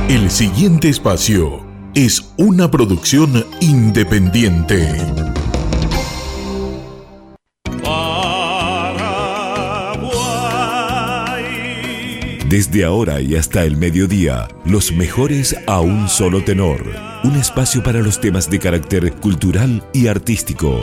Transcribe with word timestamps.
El 0.07 0.29
siguiente 0.31 0.87
espacio 0.89 1.65
es 1.93 2.31
una 2.37 2.71
producción 2.71 3.45
independiente. 3.59 4.95
Desde 12.55 12.85
ahora 12.85 13.19
y 13.19 13.35
hasta 13.35 13.65
el 13.65 13.75
mediodía, 13.75 14.47
los 14.63 14.93
mejores 14.93 15.57
a 15.67 15.81
un 15.81 16.07
solo 16.07 16.41
tenor. 16.41 16.89
Un 17.25 17.35
espacio 17.35 17.83
para 17.83 17.99
los 17.99 18.21
temas 18.21 18.49
de 18.49 18.59
carácter 18.59 19.11
cultural 19.15 19.85
y 19.91 20.07
artístico. 20.07 20.79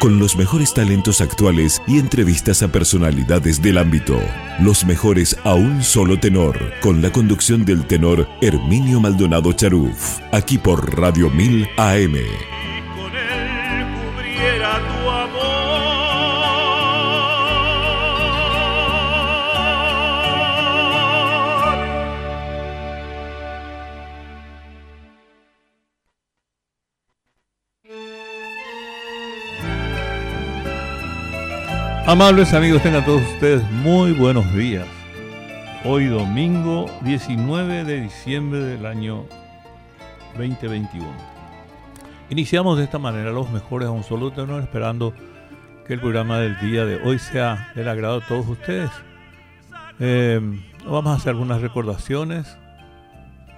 Con 0.00 0.18
los 0.18 0.38
mejores 0.38 0.72
talentos 0.72 1.20
actuales 1.20 1.82
y 1.86 1.98
entrevistas 1.98 2.62
a 2.62 2.68
personalidades 2.68 3.60
del 3.60 3.76
ámbito. 3.76 4.18
Los 4.58 4.86
mejores 4.86 5.36
a 5.44 5.52
un 5.52 5.82
solo 5.82 6.18
tenor. 6.18 6.56
Con 6.80 7.02
la 7.02 7.12
conducción 7.12 7.66
del 7.66 7.84
tenor 7.84 8.26
Herminio 8.40 9.00
Maldonado 9.00 9.52
Charuf. 9.52 10.18
Aquí 10.32 10.56
por 10.56 10.98
Radio 10.98 11.28
1000 11.28 11.68
AM. 11.76 12.57
Amables 32.08 32.54
amigos, 32.54 32.82
tengan 32.82 33.04
todos 33.04 33.20
ustedes 33.20 33.62
muy 33.70 34.12
buenos 34.12 34.50
días. 34.54 34.86
Hoy 35.84 36.06
domingo 36.06 36.86
19 37.02 37.84
de 37.84 38.00
diciembre 38.00 38.60
del 38.60 38.86
año 38.86 39.26
2021. 40.38 41.06
Iniciamos 42.30 42.78
de 42.78 42.84
esta 42.84 42.98
manera 42.98 43.30
los 43.30 43.50
mejores 43.50 43.88
a 43.88 43.90
un 43.90 44.04
solo 44.04 44.32
tenor, 44.32 44.62
esperando 44.62 45.12
que 45.86 45.92
el 45.92 46.00
programa 46.00 46.38
del 46.38 46.58
día 46.60 46.86
de 46.86 46.96
hoy 46.96 47.18
sea 47.18 47.72
del 47.74 47.86
agrado 47.90 48.20
de 48.20 48.26
todos 48.26 48.48
ustedes. 48.48 48.90
Eh, 50.00 50.40
vamos 50.86 51.12
a 51.12 51.16
hacer 51.16 51.32
algunas 51.32 51.60
recordaciones, 51.60 52.56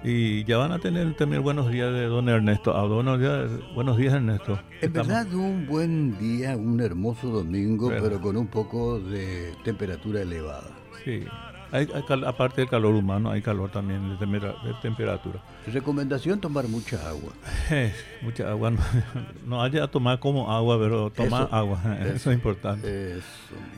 y 0.03 0.43
ya 0.45 0.57
van 0.57 0.71
a 0.71 0.79
tener 0.79 1.13
también 1.15 1.43
buenos 1.43 1.71
días 1.71 1.93
de 1.93 2.05
don 2.05 2.27
Ernesto. 2.27 2.75
Ah, 2.75 2.85
buenos, 2.85 3.19
días, 3.19 3.51
buenos 3.75 3.97
días, 3.97 4.13
Ernesto. 4.13 4.59
Es 4.81 4.91
verdad, 4.91 5.31
un 5.33 5.67
buen 5.67 6.17
día, 6.17 6.55
un 6.57 6.79
hermoso 6.81 7.27
domingo, 7.27 7.89
pero, 7.89 8.19
con 8.19 8.37
un 8.37 8.47
poco 8.47 8.99
de 8.99 9.53
temperatura 9.63 10.21
elevada. 10.21 10.69
Sí, 11.05 11.23
hay, 11.71 11.87
aparte 12.25 12.61
del 12.61 12.69
calor 12.69 12.95
humano, 12.95 13.31
hay 13.31 13.41
calor 13.41 13.71
también 13.71 14.17
de, 14.17 14.27
temperatura. 14.81 15.39
Recomendación, 15.67 16.39
tomar 16.39 16.67
mucha 16.67 17.07
agua. 17.07 17.31
mucha 18.21 18.49
agua. 18.49 18.73
No, 19.45 19.61
haya 19.61 19.87
tomar 19.87 20.19
como 20.19 20.51
agua, 20.51 20.79
pero 20.79 21.09
tomar 21.09 21.47
agua. 21.51 21.81
Eso, 22.13 22.31
es 22.31 22.35
importante. 22.35 23.19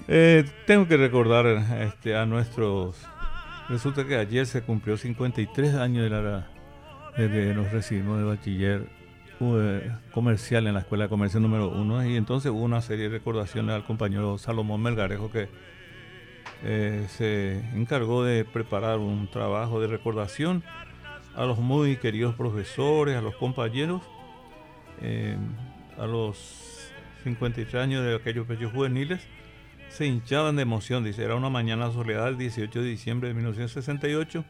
Eh, 0.07 0.45
tengo 0.65 0.87
que 0.87 0.97
recordar 0.97 1.45
este, 1.81 2.15
a 2.15 2.25
nuestros 2.25 2.95
Resulta 3.73 4.05
que 4.05 4.15
ayer 4.15 4.45
se 4.45 4.61
cumplió 4.61 4.97
53 4.97 5.73
años 5.73 6.03
de, 6.03 6.09
la, 6.11 6.47
de 7.17 7.27
que 7.27 7.55
nos 7.55 7.71
recibimos 7.71 8.19
de 8.19 8.23
bachiller 8.23 8.87
eh, 9.39 9.91
comercial 10.11 10.67
en 10.67 10.75
la 10.75 10.81
Escuela 10.81 11.05
de 11.05 11.09
Comercio 11.09 11.39
número 11.39 11.69
1 11.69 12.05
y 12.05 12.15
entonces 12.15 12.51
hubo 12.51 12.61
una 12.61 12.81
serie 12.81 13.05
de 13.05 13.17
recordaciones 13.17 13.73
al 13.73 13.83
compañero 13.83 14.37
Salomón 14.37 14.79
Melgarejo 14.79 15.31
que 15.31 15.49
eh, 16.63 17.07
se 17.09 17.67
encargó 17.73 18.23
de 18.23 18.45
preparar 18.45 18.99
un 18.99 19.27
trabajo 19.31 19.81
de 19.81 19.87
recordación 19.87 20.63
a 21.33 21.43
los 21.45 21.57
muy 21.57 21.97
queridos 21.97 22.35
profesores, 22.35 23.17
a 23.17 23.21
los 23.21 23.35
compañeros, 23.37 24.03
eh, 25.01 25.35
a 25.97 26.05
los 26.05 26.91
53 27.23 27.73
años 27.81 28.05
de 28.05 28.17
aquellos 28.17 28.45
pechos 28.45 28.71
juveniles 28.71 29.27
se 29.93 30.07
hinchaban 30.07 30.55
de 30.55 30.63
emoción. 30.63 31.03
Dice, 31.03 31.23
era 31.23 31.35
una 31.35 31.49
mañana 31.49 31.91
soledad 31.91 32.27
el 32.27 32.37
18 32.37 32.81
de 32.81 32.89
diciembre 32.89 33.27
de 33.27 33.35
1968. 33.35 34.43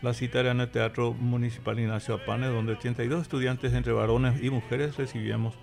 La 0.00 0.14
cita 0.14 0.40
era 0.40 0.52
en 0.52 0.60
el 0.60 0.70
Teatro 0.70 1.12
Municipal 1.12 1.78
Ignacio 1.78 2.14
Apane, 2.14 2.46
donde 2.46 2.72
82 2.72 3.20
estudiantes 3.20 3.74
entre 3.74 3.92
varones 3.92 4.42
y 4.42 4.48
mujeres 4.48 4.96
recibíamos 4.96 5.54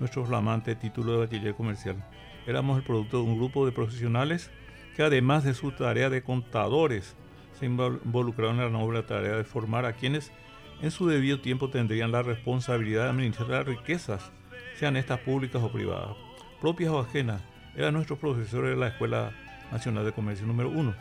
nuestro 0.00 0.24
flamante 0.24 0.74
título 0.74 1.12
de 1.12 1.18
bachiller 1.18 1.54
comercial. 1.54 2.02
Éramos 2.46 2.78
el 2.78 2.84
producto 2.84 3.18
de 3.18 3.24
un 3.24 3.36
grupo 3.36 3.66
de 3.66 3.72
profesionales 3.72 4.50
que 4.96 5.02
además 5.02 5.44
de 5.44 5.52
su 5.52 5.72
tarea 5.72 6.08
de 6.08 6.22
contadores, 6.22 7.14
se 7.60 7.66
involucraron 7.66 8.56
en 8.56 8.72
la 8.72 8.78
noble 8.78 9.02
tarea 9.02 9.36
de 9.36 9.44
formar 9.44 9.84
a 9.84 9.92
quienes 9.92 10.32
en 10.80 10.90
su 10.90 11.06
debido 11.06 11.40
tiempo 11.40 11.68
tendrían 11.68 12.10
la 12.10 12.22
responsabilidad 12.22 13.04
de 13.04 13.10
administrar 13.10 13.66
riquezas, 13.66 14.32
sean 14.76 14.96
estas 14.96 15.20
públicas 15.20 15.62
o 15.62 15.70
privadas, 15.70 16.16
propias 16.60 16.90
o 16.90 17.00
ajenas, 17.00 17.42
era 17.74 17.90
nuestro 17.90 18.16
profesor 18.16 18.66
de 18.66 18.76
la 18.76 18.88
Escuela 18.88 19.32
Nacional 19.70 20.04
de 20.04 20.12
Comercio 20.12 20.46
número 20.46 20.68
uno, 20.68 20.94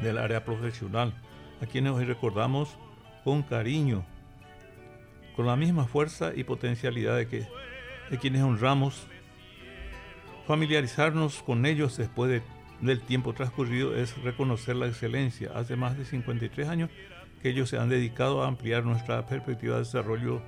del 0.00 0.18
área 0.18 0.44
profesional, 0.44 1.14
a 1.62 1.66
quienes 1.66 1.92
hoy 1.92 2.04
recordamos 2.04 2.76
con 3.22 3.42
cariño, 3.42 4.04
con 5.36 5.46
la 5.46 5.56
misma 5.56 5.86
fuerza 5.86 6.32
y 6.34 6.44
potencialidad 6.44 7.16
de, 7.16 7.28
que, 7.28 7.46
de 8.10 8.18
quienes 8.18 8.42
honramos. 8.42 9.06
Familiarizarnos 10.46 11.42
con 11.42 11.64
ellos 11.64 11.96
después 11.96 12.42
del 12.80 13.00
tiempo 13.02 13.32
transcurrido 13.32 13.96
es 13.96 14.20
reconocer 14.22 14.76
la 14.76 14.88
excelencia. 14.88 15.52
Hace 15.54 15.76
más 15.76 15.96
de 15.96 16.04
53 16.04 16.68
años 16.68 16.90
que 17.40 17.50
ellos 17.50 17.70
se 17.70 17.78
han 17.78 17.88
dedicado 17.88 18.42
a 18.42 18.48
ampliar 18.48 18.84
nuestra 18.84 19.24
perspectiva 19.26 19.74
de 19.74 19.84
desarrollo, 19.84 20.42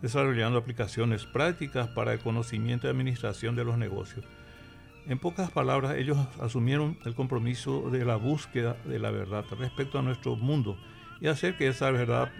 desarrollando 0.00 0.58
aplicaciones 0.58 1.26
prácticas 1.26 1.88
para 1.88 2.12
el 2.12 2.20
conocimiento 2.20 2.86
y 2.86 2.90
administración 2.90 3.56
de 3.56 3.64
los 3.64 3.76
negocios 3.76 4.24
en 5.06 5.18
pocas 5.18 5.50
palabras, 5.50 5.96
ellos 5.96 6.18
asumieron 6.40 6.98
el 7.04 7.14
compromiso 7.14 7.90
de 7.90 8.04
la 8.04 8.16
búsqueda 8.16 8.76
de 8.84 8.98
la 8.98 9.10
verdad 9.10 9.44
respecto 9.58 9.98
a 9.98 10.02
nuestro 10.02 10.36
mundo 10.36 10.78
y 11.20 11.28
hacer 11.28 11.56
que 11.56 11.68
esa 11.68 11.90
verdad 11.90 12.30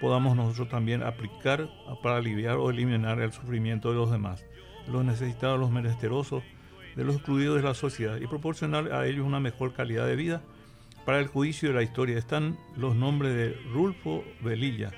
podamos 0.00 0.36
nosotros 0.36 0.68
también 0.68 1.02
aplicar 1.02 1.68
para 2.02 2.16
aliviar 2.16 2.56
o 2.56 2.70
eliminar 2.70 3.20
el 3.20 3.32
sufrimiento 3.32 3.90
de 3.90 3.96
los 3.96 4.10
demás, 4.10 4.44
los 4.88 5.04
necesitados, 5.04 5.58
los 5.58 5.70
menesterosos, 5.70 6.42
de 6.94 7.04
los 7.04 7.16
excluidos 7.16 7.56
de 7.56 7.62
la 7.62 7.74
sociedad 7.74 8.18
y 8.20 8.26
proporcionar 8.26 8.92
a 8.92 9.06
ellos 9.06 9.26
una 9.26 9.40
mejor 9.40 9.74
calidad 9.74 10.06
de 10.06 10.16
vida. 10.16 10.42
Para 11.04 11.18
el 11.18 11.26
juicio 11.26 11.68
de 11.68 11.74
la 11.74 11.82
historia 11.82 12.18
están 12.18 12.58
los 12.76 12.96
nombres 12.96 13.34
de 13.34 13.52
Rulfo 13.72 14.24
Velilla, 14.40 14.90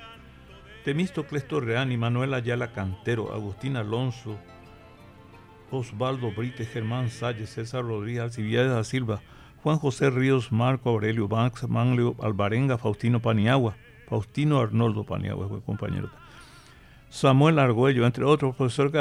Temístocles 0.85 1.47
Torreán 1.47 1.93
y 1.93 1.97
Manuel 1.97 2.35
Ayala 2.35 2.73
Cantero, 2.73 3.35
Agustín 3.35 3.77
Alonso, 3.77 4.39
Osvaldo 5.71 6.33
Brite, 6.33 6.65
Germán 6.65 7.11
Salles, 7.11 7.51
César 7.51 7.85
Rodríguez, 7.85 8.23
Alcibiades 8.23 8.71
da 8.71 8.85
Silva, 8.85 9.21
Juan 9.63 9.79
José 9.79 10.11
Ríos, 10.11 10.51
Marco 10.51 10.91
Aurelio 10.91 11.29
Max, 11.29 11.69
Manlio 11.69 12.17
Alvarenga, 12.21 12.79
Faustino 12.79 13.21
Paniagua, 13.21 13.77
Faustino 14.09 14.61
Arnoldo 14.61 15.05
Paniagua, 15.05 15.49
fue 15.49 15.61
compañero. 15.61 16.11
Samuel 17.11 17.59
Argüello, 17.59 18.07
entre 18.07 18.25
otros 18.25 18.57
profesores 18.57 18.93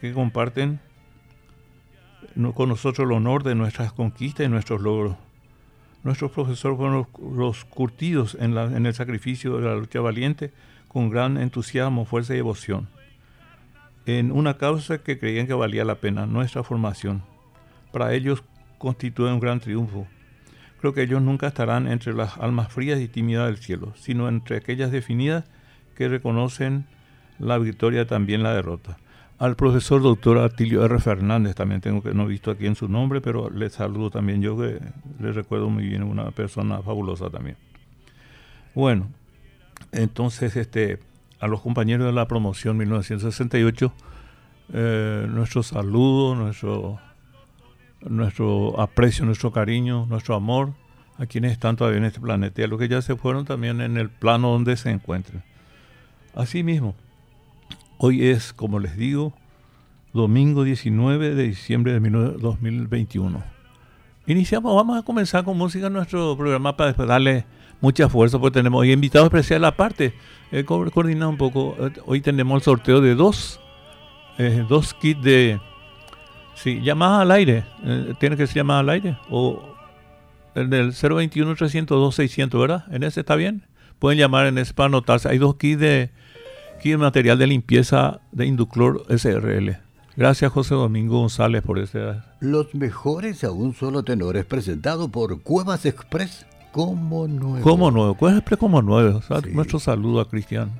que 0.00 0.12
comparten 0.12 0.80
con 2.54 2.68
nosotros 2.68 3.06
el 3.06 3.12
honor 3.12 3.42
de 3.42 3.54
nuestras 3.54 3.92
conquistas 3.92 4.46
y 4.46 4.48
nuestros 4.48 4.80
logros. 4.80 5.16
Nuestros 6.02 6.30
profesores 6.32 6.76
fueron 6.76 7.06
los, 7.36 7.64
curtidos 7.64 8.36
en 8.38 8.86
el 8.86 8.94
sacrificio 8.94 9.56
de 9.58 9.68
la 9.68 9.76
lucha 9.76 10.00
valiente 10.00 10.52
con 10.88 11.08
gran 11.08 11.38
entusiasmo, 11.38 12.04
fuerza 12.04 12.34
y 12.34 12.36
devoción 12.36 12.88
en 14.06 14.32
una 14.32 14.58
causa 14.58 14.98
que 14.98 15.18
creían 15.18 15.46
que 15.46 15.54
valía 15.54 15.84
la 15.84 15.96
pena, 15.96 16.26
nuestra 16.26 16.62
formación. 16.62 17.22
Para 17.92 18.12
ellos 18.12 18.42
constituye 18.78 19.32
un 19.32 19.40
gran 19.40 19.60
triunfo. 19.60 20.06
Creo 20.80 20.92
que 20.92 21.02
ellos 21.02 21.22
nunca 21.22 21.46
estarán 21.46 21.86
entre 21.86 22.12
las 22.12 22.36
almas 22.36 22.70
frías 22.70 23.00
y 23.00 23.08
tímidas 23.08 23.46
del 23.46 23.56
cielo, 23.56 23.94
sino 23.96 24.28
entre 24.28 24.58
aquellas 24.58 24.90
definidas 24.90 25.44
que 25.94 26.08
reconocen 26.08 26.86
la 27.38 27.56
victoria 27.58 28.06
también 28.06 28.42
la 28.42 28.54
derrota. 28.54 28.98
Al 29.38 29.56
profesor 29.56 30.02
doctor 30.02 30.38
Atilio 30.38 30.84
R. 30.84 30.98
Fernández, 31.00 31.54
también 31.54 31.80
tengo 31.80 32.02
que 32.02 32.14
no 32.14 32.24
he 32.24 32.28
visto 32.28 32.50
aquí 32.50 32.66
en 32.66 32.76
su 32.76 32.88
nombre, 32.88 33.20
pero 33.20 33.50
le 33.50 33.68
saludo 33.70 34.10
también 34.10 34.42
yo 34.42 34.56
le 34.60 35.32
recuerdo 35.32 35.70
muy 35.70 35.86
bien, 35.86 36.02
una 36.02 36.30
persona 36.30 36.82
fabulosa 36.82 37.30
también. 37.30 37.56
Bueno, 38.74 39.08
entonces 39.92 40.56
este 40.56 40.98
a 41.44 41.46
los 41.46 41.60
compañeros 41.60 42.06
de 42.06 42.12
la 42.12 42.26
promoción 42.26 42.78
1968 42.78 43.92
eh, 44.72 45.26
nuestro 45.28 45.62
saludo, 45.62 46.34
nuestro 46.34 46.98
nuestro 48.00 48.80
aprecio, 48.80 49.26
nuestro 49.26 49.52
cariño, 49.52 50.06
nuestro 50.06 50.34
amor 50.36 50.72
a 51.18 51.26
quienes 51.26 51.52
están 51.52 51.76
todavía 51.76 51.98
en 51.98 52.06
este 52.06 52.20
planeta 52.20 52.62
y 52.62 52.64
a 52.64 52.66
los 52.66 52.78
que 52.78 52.88
ya 52.88 53.02
se 53.02 53.14
fueron 53.14 53.44
también 53.44 53.82
en 53.82 53.98
el 53.98 54.08
plano 54.08 54.52
donde 54.52 54.74
se 54.78 54.90
encuentren. 54.90 55.42
Asimismo, 56.34 56.94
hoy 57.98 58.26
es, 58.26 58.54
como 58.54 58.78
les 58.78 58.96
digo, 58.96 59.34
domingo 60.14 60.64
19 60.64 61.34
de 61.34 61.42
diciembre 61.42 61.92
de 61.92 62.00
2021. 62.00 63.44
Iniciamos, 64.26 64.74
vamos 64.74 64.98
a 64.98 65.02
comenzar 65.02 65.44
con 65.44 65.58
música 65.58 65.90
nuestro 65.90 66.36
programa 66.38 66.74
para 66.74 66.94
darle 66.94 67.44
mucha 67.84 68.08
fuerza, 68.08 68.38
porque 68.38 68.54
tenemos 68.54 68.80
hoy 68.80 68.92
invitados 68.92 69.26
especiales 69.26 69.68
aparte. 69.68 70.14
He 70.50 70.64
coordinado 70.64 71.28
un 71.28 71.36
poco, 71.36 71.76
eh, 71.78 71.92
hoy 72.06 72.20
tenemos 72.22 72.56
el 72.56 72.62
sorteo 72.62 73.00
de 73.00 73.14
dos, 73.14 73.60
eh, 74.38 74.64
dos 74.68 74.94
kits 74.94 75.22
de, 75.22 75.60
sí, 76.54 76.80
llamadas 76.80 77.20
al 77.22 77.30
aire, 77.30 77.64
eh, 77.84 78.14
tiene 78.18 78.36
que 78.36 78.46
ser 78.46 78.56
llamada 78.56 78.80
al 78.80 78.88
aire, 78.88 79.18
o 79.28 79.62
el 80.54 80.70
del 80.70 80.92
021-302-600, 80.92 82.58
¿verdad? 82.58 82.84
¿En 82.90 83.02
ese 83.02 83.20
está 83.20 83.36
bien? 83.36 83.66
Pueden 83.98 84.18
llamar 84.18 84.46
en 84.46 84.56
ese 84.58 84.72
para 84.72 84.86
anotarse. 84.86 85.28
Hay 85.28 85.38
dos 85.38 85.56
kits 85.56 85.80
de, 85.80 86.10
kit 86.82 86.96
material 86.96 87.38
de 87.38 87.46
limpieza 87.46 88.20
de 88.32 88.46
Induclor 88.46 89.04
SRL. 89.08 89.76
Gracias 90.16 90.52
José 90.52 90.74
Domingo 90.74 91.18
González 91.18 91.62
por 91.62 91.78
ese. 91.78 92.14
Los 92.40 92.74
mejores 92.74 93.42
a 93.42 93.50
un 93.50 93.74
solo 93.74 94.04
tenor 94.04 94.36
es 94.36 94.44
presentado 94.44 95.08
por 95.08 95.42
Cuevas 95.42 95.84
Express 95.86 96.46
como 96.74 97.28
nuevo. 97.28 97.60
Como 97.62 97.90
nuevo, 97.92 98.28
Express 98.28 98.58
como 98.58 98.82
nuevo. 98.82 99.20
Nuestro 99.52 99.78
saludo 99.78 100.20
a 100.20 100.28
Cristian. 100.28 100.72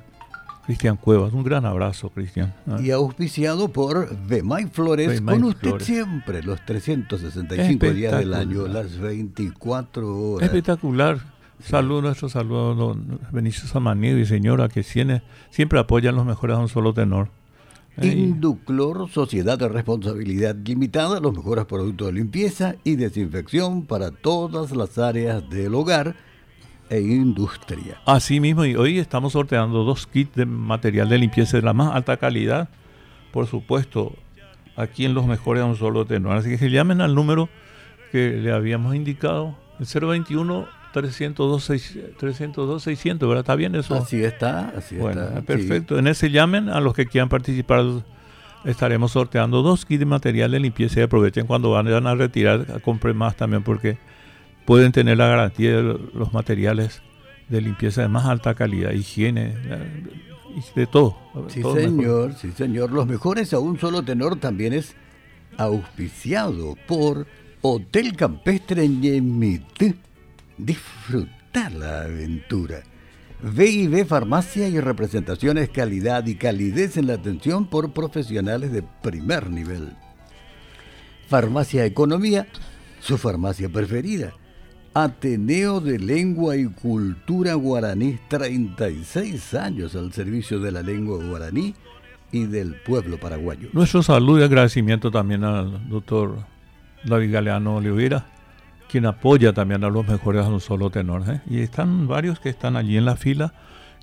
Cristian 0.65 0.97
Cuevas, 0.97 1.31
un 1.31 1.43
gran 1.43 1.65
abrazo, 1.65 2.09
Cristian. 2.09 2.53
Y 2.83 2.91
auspiciado 2.91 3.69
por 3.69 4.13
Vemay 4.27 4.65
Flores, 4.65 5.21
con 5.21 5.45
usted 5.45 5.79
siempre, 5.79 6.43
los 6.43 6.59
365 6.65 7.93
días 7.93 8.17
del 8.17 8.33
año, 8.33 8.67
las 8.67 8.97
24 8.97 10.31
horas. 10.31 10.45
Espectacular. 10.45 11.19
Saludos, 11.63 12.03
nuestro 12.03 12.27
saludo 12.27 12.71
a 12.71 12.75
don 12.75 13.19
Benicio 13.31 13.65
Samanido 13.65 14.19
y 14.19 14.25
señora 14.25 14.67
que 14.67 14.83
siempre, 14.83 15.21
siempre 15.49 15.79
apoyan 15.79 16.13
los 16.13 16.25
mejores 16.25 16.57
a 16.57 16.59
un 16.59 16.67
solo 16.67 16.93
tenor. 16.93 17.29
Induclor, 18.01 19.09
sociedad 19.09 19.57
de 19.57 19.69
responsabilidad 19.69 20.55
limitada, 20.65 21.19
los 21.19 21.33
mejores 21.33 21.65
productos 21.65 22.07
de 22.07 22.13
limpieza 22.13 22.75
y 22.83 22.95
desinfección 22.95 23.85
para 23.85 24.11
todas 24.11 24.75
las 24.75 24.97
áreas 24.97 25.49
del 25.49 25.73
hogar 25.75 26.15
e 26.89 26.99
industria. 26.99 28.01
Así 28.05 28.39
mismo, 28.39 28.65
y 28.65 28.75
hoy 28.75 28.99
estamos 28.99 29.33
sorteando 29.33 29.83
dos 29.83 30.07
kits 30.07 30.35
de 30.35 30.45
material 30.45 31.07
de 31.09 31.17
limpieza 31.17 31.57
de 31.57 31.63
la 31.63 31.73
más 31.73 31.95
alta 31.95 32.17
calidad, 32.17 32.69
por 33.31 33.47
supuesto, 33.47 34.13
aquí 34.75 35.05
en 35.05 35.13
los 35.13 35.25
mejores 35.25 35.63
a 35.63 35.65
un 35.65 35.77
solo 35.77 36.05
tenor. 36.05 36.37
Así 36.37 36.49
que 36.49 36.57
se 36.57 36.69
llamen 36.69 37.01
al 37.01 37.15
número 37.15 37.49
que 38.11 38.31
le 38.31 38.51
habíamos 38.51 38.95
indicado, 38.95 39.57
el 39.79 40.07
021 40.07 40.67
302 41.01 41.63
600, 42.83 43.27
¿verdad? 43.27 43.41
¿Está 43.41 43.55
bien 43.55 43.75
eso? 43.75 43.95
Así 43.95 44.23
está, 44.23 44.73
así 44.77 44.95
bueno, 44.95 45.43
Perfecto. 45.45 45.99
En 45.99 46.07
ese 46.07 46.31
llamen 46.31 46.69
a 46.69 46.79
los 46.79 46.93
que 46.93 47.05
quieran 47.05 47.29
participar. 47.29 47.83
Estaremos 48.63 49.11
sorteando 49.11 49.61
dos 49.61 49.85
kits 49.85 49.99
de 49.99 50.05
material 50.07 50.49
de 50.49 50.59
limpieza 50.59 50.99
y 50.99 51.03
aprovechen 51.03 51.45
cuando 51.45 51.69
van 51.69 52.07
a 52.07 52.15
retirar, 52.15 52.81
compren 52.81 53.15
más 53.15 53.35
también 53.35 53.61
porque 53.61 53.99
pueden 54.65 54.91
tener 54.91 55.19
la 55.19 55.27
garantía 55.27 55.75
de 55.77 55.83
los 55.83 56.33
materiales 56.33 57.03
de 57.47 57.61
limpieza 57.61 58.01
de 58.01 58.07
más 58.07 58.25
alta 58.25 58.55
calidad, 58.55 58.91
higiene, 58.91 59.53
de 60.75 60.87
todo. 60.87 61.15
Sí, 61.49 61.61
señor, 61.61 62.33
sí, 62.33 62.51
señor. 62.53 62.91
Los 62.91 63.05
mejores 63.05 63.53
a 63.53 63.59
un 63.59 63.77
solo 63.79 64.01
tenor 64.01 64.37
también 64.37 64.73
es 64.73 64.95
auspiciado 65.57 66.75
por 66.87 67.27
Hotel 67.61 68.15
Campestre 68.15 68.87
Ñemit. 68.87 69.63
Disfrutar 70.57 71.71
la 71.73 72.01
aventura. 72.01 72.83
V&B 73.43 74.05
Farmacia 74.05 74.67
y 74.67 74.79
representaciones 74.79 75.69
calidad 75.69 76.25
y 76.25 76.35
calidez 76.35 76.97
en 76.97 77.07
la 77.07 77.15
atención 77.15 77.67
por 77.67 77.91
profesionales 77.93 78.71
de 78.71 78.83
primer 79.01 79.49
nivel. 79.49 79.93
Farmacia 81.27 81.85
Economía, 81.85 82.47
su 82.99 83.17
farmacia 83.17 83.67
preferida 83.69 84.33
Ateneo 84.97 85.81
de 85.81 85.99
Lengua 85.99 86.55
y 86.55 86.67
Cultura 86.67 87.53
Guaraní, 87.55 88.17
36 88.29 89.53
años 89.55 89.93
al 89.93 90.13
servicio 90.13 90.61
de 90.61 90.71
la 90.71 90.81
lengua 90.81 91.21
guaraní 91.21 91.75
y 92.31 92.45
del 92.45 92.75
pueblo 92.75 93.19
paraguayo. 93.19 93.67
Nuestro 93.73 94.01
saludo 94.01 94.39
y 94.39 94.43
agradecimiento 94.43 95.11
también 95.11 95.43
al 95.43 95.89
doctor 95.89 96.45
David 97.03 97.33
Galeano 97.33 97.75
Oliveira, 97.75 98.25
quien 98.95 99.07
apoya 99.07 99.51
también 99.51 99.83
a 99.83 99.89
los 99.89 100.07
mejores 100.07 100.45
a 100.45 100.47
un 100.47 100.61
solo 100.61 100.89
tenor. 100.89 101.23
¿eh? 101.29 101.41
Y 101.49 101.59
están 101.59 102.07
varios 102.07 102.39
que 102.39 102.47
están 102.47 102.77
allí 102.77 102.95
en 102.95 103.03
la 103.03 103.17
fila, 103.17 103.53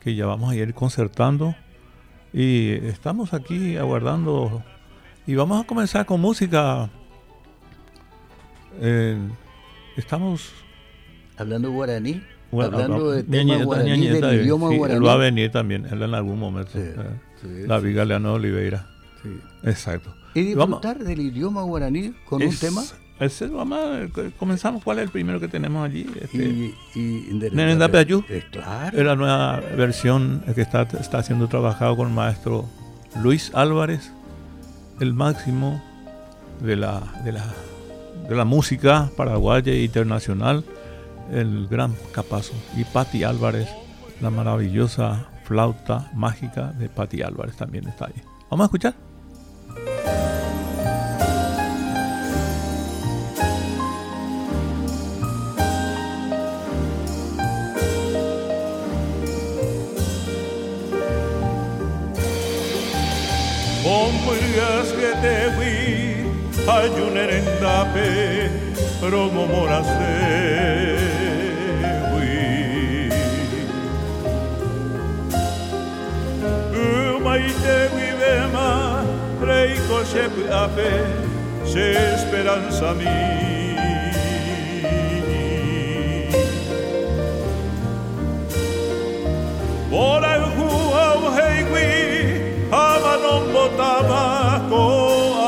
que 0.03 0.15
ya 0.15 0.27
vamos 0.27 0.53
a 0.53 0.55
ir 0.55 0.75
concertando. 0.75 1.55
Y 2.35 2.73
estamos 2.73 3.33
aquí 3.33 3.79
aguardando. 3.79 4.63
Y 5.27 5.35
vamos 5.35 5.65
a 5.65 5.67
comenzar 5.67 6.05
con 6.05 6.21
música. 6.21 6.91
Eh, 8.83 9.17
estamos 9.97 10.53
hablando 11.39 11.71
guaraní, 11.71 12.23
hablando 12.53 13.13
de 13.13 13.23
tema 13.23 13.65
guaraní, 13.65 14.09
del 14.09 14.43
idioma 14.43 14.77
guaraní. 14.77 14.99
Él 14.99 15.07
va 15.07 15.15
a 15.15 15.17
venir 15.17 15.51
también, 15.51 15.87
él 15.87 16.03
en 16.03 16.15
algún 16.15 16.39
momento. 16.39 16.73
Eh, 16.75 16.95
la 17.67 17.79
Viga 17.79 18.05
Leano 18.05 18.35
Oliveira. 18.35 18.91
Exacto. 19.65 20.15
¿Y 20.35 20.43
disfrutar 20.43 20.99
del 20.99 21.19
idioma 21.19 21.63
guaraní 21.63 22.13
con 22.27 22.43
un 22.43 22.55
tema? 22.55 22.83
Ese, 23.23 23.47
vamos 23.47 23.79
comenzamos. 24.39 24.83
¿Cuál 24.83 24.99
es 24.99 25.05
el 25.05 25.11
primero 25.11 25.39
que 25.39 25.49
tenemos 25.49 25.85
allí? 25.85 26.07
Este, 26.21 26.45
y, 26.45 26.75
y 26.95 27.41
eh, 28.29 28.45
claro. 28.51 28.99
Es 28.99 29.05
la 29.05 29.17
nueva 29.17 29.61
versión 29.77 30.43
que 30.55 30.61
está, 30.61 30.83
está 30.83 31.23
siendo 31.23 31.49
trabajado 31.49 31.97
con 31.97 32.09
el 32.09 32.15
maestro 32.15 32.67
Luis 33.23 33.53
Álvarez, 33.55 34.13
el 35.01 35.15
máximo 35.15 35.83
de 36.61 36.77
la, 36.77 37.03
de 37.25 37.33
la, 37.33 37.45
de 38.29 38.35
la 38.35 38.45
música 38.45 39.11
paraguaya 39.17 39.73
e 39.73 39.85
internacional 39.85 40.65
el 41.31 41.67
gran 41.69 41.95
capazo, 42.13 42.53
y 42.77 42.85
Patti 42.85 43.25
Álvarez, 43.25 43.69
la 44.21 44.31
maravillosa 44.31 45.27
flauta 45.45 46.11
mágica 46.15 46.73
de 46.73 46.89
Patti 46.89 47.23
Álvarez 47.23 47.57
también 47.57 47.89
está 47.89 48.07
ahí. 48.07 48.23
Vamos 48.51 48.65
a 48.65 48.67
escuchar. 48.67 48.95
Que 65.03 65.13
te 65.25 65.37
fui, 65.57 66.71
ayuner 66.71 67.29
en 67.39 67.45
tape, 67.61 68.51
promo 69.01 69.47
morase. 69.47 70.13
maite 77.25 77.77
vivema, 77.97 78.71
reiko 79.41 79.99
shep 80.11 80.35
ape, 80.63 80.93
se 81.65 81.85
esperanza 82.15 82.95
mi. 82.99 83.17
Por 89.91 90.23
el 90.35 90.45
juau 90.57 91.21
heiwi, 91.39 91.91
ama 92.71 93.15
non 93.25 93.43
tako 94.73 94.89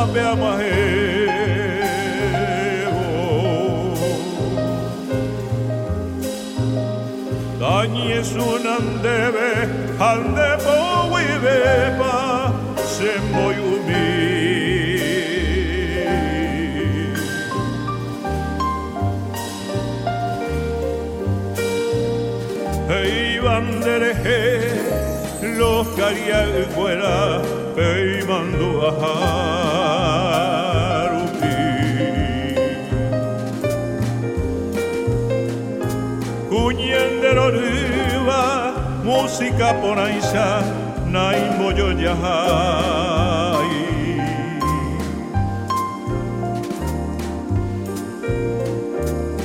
apelma 0.02 0.52
hego 0.60 1.54
Dani 7.60 8.12
es 8.12 8.32
un 8.32 8.66
andebe 8.78 9.50
ande 9.98 10.50
po 10.64 11.10
beba 11.44 12.52
se 12.94 13.12
moy 13.32 13.56
umi 13.72 14.08
Hey 22.88 23.38
bandere 23.44 24.12
los 25.58 25.86
cariagueras 25.96 27.63
fuera 27.74 27.94
hey 27.96 28.24
mando 28.28 28.86
a 28.86 28.90
harupi 31.00 31.56
Cuñendero 36.48 37.50
música 39.04 39.80
por 39.80 39.98
ahí 39.98 40.20
naimbo 41.06 41.72
yo 41.72 41.92
ya 41.92 42.14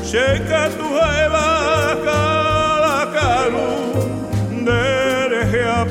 Sheka 0.09 0.69
tu 0.69 0.87
eva 0.97 1.47
cada 2.03 2.97
calu 3.13 3.69
dereje 4.65 5.61
a 5.69 5.85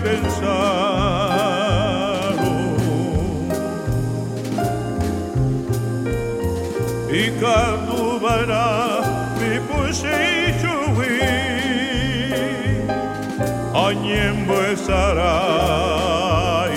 Anyembo 14.49 14.77
sarai. 14.77 16.77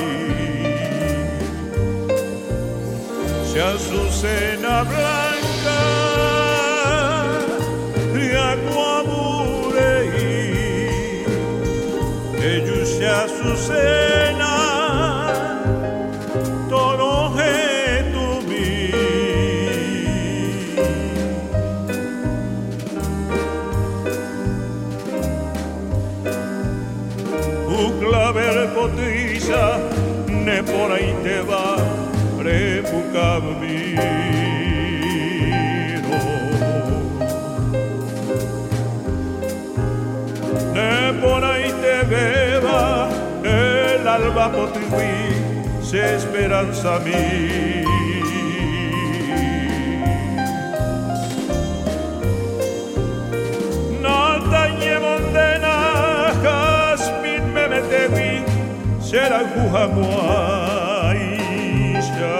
Se 3.51 3.62
azucena 3.62 4.84
blanca 4.84 5.32
ellos 12.44 12.90
se 12.90 13.08
azucena 13.08 14.21
por 30.63 30.91
ahí 30.91 31.15
te 31.24 31.41
va 31.41 31.75
mi 33.60 33.96
por 41.22 41.44
ahí 41.44 41.72
te 41.82 42.06
beba 42.08 43.10
el 43.44 44.08
alba 44.08 44.51
potriví, 44.51 45.84
se 45.84 46.15
esperanza 46.15 47.00
mí. 47.00 48.11
Será 59.12 59.41
ya 62.18 62.32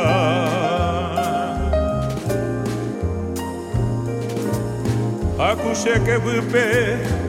Acusé 5.52 5.94
que 6.06 6.16
vupe 6.18 6.68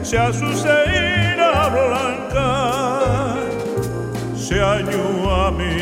se 0.04 0.16
asuseí 0.16 1.34
blanca 1.74 2.52
se 4.36 4.60
añó 4.60 5.06
a 5.46 5.50
mí. 5.50 5.74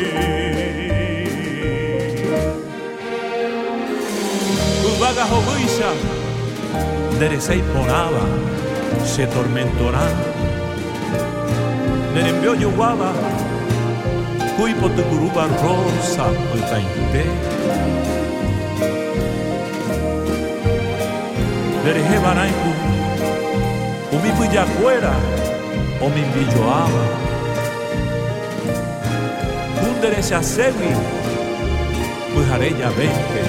Uvaga 4.89 5.25
joguisa, 5.31 5.89
derecei 7.19 7.61
poraba, 7.73 8.25
se 9.05 9.27
tormentorá. 9.27 10.05
Nerembio 12.13 12.55
yuguaba, 12.55 13.11
cui 14.57 14.73
potucuruba 14.73 15.47
rosa, 15.61 16.25
oitainte. 16.53 17.23
Dereje 21.83 22.17
baraiku, 22.19 22.71
umipu 24.13 24.43
yacuera, 24.53 25.15
o 26.01 26.09
mi 26.09 26.23
ama 26.81 27.05
Kundere 29.79 30.21
shasewi 30.23 30.91
Pujareya 32.33 32.89
vente 32.97 33.43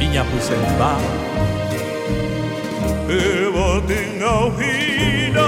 Iña 0.00 0.24
pusemba 0.24 0.96
Evo 3.08 3.80
tinga 3.86 4.30
ojina 4.46 5.46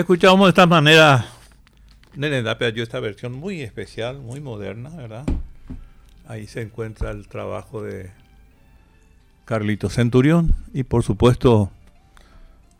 Escuchamos 0.00 0.46
de 0.46 0.48
esta 0.48 0.66
manera 0.66 1.26
Nene 2.16 2.42
Dapia 2.42 2.70
yo 2.70 2.82
esta 2.82 3.00
versión 3.00 3.34
muy 3.34 3.60
especial, 3.60 4.18
muy 4.18 4.40
moderna, 4.40 4.88
¿verdad? 4.88 5.26
Ahí 6.26 6.46
se 6.46 6.62
encuentra 6.62 7.10
el 7.10 7.28
trabajo 7.28 7.82
de 7.82 8.10
Carlito 9.44 9.90
Centurión 9.90 10.54
y 10.72 10.84
por 10.84 11.02
supuesto 11.02 11.70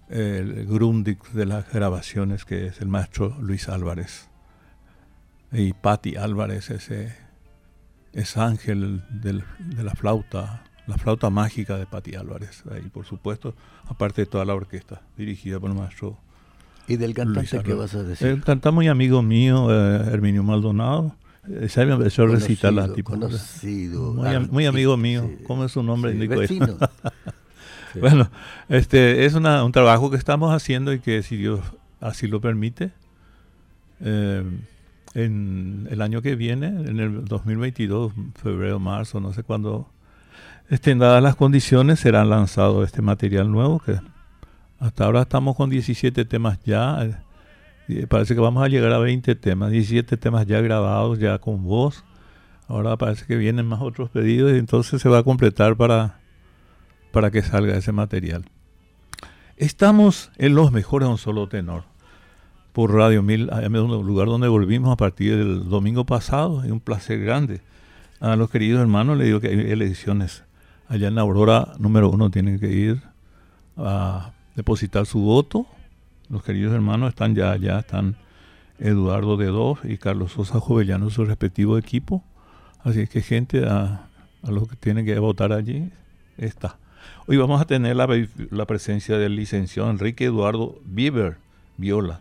el 0.08 0.64
Grundig 0.66 1.22
de 1.34 1.44
las 1.44 1.70
grabaciones 1.70 2.46
que 2.46 2.68
es 2.68 2.80
el 2.80 2.88
maestro 2.88 3.36
Luis 3.38 3.68
Álvarez 3.68 4.30
y 5.52 5.74
Patti 5.74 6.16
Álvarez 6.16 6.70
ese 6.70 7.14
es 8.14 8.38
ángel 8.38 9.04
de 9.10 9.42
la 9.84 9.92
flauta 9.92 10.64
la 10.86 10.96
flauta 10.96 11.28
mágica 11.28 11.76
de 11.76 11.84
Patti 11.84 12.14
Álvarez 12.14 12.64
ahí 12.72 12.88
por 12.88 13.04
supuesto 13.04 13.54
aparte 13.88 14.22
de 14.22 14.26
toda 14.26 14.46
la 14.46 14.54
orquesta 14.54 15.02
dirigida 15.18 15.60
por 15.60 15.68
el 15.68 15.76
maestro 15.76 16.18
¿Y 16.90 16.96
del 16.96 17.14
cantante 17.14 17.62
qué 17.62 17.72
vas 17.72 17.94
a 17.94 18.02
decir? 18.02 18.26
El 18.26 18.34
cantante 18.38 18.72
muy 18.72 18.88
amigo 18.88 19.22
mío, 19.22 19.68
eh, 19.70 20.10
Herminio 20.12 20.42
Maldonado. 20.42 21.14
Eh, 21.48 21.68
se 21.68 21.86
me 21.86 21.92
empezó 21.92 22.24
a 22.24 22.26
recitar 22.26 22.72
las. 22.72 22.90
Conocido. 23.04 24.14
Muy, 24.50 24.66
amigo 24.66 24.96
mío. 24.96 25.30
¿Cómo 25.46 25.64
es 25.64 25.72
su 25.72 25.82
nombre? 25.82 26.14
Bueno, 28.00 28.30
este 28.68 29.24
es 29.24 29.34
una, 29.34 29.64
un 29.64 29.72
trabajo 29.72 30.12
que 30.12 30.16
estamos 30.16 30.54
haciendo 30.54 30.92
y 30.92 31.00
que 31.00 31.24
si 31.24 31.36
Dios 31.36 31.60
así 32.00 32.28
lo 32.28 32.40
permite, 32.40 32.92
eh, 33.98 34.44
en 35.14 35.88
el 35.90 36.00
año 36.00 36.22
que 36.22 36.36
viene, 36.36 36.68
en 36.68 37.00
el 37.00 37.24
2022, 37.24 38.12
febrero, 38.40 38.78
marzo, 38.78 39.18
no 39.18 39.32
sé 39.32 39.42
cuándo, 39.42 39.88
estén 40.68 41.00
dadas 41.00 41.20
las 41.20 41.34
condiciones, 41.34 41.98
será 41.98 42.24
lanzado 42.24 42.84
este 42.84 43.02
material 43.02 43.50
nuevo 43.50 43.80
que 43.80 43.98
hasta 44.80 45.04
ahora 45.04 45.22
estamos 45.22 45.56
con 45.56 45.68
17 45.68 46.24
temas 46.24 46.58
ya. 46.64 47.22
Eh, 47.86 48.06
parece 48.08 48.34
que 48.34 48.40
vamos 48.40 48.64
a 48.64 48.68
llegar 48.68 48.92
a 48.92 48.98
20 48.98 49.34
temas, 49.34 49.70
17 49.70 50.16
temas 50.16 50.46
ya 50.46 50.60
grabados, 50.62 51.18
ya 51.18 51.38
con 51.38 51.62
voz. 51.62 52.02
Ahora 52.66 52.96
parece 52.96 53.26
que 53.26 53.36
vienen 53.36 53.66
más 53.66 53.82
otros 53.82 54.08
pedidos 54.08 54.52
y 54.52 54.56
entonces 54.56 55.02
se 55.02 55.08
va 55.08 55.18
a 55.18 55.22
completar 55.22 55.76
para, 55.76 56.20
para 57.12 57.30
que 57.30 57.42
salga 57.42 57.76
ese 57.76 57.92
material. 57.92 58.46
Estamos 59.56 60.30
en 60.38 60.54
los 60.54 60.72
mejores 60.72 61.08
a 61.08 61.10
un 61.10 61.18
solo 61.18 61.46
tenor. 61.46 61.84
Por 62.72 62.94
Radio 62.94 63.22
1000 63.22 63.50
un 63.50 64.06
lugar 64.06 64.28
donde 64.28 64.48
volvimos 64.48 64.90
a 64.90 64.96
partir 64.96 65.36
del 65.36 65.68
domingo 65.68 66.06
pasado. 66.06 66.64
Es 66.64 66.70
un 66.70 66.80
placer 66.80 67.20
grande. 67.20 67.60
A 68.20 68.36
los 68.36 68.48
queridos 68.48 68.80
hermanos 68.80 69.18
les 69.18 69.26
digo 69.26 69.40
que 69.40 69.48
hay 69.48 69.70
elecciones. 69.72 70.44
Allá 70.88 71.08
en 71.08 71.16
la 71.16 71.20
Aurora 71.20 71.72
número 71.78 72.08
uno 72.08 72.30
tienen 72.30 72.58
que 72.58 72.68
ir 72.68 73.02
a 73.76 74.32
depositar 74.56 75.06
su 75.06 75.20
voto. 75.20 75.66
Los 76.28 76.42
queridos 76.42 76.72
hermanos 76.74 77.10
están 77.10 77.34
ya 77.34 77.52
allá, 77.52 77.80
están 77.80 78.16
Eduardo 78.78 79.36
de 79.36 79.46
Dos 79.46 79.80
y 79.84 79.98
Carlos 79.98 80.32
Sosa 80.32 80.60
Jovellano, 80.60 81.10
su 81.10 81.24
respectivo 81.24 81.76
equipo. 81.78 82.24
Así 82.82 83.00
es 83.00 83.10
que 83.10 83.20
gente, 83.20 83.66
a, 83.66 84.08
los 84.42 84.68
que 84.68 84.76
tienen 84.76 85.04
que 85.04 85.18
votar 85.18 85.52
allí, 85.52 85.90
está. 86.38 86.78
Hoy 87.26 87.36
vamos 87.36 87.60
a 87.60 87.66
tener 87.66 87.96
la, 87.96 88.08
la 88.50 88.66
presencia 88.66 89.18
del 89.18 89.36
licenciado 89.36 89.90
Enrique 89.90 90.24
Eduardo 90.24 90.80
Bieber, 90.84 91.36
Viola. 91.76 92.20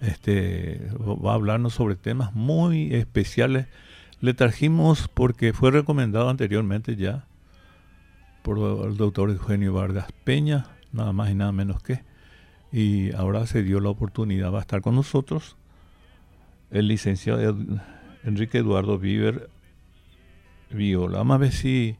Este, 0.00 0.88
va 0.98 1.32
a 1.32 1.34
hablarnos 1.34 1.74
sobre 1.74 1.94
temas 1.94 2.34
muy 2.34 2.94
especiales. 2.94 3.66
Le 4.20 4.34
trajimos 4.34 5.08
porque 5.08 5.52
fue 5.52 5.70
recomendado 5.70 6.28
anteriormente 6.28 6.96
ya 6.96 7.24
por 8.42 8.58
el 8.88 8.96
doctor 8.96 9.30
Eugenio 9.30 9.72
Vargas 9.72 10.06
Peña, 10.24 10.66
nada 10.92 11.12
más 11.12 11.30
y 11.30 11.34
nada 11.34 11.52
menos 11.52 11.82
que. 11.82 12.02
Y 12.72 13.12
ahora 13.12 13.46
se 13.46 13.62
dio 13.62 13.80
la 13.80 13.90
oportunidad, 13.90 14.52
va 14.52 14.58
a 14.58 14.62
estar 14.62 14.80
con 14.80 14.94
nosotros 14.94 15.56
el 16.70 16.88
licenciado 16.88 17.56
Enrique 18.24 18.58
Eduardo 18.58 18.98
Viver 18.98 19.50
Viola. 20.70 21.18
Vamos 21.18 21.34
a 21.34 21.38
ver 21.38 21.52
si 21.52 21.96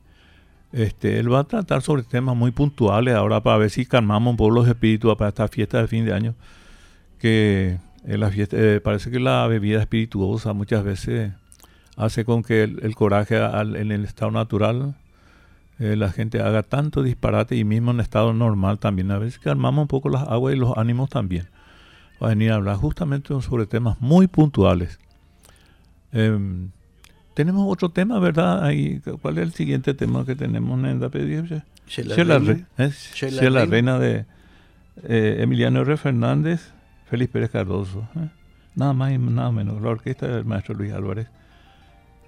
este, 0.73 1.19
él 1.19 1.33
va 1.33 1.41
a 1.41 1.45
tratar 1.45 1.83
sobre 1.83 2.03
temas 2.03 2.35
muy 2.35 2.51
puntuales 2.51 3.15
ahora 3.15 3.43
para 3.43 3.59
ver 3.59 3.71
si 3.71 3.85
calmamos 3.85 4.31
un 4.33 4.37
poco 4.39 4.51
los 4.51 4.69
espíritus 4.69 5.15
para 5.17 5.29
esta 5.29 5.49
fiesta 5.49 5.81
de 5.81 5.89
fin 5.89 6.07
de 6.07 6.15
año. 6.15 6.35
Que 7.19 7.79
en 8.05 8.21
la 8.21 8.31
fiesta, 8.31 8.57
eh, 8.59 8.81
parece 8.81 9.11
que 9.11 9.21
la 9.21 9.47
bebida 9.47 9.81
espirituosa 9.81 10.55
muchas 10.55 10.83
veces 10.85 11.33
hace 11.97 12.25
con 12.25 12.43
que 12.43 12.63
el, 12.63 12.95
coraje 12.95 13.37
en 13.37 13.93
el 13.93 14.05
estado 14.05 14.31
natural 14.31 14.97
eh, 15.83 15.97
la 15.97 16.13
gente 16.13 16.41
haga 16.41 16.63
tanto 16.63 17.03
disparate 17.03 17.57
y 17.57 17.65
mismo 17.65 17.91
en 17.91 17.99
estado 17.99 18.33
normal 18.33 18.79
también. 18.79 19.11
A 19.11 19.19
veces 19.19 19.41
calmamos 19.41 19.83
un 19.83 19.89
poco 19.89 20.09
las 20.11 20.23
aguas 20.29 20.55
y 20.55 20.57
los 20.57 20.77
ánimos 20.77 21.11
también. 21.11 21.49
Va 22.23 22.29
a 22.29 22.31
venir 22.31 22.53
a 22.53 22.55
hablar 22.55 22.77
justamente 22.77 23.35
sobre 23.43 23.67
temas 23.67 24.01
muy 24.01 24.29
puntuales. 24.29 25.01
Em, 26.13 26.71
tenemos 27.35 27.67
otro 27.69 27.89
tema, 27.89 28.21
¿verdad? 28.21 28.65
Ahí, 28.65 29.01
¿Cuál 29.21 29.39
es 29.39 29.43
el 29.43 29.53
siguiente 29.55 29.93
tema 29.93 30.25
que 30.25 30.37
tenemos 30.37 30.79
en 30.85 31.01
la 31.01 31.09
pedición? 31.09 31.65
Sheila, 31.89 33.51
la 33.51 33.67
Reina 33.67 33.99
de 33.99 34.25
eh, 35.03 35.39
Emiliano 35.41 35.81
R. 35.81 35.97
Fernández, 35.97 36.73
Félix 37.11 37.33
Pérez 37.33 37.51
Cardoso. 37.51 38.09
¿eh? 38.15 38.29
Nada 38.77 38.93
más 38.93 39.11
y 39.11 39.19
nada 39.19 39.51
menos. 39.51 39.83
La 39.83 39.89
orquesta 39.89 40.29
del 40.29 40.45
maestro 40.45 40.77
Luis 40.77 40.93
Álvarez 40.93 41.27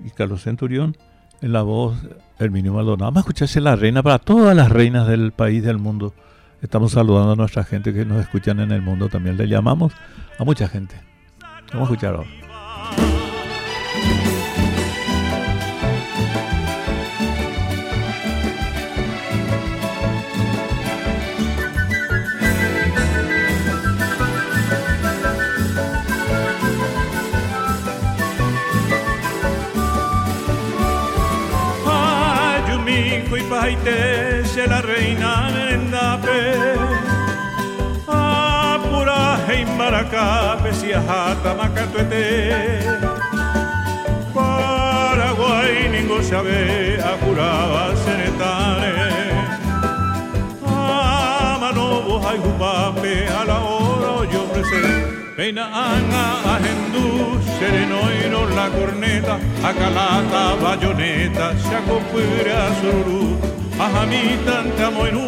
y 0.04 0.10
Carlos 0.10 0.42
Centurión. 0.42 0.96
En 1.40 1.52
la 1.52 1.62
voz, 1.62 1.96
Herminio 2.38 2.72
Maldonado. 2.72 3.06
Vamos 3.06 3.18
a 3.18 3.20
escucharse 3.20 3.60
la 3.60 3.76
reina 3.76 4.02
para 4.02 4.18
todas 4.18 4.56
las 4.56 4.70
reinas 4.70 5.06
del 5.06 5.32
país, 5.32 5.62
del 5.62 5.78
mundo. 5.78 6.14
Estamos 6.62 6.92
saludando 6.92 7.32
a 7.32 7.36
nuestra 7.36 7.64
gente 7.64 7.92
que 7.92 8.04
nos 8.04 8.20
escuchan 8.20 8.60
en 8.60 8.72
el 8.72 8.80
mundo. 8.80 9.08
También 9.08 9.36
le 9.36 9.46
llamamos 9.46 9.92
a 10.38 10.44
mucha 10.44 10.68
gente. 10.68 10.96
Vamos 11.72 11.90
a 11.90 11.92
escuchar. 11.92 12.43
Paite 33.64 34.44
se 34.52 34.66
la 34.66 34.80
reina 34.82 35.30
nendape 35.54 36.40
apura 38.16 39.20
heimbaracape 39.46 40.70
si 40.80 40.92
ajata 40.98 41.50
macatuete 41.60 42.26
Paraguay 44.34 45.74
ningo 45.94 46.18
sabe 46.30 46.60
apuraba 47.12 47.84
senetare 48.02 48.94
amanobo 50.76 52.14
hay 52.24 52.38
jupape 52.44 53.16
a 53.40 53.42
la 53.48 53.58
hora 53.68 54.12
yo 54.34 54.42
presente 54.52 55.14
Peina 55.36 55.64
anga 55.84 56.24
ahendu, 56.54 57.06
serenoiro 57.56 58.42
la 58.54 58.66
corneta, 58.74 59.34
acalata 59.68 60.42
bayoneta, 60.62 61.46
shakopura 61.64 62.60
sururu, 62.78 63.53
ahamitan 63.80 64.70
tamoinu, 64.78 65.26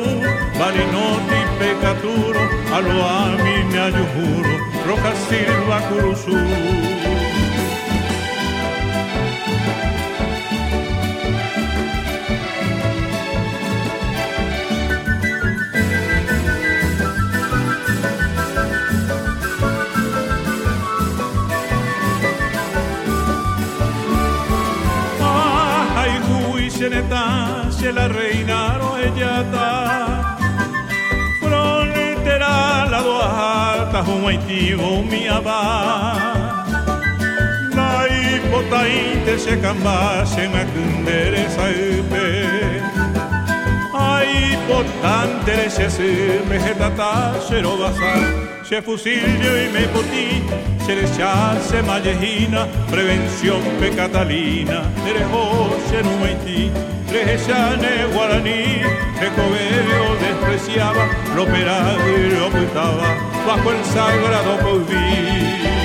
balinoti 0.58 1.40
pecaturo, 1.58 2.44
aloami 2.76 3.56
me 3.70 3.78
ayuhuru, 3.86 4.54
roca 4.86 5.12
silva 5.26 5.78
curusu. 5.88 6.36
se 26.78 26.90
la 27.92 28.08
reina 28.08 28.78
roellata 28.78 29.68
frontera 31.40 32.86
la 32.90 33.00
doa 33.00 33.28
alta 33.72 34.00
un 34.02 34.24
haitivo 34.26 35.02
mi 35.02 35.28
abá 35.28 35.62
la 37.76 38.06
hipotainte 38.08 39.38
se 39.38 39.60
cambase 39.60 40.48
me 40.48 40.64
cundere 40.72 41.48
saipe 41.56 42.65
ay 44.66 44.72
potante 44.72 45.70
se 45.70 45.90
se 45.90 46.40
me 46.48 46.58
jetata 46.58 47.34
se 48.68 48.82
fusilio 48.82 49.64
y 49.64 49.68
me 49.70 49.86
potí 49.88 50.42
se 50.86 50.94
le 50.94 51.06
se 51.06 51.82
mallejina, 51.82 52.66
prevención 52.88 53.60
pe 53.80 53.90
Catalina, 53.90 54.82
se 55.04 55.98
en 55.98 56.06
un 56.06 56.22
Haití, 56.22 56.70
ne 57.10 58.06
guaraní, 58.14 58.82
cobeo 59.34 60.14
despreciaba, 60.20 61.08
lo 61.34 61.42
operaba 61.42 62.08
y 62.08 62.30
lo 62.30 62.46
ocultaba 62.46 63.16
bajo 63.46 63.72
el 63.72 63.84
sagrado 63.84 64.58
COVID. 64.58 65.75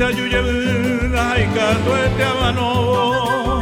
Yuyevna 0.00 1.38
y 1.38 1.44
gato 1.54 1.96
este 2.04 2.24
abano 2.24 3.60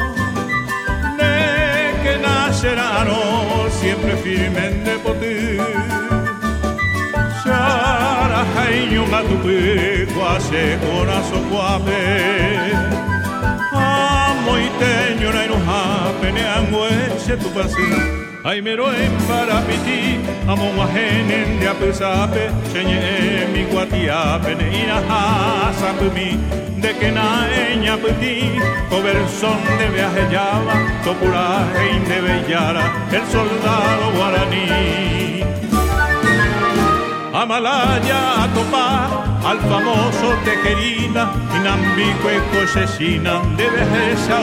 de 1.19 2.03
que 2.03 2.19
nacerano 2.19 3.17
siempre 3.81 4.17
firme 4.17 4.71
de 4.85 4.99
potir 4.99 5.61
Shara 7.45 8.45
jainyo 8.55 9.07
matupe 9.07 10.07
kwase 10.15 10.79
corazo 10.81 11.39
cuape. 11.51 12.73
Amo 13.73 14.59
y 14.59 14.69
teño 14.81 15.33
na 15.33 15.45
enoja 15.45 16.13
ne 16.33 16.45
angüe 16.57 17.37
tu 17.43 17.49
pasín 17.51 18.32
Ay 18.45 18.61
mero 18.61 18.93
en 18.93 19.13
parapiti, 19.29 20.19
amo 20.49 20.73
wahenen 20.77 21.61
de 21.61 21.69
apesape, 21.69 22.51
chenye 22.73 23.47
mi 23.53 23.63
guatiape 23.71 24.57
ne 24.57 24.83
inaha 24.83 25.71
mi 26.13 26.37
de 26.83 26.93
que 26.99 27.13
na 27.13 27.47
eña 27.71 27.97
peti, 27.97 28.59
cover 28.91 29.17
son 29.29 29.61
de 29.79 29.87
viaje 29.95 30.27
llama, 30.33 30.75
topuraje 31.05 32.01
de 32.09 32.21
bellara, 32.21 32.85
el 33.13 33.25
soldado 33.31 34.11
guaraní. 34.17 35.45
Amalaya 37.33 38.43
a 38.43 38.49
topar 38.55 39.09
al 39.47 39.59
famoso 39.71 40.35
Tejerina, 40.45 41.33
Inambique 41.57 42.43
cosesina, 42.53 43.41
de 43.57 43.71
vejeza 43.71 44.37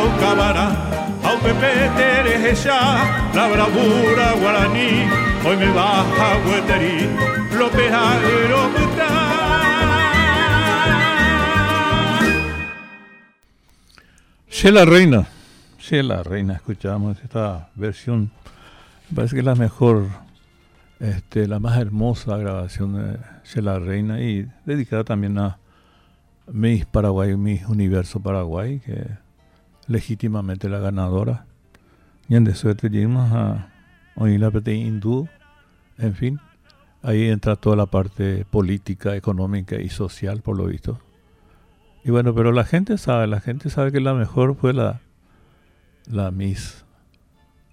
o 1.20 1.24
cabará, 1.24 1.40
Pepe 1.42 1.90
Tereja, 1.96 3.32
la 3.34 3.48
bravura 3.48 4.34
guaraní, 4.40 5.08
hoy 5.46 5.58
me 5.58 5.72
baja 5.74 6.38
Hueterí, 6.46 7.10
López 7.58 7.92
Aeropuerta. 7.92 9.40
Sí, 14.50 14.72
la 14.72 14.84
reina, 14.84 15.28
sí, 15.80 16.02
la 16.04 16.22
reina, 16.22 16.56
escuchamos 16.56 17.18
esta 17.24 17.70
versión, 17.76 18.32
me 19.10 19.16
parece 19.16 19.36
que 19.36 19.40
es 19.40 19.46
la 19.46 19.56
mejor, 19.56 20.08
este, 21.00 21.48
la 21.48 21.60
más 21.60 21.80
hermosa 21.80 22.38
grabación 22.38 22.94
de 22.94 23.62
la 23.62 23.80
Reina 23.80 24.20
y 24.22 24.48
dedicada 24.66 25.04
también 25.06 25.38
a 25.40 25.58
Miss 26.52 26.86
Paraguay, 26.86 27.36
Miss 27.38 27.66
Universo 27.68 28.20
Paraguay, 28.20 28.80
que 28.80 29.08
legítimamente 29.90 30.70
la 30.70 30.80
ganadora. 30.80 31.46
Y 32.30 32.36
en 32.36 32.46
de 32.46 32.56
suerte 32.56 32.90
llegamos 32.90 33.32
a 33.34 33.68
hindú, 34.66 35.28
en 35.98 36.14
fin. 36.14 36.40
Ahí 37.02 37.30
entra 37.30 37.56
toda 37.56 37.76
la 37.76 37.88
parte 37.88 38.46
política, 38.50 39.16
económica 39.16 39.76
y 39.78 39.90
social, 39.90 40.42
por 40.42 40.58
lo 40.58 40.66
visto. 40.66 41.00
Y 42.04 42.12
bueno, 42.12 42.34
pero 42.34 42.52
la 42.52 42.64
gente 42.64 42.98
sabe, 42.98 43.28
la 43.28 43.42
gente 43.42 43.70
sabe 43.70 43.92
que 43.92 44.00
la 44.00 44.14
mejor 44.14 44.56
fue 44.56 44.74
la, 44.74 45.02
la 46.08 46.32
Miss 46.32 46.86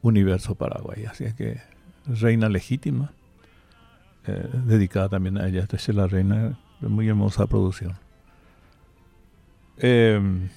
Universo 0.03 0.55
Paraguay. 0.55 1.05
Así 1.05 1.25
es 1.25 1.35
que 1.35 1.61
reina 2.07 2.49
legítima, 2.49 3.13
eh, 4.27 4.49
dedicada 4.65 5.09
también 5.09 5.39
a 5.39 5.49
ella. 5.49 5.63
Esta 5.63 5.77
es 5.77 5.89
la 5.89 6.07
reina 6.07 6.59
muy 6.81 7.09
hermosa 7.09 7.47
producción. 7.47 7.95
Em, 9.79 10.49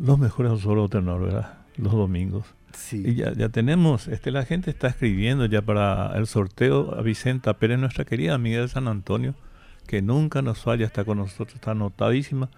los 0.00 0.18
mejores 0.18 0.60
solo 0.60 0.88
tenor, 0.88 1.22
¿verdad? 1.22 1.58
Los 1.76 1.92
domingos. 1.92 2.44
Sí. 2.72 3.02
Y 3.04 3.14
ya, 3.16 3.34
ya 3.34 3.50
tenemos, 3.50 4.08
este, 4.08 4.30
la 4.30 4.44
gente 4.44 4.70
está 4.70 4.88
escribiendo 4.88 5.44
ya 5.46 5.62
para 5.62 6.16
el 6.16 6.26
sorteo 6.26 6.98
a 6.98 7.02
Vicenta 7.02 7.54
Pérez, 7.54 7.78
nuestra 7.78 8.04
querida 8.04 8.34
amiga 8.34 8.62
de 8.62 8.68
San 8.68 8.88
Antonio, 8.88 9.34
que 9.86 10.02
nunca 10.02 10.40
nos 10.40 10.62
falla, 10.62 10.86
está 10.86 11.04
con 11.04 11.18
nosotros, 11.18 11.56
está 11.56 11.72
anotadísima. 11.72 12.48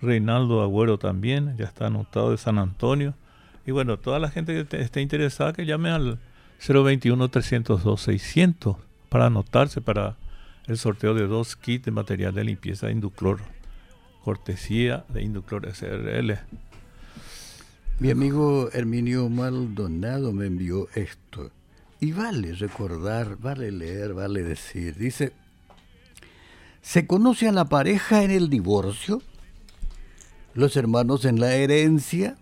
Reinaldo 0.00 0.62
Agüero 0.62 0.98
también, 0.98 1.56
ya 1.56 1.66
está 1.66 1.86
anotado 1.86 2.30
de 2.30 2.38
San 2.38 2.58
Antonio. 2.58 3.14
Y 3.66 3.70
bueno, 3.70 3.98
toda 3.98 4.18
la 4.18 4.30
gente 4.30 4.64
que 4.64 4.80
esté 4.80 5.00
interesada 5.00 5.52
que 5.52 5.66
llame 5.66 5.90
al 5.90 6.18
021-302-600 6.60 8.76
para 9.08 9.26
anotarse 9.26 9.80
para 9.80 10.16
el 10.66 10.78
sorteo 10.78 11.14
de 11.14 11.26
dos 11.26 11.56
kits 11.56 11.84
de 11.84 11.92
material 11.92 12.34
de 12.34 12.44
limpieza 12.44 12.86
de 12.86 12.92
Induclor, 12.92 13.40
cortesía 14.24 15.04
de 15.08 15.22
Induclor 15.22 15.68
SRL. 15.72 16.38
Mi 18.00 18.10
amigo 18.10 18.70
Herminio 18.72 19.28
Maldonado 19.28 20.32
me 20.32 20.46
envió 20.46 20.86
esto. 20.94 21.50
Y 21.98 22.12
vale 22.12 22.52
recordar, 22.54 23.38
vale 23.38 23.72
leer, 23.72 24.14
vale 24.14 24.44
decir. 24.44 24.94
Dice, 24.94 25.32
¿se 26.80 27.08
conoce 27.08 27.48
a 27.48 27.52
la 27.52 27.64
pareja 27.64 28.22
en 28.22 28.30
el 28.30 28.50
divorcio? 28.50 29.20
¿Los 30.54 30.76
hermanos 30.76 31.24
en 31.24 31.40
la 31.40 31.54
herencia? 31.54 32.36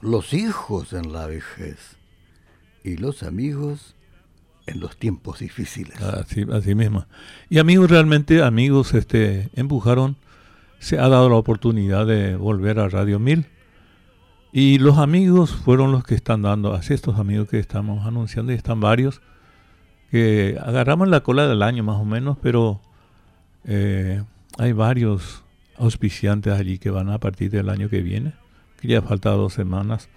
¿Los 0.00 0.32
hijos 0.32 0.94
en 0.94 1.12
la 1.12 1.26
vejez? 1.26 1.98
¿Y 2.82 2.96
los 2.96 3.22
amigos 3.22 3.94
en 4.66 4.80
los 4.80 4.96
tiempos 4.96 5.40
difíciles. 5.40 6.00
Así, 6.00 6.46
así 6.50 6.74
mismo. 6.74 7.06
Y 7.50 7.58
amigos, 7.58 7.90
realmente 7.90 8.42
amigos, 8.42 8.94
este, 8.94 9.50
empujaron, 9.54 10.16
se 10.78 10.98
ha 10.98 11.08
dado 11.08 11.28
la 11.28 11.36
oportunidad 11.36 12.06
de 12.06 12.36
volver 12.36 12.78
a 12.78 12.88
Radio 12.88 13.18
1000. 13.18 13.46
Y 14.56 14.78
los 14.78 14.98
amigos 14.98 15.50
fueron 15.50 15.90
los 15.90 16.04
que 16.04 16.14
están 16.14 16.42
dando, 16.42 16.74
así 16.74 16.94
estos 16.94 17.18
amigos 17.18 17.48
que 17.48 17.58
estamos 17.58 18.06
anunciando, 18.06 18.52
y 18.52 18.54
están 18.54 18.78
varios, 18.78 19.20
que 20.12 20.56
agarramos 20.62 21.08
la 21.08 21.24
cola 21.24 21.48
del 21.48 21.60
año 21.60 21.82
más 21.82 21.96
o 21.96 22.04
menos, 22.04 22.38
pero 22.40 22.80
eh, 23.64 24.22
hay 24.56 24.72
varios 24.72 25.42
auspiciantes 25.76 26.52
allí 26.52 26.78
que 26.78 26.90
van 26.90 27.10
a 27.10 27.18
partir 27.18 27.50
del 27.50 27.68
año 27.68 27.88
que 27.88 28.00
viene, 28.00 28.34
que 28.80 28.86
ya 28.86 29.02
falta 29.02 29.30
dos 29.30 29.54
semanas 29.54 30.08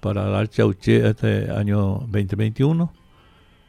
para 0.00 0.24
dar 0.24 0.48
chauche 0.48 1.06
este 1.06 1.50
año 1.50 2.06
2021 2.08 2.90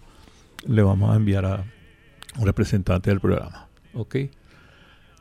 le 0.65 0.82
vamos 0.82 1.12
a 1.12 1.15
enviar 1.15 1.45
a 1.45 1.63
un 2.38 2.45
representante 2.45 3.10
del 3.10 3.19
programa. 3.19 3.67
¿Ok? 3.93 4.15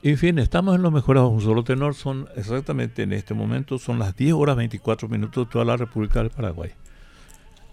En 0.03 0.19
fin, 0.19 0.39
estamos 0.39 0.77
en 0.77 0.83
lo 0.83 0.91
mejor 0.91 1.17
a 1.17 1.25
un 1.25 1.41
solo 1.41 1.65
tenor. 1.65 1.95
Son 1.95 2.29
exactamente 2.37 3.03
en 3.03 3.13
este 3.13 3.33
momento, 3.33 3.79
son 3.79 3.99
las 3.99 4.17
10 4.17 4.35
horas 4.35 4.57
24 4.57 5.09
minutos 5.09 5.47
de 5.47 5.53
toda 5.53 5.65
la 5.65 5.77
República 5.77 6.21
del 6.21 6.31
Paraguay. 6.31 6.73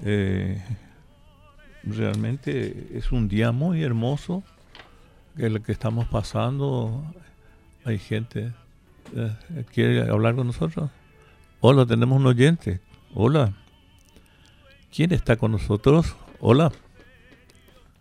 Eh, 0.03 0.63
realmente 1.84 2.88
es 2.93 3.12
un 3.12 3.27
día 3.27 3.51
muy 3.51 3.84
hermoso 3.84 4.43
el 5.38 5.62
que 5.62 5.71
estamos 5.71 6.07
pasando, 6.07 7.03
hay 7.86 7.99
gente 7.99 8.51
eh, 9.15 9.36
quiere 9.73 10.10
hablar 10.10 10.36
con 10.36 10.47
nosotros. 10.47 10.89
Hola, 11.63 11.86
tenemos 11.86 12.17
un 12.17 12.26
oyente. 12.26 12.80
Hola. 13.13 13.54
¿Quién 14.91 15.12
está 15.12 15.36
con 15.36 15.52
nosotros? 15.52 16.15
Hola. 16.39 16.71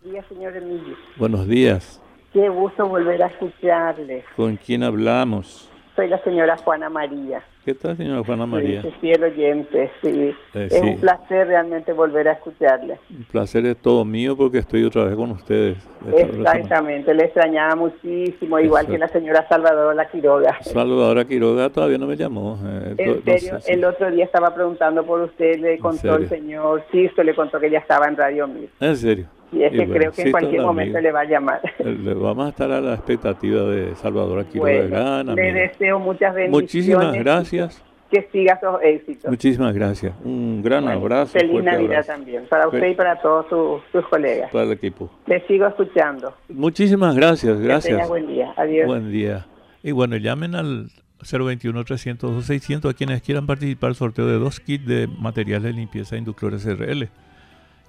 Buenos 0.01 0.13
días, 0.13 0.25
señor 0.29 0.57
Emilio. 0.57 0.95
Buenos 1.15 1.47
días. 1.47 2.01
Qué 2.33 2.49
gusto 2.49 2.87
volver 2.87 3.21
a 3.21 3.27
escucharle. 3.27 4.25
¿Con 4.35 4.57
quién 4.57 4.81
hablamos? 4.81 5.69
Soy 5.95 6.07
la 6.07 6.17
señora 6.23 6.57
Juana 6.57 6.89
María. 6.89 7.43
¿Qué 7.63 7.75
tal, 7.75 7.95
señora 7.95 8.23
Juana 8.23 8.47
María? 8.47 8.81
Sí, 8.81 8.91
fiel 9.01 9.23
oyente, 9.23 9.91
sí. 10.01 10.33
Eh, 10.55 10.67
es 10.71 10.81
un 10.81 10.99
placer 10.99 11.45
realmente 11.45 11.93
volver 11.93 12.27
a 12.27 12.31
escucharle. 12.31 12.97
Un 13.15 13.23
placer 13.25 13.63
es 13.67 13.77
todo 13.77 14.03
mío 14.03 14.35
porque 14.35 14.57
estoy 14.57 14.83
otra 14.83 15.03
vez 15.03 15.15
con 15.15 15.29
ustedes. 15.29 15.77
Exactamente, 16.11 17.13
le 17.13 17.25
extrañaba 17.25 17.75
muchísimo, 17.75 18.59
igual 18.59 18.87
que 18.87 18.97
la 18.97 19.07
señora 19.09 19.47
Salvadora 19.47 20.09
Quiroga. 20.09 20.57
Salvadora 20.61 21.23
Quiroga 21.25 21.69
todavía 21.69 21.99
no 21.99 22.07
me 22.07 22.17
llamó. 22.17 22.57
Eh, 22.65 22.95
en 22.97 23.23
serio, 23.23 23.59
el 23.67 23.85
otro 23.85 24.09
día 24.09 24.25
estaba 24.25 24.55
preguntando 24.55 25.05
por 25.05 25.21
usted, 25.21 25.59
le 25.59 25.77
contó 25.77 26.15
el 26.15 26.29
señor 26.29 26.83
Sisto, 26.91 27.21
le 27.21 27.35
contó 27.35 27.59
que 27.59 27.69
ya 27.69 27.77
estaba 27.77 28.07
en 28.07 28.17
Radio 28.17 28.47
Mil. 28.47 28.69
¿En 28.79 28.97
serio? 28.97 29.27
Y 29.51 29.63
es 29.63 29.71
que 29.71 29.87
creo 29.87 30.11
que 30.11 30.21
en 30.21 30.31
cualquier 30.31 30.61
momento 30.61 30.99
le 30.99 31.11
va 31.11 31.21
a 31.21 31.25
llamar. 31.25 31.61
Le 31.79 32.13
vamos 32.13 32.45
a 32.45 32.49
estar 32.49 32.71
a 32.71 32.79
la 32.79 32.93
expectativa 32.93 33.63
de 33.63 33.95
Salvador 33.95 34.45
Quiroga. 34.45 35.23
Bueno, 35.23 35.35
le 35.35 35.53
deseo 35.53 35.99
muchas 35.99 36.33
bendiciones. 36.33 36.51
Muchísimas 36.51 37.13
gracias. 37.15 37.83
Que 38.09 38.27
siga 38.31 38.59
sus 38.59 38.81
éxitos. 38.81 39.29
Muchísimas 39.29 39.73
gracias. 39.73 40.13
Un 40.23 40.61
gran 40.61 40.87
abrazo. 40.87 41.31
Feliz 41.31 41.63
Navidad 41.63 42.05
también. 42.05 42.45
Para 42.49 42.67
usted 42.67 42.87
y 42.87 42.95
para 42.95 43.21
todos 43.21 43.45
sus, 43.91 44.05
colegas. 44.07 44.51
Para 44.51 44.65
el 44.65 44.71
equipo. 44.73 45.09
Le 45.27 45.45
sigo 45.47 45.65
escuchando. 45.65 46.33
Muchísimas 46.49 47.15
gracias. 47.15 47.59
Gracias. 47.59 48.01
Que 48.01 48.07
buen 48.07 48.27
día. 48.27 48.53
Adiós. 48.57 48.85
Buen 48.85 49.11
día. 49.11 49.45
Y 49.83 49.91
bueno, 49.91 50.17
llamen 50.17 50.55
al 50.55 50.87
021 51.21 51.83
300 51.83 52.45
600 52.45 52.93
a 52.93 52.97
quienes 52.97 53.21
quieran 53.21 53.47
participar 53.47 53.95
sorteo 53.95 54.27
de 54.27 54.39
dos 54.39 54.59
kits 54.59 54.85
de 54.85 55.07
materiales 55.07 55.63
de 55.63 55.73
limpieza 55.73 56.17
Induclores 56.17 56.63
SRL. 56.63 57.09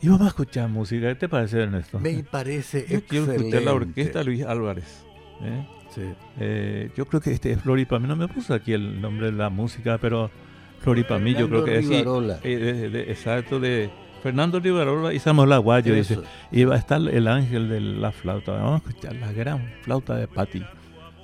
Y 0.03 0.09
vamos 0.09 0.27
a 0.27 0.29
escuchar 0.29 0.69
música. 0.69 1.09
¿Qué 1.11 1.15
te 1.15 1.29
parece, 1.29 1.62
Ernesto? 1.62 2.01
Me 2.01 2.25
parece 2.25 2.85
Yo 2.88 3.05
quiero 3.05 3.33
escuchar 3.33 3.62
la 3.62 3.73
orquesta 3.73 4.25
Luis 4.25 4.45
Álvarez. 4.45 5.05
¿eh? 5.43 5.65
Sí. 5.95 6.03
Eh, 6.41 6.91
yo 6.97 7.07
creo 7.07 7.21
que 7.21 7.31
este 7.31 7.53
es 7.53 7.61
Floripa. 7.61 7.97
A 7.97 7.99
mí 8.01 8.09
no 8.09 8.17
me 8.17 8.27
puso 8.27 8.53
aquí 8.53 8.73
el 8.73 9.01
nombre 9.01 9.27
de 9.27 9.33
la 9.33 9.49
música, 9.49 9.99
pero 9.99 10.29
Floripa 10.81 11.15
a 11.15 11.19
mí 11.21 11.35
yo 11.35 11.49
creo 11.49 11.65
que 11.65 11.79
es 11.79 11.87
eh, 11.88 13.05
exacto, 13.09 13.61
de 13.61 13.91
Fernando 14.25 14.59
Rivarola 14.59 15.15
y 15.15 15.21
Samuel 15.21 15.53
Aguayo. 15.53 15.95
Dice, 15.95 16.19
y 16.51 16.65
va 16.65 16.75
a 16.75 16.79
estar 16.79 17.01
el 17.01 17.29
ángel 17.29 17.69
de 17.69 17.81
la 17.81 18.11
flauta. 18.11 18.53
Vamos 18.53 18.83
a 18.83 18.88
escuchar 18.88 19.15
la 19.15 19.33
gran 19.33 19.73
flauta 19.83 20.17
de 20.17 20.27
Pati. 20.27 20.65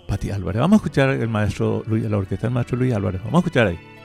Pati 0.06 0.30
Álvarez. 0.30 0.60
Vamos 0.60 0.76
a 0.76 0.78
escuchar 0.84 1.10
el 1.10 1.28
maestro 1.28 1.82
Luis, 1.88 2.04
la 2.04 2.16
orquesta 2.16 2.46
del 2.46 2.54
maestro 2.54 2.78
Luis 2.78 2.94
Álvarez. 2.94 3.20
Vamos 3.24 3.38
a 3.38 3.46
escuchar 3.46 3.66
ahí. 3.66 3.97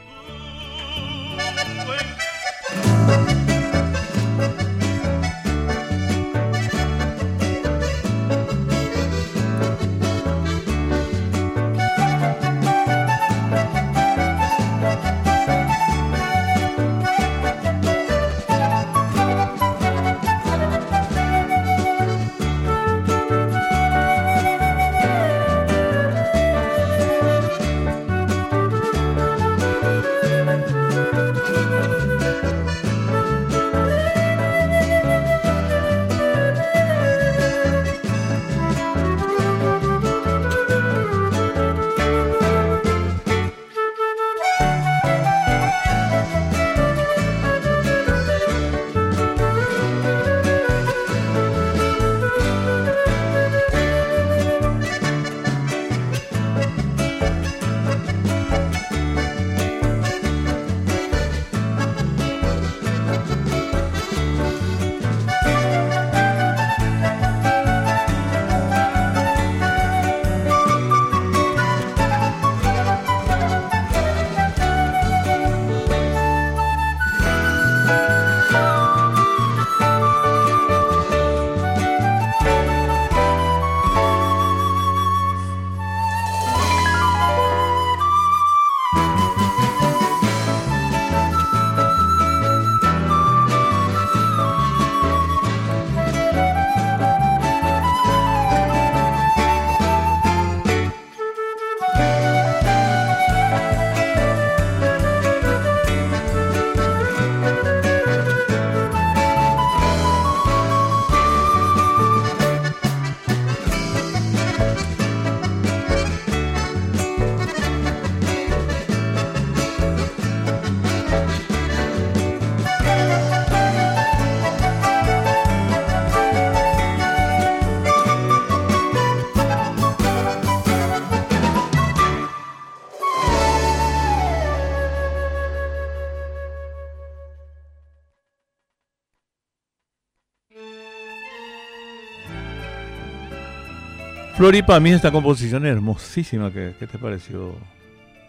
Flori, 144.35 144.63
para 144.63 144.79
mí 144.79 144.89
esta 144.89 145.11
composición 145.11 145.65
es 145.65 145.73
hermosísima. 145.73 146.51
¿Qué, 146.51 146.73
te 146.79 146.97
pareció, 146.97 147.55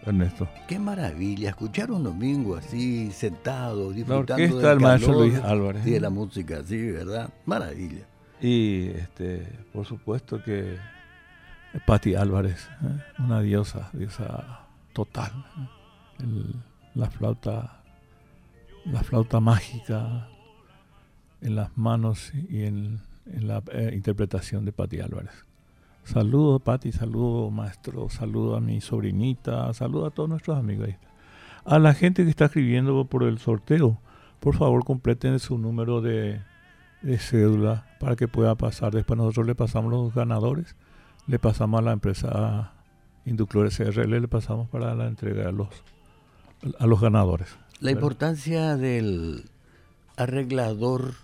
Ernesto? 0.05 0.47
Qué 0.69 0.79
maravilla, 0.79 1.49
escuchar 1.49 1.91
un 1.91 2.05
domingo 2.05 2.57
así, 2.57 3.11
sentado, 3.11 3.91
disfrutando 3.91 4.37
la 4.37 4.45
orquesta 4.45 4.69
del, 4.69 4.81
maestro 4.81 5.13
Luis 5.15 5.39
Álvarez. 5.43 5.83
Sí, 5.83 5.91
de 5.93 6.01
la 6.01 6.11
música, 6.11 6.63
sí, 6.63 6.91
¿verdad? 6.91 7.33
Maravilla. 7.47 8.07
Y, 8.41 8.89
este, 8.89 9.49
por 9.73 9.87
supuesto 9.87 10.43
que 10.43 10.77
Patti 11.87 12.15
Álvarez, 12.15 12.69
¿eh? 12.83 13.03
una 13.19 13.41
diosa, 13.41 13.89
diosa 13.95 14.67
total. 14.93 15.33
¿eh? 16.21 16.53
la 16.95 17.11
flauta, 17.11 17.83
la 18.85 19.03
flauta 19.03 19.41
mágica 19.41 20.29
en 21.41 21.57
las 21.57 21.77
manos 21.77 22.33
y 22.51 22.65
en, 22.65 23.01
la 23.25 23.63
eh, 23.73 23.93
interpretación 23.95 24.67
de 24.67 24.73
Patti 24.73 25.01
Álvarez. 25.01 25.33
Saludo, 26.05 26.59
Pati, 26.59 26.93
saludo, 26.93 27.51
maestro, 27.51 28.11
saludo 28.11 28.57
a 28.57 28.61
mi 28.61 28.81
sobrinita, 28.81 29.73
saludo 29.73 30.07
a 30.07 30.11
todos 30.11 30.29
nuestros 30.29 30.59
amigos. 30.59 30.91
A 31.65 31.79
la 31.79 31.95
gente 31.95 32.25
que 32.25 32.31
está 32.31 32.47
escribiendo 32.47 33.07
por 33.07 33.23
el 33.23 33.39
sorteo, 33.39 33.99
por 34.39 34.55
favor 34.55 34.85
completen 34.85 35.39
su 35.39 35.57
número 35.57 36.03
de, 36.03 36.43
cédula 37.19 37.87
para 38.01 38.17
que 38.17 38.29
pueda 38.29 38.55
pasar. 38.55 38.93
Después 38.93 39.17
nosotros 39.17 39.47
le 39.47 39.55
pasamos 39.55 39.91
los 39.91 40.15
ganadores, 40.15 40.77
le 41.27 41.39
pasamos 41.39 41.81
a 41.81 41.83
la 41.83 41.93
empresa 41.93 42.75
Induclores 43.25 43.79
CRL, 43.79 44.21
le 44.21 44.29
pasamos 44.29 44.69
para 44.69 44.95
la 44.95 45.07
entrega 45.07 45.49
a 45.49 45.53
los, 45.53 45.69
a 46.79 46.87
los 46.87 47.01
ganadores. 47.01 47.49
La 47.81 47.91
importancia 47.91 48.77
del 48.77 49.49
arreglador 50.17 51.15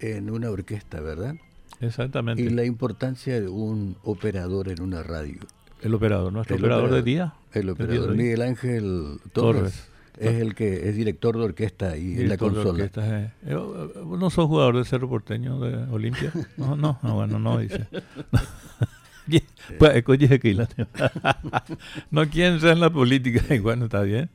en 0.00 0.30
una 0.30 0.50
orquesta, 0.50 1.00
¿verdad? 1.00 1.36
Exactamente. 1.80 2.42
Y 2.42 2.50
la 2.50 2.64
importancia 2.64 3.40
de 3.40 3.48
un 3.48 3.96
operador 4.02 4.68
en 4.68 4.82
una 4.82 5.02
radio. 5.02 5.40
El 5.82 5.94
operador, 5.94 6.32
nuestro 6.32 6.56
operador, 6.56 6.90
de 6.90 7.02
día. 7.02 7.34
El 7.52 7.68
operador 7.68 8.14
Miguel 8.14 8.42
Ángel 8.42 9.18
Torres. 9.32 9.88
Es 10.18 10.40
el 10.40 10.54
que 10.54 10.88
es 10.88 10.94
director 10.94 11.36
de 11.36 11.44
orquesta 11.44 11.90
ahí 11.90 12.20
en 12.20 12.28
la 12.28 12.36
consola. 12.36 12.84
Eh. 12.84 13.30
Eh, 13.46 13.58
¿No 14.06 14.30
sos 14.30 14.46
jugador 14.46 14.76
de 14.76 14.84
Cerro 14.84 15.08
Porteño 15.08 15.58
de 15.58 15.92
Olimpia? 15.92 16.32
No, 16.56 16.76
no, 16.76 17.00
no, 17.02 17.14
bueno, 17.14 17.40
no, 17.40 17.58
dice. 17.58 17.88
pues, 19.78 20.04
no 22.10 22.30
quieren 22.30 22.60
ser 22.60 22.70
en 22.70 22.80
la 22.80 22.90
política 22.90 23.42
y 23.54 23.58
bueno, 23.58 23.86
está 23.86 24.02
bien. 24.02 24.30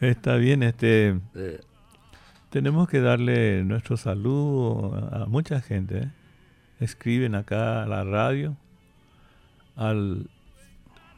Está 0.00 0.36
bien, 0.36 0.62
este... 0.62 1.18
Tenemos 2.50 2.88
que 2.88 3.00
darle 3.00 3.64
nuestro 3.64 3.96
saludo 3.96 4.94
a, 5.10 5.26
mucha 5.26 5.60
gente, 5.60 5.98
¿eh? 5.98 6.10
Escriben 6.82 7.34
acá 7.34 7.82
a 7.82 7.86
la 7.86 8.04
radio 8.04 8.56
al 9.76 10.28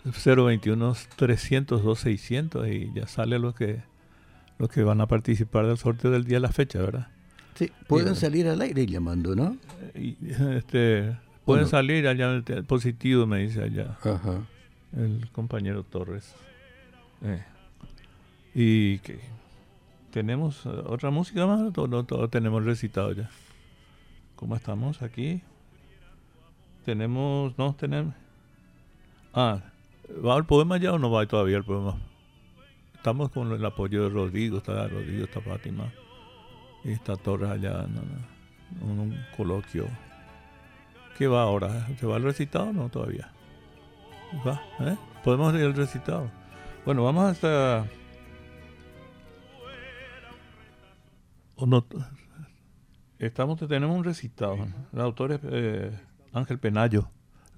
021 0.05 0.95
302 1.17 1.99
600 1.99 2.69
y 2.69 2.93
ya 2.95 3.07
sale 3.07 3.39
lo 3.39 3.55
que 3.55 3.83
los 4.59 4.69
que 4.69 4.85
van 4.85 5.01
a 5.01 5.07
participar 5.07 5.67
del 5.67 5.79
sorteo 5.79 6.11
del 6.11 6.25
día 6.25 6.37
de 6.37 6.41
la 6.41 6.53
fecha, 6.53 6.79
¿verdad? 6.79 7.09
Sí, 7.55 7.73
pueden 7.89 8.15
salir 8.15 8.47
al 8.49 8.61
aire 8.61 8.87
llamando, 8.87 9.35
¿no? 9.35 9.57
Y, 9.95 10.17
este, 10.57 11.17
pueden 11.45 11.67
salir 11.67 12.07
allá 12.07 12.43
positivo, 12.67 13.27
me 13.27 13.41
dice 13.41 13.63
allá. 13.63 13.99
El 14.97 15.29
compañero 15.33 15.83
Torres. 15.83 16.35
Eh. 17.23 17.43
Y 18.55 18.99
que 18.99 19.19
tenemos 20.13 20.67
otra 20.67 21.11
música 21.11 21.47
más, 21.47 21.73
todo, 21.73 22.05
todo 22.05 22.29
tenemos 22.29 22.65
recitado 22.65 23.13
ya. 23.13 23.29
¿Cómo 24.37 24.55
estamos 24.55 25.03
aquí? 25.03 25.43
Tenemos, 26.85 27.57
no 27.57 27.75
tenemos. 27.75 28.15
Ah, 29.33 29.61
¿va 30.25 30.37
el 30.37 30.45
poema 30.45 30.77
ya 30.77 30.93
o 30.93 30.99
no 30.99 31.11
va 31.11 31.27
todavía 31.27 31.57
el 31.57 31.65
poema? 31.65 31.97
Estamos 32.95 33.31
con 33.31 33.53
el 33.53 33.65
apoyo 33.65 34.05
de 34.05 34.11
Rodrigo, 34.11 34.59
está 34.59 34.87
Rodrigo, 34.87 35.25
está 35.25 35.41
Fátima, 35.41 35.91
y 36.85 36.93
está 36.93 37.17
Torres 37.17 37.51
allá 37.51 37.85
en 37.85 38.99
un, 38.99 39.19
coloquio. 39.37 39.87
¿Qué 41.17 41.27
va 41.27 41.43
ahora? 41.43 41.87
¿Se 41.99 42.07
va 42.07 42.19
el 42.19 42.23
recitado 42.23 42.67
o 42.67 42.73
no 42.73 42.89
todavía? 42.91 43.33
¿Va? 44.47 44.61
¿Eh? 44.81 44.97
¿Podemos 45.23 45.55
ir 45.55 45.63
al 45.63 45.75
recitado? 45.75 46.31
Bueno, 46.85 47.05
vamos 47.05 47.31
hasta... 47.31 47.87
O 51.57 51.67
no, 51.67 51.87
estamos, 53.19 53.59
tenemos 53.69 53.97
un 53.97 54.05
recitado. 54.05 54.59
El 54.93 55.01
autor 55.01 55.33
es 55.33 55.41
eh, 55.45 55.93
Ángel 56.35 56.59
Penayo, 56.59 57.09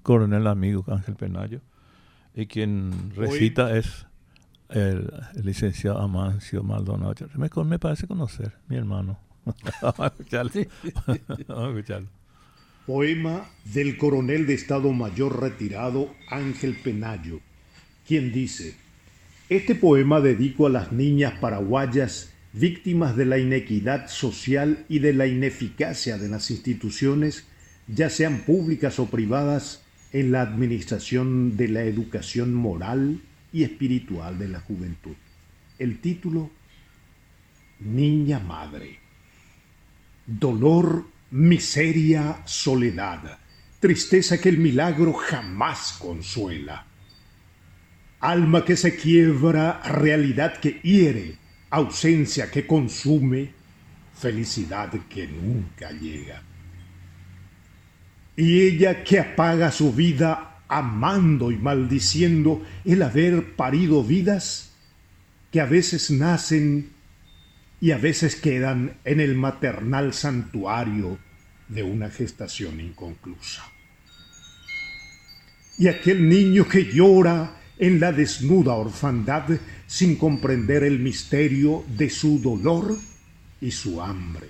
coronel 0.03 0.47
amigo 0.47 0.85
Ángel 0.87 1.15
Penayo, 1.15 1.61
y 2.33 2.45
quien 2.45 3.11
recita 3.15 3.75
es 3.75 4.05
el, 4.69 5.11
licenciado 5.43 5.99
Amancio 5.99 6.63
Maldonado. 6.63 7.13
Me, 7.35 7.49
me, 7.65 7.79
parece 7.79 8.07
conocer, 8.07 8.53
mi 8.67 8.77
hermano. 8.77 9.19
Vamos 9.81 9.99
a 9.99 10.07
escucharlo. 10.07 10.51
Vamos 11.47 11.65
a 11.65 11.69
escucharlo. 11.69 12.07
Poema 12.85 13.45
del 13.65 13.97
coronel 13.97 14.45
de 14.45 14.53
Estado 14.53 14.93
Mayor 14.93 15.41
retirado 15.41 16.13
Ángel 16.29 16.77
Penayo, 16.81 17.41
quien 18.07 18.31
dice, 18.31 18.77
este 19.49 19.75
poema 19.75 20.21
dedico 20.21 20.67
a 20.67 20.69
las 20.69 20.91
niñas 20.91 21.33
paraguayas 21.39 22.33
víctimas 22.53 23.15
de 23.15 23.25
la 23.25 23.39
inequidad 23.39 24.07
social 24.07 24.85
y 24.89 24.99
de 24.99 25.13
la 25.13 25.27
ineficacia 25.27 26.17
de 26.17 26.29
las 26.29 26.49
instituciones 26.49 27.45
ya 27.87 28.09
sean 28.09 28.39
públicas 28.39 28.99
o 28.99 29.07
privadas, 29.07 29.81
en 30.13 30.31
la 30.31 30.41
administración 30.41 31.57
de 31.57 31.67
la 31.67 31.83
educación 31.83 32.53
moral 32.53 33.21
y 33.51 33.63
espiritual 33.63 34.39
de 34.39 34.47
la 34.47 34.61
juventud. 34.61 35.15
El 35.77 35.99
título, 35.99 36.49
Niña 37.79 38.39
Madre. 38.39 38.99
Dolor, 40.25 41.05
miseria, 41.31 42.41
soledad, 42.45 43.37
tristeza 43.79 44.39
que 44.39 44.49
el 44.49 44.57
milagro 44.57 45.13
jamás 45.13 45.97
consuela. 45.99 46.85
Alma 48.19 48.65
que 48.65 48.75
se 48.75 48.95
quiebra, 48.95 49.81
realidad 49.83 50.57
que 50.59 50.79
hiere, 50.81 51.35
ausencia 51.69 52.49
que 52.49 52.65
consume, 52.65 53.51
felicidad 54.15 54.91
que 55.09 55.27
nunca 55.27 55.91
llega 55.91 56.46
y 58.37 58.61
ella 58.61 59.03
que 59.03 59.19
apaga 59.19 59.71
su 59.71 59.91
vida 59.91 60.61
amando 60.69 61.51
y 61.51 61.57
maldiciendo 61.57 62.63
el 62.85 63.01
haber 63.01 63.55
parido 63.55 64.03
vidas 64.03 64.71
que 65.51 65.59
a 65.59 65.65
veces 65.65 66.11
nacen 66.11 66.91
y 67.81 67.91
a 67.91 67.97
veces 67.97 68.35
quedan 68.35 68.97
en 69.05 69.19
el 69.19 69.35
maternal 69.35 70.13
santuario 70.13 71.17
de 71.67 71.81
una 71.81 72.09
gestación 72.09 72.79
inconclusa. 72.79 73.63
Y 75.79 75.87
aquel 75.87 76.29
niño 76.29 76.67
que 76.67 76.85
llora 76.85 77.55
en 77.79 77.99
la 77.99 78.11
desnuda 78.11 78.73
orfandad 78.73 79.49
sin 79.87 80.15
comprender 80.15 80.83
el 80.83 80.99
misterio 80.99 81.85
de 81.87 82.09
su 82.09 82.39
dolor 82.39 82.97
y 83.61 83.71
su 83.71 84.01
hambre. 84.01 84.49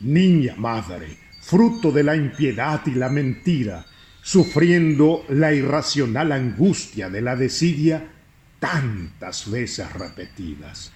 Niña 0.00 0.54
madre, 0.56 1.23
fruto 1.44 1.92
de 1.92 2.02
la 2.02 2.16
impiedad 2.16 2.80
y 2.86 2.92
la 2.92 3.10
mentira, 3.10 3.84
sufriendo 4.22 5.26
la 5.28 5.52
irracional 5.52 6.32
angustia 6.32 7.10
de 7.10 7.20
la 7.20 7.36
desidia 7.36 8.02
tantas 8.58 9.50
veces 9.50 9.92
repetidas. 9.92 10.90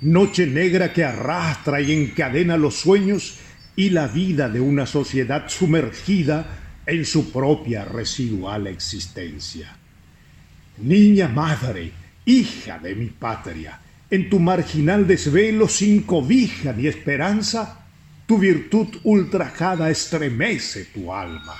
Noche 0.00 0.46
negra 0.46 0.92
que 0.92 1.04
arrastra 1.04 1.82
y 1.82 1.92
encadena 1.92 2.56
los 2.56 2.76
sueños 2.76 3.38
y 3.76 3.90
la 3.90 4.06
vida 4.06 4.48
de 4.48 4.60
una 4.60 4.86
sociedad 4.86 5.48
sumergida 5.48 6.46
en 6.86 7.04
su 7.04 7.30
propia 7.30 7.84
residual 7.84 8.68
existencia. 8.68 9.76
Niña 10.78 11.28
madre, 11.28 11.92
hija 12.24 12.78
de 12.78 12.94
mi 12.94 13.06
patria, 13.06 13.80
en 14.10 14.30
tu 14.30 14.38
marginal 14.38 15.06
desvelo 15.06 15.68
sin 15.68 16.04
cobija 16.04 16.72
ni 16.72 16.86
esperanza, 16.86 17.85
tu 18.26 18.38
virtud 18.38 18.88
ultrajada 19.04 19.90
estremece 19.90 20.86
tu 20.86 21.12
alma, 21.12 21.56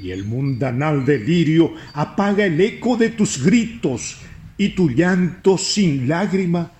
y 0.00 0.12
el 0.12 0.24
mundanal 0.24 1.04
delirio 1.04 1.74
apaga 1.92 2.44
el 2.44 2.60
eco 2.60 2.96
de 2.96 3.10
tus 3.10 3.42
gritos, 3.44 4.18
y 4.56 4.70
tu 4.70 4.90
llanto 4.90 5.58
sin 5.58 6.08
lágrima 6.08 6.70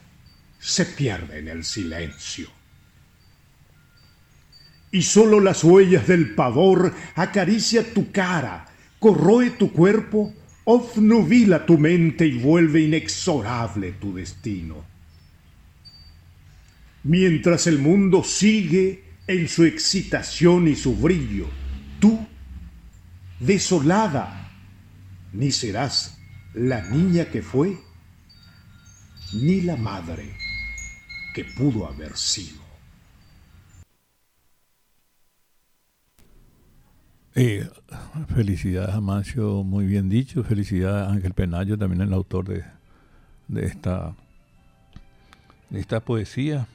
se 0.59 0.85
pierde 0.85 1.39
en 1.39 1.49
el 1.49 1.65
silencio. 1.65 2.49
Y 4.93 5.03
sólo 5.03 5.41
las 5.41 5.65
huellas 5.65 6.07
del 6.07 6.35
pavor 6.35 6.93
acaricia 7.15 7.95
tu 7.95 8.11
cara, 8.11 8.67
corroe 8.99 9.51
tu 9.51 9.73
cuerpo, 9.73 10.35
obnubila 10.65 11.65
tu 11.65 11.79
mente 11.79 12.27
y 12.27 12.39
vuelve 12.39 12.83
inexorable 12.83 13.93
tu 13.93 14.15
destino. 14.15 14.90
Mientras 17.03 17.67
el 17.67 17.79
mundo 17.79 18.23
sigue 18.25 19.05
en 19.27 19.49
su 19.49 19.65
excitación 19.65 20.69
y 20.69 20.77
su 20.77 20.95
brillo, 20.97 21.47
tú, 21.99 22.27
desolada, 23.39 24.51
ni 25.33 25.51
serás 25.51 26.19
la 26.53 26.83
niña 26.91 27.27
que 27.27 27.43
fue, 27.43 27.79
ni 29.33 29.63
la 29.63 29.77
madre 29.77 30.37
que 31.35 31.45
pudo 31.45 31.87
haber 31.87 32.17
sido. 32.17 32.61
Eh, 37.35 37.67
felicidades 38.35 38.95
a 38.95 39.01
Mancio, 39.01 39.63
muy 39.63 39.87
bien 39.87 40.09
dicho. 40.09 40.43
Felicidades 40.43 41.11
Ángel 41.11 41.33
Penayo, 41.33 41.79
también 41.79 42.03
el 42.03 42.13
autor 42.13 42.49
de, 42.49 42.65
de, 43.49 43.67
esta, 43.67 44.15
de 45.71 45.81
esta 45.81 46.01
poesía. 46.01 46.67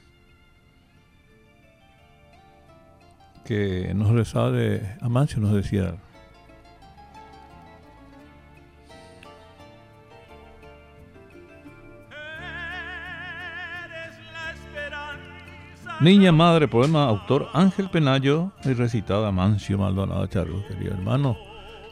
Que 3.46 3.92
nos 3.94 4.10
rezaba 4.10 4.50
de 4.50 4.96
Amancio, 5.00 5.40
nos 5.40 5.52
decía 5.52 5.94
Niña 16.00 16.30
Madre, 16.30 16.68
poema 16.68 17.04
autor 17.04 17.48
Ángel 17.54 17.88
Penayo 17.88 18.52
y 18.64 18.74
recitada 18.74 19.32
Mancio 19.32 19.78
Maldonado 19.78 20.26
Charro, 20.26 20.62
querido 20.68 20.92
hermano. 20.92 21.38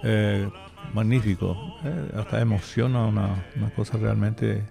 Eh, 0.02 0.46
magnífico, 0.92 1.56
eh, 1.84 2.10
hasta 2.14 2.40
emociona 2.40 3.06
una, 3.06 3.44
cosa 3.74 3.96
realmente 3.96 4.62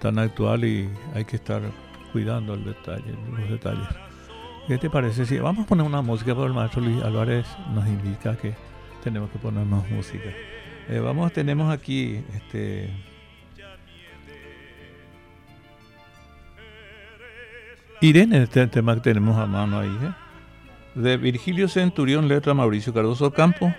tan 0.00 0.18
actual 0.18 0.64
y 0.64 0.90
hay 1.14 1.24
que 1.24 1.36
estar 1.36 1.62
cuidando 2.10 2.54
el 2.54 2.64
detalle, 2.64 3.14
los 3.38 3.48
detalles. 3.48 4.05
¿Qué 4.66 4.78
te 4.78 4.90
parece? 4.90 5.26
Si 5.26 5.38
vamos 5.38 5.64
a 5.64 5.68
poner 5.68 5.86
una 5.86 6.02
música, 6.02 6.34
pero 6.34 6.46
el 6.46 6.52
maestro 6.52 6.80
Luis 6.80 7.00
Álvarez 7.00 7.46
nos 7.72 7.86
indica 7.86 8.36
que 8.36 8.52
tenemos 9.04 9.30
que 9.30 9.38
poner 9.38 9.64
más 9.64 9.88
música. 9.88 10.28
Eh, 10.88 10.98
vamos, 10.98 11.32
tenemos 11.32 11.72
aquí 11.72 12.20
este 12.34 12.90
Irene, 18.00 18.42
este 18.42 18.66
tema 18.66 18.96
que 18.96 19.02
tenemos 19.02 19.38
a 19.38 19.46
mano 19.46 19.78
ahí, 19.78 19.98
¿eh? 20.02 20.12
de 20.96 21.16
Virgilio 21.16 21.68
Centurión, 21.68 22.26
letra 22.26 22.52
Mauricio 22.52 22.92
Cardoso 22.92 23.30
Campo, 23.30 23.72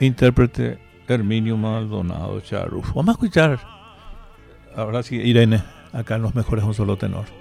intérprete 0.00 0.78
Herminio 1.06 1.58
Maldonado 1.58 2.40
Charuf. 2.40 2.94
Vamos 2.94 3.10
a 3.10 3.12
escuchar 3.12 3.60
ahora 4.74 5.02
sí, 5.02 5.16
Irene, 5.16 5.62
acá 5.92 6.16
en 6.16 6.22
Los 6.22 6.34
Mejores 6.34 6.64
un 6.64 6.72
solo 6.72 6.96
tenor. 6.96 7.39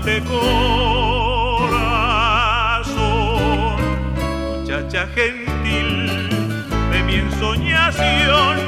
Amante 0.00 0.22
corazón. 0.22 1.80
Muchacha 4.60 5.06
gentil 5.14 6.28
de 6.90 7.02
mi 7.04 7.14
ensoñación, 7.16 8.58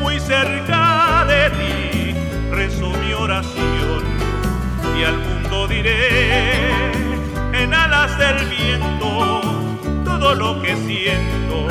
muy 0.00 0.20
cerca 0.20 1.24
de 1.26 1.50
ti 1.50 2.14
rezo 2.50 2.90
mi 2.90 3.12
oración 3.12 4.02
y 4.98 5.04
al 5.04 5.18
mundo 5.18 5.66
diré 5.68 6.70
en 7.52 7.74
alas 7.74 8.16
del 8.18 8.46
viento 8.48 9.40
todo 10.04 10.34
lo 10.34 10.62
que 10.62 10.76
siento 10.76 11.68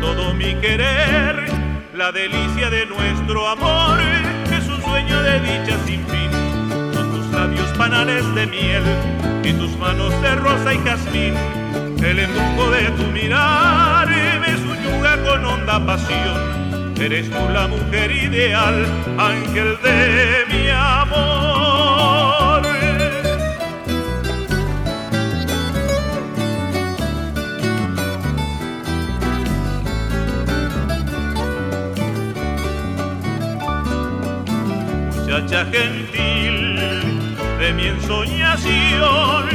todo 0.00 0.34
mi 0.34 0.54
querer, 0.56 1.44
la 1.94 2.10
delicia 2.12 2.70
de 2.70 2.86
nuestro 2.86 3.46
amor 3.46 4.00
es 4.50 4.66
un 4.68 4.82
sueño 4.82 5.22
de 5.22 5.40
dicha 5.40 5.76
sin. 5.86 6.19
Labios 7.40 7.70
panales 7.78 8.34
de 8.34 8.46
miel 8.48 8.82
y 9.42 9.54
tus 9.54 9.74
manos 9.78 10.12
de 10.20 10.34
rosa 10.34 10.74
y 10.74 10.78
jazmín. 10.80 11.34
El 12.04 12.18
embrujo 12.18 12.70
de 12.70 12.82
tu 12.98 13.04
mirar 13.12 14.06
me 14.42 14.58
subyuga 14.58 15.16
con 15.24 15.46
honda 15.46 15.86
pasión. 15.86 16.92
Eres 17.00 17.30
tú 17.30 17.48
la 17.50 17.66
mujer 17.66 18.10
ideal, 18.10 18.86
ángel 19.16 19.78
de 19.82 20.44
mi 20.50 20.68
amor. 20.68 22.10
muchacha 35.30 35.64
gentil 35.66 36.09
mi 37.72 37.86
ensoñación, 37.86 39.48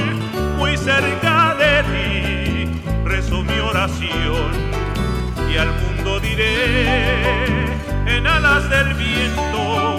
muy 0.57 0.77
cerca 0.77 1.55
de 1.55 1.83
ti 1.83 2.81
rezo 3.03 3.43
mi 3.43 3.59
oración. 3.59 4.51
Y 5.51 5.57
al 5.57 5.69
mundo 5.81 6.19
diré 6.19 7.23
en 8.07 8.27
alas 8.27 8.69
del 8.69 8.93
viento 8.93 9.97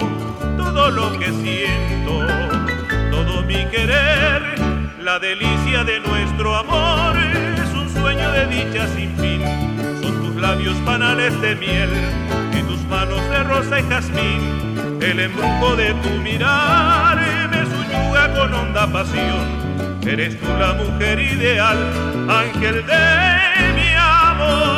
todo 0.57 0.89
lo 0.91 1.17
que 1.19 1.31
siento, 1.31 2.25
todo 3.11 3.43
mi 3.43 3.65
querer, 3.67 4.41
la 4.99 5.19
delicia 5.19 5.83
de 5.83 5.99
nuestro 5.99 6.55
amor 6.55 7.17
es 7.17 7.73
un 7.73 7.89
sueño 7.89 8.31
de 8.31 8.47
dicha 8.47 8.87
sin 8.95 9.15
fin, 9.17 9.41
son 10.01 10.23
tus 10.23 10.35
labios 10.41 10.77
panales 10.85 11.39
de 11.41 11.55
miel 11.55 11.89
y 12.53 12.61
tus 12.63 12.83
manos 12.85 13.21
de 13.29 13.43
rosa 13.43 13.79
y 13.79 13.83
jazmín 13.83 14.67
el 15.01 15.19
embrujo 15.19 15.75
de 15.75 15.93
tu 15.95 16.09
mirar 16.21 17.36
subyuga 18.07 18.33
con 18.33 18.53
honda 18.53 18.91
pasión. 18.91 19.67
Eres 20.05 20.39
tú 20.39 20.45
la 20.59 20.73
mujer 20.73 21.19
ideal, 21.19 21.77
ángel 22.29 22.85
de 22.85 23.73
mi 23.75 23.89
amor. 23.99 24.77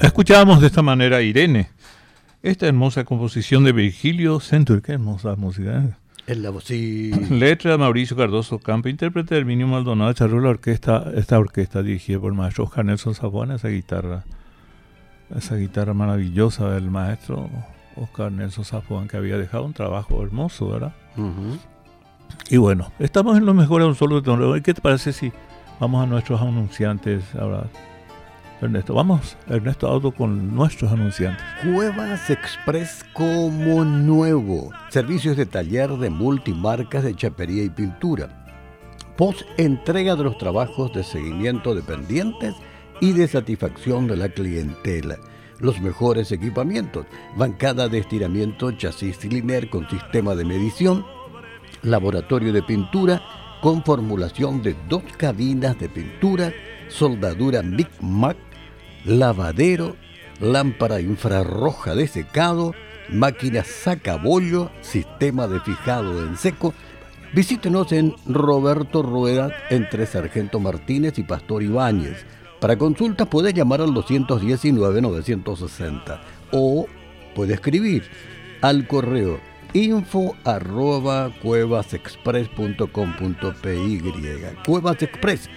Escuchábamos 0.00 0.60
de 0.60 0.68
esta 0.68 0.82
manera 0.82 1.18
a 1.18 1.22
Irene, 1.22 1.70
esta 2.42 2.66
hermosa 2.66 3.04
composición 3.04 3.64
de 3.64 3.72
Virgilio 3.72 4.40
Centur. 4.40 4.80
Qué 4.82 4.92
hermosa 4.92 5.36
música. 5.36 5.84
¿eh? 5.84 5.90
En 6.26 6.42
la 6.42 6.50
voz, 6.50 6.70
Letra 6.70 7.72
de 7.72 7.78
Mauricio 7.78 8.16
Cardoso 8.16 8.58
Campo, 8.58 8.88
intérprete 8.88 9.34
del 9.34 9.44
Mínimo 9.44 9.72
Maldonado 9.72 10.12
Charro, 10.14 10.40
la 10.40 10.48
orquesta, 10.50 11.04
esta 11.14 11.38
orquesta 11.38 11.82
dirigida 11.82 12.18
por 12.18 12.32
el 12.32 12.38
maestro 12.38 12.64
Oscar 12.64 12.84
Nelson 12.84 13.14
esa 13.52 13.68
guitarra 13.68 14.24
esa 15.36 15.56
guitarra 15.56 15.94
maravillosa 15.94 16.70
del 16.70 16.90
maestro 16.90 17.48
Oscar 17.96 18.32
Nelson 18.32 18.64
Zafón, 18.64 19.08
que 19.08 19.16
había 19.16 19.36
dejado 19.38 19.64
un 19.64 19.72
trabajo 19.72 20.22
hermoso, 20.22 20.68
¿verdad? 20.68 20.92
Y 22.48 22.56
bueno, 22.56 22.92
estamos 22.98 23.36
en 23.36 23.46
lo 23.46 23.54
mejor 23.54 23.82
de 23.82 23.88
un 23.88 23.94
solo 23.94 24.22
tono. 24.22 24.54
¿Qué 24.62 24.74
te 24.74 24.80
parece 24.80 25.12
si 25.12 25.32
vamos 25.80 26.02
a 26.02 26.06
nuestros 26.06 26.40
anunciantes 26.40 27.34
ahora? 27.34 27.64
Ernesto, 28.60 28.94
vamos, 28.94 29.36
Ernesto 29.48 29.88
Auto 29.88 30.12
con 30.12 30.54
nuestros 30.54 30.92
anunciantes. 30.92 31.44
Cuevas 31.64 32.30
Express 32.30 33.04
como 33.12 33.84
nuevo. 33.84 34.70
Servicios 34.88 35.36
de 35.36 35.46
taller 35.46 35.90
de 35.90 36.10
multimarcas 36.10 37.02
de 37.02 37.16
chapería 37.16 37.64
y 37.64 37.70
pintura. 37.70 38.28
Post 39.16 39.42
entrega 39.56 40.14
de 40.14 40.22
los 40.22 40.38
trabajos 40.38 40.92
de 40.94 41.02
seguimiento 41.02 41.74
de 41.74 41.82
pendientes 41.82 42.54
y 43.00 43.12
de 43.12 43.26
satisfacción 43.26 44.06
de 44.06 44.16
la 44.16 44.28
clientela. 44.28 45.16
Los 45.62 45.80
mejores 45.80 46.32
equipamientos, 46.32 47.06
bancada 47.36 47.88
de 47.88 47.98
estiramiento, 47.98 48.72
chasis 48.72 49.16
cilindro 49.16 49.70
con 49.70 49.88
sistema 49.88 50.34
de 50.34 50.44
medición, 50.44 51.06
laboratorio 51.82 52.52
de 52.52 52.64
pintura 52.64 53.22
con 53.62 53.84
formulación 53.84 54.60
de 54.60 54.74
dos 54.88 55.04
cabinas 55.16 55.78
de 55.78 55.88
pintura, 55.88 56.52
soldadura 56.88 57.62
Mic-Mac, 57.62 58.36
lavadero, 59.04 59.94
lámpara 60.40 61.00
infrarroja 61.00 61.94
de 61.94 62.08
secado, 62.08 62.74
máquina 63.08 63.62
sacabollo, 63.62 64.68
sistema 64.80 65.46
de 65.46 65.60
fijado 65.60 66.26
en 66.26 66.36
seco. 66.36 66.74
Visítenos 67.34 67.92
en 67.92 68.16
Roberto 68.26 69.00
Rueda 69.00 69.52
entre 69.70 70.06
Sargento 70.06 70.58
Martínez 70.58 71.20
y 71.20 71.22
Pastor 71.22 71.62
Ibáñez 71.62 72.26
para 72.62 72.78
consultas 72.78 73.26
puede 73.26 73.52
llamar 73.52 73.80
al 73.80 73.90
219-960 73.90 76.20
o 76.52 76.86
puede 77.34 77.54
escribir 77.54 78.04
al 78.60 78.86
correo 78.86 79.40
info 79.72 80.36
arroba 80.44 81.32
cuevasexpress.com.py. 81.42 84.00
Cuevas 84.64 85.02
Express, 85.02 85.50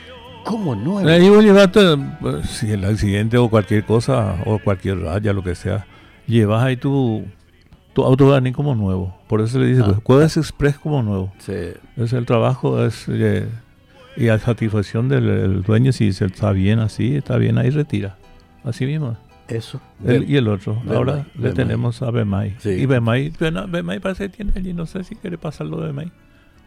como 0.44 0.74
nuevo. 0.74 1.08
Ahí 1.08 1.30
vos 1.30 1.44
llevaste, 1.44 1.80
pues, 2.20 2.50
si 2.50 2.72
el 2.72 2.84
accidente 2.84 3.38
o 3.38 3.52
cualquier 3.52 3.86
cosa, 3.86 4.38
o 4.44 4.58
cualquier 4.58 5.02
raya, 5.02 5.32
lo 5.32 5.44
que 5.44 5.54
sea, 5.54 5.86
llevas 6.26 6.64
ahí 6.64 6.76
tu, 6.76 7.24
tu 7.94 8.04
auto 8.04 8.36
como 8.56 8.74
nuevo. 8.74 9.16
Por 9.28 9.42
eso 9.42 9.60
le 9.60 9.68
dice, 9.68 9.82
Ah. 9.84 9.90
pues, 9.90 10.00
Cuevas 10.00 10.38
Express 10.38 10.80
como 10.80 11.04
nuevo. 11.04 11.32
Sí. 11.38 11.54
Es 11.98 12.14
el 12.14 12.26
trabajo, 12.26 12.84
es 12.84 13.06
eh, 13.10 13.48
y 14.18 14.26
la 14.26 14.40
satisfacción 14.40 15.10
del 15.10 15.28
el 15.30 15.62
dueño, 15.64 15.92
si 15.92 16.14
se 16.14 16.26
está 16.26 16.52
bien 16.52 16.80
así, 16.80 17.16
está 17.16 17.38
bien, 17.38 17.58
ahí 17.58 17.70
retira. 17.70 18.18
Así 18.64 18.86
mismo. 18.86 19.18
Eso. 19.48 19.80
El- 20.04 20.30
y 20.30 20.38
el 20.38 20.48
otro. 20.48 20.82
Ahora 20.90 21.28
le 21.38 21.52
tenemos 21.52 22.02
a 22.02 22.10
Bemay. 22.12 22.56
Sí. 22.60 22.70
Y 22.70 22.86
Bemay, 22.86 23.32
bueno, 23.40 23.68
Bemay 23.68 24.00
parece 24.00 24.30
que 24.30 24.38
tiene 24.38 24.54
allí, 24.56 24.74
no 24.74 24.86
sé 24.86 25.04
si 25.04 25.16
quiere 25.16 25.38
pasarlo 25.38 25.80
de 25.82 25.88
Bemay. 25.88 26.12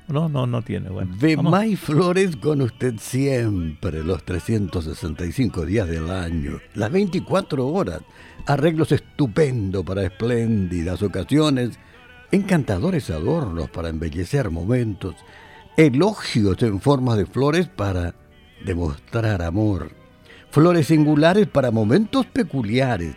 No, 0.08 0.28
no, 0.28 0.46
no 0.46 0.62
tiene. 0.62 0.88
Bueno. 0.88 1.14
Bemay 1.20 1.76
Flores 1.76 2.36
con 2.36 2.62
usted 2.62 2.94
siempre, 2.98 4.02
los 4.02 4.22
365 4.24 5.66
días 5.66 5.86
del 5.88 6.10
año, 6.10 6.60
las 6.74 6.90
24 6.90 7.66
horas. 7.66 8.00
Arreglos 8.46 8.92
estupendo 8.92 9.84
para 9.84 10.04
espléndidas 10.04 11.02
ocasiones, 11.02 11.78
encantadores 12.30 13.10
adornos 13.10 13.68
para 13.70 13.88
embellecer 13.90 14.50
momentos, 14.50 15.16
elogios 15.78 16.62
en 16.64 16.80
forma 16.80 17.16
de 17.16 17.24
flores 17.24 17.68
para 17.68 18.16
demostrar 18.64 19.42
amor, 19.42 19.92
flores 20.50 20.88
singulares 20.88 21.46
para 21.46 21.70
momentos 21.70 22.26
peculiares. 22.26 23.14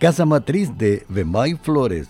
Casa 0.00 0.26
matriz 0.26 0.76
de 0.76 1.06
Bemay 1.08 1.54
Flores 1.54 2.08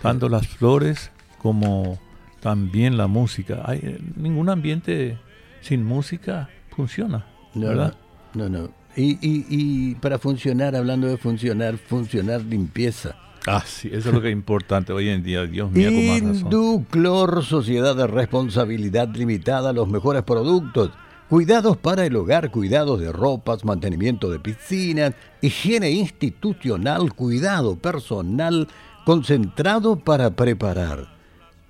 Tanto 0.02 0.28
las 0.28 0.46
flores 0.48 1.12
como 1.38 1.98
también 2.40 2.96
la 2.96 3.06
música. 3.06 3.62
Hay, 3.64 3.78
eh, 3.82 3.98
ningún 4.16 4.50
ambiente 4.50 5.16
sin 5.60 5.84
música 5.84 6.48
funciona, 6.74 7.24
No, 7.54 7.68
¿verdad? 7.68 7.94
no, 8.34 8.48
no. 8.48 8.70
Y, 8.96 9.12
y, 9.20 9.46
y 9.48 9.94
para 9.96 10.18
funcionar, 10.18 10.76
hablando 10.76 11.06
de 11.08 11.16
funcionar, 11.16 11.78
funcionar 11.78 12.42
limpieza. 12.42 13.16
Ah, 13.46 13.62
sí, 13.66 13.88
eso 13.92 14.08
es 14.08 14.14
lo 14.14 14.22
que 14.22 14.28
es 14.28 14.32
importante 14.32 14.92
hoy 14.92 15.08
en 15.10 15.22
día. 15.22 15.44
Dios 15.44 15.70
mío, 15.70 15.90
con 15.90 16.06
más 16.06 16.20
razón. 16.20 16.52
Induclor, 16.52 17.44
sociedad 17.44 17.94
de 17.94 18.06
responsabilidad 18.06 19.08
limitada, 19.14 19.72
los 19.72 19.88
mejores 19.88 20.22
productos. 20.22 20.92
Cuidados 21.28 21.76
para 21.76 22.06
el 22.06 22.16
hogar, 22.16 22.50
cuidados 22.50 23.00
de 23.00 23.12
ropas, 23.12 23.64
mantenimiento 23.64 24.30
de 24.30 24.38
piscinas, 24.38 25.14
higiene 25.42 25.90
institucional, 25.90 27.12
cuidado 27.12 27.76
personal, 27.76 28.68
concentrado 29.04 29.96
para 29.96 30.30
preparar. 30.30 31.08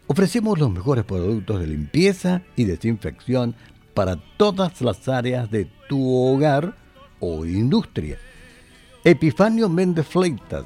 Ofrecemos 0.07 0.59
los 0.59 0.71
mejores 0.71 1.05
productos 1.05 1.61
de 1.61 1.67
limpieza 1.67 2.43
y 2.57 2.65
desinfección 2.65 3.55
para 3.95 4.17
todas 4.37 4.81
las 4.83 5.09
áreas 5.09 5.51
de 5.51 5.67
tu 5.89 6.15
hogar 6.15 6.77
industria. 7.47 8.19
Epifanio 9.05 9.69
Méndez 9.69 10.07
Fleitas, 10.07 10.65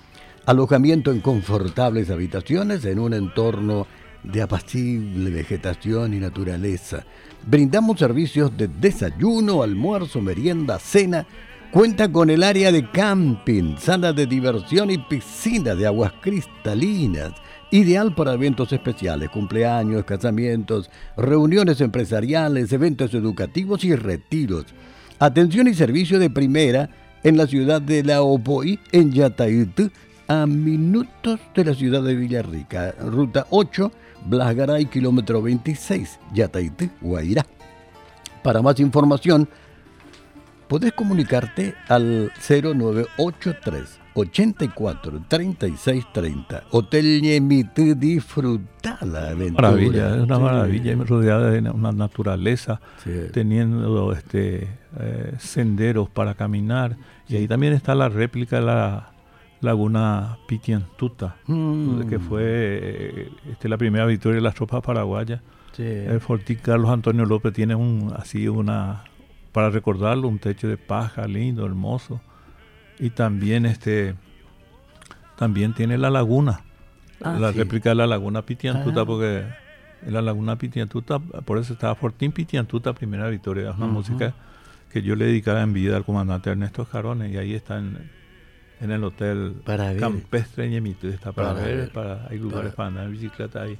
Alojamiento 0.46 1.12
en 1.12 1.22
confortables 1.22 2.10
habitaciones 2.10 2.86
en 2.86 3.00
un 3.00 3.14
entorno 3.14 3.88
de 4.24 4.42
apacible 4.42 5.32
vegetación 5.32 6.14
y 6.14 6.20
naturaleza. 6.20 7.06
Brindamos 7.46 8.00
servicios 8.00 8.56
de 8.56 8.68
desayuno, 8.68 9.64
almuerzo, 9.64 10.22
merienda, 10.22 10.80
cena. 10.80 11.26
Cuenta 11.74 12.12
con 12.12 12.30
el 12.30 12.44
área 12.44 12.72
de 12.72 12.88
camping, 12.88 13.78
sala 13.80 14.14
de 14.14 14.28
diversión 14.28 14.92
y 14.92 15.00
piscina 15.00 15.74
de 15.74 15.88
aguas 15.88 16.14
cristalinas. 16.22 17.32
Ideal 17.72 18.14
para 18.14 18.34
eventos 18.34 18.72
especiales, 18.72 19.32
cumpleaños, 19.32 20.06
casamientos, 20.06 20.92
reuniones 21.18 21.82
empresariales, 21.82 22.72
eventos 22.72 23.16
educativos 23.16 23.84
y 23.86 23.96
retiros. 23.96 24.66
Atención 25.18 25.68
y 25.68 25.74
servicio 25.74 26.20
de 26.20 26.30
primera 26.30 26.92
en 27.24 27.38
la 27.38 27.48
ciudad 27.48 27.82
de 27.82 28.04
La 28.04 28.22
Opoy, 28.22 28.80
en 28.92 29.12
Yataitú, 29.12 29.90
a 30.28 30.46
minutos 30.46 31.40
de 31.56 31.66
la 31.66 31.74
ciudad 31.74 32.04
de 32.04 32.14
Villarrica. 32.14 32.92
Ruta 33.02 33.48
8, 33.50 33.92
Blasgaray, 34.28 34.86
kilómetro 34.86 35.42
26, 35.42 36.20
Yataitú, 36.36 36.92
Guairá. 37.02 37.44
Para 38.44 38.62
más 38.62 38.80
información, 38.80 39.50
Podés 40.74 40.94
comunicarte 40.94 41.76
al 41.88 42.32
0983 42.36 44.00
84 44.16 45.22
36 45.28 46.06
30. 46.12 46.64
Hotel 46.72 47.22
Ñemití, 47.22 47.94
disfruta 47.94 48.98
la 49.06 49.30
aventura. 49.30 49.70
Maravilla, 49.70 50.16
es 50.16 50.24
una 50.24 50.40
maravilla, 50.40 50.96
rodeada 50.96 51.52
de 51.52 51.60
una 51.70 51.92
naturaleza, 51.92 52.82
Sí. 53.04 53.12
teniendo 53.32 54.14
este 54.14 54.68
eh, 55.00 55.36
senderos 55.38 56.10
para 56.10 56.34
caminar. 56.34 56.98
Y 57.30 57.36
ahí 57.36 57.48
también 57.48 57.74
está 57.74 57.94
la 57.94 58.10
réplica 58.10 58.56
de 58.56 58.64
la 58.66 59.12
laguna 59.62 60.40
Pitiantuta, 60.48 61.36
Mm. 61.46 62.10
que 62.10 62.18
fue 62.18 62.42
eh, 62.46 63.30
este, 63.52 63.70
la 63.70 63.78
primera 63.78 64.08
victoria 64.08 64.38
de 64.38 64.42
las 64.42 64.56
tropas 64.56 64.82
paraguayas. 64.82 65.40
Sí. 65.74 65.84
El 65.84 66.20
Fortín 66.20 66.58
Carlos 66.64 66.90
Antonio 66.90 67.26
López 67.26 67.54
tiene 67.54 67.76
un 67.76 68.12
así 68.18 68.48
una 68.48 69.04
para 69.54 69.70
recordarlo 69.70 70.28
un 70.28 70.40
techo 70.40 70.68
de 70.68 70.78
paja 70.78 71.26
lindo, 71.28 71.66
hermoso. 71.66 72.20
Y 73.00 73.12
también 73.12 73.66
este 73.66 74.16
también 75.38 75.74
tiene 75.74 75.98
la 75.98 76.10
laguna. 76.10 76.62
Ah, 77.22 77.38
la 77.40 77.52
sí. 77.52 77.60
réplica 77.60 77.90
de 77.90 77.96
la 77.96 78.08
laguna 78.08 78.42
Pitiantuta 78.42 79.02
Ah. 79.02 79.06
porque 79.06 79.46
en 80.06 80.14
la 80.14 80.22
laguna 80.22 80.58
Pitiantuta, 80.58 81.20
por 81.20 81.58
eso 81.58 81.74
estaba 81.74 81.96
Fortín 81.96 82.32
Pitiantuta, 82.32 82.94
primera 82.94 83.30
victoria, 83.30 83.70
es 83.72 83.78
una 83.78 83.88
música 83.88 84.34
que 84.92 85.02
yo 85.02 85.16
le 85.16 85.26
dedicaba 85.26 85.62
en 85.62 85.74
vida 85.74 85.96
al 85.96 86.04
comandante 86.06 86.50
Ernesto 86.50 86.86
Jarones 86.86 87.32
y 87.32 87.38
ahí 87.38 87.54
está 87.54 87.78
en, 87.80 88.12
en 88.82 88.92
el 88.92 89.04
hotel 89.04 89.56
Para. 89.66 89.96
Campestre 89.98 90.70
Ñemito, 90.70 91.08
está 91.08 91.32
para, 91.32 91.54
ver. 91.54 91.92
para, 91.92 92.28
hay 92.30 92.38
lugares 92.38 92.74
Para- 92.74 92.76
para 92.76 92.88
andar 92.90 93.06
en 93.06 93.12
bicicleta, 93.14 93.62
hay 93.64 93.78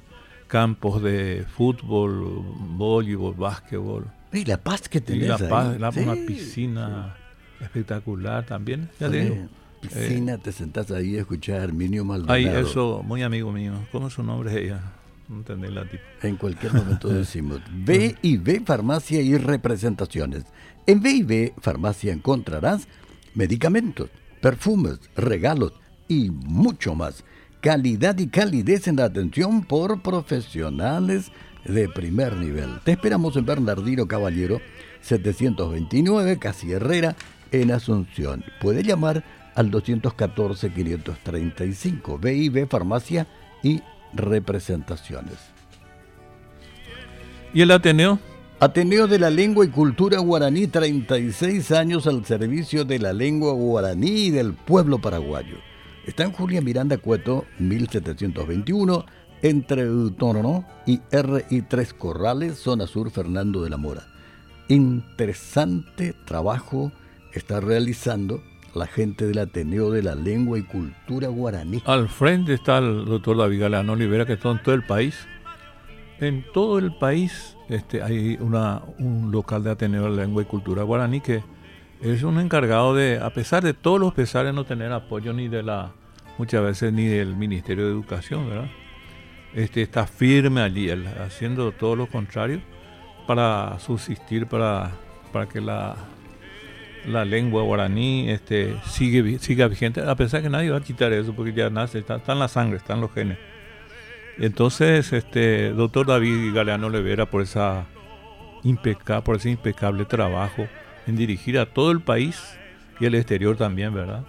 campos 0.48 1.02
de 1.02 1.44
fútbol, 1.48 2.42
voleibol, 2.76 3.34
básquetbol. 3.34 4.06
Y 4.34 4.44
la 4.44 4.58
paz 4.58 4.88
que 4.88 4.98
Y 4.98 5.00
tenés 5.02 5.28
La 5.28 5.34
ahí. 5.36 5.48
Paz, 5.48 5.80
la- 5.80 5.90
una 5.90 6.14
Sí. 6.14 6.24
piscina 6.26 7.16
espectacular 7.60 8.44
también. 8.46 8.90
Ya 9.00 9.06
Sí. 9.08 9.12
te 9.12 9.20
digo. 9.24 9.48
Piscina, 9.80 10.38
te 10.38 10.50
sentás 10.50 10.90
ahí 10.90 11.16
a 11.16 11.20
escuchar 11.20 11.60
a 11.60 11.64
Herminio 11.64 12.04
Maldonado. 12.04 12.32
Ahí, 12.34 12.46
eso, 12.46 13.02
muy 13.04 13.22
amigo 13.22 13.52
mío. 13.52 13.74
¿Cómo 13.92 14.08
es 14.08 14.14
su 14.14 14.22
nombre 14.22 14.64
ella? 14.64 14.80
No 15.28 15.36
entendí 15.36 15.68
la 15.68 15.84
tipo. 15.88 16.02
En 16.22 16.36
cualquier 16.36 16.72
momento 16.72 17.08
decimos 17.10 17.60
B 17.70 18.14
y 18.22 18.36
B 18.38 18.62
Farmacia 18.64 19.20
y 19.20 19.36
Representaciones. 19.36 20.44
En 20.86 21.02
B 21.02 21.10
y 21.10 21.22
B 21.22 21.54
Farmacia 21.60 22.12
encontrarás 22.14 22.88
medicamentos, 23.34 24.08
perfumes, 24.40 25.00
regalos 25.16 25.72
y 26.08 26.30
mucho 26.30 26.94
más. 26.94 27.24
Calidad 27.60 28.18
y 28.18 28.28
calidez 28.28 28.88
en 28.88 28.96
la 28.96 29.04
atención 29.04 29.64
por 29.64 30.00
profesionales 30.02 31.30
de 31.64 31.88
primer 31.88 32.36
nivel. 32.36 32.78
Te 32.84 32.92
esperamos 32.92 33.34
en 33.36 33.46
Bernardino 33.46 34.06
Caballero 34.06 34.60
729, 35.00 36.38
Casi 36.38 36.70
Herrera, 36.72 37.16
en 37.52 37.70
Asunción. 37.70 38.44
Puede 38.60 38.82
llamar 38.82 39.24
al 39.54 39.70
214-535, 39.70 42.20
BIB 42.20 42.68
Farmacia 42.68 43.26
y 43.62 43.80
Representaciones. 44.12 45.38
¿Y 47.52 47.62
el 47.62 47.70
Ateneo? 47.70 48.18
Ateneo 48.60 49.08
de 49.08 49.18
la 49.18 49.30
Lengua 49.30 49.64
y 49.64 49.68
Cultura 49.68 50.20
Guaraní, 50.20 50.68
36 50.68 51.72
años 51.72 52.06
al 52.06 52.24
servicio 52.24 52.84
de 52.84 52.98
la 52.98 53.12
lengua 53.12 53.52
guaraní 53.52 54.26
y 54.26 54.30
del 54.30 54.54
pueblo 54.54 55.00
paraguayo. 55.00 55.56
Está 56.06 56.24
en 56.24 56.32
Julia 56.32 56.60
Miranda 56.60 56.98
Cueto, 56.98 57.46
1721, 57.58 59.06
entre 59.44 59.90
Utono 59.90 60.64
y 60.86 61.00
RI 61.12 61.60
Tres 61.68 61.92
Corrales, 61.92 62.58
zona 62.58 62.86
sur 62.86 63.10
Fernando 63.10 63.62
de 63.62 63.68
la 63.68 63.76
Mora. 63.76 64.06
Interesante 64.68 66.14
trabajo 66.24 66.92
está 67.34 67.60
realizando 67.60 68.42
la 68.74 68.86
gente 68.86 69.26
del 69.26 69.38
Ateneo 69.38 69.90
de 69.90 70.02
la 70.02 70.14
Lengua 70.14 70.58
y 70.58 70.62
Cultura 70.62 71.28
Guaraní. 71.28 71.82
Al 71.84 72.08
frente 72.08 72.54
está 72.54 72.78
el 72.78 73.04
doctor 73.04 73.36
David 73.36 73.60
Galeano 73.60 73.92
Olivera, 73.92 74.24
que 74.24 74.32
está 74.32 74.50
en 74.50 74.62
todo 74.62 74.74
el 74.74 74.86
país. 74.86 75.14
En 76.20 76.42
todo 76.54 76.78
el 76.78 76.96
país 76.96 77.54
este, 77.68 78.02
hay 78.02 78.38
una, 78.40 78.80
un 78.98 79.30
local 79.30 79.62
de 79.62 79.72
Ateneo 79.72 80.04
de 80.04 80.10
la 80.10 80.22
Lengua 80.22 80.42
y 80.42 80.46
Cultura 80.46 80.84
Guaraní 80.84 81.20
que 81.20 81.44
es 82.00 82.22
un 82.22 82.40
encargado 82.40 82.94
de, 82.94 83.18
a 83.18 83.28
pesar 83.34 83.62
de 83.62 83.74
todos 83.74 84.00
los 84.00 84.14
pesares, 84.14 84.54
no 84.54 84.64
tener 84.64 84.90
apoyo 84.90 85.34
ni 85.34 85.48
de 85.48 85.62
la, 85.62 85.92
muchas 86.38 86.62
veces 86.62 86.94
ni 86.94 87.04
del 87.04 87.36
Ministerio 87.36 87.84
de 87.84 87.90
Educación, 87.90 88.48
¿verdad? 88.48 88.70
Este, 89.54 89.82
está 89.82 90.06
firme 90.06 90.60
allí, 90.60 90.90
haciendo 91.24 91.70
todo 91.72 91.94
lo 91.94 92.06
contrario 92.08 92.60
para 93.26 93.78
subsistir, 93.78 94.46
para, 94.46 94.90
para 95.32 95.46
que 95.48 95.60
la, 95.60 95.96
la 97.06 97.24
lengua 97.24 97.62
guaraní 97.62 98.30
este, 98.30 98.76
sigue, 98.86 99.38
siga 99.38 99.68
vigente, 99.68 100.00
a 100.00 100.14
pesar 100.14 100.42
que 100.42 100.50
nadie 100.50 100.70
va 100.70 100.78
a 100.78 100.82
quitar 100.82 101.12
eso 101.12 101.34
porque 101.34 101.52
ya 101.52 101.70
nace, 101.70 101.98
está, 101.98 102.20
en 102.26 102.38
la 102.38 102.48
sangre, 102.48 102.78
está 102.78 102.94
en 102.94 103.00
los 103.00 103.12
genes. 103.12 103.38
Entonces, 104.38 105.12
este 105.12 105.70
doctor 105.70 106.06
David 106.06 106.52
Galeano 106.52 106.90
Levera, 106.90 107.26
por, 107.26 107.42
esa 107.42 107.86
impeca, 108.64 109.22
por 109.22 109.36
ese 109.36 109.50
impecable 109.50 110.04
trabajo 110.04 110.66
en 111.06 111.16
dirigir 111.16 111.58
a 111.58 111.66
todo 111.66 111.92
el 111.92 112.00
país 112.00 112.58
y 112.98 113.06
el 113.06 113.14
exterior 113.14 113.56
también, 113.56 113.94
¿verdad? 113.94 114.24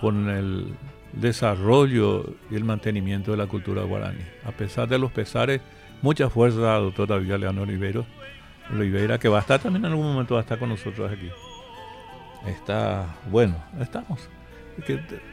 Con 0.00 0.28
el 0.28 0.74
desarrollo 1.20 2.34
y 2.50 2.54
el 2.54 2.64
mantenimiento 2.64 3.32
de 3.32 3.36
la 3.36 3.46
cultura 3.46 3.82
guaraní. 3.82 4.24
A 4.44 4.52
pesar 4.52 4.88
de 4.88 4.98
los 4.98 5.12
pesares, 5.12 5.60
mucha 6.02 6.30
fuerza 6.30 6.76
al 6.76 6.84
doctor 6.84 7.08
David 7.08 7.30
Galeano 7.30 7.62
Olivero, 7.62 8.06
Oliveira, 8.72 9.18
que 9.18 9.28
va 9.28 9.38
a 9.38 9.40
estar 9.40 9.60
también 9.60 9.84
en 9.84 9.92
algún 9.92 10.06
momento, 10.06 10.34
va 10.34 10.40
a 10.40 10.42
estar 10.42 10.58
con 10.58 10.68
nosotros 10.68 11.10
aquí. 11.10 11.28
Está 12.46 13.16
bueno, 13.30 13.56
estamos. 13.80 14.28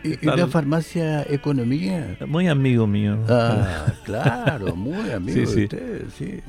¿Y, 0.04 0.26
la 0.26 0.48
farmacia 0.48 1.22
Economía? 1.30 2.18
Muy 2.26 2.48
amigo 2.48 2.88
mío. 2.88 3.20
Ah, 3.30 3.94
claro, 4.04 4.76
muy 4.76 5.12
amigo 5.14 5.52
de 5.52 5.64
usted, 5.64 6.06
sí. 6.18 6.40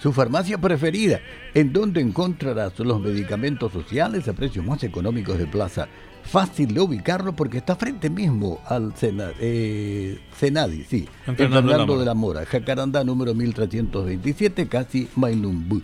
Su 0.00 0.12
farmacia 0.12 0.58
preferida, 0.58 1.20
en 1.54 1.72
donde 1.72 2.00
encontrarás 2.00 2.78
los 2.78 3.00
medicamentos 3.00 3.72
sociales 3.72 4.28
a 4.28 4.34
precios 4.34 4.64
más 4.64 4.82
económicos 4.84 5.38
de 5.38 5.46
plaza. 5.46 5.88
Fácil 6.26 6.74
de 6.74 6.80
ubicarlo 6.80 7.34
porque 7.34 7.58
está 7.58 7.76
frente 7.76 8.10
mismo 8.10 8.60
al 8.66 8.92
eh, 9.00 10.18
Senadi, 10.36 10.84
sí, 10.84 11.08
en 11.26 11.36
Fernando 11.36 11.98
de 11.98 12.04
la 12.04 12.14
Mora, 12.14 12.44
Jacaranda 12.44 13.04
número 13.04 13.32
1327, 13.34 14.66
casi 14.68 15.08
Mainumbu. 15.14 15.82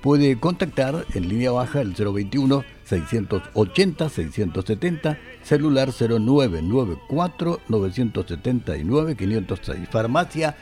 Puede 0.00 0.40
contactar 0.40 1.04
en 1.14 1.28
línea 1.28 1.50
baja 1.50 1.82
el 1.82 1.92
021 1.92 2.64
680 2.84 4.08
670, 4.08 5.18
celular 5.42 5.90
0994 5.92 7.60
979 7.68 9.16
506. 9.16 9.88
Farmacia 9.90 10.56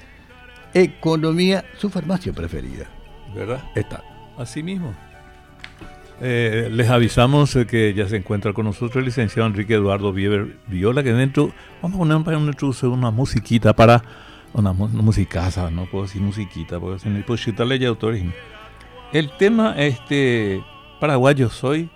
Economía, 0.75 1.65
su 1.79 1.89
farmacia 1.89 2.33
preferida. 2.33 2.87
¿Verdad? 3.35 3.63
Está. 3.75 4.03
Así 4.37 4.63
mismo. 4.63 4.95
Eh, 6.21 6.69
les 6.73 6.89
avisamos 6.89 7.57
que 7.69 7.95
ya 7.95 8.09
se 8.09 8.17
encuentra 8.17 8.53
con 8.53 8.65
nosotros 8.65 8.97
el 8.97 9.05
licenciado 9.05 9.49
Enrique 9.49 9.75
Eduardo 9.75 10.13
Viola, 10.13 11.03
que 11.03 11.13
dentro, 11.13 11.53
vamos 11.81 11.97
a 11.97 11.99
poner 11.99 12.25
para 12.25 12.39
una 12.39 13.11
musiquita 13.13 13.73
para, 13.73 14.03
una, 14.53 14.73
musicaza, 14.73 15.71
no 15.71 15.87
puedo 15.87 16.05
decir 16.05 16.21
musiquita, 16.21 16.81
porque 16.81 16.99
si 16.99 17.09
no 17.09 17.25
puedo 17.25 17.39
citarle 17.39 17.79
ya 17.79 17.89
autores. 17.89 18.25
El 19.13 19.31
tema 19.39 19.75
este 19.79 20.63
paraguayo 21.01 21.51
soy 21.51 21.89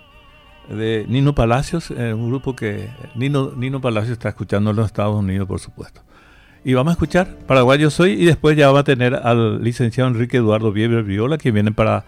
de 0.69 1.05
Nino 1.09 1.35
Palacios, 1.35 1.91
eh, 1.91 2.13
un 2.13 2.29
grupo 2.29 2.55
que 2.55 2.89
Nino, 3.15 3.51
Nino 3.55 3.81
Palacios 3.81 4.13
está 4.13 4.29
escuchando 4.29 4.69
en 4.69 4.77
los 4.77 4.85
Estados 4.85 5.15
Unidos, 5.15 5.47
por 5.47 5.59
supuesto. 5.59 6.01
Y 6.65 6.73
vamos 6.75 6.91
a 6.91 6.93
escuchar 6.93 7.39
Paraguayo 7.45 7.89
Soy 7.89 8.13
y 8.13 8.23
después 8.23 8.55
ya 8.55 8.71
va 8.71 8.79
a 8.79 8.83
tener 8.85 9.15
al 9.15 9.61
licenciado 9.61 10.09
Enrique 10.09 10.37
Eduardo 10.37 10.71
Vieber 10.71 11.03
Viola 11.03 11.37
que 11.37 11.51
viene 11.51 11.73
para 11.73 12.05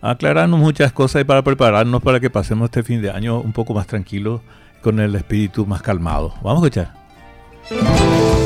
aclararnos 0.00 0.60
muchas 0.60 0.92
cosas 0.92 1.22
y 1.22 1.24
para 1.24 1.42
prepararnos 1.42 2.02
para 2.02 2.20
que 2.20 2.30
pasemos 2.30 2.66
este 2.66 2.82
fin 2.82 3.02
de 3.02 3.10
año 3.10 3.40
un 3.40 3.52
poco 3.52 3.74
más 3.74 3.86
tranquilo 3.86 4.42
con 4.82 5.00
el 5.00 5.14
espíritu 5.14 5.66
más 5.66 5.82
calmado. 5.82 6.34
Vamos 6.42 6.62
a 6.62 6.66
escuchar. 6.66 8.37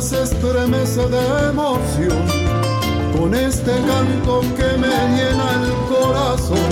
Se 0.00 0.22
estremece 0.22 1.06
de 1.08 1.48
emoción 1.50 2.24
con 3.16 3.34
este 3.34 3.72
canto 3.72 4.40
que 4.56 4.78
me 4.78 4.88
llena 4.88 5.46
el 5.60 5.72
corazón 5.94 6.70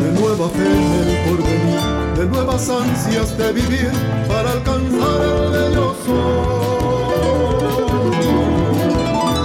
de 0.00 0.12
nueva 0.18 0.48
fe 0.48 0.66
en 0.66 1.08
el 1.08 1.16
porvenir, 1.28 1.80
de 2.16 2.24
nuevas 2.26 2.70
ansias 2.70 3.36
de 3.36 3.52
vivir 3.52 3.90
para 4.26 4.52
alcanzar 4.52 5.20
el 5.20 5.52
de 5.52 5.74
yo 5.74 5.94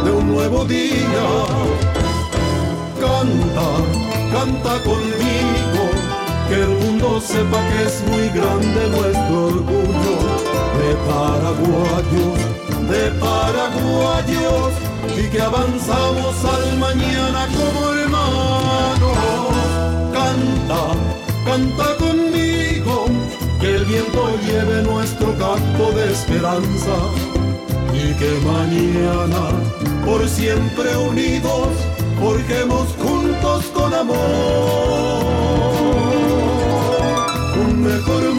de 0.06 0.12
un 0.12 0.34
nuevo 0.34 0.64
día. 0.66 1.26
Canta, 3.02 3.70
canta 4.32 4.84
conmigo, 4.84 5.84
que 6.48 6.56
el 6.56 6.70
mundo 6.70 7.20
sepa 7.20 7.60
que 7.70 7.84
es 7.84 8.02
muy 8.10 8.30
grande 8.30 8.90
nuestro 8.90 9.46
orgullo 9.48 10.16
de 10.80 10.96
paraguayos 11.06 12.63
de 12.88 13.12
paraguayos 13.20 14.74
y 15.18 15.30
que 15.30 15.42
avanzamos 15.42 16.36
al 16.46 16.78
mañana 16.78 17.48
como 17.48 17.94
hermanos. 17.94 19.18
Canta, 20.14 20.82
canta 21.46 21.98
conmigo, 21.98 23.06
que 23.60 23.76
el 23.76 23.86
viento 23.86 24.30
lleve 24.46 24.84
nuestro 24.84 25.38
canto 25.38 25.92
de 25.92 26.12
esperanza 26.12 26.96
y 27.94 28.14
que 28.16 28.32
mañana, 28.46 29.50
por 30.06 30.28
siempre 30.28 30.96
unidos, 30.98 31.70
forjemos 32.20 32.88
juntos 33.02 33.66
con 33.74 33.94
amor 33.94 35.44
un 37.56 37.82
mejor 37.82 38.33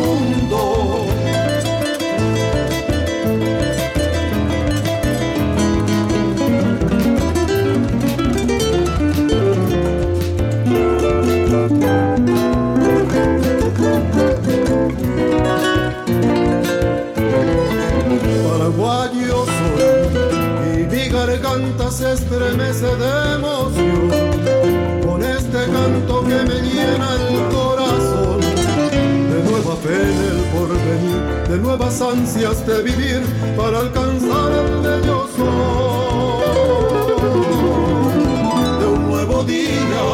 estremece 22.12 22.86
de 22.86 23.34
emoción 23.34 24.10
con 25.06 25.22
este 25.22 25.64
canto 25.66 26.24
que 26.24 26.42
me 26.48 26.60
llena 26.60 27.08
el 27.28 27.54
corazón 27.54 28.40
de 28.40 29.50
nueva 29.50 29.76
fe 29.76 29.94
en 29.94 30.18
el 30.30 30.40
porvenir, 30.52 31.48
de 31.48 31.58
nuevas 31.58 32.00
ansias 32.00 32.66
de 32.66 32.82
vivir 32.82 33.22
para 33.56 33.80
alcanzar 33.80 34.52
el 34.52 34.82
de 34.82 35.06
yo 35.06 35.24
de 38.78 38.86
un 38.86 39.08
nuevo 39.08 39.42
día. 39.44 40.04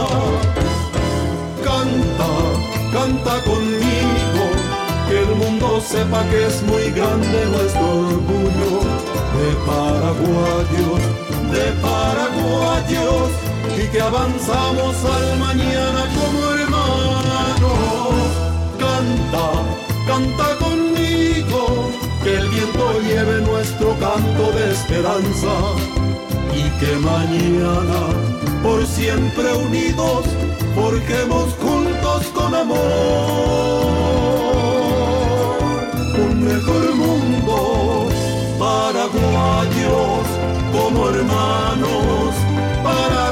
Canta, 1.64 2.30
canta 2.92 3.42
conmigo, 3.44 4.44
que 5.08 5.20
el 5.20 5.34
mundo 5.36 5.80
sepa 5.80 6.24
que 6.30 6.46
es 6.46 6.62
muy 6.62 6.90
grande 6.90 7.46
nuestro 7.46 7.86
orgullo 8.00 8.80
de 9.36 9.46
paraguayos, 9.66 11.00
de 11.52 11.72
paraguayos, 11.82 13.30
y 13.76 13.86
que 13.88 14.00
avanzamos 14.00 14.96
al 15.04 15.38
mañana 15.38 16.02
como 16.16 16.40
hermanos. 16.54 17.70
Canta, 18.78 19.46
canta 20.06 20.56
conmigo, 20.64 21.90
que 22.22 22.36
el 22.36 22.48
viento 22.48 23.00
lleve 23.00 23.40
nuestro 23.42 23.96
canto 23.98 24.52
de 24.52 24.72
esperanza 24.72 25.54
y 26.54 26.70
que 26.78 26.96
mañana, 26.96 28.00
por 28.62 28.86
siempre 28.86 29.52
unidos, 29.54 30.24
forjemos 30.74 31.54
juntos 31.54 32.26
con 32.34 32.54
amor 32.54 33.90
un 36.22 36.44
mejor 36.44 36.94
mundo, 36.94 38.08
paraguayos 38.58 40.39
como 40.90 41.08
hermanos, 41.08 42.34
paraguayos. 42.82 43.30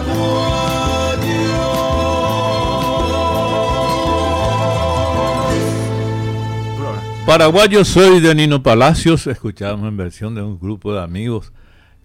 Paraguayo 7.26 7.84
soy 7.84 8.20
de 8.20 8.34
Nino 8.34 8.62
Palacios, 8.62 9.26
escuchamos 9.26 9.88
en 9.88 9.96
versión 9.96 10.34
de 10.34 10.42
un 10.42 10.58
grupo 10.58 10.94
de 10.94 11.02
amigos 11.02 11.52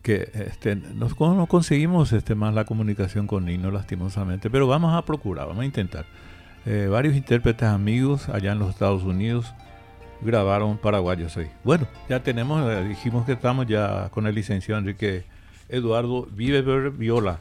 que 0.02 0.30
este, 0.34 0.76
no, 0.76 1.08
no 1.18 1.48
conseguimos 1.48 2.12
este, 2.12 2.36
más 2.36 2.54
la 2.54 2.66
comunicación 2.66 3.26
con 3.26 3.46
Nino 3.46 3.72
lastimosamente, 3.72 4.50
pero 4.50 4.68
vamos 4.68 4.94
a 4.94 5.06
procurar, 5.06 5.48
vamos 5.48 5.62
a 5.62 5.66
intentar. 5.66 6.06
Eh, 6.66 6.88
varios 6.90 7.16
intérpretes 7.16 7.70
amigos 7.70 8.28
allá 8.30 8.54
en 8.54 8.60
los 8.60 8.70
Estados 8.70 9.04
Unidos 9.04 9.54
grabaron 10.22 10.78
paraguayos 10.78 11.36
hoy. 11.38 11.48
Bueno, 11.64 11.88
ya 12.10 12.22
tenemos, 12.22 12.70
eh, 12.70 12.84
dijimos 12.86 13.26
que 13.26 13.34
estamos 13.34 13.68
ya 13.68 14.10
con 14.10 14.28
el 14.28 14.36
licenciado 14.36 14.80
Enrique 14.80 15.26
Eduardo 15.70 16.28
Vivever 16.32 16.92
Viola. 16.92 17.40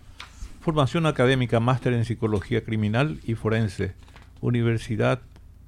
Formación 0.60 1.06
académica, 1.06 1.60
máster 1.60 1.92
en 1.92 2.04
psicología 2.04 2.64
criminal 2.64 3.20
y 3.24 3.34
forense. 3.34 3.94
Universidad 4.40 5.20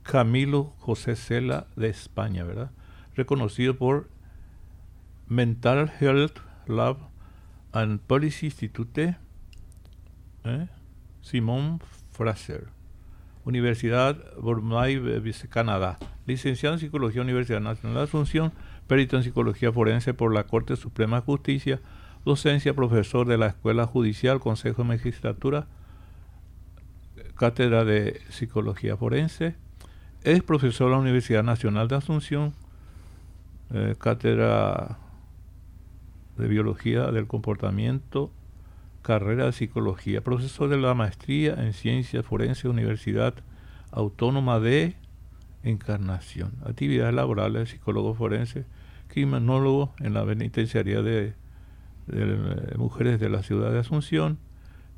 Camilo 0.02 0.72
José 0.78 1.16
Cela 1.16 1.66
de 1.76 1.88
España, 1.88 2.44
¿verdad? 2.44 2.70
Reconocido 3.14 3.76
por 3.76 4.08
Mental 5.28 5.90
Health 6.00 6.38
Lab 6.66 6.98
and 7.72 8.00
Policy 8.00 8.46
Institute. 8.46 9.16
¿eh? 10.44 10.68
Simón 11.22 11.80
Fraser. 12.12 12.68
Universidad 13.44 14.16
eh, 14.16 15.48
Canadá. 15.50 15.98
Licenciado 16.26 16.74
en 16.74 16.80
Psicología 16.80 17.22
Universidad 17.22 17.60
Nacional 17.60 17.96
de 17.96 18.02
Asunción, 18.04 18.52
perito 18.86 19.16
en 19.16 19.22
Psicología 19.22 19.72
Forense 19.72 20.14
por 20.14 20.32
la 20.32 20.44
Corte 20.44 20.76
Suprema 20.76 21.20
de 21.20 21.26
Justicia, 21.26 21.80
docencia, 22.24 22.74
profesor 22.74 23.26
de 23.26 23.38
la 23.38 23.48
Escuela 23.48 23.86
Judicial, 23.86 24.40
Consejo 24.40 24.82
de 24.82 24.88
Magistratura, 24.88 25.66
cátedra 27.36 27.84
de 27.84 28.20
Psicología 28.30 28.96
Forense, 28.96 29.56
es 30.22 30.42
profesor 30.42 30.88
de 30.88 30.92
la 30.92 31.00
Universidad 31.00 31.42
Nacional 31.42 31.88
de 31.88 31.96
Asunción, 31.96 32.54
eh, 33.72 33.94
cátedra 33.98 34.98
de 36.36 36.48
Biología 36.48 37.10
del 37.10 37.26
Comportamiento 37.26 38.30
carrera 39.04 39.44
de 39.44 39.52
psicología, 39.52 40.24
profesor 40.24 40.70
de 40.70 40.78
la 40.78 40.94
maestría 40.94 41.54
en 41.62 41.74
ciencias 41.74 42.24
forenses, 42.24 42.64
Universidad 42.64 43.34
Autónoma 43.92 44.58
de 44.58 44.96
Encarnación, 45.62 46.52
actividades 46.64 47.14
laborales, 47.14 47.68
psicólogo 47.68 48.14
forense, 48.14 48.64
criminólogo 49.08 49.94
en 50.00 50.14
la 50.14 50.24
penitenciaría 50.24 51.02
de, 51.02 51.34
mujeres 52.76 53.20
de 53.20 53.28
la 53.28 53.42
ciudad 53.42 53.72
de 53.72 53.78
Asunción, 53.78 54.38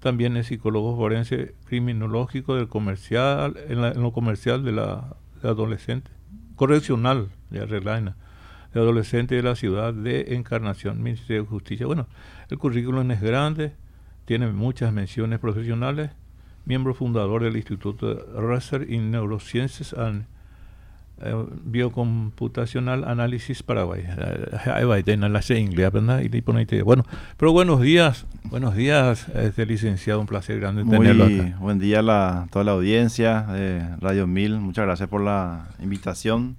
también 0.00 0.36
es 0.36 0.48
psicólogo 0.48 0.96
forense 0.96 1.54
criminológico 1.66 2.54
del 2.54 2.68
comercial, 2.68 3.56
en, 3.68 3.80
lo 4.02 4.12
comercial 4.12 4.64
de 4.64 4.72
la 4.72 5.16
adolescente, 5.42 6.10
correccional 6.54 7.28
de 7.50 7.60
Arreglaina, 7.60 8.16
de 8.72 8.80
adolescente 8.80 9.34
de 9.34 9.42
la 9.42 9.56
ciudad 9.56 9.94
de 9.94 10.34
Encarnación, 10.34 11.02
Ministerio 11.02 11.42
de 11.42 11.48
Justicia. 11.48 11.86
Bueno, 11.86 12.06
el 12.50 12.58
currículum 12.58 13.10
es 13.10 13.20
grande, 13.20 13.74
tiene 14.26 14.48
muchas 14.48 14.92
menciones 14.92 15.38
profesionales, 15.38 16.10
miembro 16.64 16.94
fundador 16.94 17.42
del 17.42 17.56
Instituto 17.56 18.14
Research 18.40 18.88
in 18.90 19.10
Neurosciences 19.10 19.94
and 19.94 20.22
eh, 20.22 20.35
Biocomputacional 21.64 23.04
Análisis 23.04 23.62
Paraguay. 23.62 24.04
Bueno, 26.84 27.04
pero 27.38 27.52
buenos 27.52 27.80
días, 27.80 28.26
buenos 28.44 28.74
días, 28.76 29.26
este 29.28 29.64
licenciado, 29.64 30.20
un 30.20 30.26
placer 30.26 30.60
grande 30.60 30.84
tenerlo 30.84 31.24
acá. 31.24 31.56
Buen 31.58 31.78
día 31.78 32.00
a 32.00 32.46
toda 32.50 32.64
la 32.64 32.72
audiencia 32.72 33.42
de 33.42 33.82
Radio 33.98 34.26
Mil, 34.26 34.58
muchas 34.58 34.84
gracias 34.84 35.08
por 35.08 35.22
la 35.22 35.68
invitación. 35.80 36.56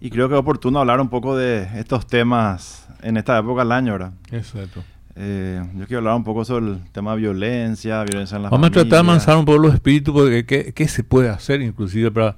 Y 0.00 0.10
creo 0.10 0.28
que 0.28 0.34
es 0.34 0.40
oportuno 0.40 0.80
hablar 0.80 1.00
un 1.00 1.08
poco 1.08 1.36
de 1.36 1.68
estos 1.78 2.06
temas 2.06 2.88
en 3.02 3.18
esta 3.18 3.38
época 3.38 3.62
del 3.62 3.72
año, 3.72 3.92
¿verdad? 3.92 4.12
Exacto. 4.32 4.82
Eh, 5.14 5.62
yo 5.76 5.86
quiero 5.86 5.98
hablar 5.98 6.14
un 6.16 6.24
poco 6.24 6.44
sobre 6.44 6.72
el 6.72 6.80
tema 6.92 7.12
de 7.12 7.18
violencia, 7.18 8.02
violencia 8.04 8.36
en 8.36 8.44
la 8.44 8.48
Vamos 8.48 8.68
a 8.68 8.72
tratar 8.72 8.90
de 8.90 8.98
avanzar 8.98 9.36
un 9.36 9.44
poco 9.44 9.58
los 9.58 9.74
espíritus, 9.74 10.14
porque 10.14 10.72
¿qué, 10.74 10.88
se 10.88 11.04
puede 11.04 11.28
hacer 11.28 11.60
inclusive 11.60 12.10
para, 12.10 12.36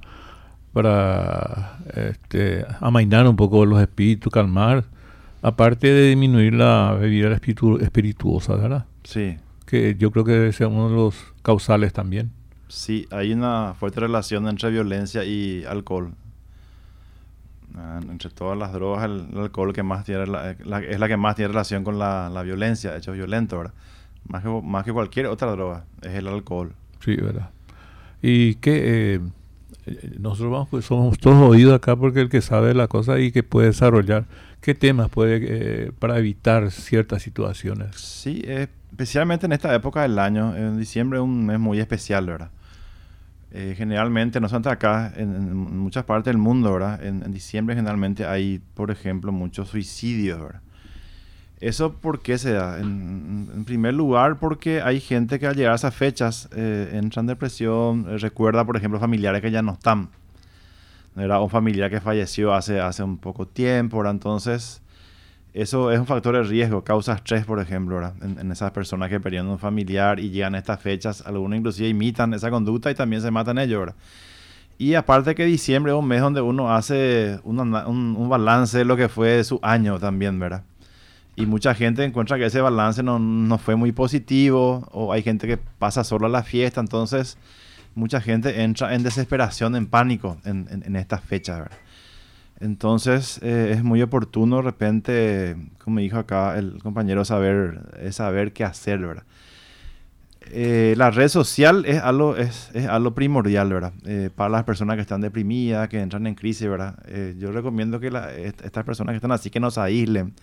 para 0.73 1.77
este, 1.95 2.65
amainar 2.81 3.27
un 3.27 3.35
poco 3.35 3.65
los 3.65 3.79
espíritus, 3.79 4.33
calmar, 4.33 4.85
aparte 5.41 5.87
de 5.87 6.09
disminuir 6.09 6.55
la 6.55 6.97
bebida 6.99 7.31
espiritu 7.31 7.77
espirituosa, 7.77 8.55
¿verdad? 8.55 8.85
Sí. 9.03 9.37
Que 9.67 9.95
yo 9.95 10.11
creo 10.11 10.25
que 10.25 10.31
debe 10.31 10.51
ser 10.51 10.67
uno 10.67 10.89
de 10.89 10.95
los 10.95 11.15
causales 11.43 11.93
también. 11.93 12.31
Sí, 12.67 13.07
hay 13.11 13.33
una 13.33 13.75
fuerte 13.75 13.99
relación 13.99 14.47
entre 14.47 14.71
violencia 14.71 15.23
y 15.23 15.63
alcohol. 15.63 16.15
Ah, 17.75 17.99
entre 18.09 18.29
todas 18.31 18.57
las 18.57 18.73
drogas, 18.73 19.05
el, 19.05 19.27
alcohol 19.37 19.73
que 19.73 19.83
más 19.83 20.05
tiene 20.05 20.23
es 20.23 20.99
la 20.99 21.07
que 21.07 21.17
más 21.17 21.35
tiene 21.35 21.49
relación 21.49 21.83
con 21.83 21.99
la, 21.99 22.41
violencia, 22.43 22.95
hechos 22.97 23.15
violentos, 23.15 23.59
¿verdad? 23.59 23.73
Más 24.27 24.41
que, 24.41 24.49
más 24.49 24.85
que 24.85 24.93
cualquier 24.93 25.27
otra 25.27 25.51
droga, 25.51 25.85
es 26.01 26.13
el 26.15 26.27
alcohol. 26.27 26.73
Sí, 26.99 27.15
¿verdad? 27.15 27.49
Y 28.21 28.55
que 28.55 29.15
eh, 29.15 29.19
nosotros 30.19 30.51
vamos, 30.51 30.69
pues, 30.69 30.85
somos 30.85 31.17
todos 31.19 31.49
oídos 31.49 31.73
acá 31.73 31.95
porque 31.95 32.21
el 32.21 32.29
que 32.29 32.41
sabe 32.41 32.73
la 32.73 32.87
cosa 32.87 33.19
y 33.19 33.31
que 33.31 33.43
puede 33.43 33.67
desarrollar, 33.67 34.25
¿qué 34.61 34.73
temas 34.73 35.09
puede 35.09 35.39
eh, 35.41 35.91
para 35.99 36.17
evitar 36.17 36.71
ciertas 36.71 37.21
situaciones? 37.21 37.95
Sí, 37.95 38.41
especialmente 38.45 39.45
en 39.45 39.51
esta 39.51 39.73
época 39.75 40.03
del 40.03 40.17
año, 40.19 40.55
en 40.55 40.77
diciembre 40.77 41.19
es 41.19 41.23
un 41.23 41.45
mes 41.45 41.59
muy 41.59 41.79
especial, 41.79 42.25
¿verdad? 42.25 42.51
Eh, 43.51 43.75
generalmente, 43.77 44.39
no 44.39 44.49
solamente 44.49 44.69
acá, 44.69 45.13
en, 45.15 45.53
muchas 45.55 46.05
partes 46.05 46.25
del 46.25 46.39
mundo, 46.39 46.73
¿verdad? 46.73 47.03
En, 47.03 47.31
diciembre 47.31 47.75
generalmente 47.75 48.25
hay, 48.25 48.61
por 48.73 48.89
ejemplo, 48.89 49.31
muchos 49.31 49.69
suicidios, 49.69 50.41
¿verdad? 50.41 50.61
¿Eso 51.63 51.93
por 51.93 52.19
qué 52.19 52.37
se 52.37 52.51
da? 52.51 52.77
En, 52.77 53.63
primer 53.65 53.93
lugar, 53.93 54.37
porque 54.37 54.81
hay 54.81 54.99
gente 54.99 55.39
que 55.39 55.47
al 55.47 55.55
llegar 55.55 55.71
a 55.71 55.75
esas 55.75 55.95
fechas 55.95 56.49
eh, 56.53 56.89
entra 56.91 57.21
en 57.21 57.27
depresión, 57.27 58.05
eh, 58.09 58.17
recuerda, 58.17 58.65
por 58.65 58.75
ejemplo, 58.75 58.99
familiares 58.99 59.41
que 59.41 59.49
ya 59.49 59.61
no 59.61 59.71
están. 59.71 60.09
Era 61.15 61.39
un 61.39 61.49
familiar 61.49 61.89
que 61.89 62.01
falleció 62.01 62.53
hace, 62.53 62.81
hace 62.81 63.01
un 63.01 63.17
poco 63.17 63.47
tiempo, 63.47 63.99
¿verdad? 63.99 64.11
Entonces, 64.11 64.81
eso 65.53 65.89
es 65.89 65.99
un 65.99 66.05
factor 66.05 66.35
de 66.35 66.43
riesgo, 66.43 66.83
causa 66.83 67.13
estrés, 67.13 67.45
por 67.45 67.61
ejemplo, 67.61 68.11
en, 68.21 68.51
esas 68.51 68.71
personas 68.71 69.09
que 69.09 69.21
pierden 69.21 69.47
un 69.47 69.57
familiar 69.57 70.19
y 70.19 70.31
llegan 70.31 70.55
a 70.55 70.57
estas 70.57 70.81
fechas. 70.81 71.23
Algunos 71.25 71.57
inclusive 71.57 71.87
imitan 71.87 72.33
esa 72.33 72.49
conducta 72.49 72.91
y 72.91 72.95
también 72.95 73.21
se 73.21 73.31
matan 73.31 73.57
ellos. 73.57 73.79
¿verdad? 73.79 73.95
Y 74.77 74.95
aparte 74.95 75.33
que 75.33 75.45
diciembre 75.45 75.93
es 75.93 75.97
un 75.97 76.07
mes 76.07 76.19
donde 76.19 76.41
uno 76.41 76.73
hace 76.73 77.39
un, 77.43 78.27
balance 78.29 78.79
de 78.79 78.83
lo 78.83 78.97
que 78.97 79.07
fue 79.07 79.43
su 79.45 79.59
año 79.61 79.97
también, 79.97 80.37
¿verdad? 80.39 80.63
Y 81.35 81.45
mucha 81.45 81.73
gente 81.73 82.03
encuentra 82.03 82.37
que 82.37 82.45
ese 82.45 82.61
balance 82.61 83.01
no, 83.01 83.57
fue 83.57 83.75
muy 83.75 83.91
positivo 83.91 84.87
o 84.91 85.11
hay 85.11 85.23
gente 85.23 85.47
que 85.47 85.57
pasa 85.57 86.03
solo 86.03 86.27
a 86.27 86.29
la 86.29 86.43
fiesta, 86.43 86.79
entonces 86.79 87.37
mucha 87.95 88.21
gente 88.21 88.63
entra 88.63 88.93
en 88.93 89.03
desesperación, 89.03 89.75
en 89.75 89.87
pánico 89.87 90.37
en, 90.45 90.67
en 90.69 90.95
estas 90.95 91.23
fechas. 91.23 91.69
Entonces 92.63 93.39
eh, 93.43 93.71
es 93.73 93.83
muy 93.83 94.01
oportuno 94.01 94.57
de 94.57 94.61
repente, 94.61 95.57
como 95.83 95.99
dijo 95.99 96.17
acá 96.17 96.57
el 96.57 96.81
compañero, 96.81 97.25
saber, 97.25 98.11
saber 98.11 98.53
qué 98.53 98.63
hacer, 98.63 98.99
¿verdad? 98.99 99.23
Eh, 100.49 100.93
la 100.97 101.11
red 101.11 101.27
social 101.27 101.83
es 101.85 102.01
algo, 102.01 102.37
es, 102.37 102.71
algo 102.87 103.13
primordial, 103.13 103.73
¿verdad? 103.73 103.91
Eh, 104.05 104.29
para 104.33 104.49
las 104.49 104.63
personas 104.63 104.95
que 104.95 105.01
están 105.01 105.19
deprimidas, 105.19 105.89
que 105.89 105.99
entran 105.99 106.25
en 106.25 106.35
crisis, 106.35 106.69
¿verdad? 106.69 106.95
yo 107.37 107.51
recomiendo 107.51 107.99
que 107.99 108.07
estas 108.63 108.85
personas 108.85 109.11
que 109.11 109.17
están 109.17 109.33
así, 109.33 109.49
que 109.49 109.59
nos 109.59 109.77
aíslen, 109.77 110.33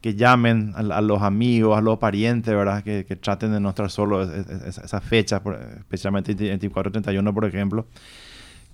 que 0.00 0.14
llamen 0.14 0.72
a, 0.76 1.00
los 1.00 1.22
amigos, 1.22 1.76
a 1.76 1.80
los 1.80 1.98
parientes, 1.98 2.54
¿verdad? 2.54 2.82
Que, 2.82 3.04
traten 3.16 3.52
de 3.52 3.60
no 3.60 3.70
estar 3.70 3.90
solos 3.90 4.28
esa, 4.28 5.00
fecha, 5.00 5.42
especialmente 5.78 6.36
24-31, 6.36 7.34
por 7.34 7.44
ejemplo 7.44 7.86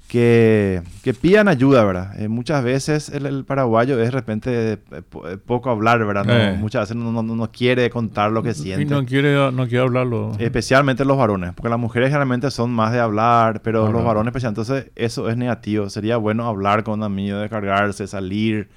que, 0.09 0.83
que 1.03 1.15
pidan 1.15 1.49
ayuda, 1.49 1.85
¿verdad? 1.85 2.21
Eh, 2.21 2.29
muchas 2.29 2.63
veces 2.63 3.09
el, 3.09 3.45
paraguayo 3.45 3.99
es 3.99 4.07
de 4.07 4.11
repente 4.11 4.73
eh, 4.73 4.79
eh, 4.93 5.39
poco 5.45 5.71
hablar, 5.71 6.05
¿verdad? 6.05 6.57
Muchas 6.57 6.83
veces 6.83 6.97
no, 6.97 7.23
no, 7.23 7.51
quiere 7.51 7.89
contar 7.91 8.31
lo 8.31 8.43
que 8.43 8.55
siente. 8.55 8.83
Y 8.83 8.85
no 8.85 9.05
quiere, 9.05 9.35
no 9.51 9.67
quiere 9.67 9.81
hablarlo. 9.81 10.33
Especialmente 10.39 11.05
los 11.05 11.17
varones, 11.17 11.53
porque 11.55 11.71
las 11.71 11.79
mujeres 11.79 12.09
generalmente 12.09 12.51
son 12.51 12.71
más 12.71 12.93
de 12.93 13.01
hablar, 13.01 13.63
pero 13.63 13.91
los 13.91 14.05
varones 14.05 14.29
especialmente, 14.29 14.61
entonces 14.61 14.93
eso 14.95 15.29
es 15.29 15.37
negativo. 15.37 15.89
Sería 15.89 16.17
bueno 16.17 16.47
hablar 16.47 16.85
con 16.85 17.01
un 17.01 17.03
amigo, 17.05 17.39
descargarse, 17.39 18.07
salir. 18.07 18.69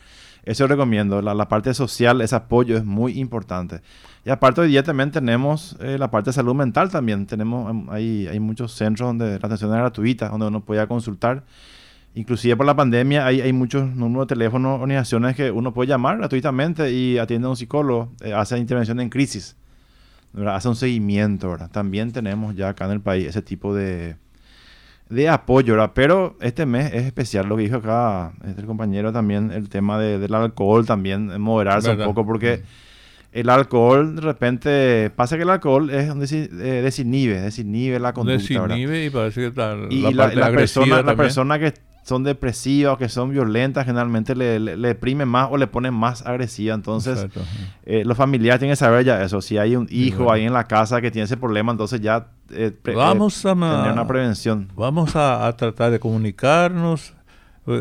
Eso 0.47 0.65
recomiendo. 0.65 1.21
La, 1.21 1.33
la 1.33 1.49
parte 1.49 1.73
social, 1.73 2.21
ese 2.21 2.33
apoyo 2.33 2.77
es 2.77 2.85
muy 2.85 3.19
importante. 3.19 3.81
Y 4.23 4.29
aparte 4.29 4.61
hoy 4.61 4.69
día 4.69 4.81
también 4.81 5.11
tenemos 5.11 5.75
eh, 5.81 5.97
la 5.97 6.09
parte 6.09 6.29
de 6.29 6.35
salud 6.35 6.55
mental 6.55 6.89
también. 6.89 7.25
Tenemos, 7.27 7.69
em, 7.69 7.89
hay, 7.89 8.27
hay 8.27 8.39
muchos 8.39 8.71
centros 8.71 9.09
donde 9.09 9.31
la 9.39 9.45
atención 9.45 9.71
es 9.71 9.77
gratuita, 9.77 10.29
donde 10.29 10.47
uno 10.47 10.63
puede 10.63 10.87
consultar. 10.87 11.43
Inclusive 12.15 12.55
por 12.55 12.65
la 12.65 12.77
pandemia 12.77 13.25
hay, 13.25 13.41
hay 13.41 13.51
muchos 13.51 13.93
números 13.93 14.27
de 14.27 14.35
teléfonos, 14.35 14.75
organizaciones 14.75 15.35
que 15.35 15.51
uno 15.51 15.73
puede 15.73 15.89
llamar 15.89 16.17
gratuitamente 16.17 16.93
y 16.93 17.17
atiende 17.17 17.47
a 17.47 17.49
un 17.49 17.57
psicólogo, 17.57 18.13
eh, 18.21 18.33
hace 18.33 18.57
intervención 18.57 19.01
en 19.01 19.09
crisis, 19.09 19.57
hace 20.47 20.69
un 20.69 20.77
seguimiento. 20.77 21.49
¿verdad? 21.49 21.69
También 21.71 22.13
tenemos 22.13 22.55
ya 22.55 22.69
acá 22.69 22.85
en 22.85 22.91
el 22.91 23.01
país 23.01 23.27
ese 23.27 23.41
tipo 23.41 23.75
de, 23.75 24.15
de 25.09 25.29
apoyo, 25.29 25.73
¿verdad? 25.73 25.91
Pero 25.93 26.37
este 26.41 26.65
mes 26.65 26.93
es 26.93 27.05
especial, 27.05 27.47
lo 27.47 27.57
que 27.57 27.63
dijo 27.63 27.77
acá 27.77 28.33
este 28.45 28.63
compañero 28.63 29.11
también, 29.11 29.51
el 29.51 29.69
tema 29.69 29.99
de, 29.99 30.19
del 30.19 30.33
alcohol 30.33 30.85
también, 30.85 31.39
moderarse 31.39 31.91
un 31.91 32.03
poco, 32.03 32.25
porque 32.25 32.63
el 33.31 33.49
alcohol, 33.49 34.15
de 34.15 34.21
repente, 34.21 35.11
pasa 35.15 35.37
que 35.37 35.43
el 35.43 35.49
alcohol 35.49 35.89
es 35.89 36.09
un 36.09 36.23
eh, 36.23 36.81
desinhibe, 36.81 37.39
desinhibe 37.39 37.99
la 37.99 38.13
conducta. 38.13 38.67
Desinhibe 38.67 39.05
y 39.05 39.09
parece 39.09 39.41
que 39.41 39.51
tal. 39.51 39.91
Y 39.91 40.01
la, 40.13 40.33
la, 40.33 40.51
persona, 40.51 41.01
la 41.01 41.15
persona 41.15 41.59
que 41.59 41.73
son 42.07 42.23
depresivas, 42.23 42.97
que 42.97 43.09
son 43.09 43.31
violentas, 43.31 43.85
generalmente 43.85 44.33
le, 44.33 44.61
le, 44.61 44.77
deprimen 44.77 45.27
más 45.27 45.49
o 45.51 45.57
le 45.57 45.67
ponen 45.67 45.93
más 45.93 46.25
agresiva. 46.25 46.73
Entonces, 46.73 47.27
eh, 47.83 48.03
los 48.05 48.15
familiares 48.15 48.59
tienen 48.59 48.71
que 48.71 48.77
saber 48.77 49.03
ya 49.03 49.21
eso. 49.21 49.41
Si 49.41 49.57
hay 49.57 49.75
un 49.75 49.87
hijo 49.91 50.31
ahí 50.31 50.45
en 50.45 50.53
la 50.53 50.63
casa 50.63 51.01
que 51.01 51.11
tiene 51.11 51.25
ese 51.25 51.35
problema, 51.35 51.73
entonces 51.73 51.99
ya 51.99 52.27
eh, 52.51 52.71
vamos 52.95 53.45
a 53.45 53.53
tener 53.53 53.91
una 53.91 54.07
prevención. 54.07 54.69
Vamos 54.77 55.17
a, 55.17 55.53
tratar 55.57 55.91
de 55.91 55.99
comunicarnos. 55.99 57.13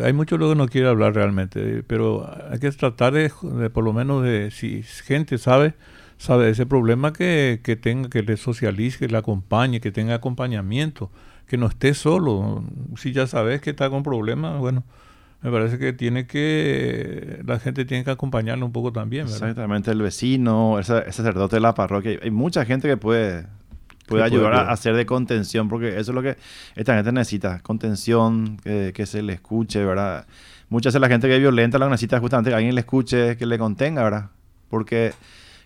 Hay 0.03 0.13
mucho 0.13 0.37
lo 0.39 0.49
que 0.49 0.57
no 0.57 0.67
quiere 0.67 0.89
hablar 0.89 1.15
realmente, 1.15 1.85
pero 1.87 2.29
hay 2.51 2.59
que 2.59 2.73
tratar 2.73 3.13
de, 3.13 3.31
por 3.71 3.85
lo 3.85 3.93
menos 3.93 4.25
de, 4.25 4.51
si 4.51 4.83
gente 4.83 5.39
sabe, 5.39 5.75
sabe 6.19 6.51
ese 6.51 6.67
problema 6.67 7.13
que, 7.13 7.61
que 7.63 7.77
tenga, 7.77 8.09
que 8.09 8.23
le 8.23 8.37
socialice, 8.37 8.99
que 8.99 9.09
le 9.09 9.19
acompañe, 9.19 9.81
que 9.81 9.93
tenga 9.93 10.15
acompañamiento 10.15 11.11
que 11.47 11.57
no 11.57 11.67
esté 11.67 11.95
solo. 11.95 12.65
Si 12.97 13.13
ya 13.13 13.27
sabes 13.27 13.61
que 13.61 13.71
está 13.71 13.89
con 13.89 14.03
problemas, 14.03 14.59
bueno, 14.59 14.85
me 15.43 15.51
parece 15.51 15.79
que 15.79 15.93
tiene 15.93 16.27
que, 16.27 17.43
la 17.47 17.59
gente 17.59 17.85
tiene 17.85 18.05
que 18.05 18.11
acompañarlo 18.11 18.67
un 18.67 18.73
poco 18.73 18.93
también. 18.93 19.27
Exactamente, 19.27 19.91
el 19.91 20.03
vecino, 20.03 20.79
el, 20.79 20.85
sacerdote 20.85 21.57
de 21.57 21.61
la 21.61 21.75
parroquia. 21.75 22.19
Hay 22.23 22.31
mucha 22.31 22.65
gente 22.65 22.89
que 22.89 22.97
puede, 22.97 23.47
puede 24.09 24.25
ayudar 24.25 24.55
a 24.55 24.73
hacer 24.73 24.95
de 24.97 25.07
contención, 25.07 25.69
porque 25.69 25.89
eso 25.89 26.11
es 26.11 26.15
lo 26.15 26.23
que 26.23 26.37
esta 26.75 26.95
gente 26.97 27.13
necesita, 27.13 27.61
contención, 27.61 28.59
que, 28.59 29.07
se 29.07 29.23
le 29.23 29.35
escuche, 29.35 29.85
¿verdad? 29.85 30.27
Muchas 30.69 30.95
veces 30.95 31.01
la 31.01 31.09
gente 31.09 31.29
que 31.29 31.35
es 31.35 31.41
violenta 31.41 31.79
lo 31.79 31.89
necesita 31.89 32.19
justamente 32.19 32.51
que 32.51 32.57
alguien 32.57 32.75
le 32.75 32.81
escuche, 32.81 33.37
que 33.37 33.47
le 33.47 33.57
contenga, 33.57 34.03
¿verdad? 34.03 34.31
Porque 34.69 35.13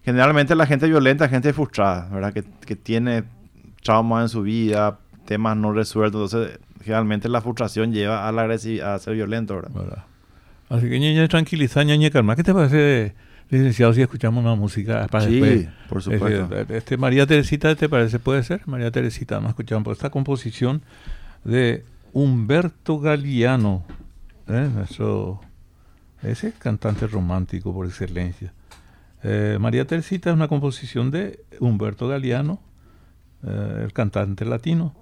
generalmente 0.05 0.55
la 0.55 0.67
gente 0.67 0.87
violenta 0.87 1.29
gente 1.29 1.53
frustrada, 1.53 2.09
¿verdad? 2.11 2.33
Que, 2.33 2.45
que 2.65 2.77
tiene 2.77 3.25
trauma 3.83 4.23
en 4.23 4.29
su 4.29 4.43
vida, 4.43 4.99
temas 5.25 5.57
no 5.57 5.73
resueltos. 5.73 6.35
Entonces, 6.35 6.59
generalmente 6.83 7.29
la 7.29 7.41
frustración 7.41 7.93
lleva 7.93 8.29
a 8.29 8.33
la 8.33 8.43
a 8.43 8.99
ser 8.99 9.15
violento, 9.15 9.55
¿verdad? 9.55 10.05
Así 10.69 10.89
que, 10.89 10.99
ñeña, 10.99 11.27
tranquiliza, 11.29 11.83
ñeña, 11.83 12.11
calma. 12.11 12.37
¿Qué 12.37 12.45
te 12.45 12.55
parece, 12.55 13.15
licenciado, 13.49 13.93
si 13.93 14.03
escuchamos 14.03 14.43
una 14.43 14.55
música 14.55 15.07
para 15.09 15.25
sí, 15.25 15.69
por 15.89 16.03
supuesto. 16.03 16.49
Este, 16.69 16.97
María 16.97 17.27
Teresita, 17.27 17.75
¿te 17.75 17.89
parece? 17.89 18.19
¿Puede 18.19 18.43
ser? 18.45 18.63
María 18.67 18.91
Teresita, 18.91 19.41
no 19.41 19.49
escuchamos 19.49 19.85
por 19.85 19.93
esta 19.93 20.11
composición 20.11 20.83
de 21.45 21.85
Humberto 22.13 23.01
Galeano, 23.01 23.85
¿eh? 24.49 24.69
nuestro, 24.73 25.41
ese 26.23 26.53
cantante 26.53 27.07
romántico 27.07 27.73
por 27.75 27.87
excelencia. 27.87 28.53
Eh, 29.23 29.59
María 29.61 29.87
Teresita 29.87 30.31
es 30.31 30.37
una 30.37 30.49
composición 30.49 31.11
de 31.11 31.45
Humberto 31.59 32.09
Galeano, 32.09 32.61
eh, 33.47 33.83
el 33.85 33.93
cantante 33.93 34.45
latino 34.45 34.95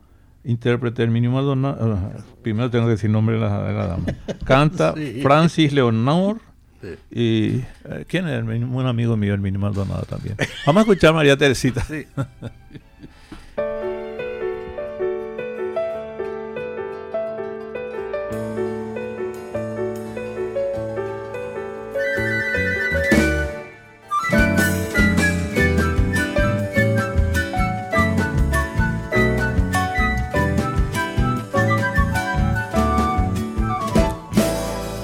intérprete 0.45 1.03
del 1.03 1.11
mínimo 1.11 1.35
Maldonado. 1.35 2.13
primero 2.43 2.71
tengo 2.71 2.87
que 2.87 2.93
decir 2.93 3.11
nombre 3.11 3.37
de 3.37 3.43
la, 3.43 3.87
dama. 3.87 4.05
Canta 4.45 4.95
Francis 5.23 5.73
Leonor. 5.73 6.41
Y 7.11 7.57
eh, 7.85 8.05
¿quién 8.07 8.29
es? 8.29 8.43
Un 8.43 8.87
amigo 8.87 9.17
mío, 9.17 9.35
el 9.35 9.41
mínimo 9.41 9.67
Maldonado 9.67 10.03
también. 10.03 10.37
Vamos 10.65 10.81
a 10.81 10.83
escuchar 10.83 11.11
a 11.11 11.15
María 11.15 11.37
Teresita. 11.37 11.85
Yai 11.89 12.07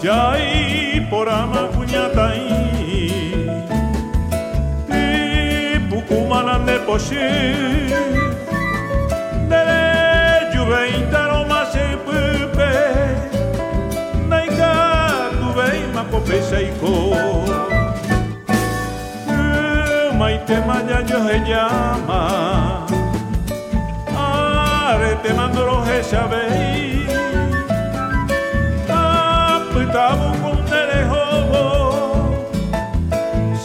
que 0.04 0.10
aí 0.10 1.00
porama 1.08 1.68
cunhataí 1.68 3.48
e 4.90 5.78
bucumana 5.88 6.58
nepoxi 6.58 7.16
derecho 9.48 10.66
vem 10.66 11.06
taroma 11.10 11.64
sempre 11.72 12.52
na 14.28 14.44
engado 14.44 15.54
vem 15.54 15.86
macopeça 15.94 16.60
e 16.60 16.70
cor 16.72 17.46
maitema 20.18 20.84
jajo 20.86 21.26
hejama 21.30 22.84
are 24.14 25.16
temandoro 25.22 25.82
heshabei 25.88 27.03
tabu 29.94 30.28
con 30.42 30.58
telejobo. 30.64 31.62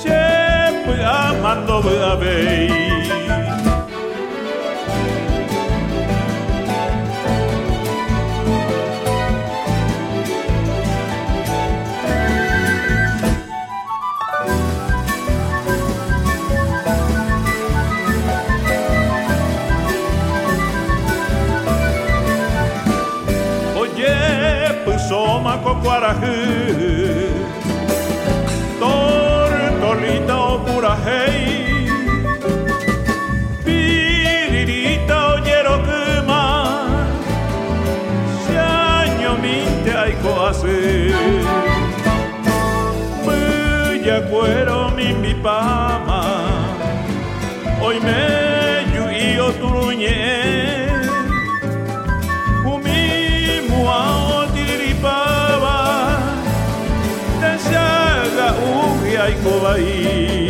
Siempre 0.01 1.03
amando 1.03 1.81
a 2.11 2.15
ver 2.17 2.88
Guarajé, 25.83 27.29
Tortolita 28.79 30.37
o 30.37 30.59
Purajei, 30.65 31.77
Piririta 33.63 35.33
o 35.33 35.37
Yeroquema, 35.39 36.87
Si 38.45 38.55
año 38.55 39.37
minte 39.41 39.91
hay 39.97 40.13
coase, 40.23 41.11
Puya 43.23 44.27
cuero 44.29 44.91
mi 44.91 45.13
mi 45.13 45.33
pama, 45.33 46.21
hoy 47.81 47.99
me 48.01 48.38
se 59.29 60.48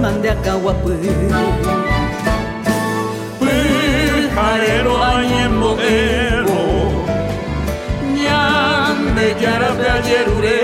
kobe 0.00 0.12
mande 0.12 0.30
akawapu 0.30 0.90
Jarero 4.34 4.94
añembotero 5.04 6.60
Ñande 8.14 9.36
yarape 9.42 9.86
ayerure. 9.96 10.60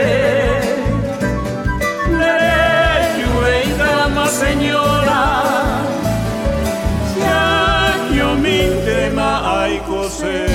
Lere 2.19 4.09
más 4.15 4.33
señora 4.33 5.23
Ya 7.21 7.95
yo 8.17 8.35
mi 8.35 8.61
tema 8.85 9.29
hay 9.45 9.79
cose 9.81 10.47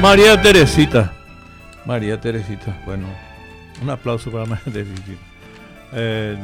María 0.00 0.40
Teresita. 0.40 1.15
María 1.86 2.20
Teresita, 2.20 2.76
bueno, 2.84 3.06
un 3.80 3.90
aplauso 3.90 4.30
para 4.30 4.44
María 4.44 4.72
Teresita. 4.72 5.12
Eh, 5.92 6.36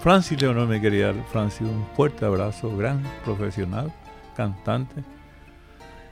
Francis 0.00 0.40
Leonor, 0.40 0.66
me 0.66 0.80
quería 0.80 1.12
Francis, 1.30 1.62
un 1.62 1.86
fuerte 1.94 2.24
abrazo, 2.24 2.74
gran 2.76 3.02
profesional, 3.24 3.92
cantante. 4.34 5.04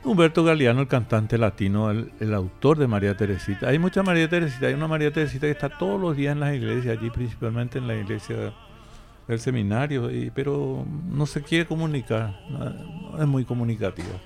Humberto 0.04 0.44
Galeano, 0.44 0.80
el 0.80 0.88
cantante 0.88 1.38
latino, 1.38 1.90
el, 1.90 2.34
autor 2.34 2.78
de 2.78 2.88
María 2.88 3.16
Teresita. 3.16 3.68
Hay 3.68 3.78
mucha 3.78 4.02
María 4.02 4.28
Teresita, 4.28 4.66
hay 4.66 4.74
una 4.74 4.88
María 4.88 5.12
Teresita 5.12 5.46
que 5.46 5.52
está 5.52 5.70
todos 5.70 6.00
los 6.00 6.16
días 6.16 6.32
en 6.32 6.40
las 6.40 6.54
iglesias, 6.54 6.98
allí 6.98 7.08
principalmente 7.10 7.78
en 7.78 7.86
la 7.86 7.94
iglesia 7.94 8.52
del 9.28 9.38
seminario, 9.38 10.10
pero 10.34 10.84
no 11.08 11.24
se 11.24 11.42
quiere 11.42 11.66
comunicar, 11.66 12.38
no, 12.50 13.22
es 13.22 13.26
muy 13.26 13.44
comunicativa. 13.44 14.16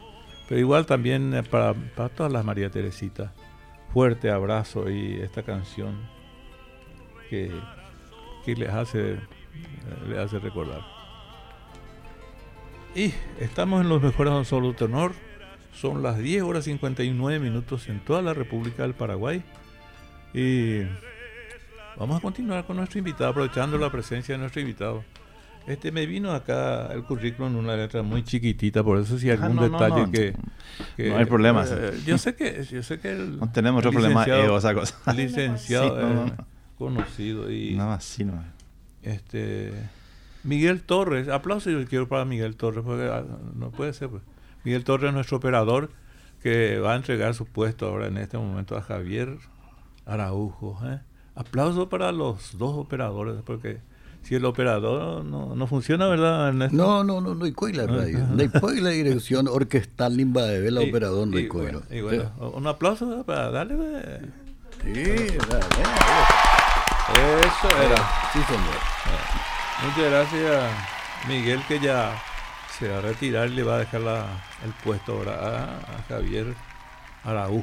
Pero 0.49 0.61
igual 0.61 0.87
también 0.87 1.35
eh, 1.35 1.43
para, 1.43 1.75
para 1.75 2.09
todas 2.09 2.33
las 2.33 2.45
María 2.45 2.71
Teresitas, 2.71 3.31
fuerte 3.93 4.31
abrazo 4.31 4.91
y 4.91 5.21
esta 5.21 5.43
canción 5.43 6.09
que, 7.31 7.51
que 8.45 8.55
les 8.55 8.71
hace 8.71 9.19
le 10.09 10.19
hace 10.19 10.39
recordar. 10.39 10.83
Y 12.95 13.13
estamos 13.41 13.83
en 13.83 13.89
los 13.89 14.03
mejores 14.03 14.33
absoluto 14.33 14.87
honor. 14.87 15.13
Son 15.73 16.03
las 16.03 16.19
10 16.19 16.43
horas 16.43 16.65
59 16.65 17.39
minutos 17.39 17.89
en 17.89 18.01
toda 18.01 18.23
la 18.23 18.33
República 18.33 18.83
del 18.83 18.95
Paraguay. 18.95 19.43
Y 20.33 20.81
vamos 21.99 22.17
a 22.17 22.21
continuar 22.21 22.65
con 22.65 22.77
nuestro 22.77 22.99
invitado, 22.99 23.31
aprovechando 23.31 23.77
la 23.77 23.91
presencia 23.91 24.35
de 24.35 24.39
nuestro 24.39 24.63
invitado. 24.63 25.05
Este 25.67 25.91
me 25.91 26.07
vino 26.07 26.33
acá 26.33 26.93
el 26.93 27.03
currículum 27.03 27.53
en 27.53 27.59
una 27.59 27.77
letra 27.77 28.03
muy 28.03 28.23
chiquitita, 28.23 28.85
por 28.85 28.99
eso 28.99 29.19
si 29.19 29.31
hay 29.31 29.37
algún 29.37 29.71
detalle 29.71 30.11
que, 30.13 31.09
No 31.11 31.17
hay 31.17 31.25
problema. 31.25 31.65
Eh, 31.69 32.01
yo 32.07 32.19
sé 32.19 32.37
que 32.37 32.65
yo 32.65 32.83
sé 32.83 33.01
que 33.01 33.15
no 33.41 33.51
tenemos 33.51 33.81
otro 33.81 33.93
problema 33.93 34.25
esa 34.25 34.75
cosa. 34.75 34.97
Licenciado 35.13 36.33
conocido 36.79 37.51
y 37.51 37.75
nada 37.75 37.99
no. 38.25 38.45
Este 39.03 39.73
Miguel 40.45 40.83
Torres, 40.83 41.29
aplauso 41.29 41.71
yo 41.71 41.85
quiero 41.87 42.07
para 42.07 42.25
Miguel 42.25 42.55
Torres, 42.55 42.85
porque 42.85 43.09
ah, 43.13 43.25
no 43.55 43.71
puede 43.73 43.93
ser. 43.93 44.09
Pues. 44.09 44.23
Miguel 44.63 44.85
Torres 44.85 45.09
es 45.09 45.15
nuestro 45.15 45.39
operador 45.39 45.91
que 46.43 46.79
va 46.79 46.93
a 46.93 46.97
entregar 46.97 47.35
su 47.35 47.47
puesto 47.47 47.87
ahora 47.87 48.07
en 48.07 48.19
este 48.19 48.39
momento 48.39 48.77
a 48.77 48.83
Javier 48.83 49.39
Araujo. 50.05 50.79
¿eh? 50.85 51.01
Aplauso 51.35 51.89
para 51.89 52.13
los 52.13 52.57
dos 52.59 52.77
operadores, 52.77 53.43
porque 53.45 53.81
si 54.27 54.35
el 54.35 54.45
operador 54.45 55.25
no, 55.25 55.55
no 55.55 55.67
funciona, 55.69 56.09
¿verdad, 56.09 56.49
Ernesto? 56.49 56.77
No, 56.77 57.05
no, 57.05 57.21
no, 57.21 57.37
no 57.37 57.45
hay 57.45 57.73
la 57.73 57.87
radio. 57.87 58.27
No 58.27 58.69
hay 58.69 58.81
la 58.81 58.91
dirección 58.91 59.47
orquestal 59.47 60.17
limba 60.17 60.43
de 60.43 60.67
el 60.67 60.79
operador, 60.79 61.29
no 61.29 61.37
hay 61.37 61.47
bueno, 61.47 61.83
un 62.55 62.67
aplauso 62.67 63.23
para 63.25 63.53
darle. 63.53 63.77
Sí. 64.83 65.01
Eso 67.15 67.69
era. 67.81 67.97
Sí, 68.33 68.41
señor. 68.49 68.81
Muchas 69.85 70.11
gracias, 70.11 70.73
Miguel, 71.29 71.61
que 71.69 71.79
ya 71.79 72.21
se 72.77 72.89
va 72.89 72.99
a 72.99 73.03
retirar 73.03 73.47
y 73.49 73.55
le 73.55 73.63
va 73.63 73.77
a 73.77 73.79
dejar 73.79 74.01
el 74.65 74.73
puesto 74.83 75.13
ahora 75.13 75.35
a, 75.35 76.03
Javier 76.09 76.53
Araujo. 77.23 77.63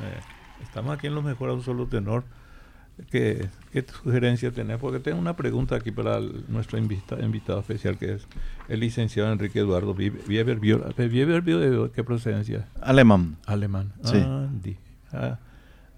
Eh, 0.00 0.20
estamos 0.62 0.96
aquí 0.96 1.08
en 1.08 1.16
los 1.16 1.24
mejores 1.24 1.56
absoluto 1.56 1.96
tenor. 1.96 2.22
¿Qué, 3.10 3.48
¿Qué, 3.72 3.84
sugerencia 4.02 4.50
tenés? 4.50 4.78
Porque 4.78 4.98
tengo 4.98 5.18
una 5.18 5.36
pregunta 5.36 5.76
aquí 5.76 5.90
para 5.90 6.20
nuestro 6.48 6.78
invitado 6.78 7.60
especial, 7.60 7.96
que 7.96 8.14
es 8.14 8.26
el 8.68 8.80
licenciado 8.80 9.32
Enrique 9.32 9.60
Eduardo 9.60 9.94
Bieber. 9.94 10.62
¿De 10.62 11.90
qué 11.94 12.04
procedencia? 12.04 12.68
Alemán. 12.80 13.36
Alemán. 13.46 13.92
Sí. 14.02 14.76
Ah, 15.12 15.38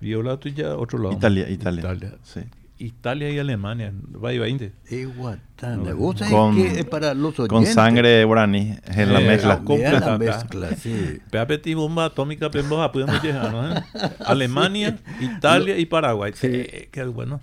Viola 0.01 0.39
tuya, 0.39 0.77
otro 0.77 0.99
lado. 0.99 1.15
Italia, 1.15 1.49
Italia. 1.51 1.81
Italia, 1.81 2.15
sí. 2.23 2.41
Italia 2.81 3.31
y 3.31 3.39
Alemania, 3.39 3.93
va 4.23 4.33
y 4.33 4.39
veinte. 4.39 4.73
Iguatana. 4.91 5.93
¿Vos 5.93 6.21
con, 6.31 6.57
que 6.57 6.83
para 6.85 7.15
los 7.15 7.39
oyentes? 7.39 7.49
Con 7.49 7.67
sangre 7.67 8.25
guaraní, 8.25 8.75
es 8.87 9.09
la 9.09 9.21
mezcla. 9.21 9.59
Completa. 9.59 10.01
La 10.01 10.19
mezcla, 10.19 10.75
sí. 10.77 11.19
Peapeti 11.31 11.75
bomba 11.75 12.07
atómica, 12.07 12.51
podemos 12.51 13.23
llegar, 13.23 13.53
¿no? 13.53 13.75
Alemania, 14.27 14.99
Italia 15.21 15.79
y 15.79 15.87
Paraguay. 15.87 16.33
Sí. 16.35 16.49
Eh, 16.51 16.89
qué 16.91 17.05
bueno. 17.05 17.41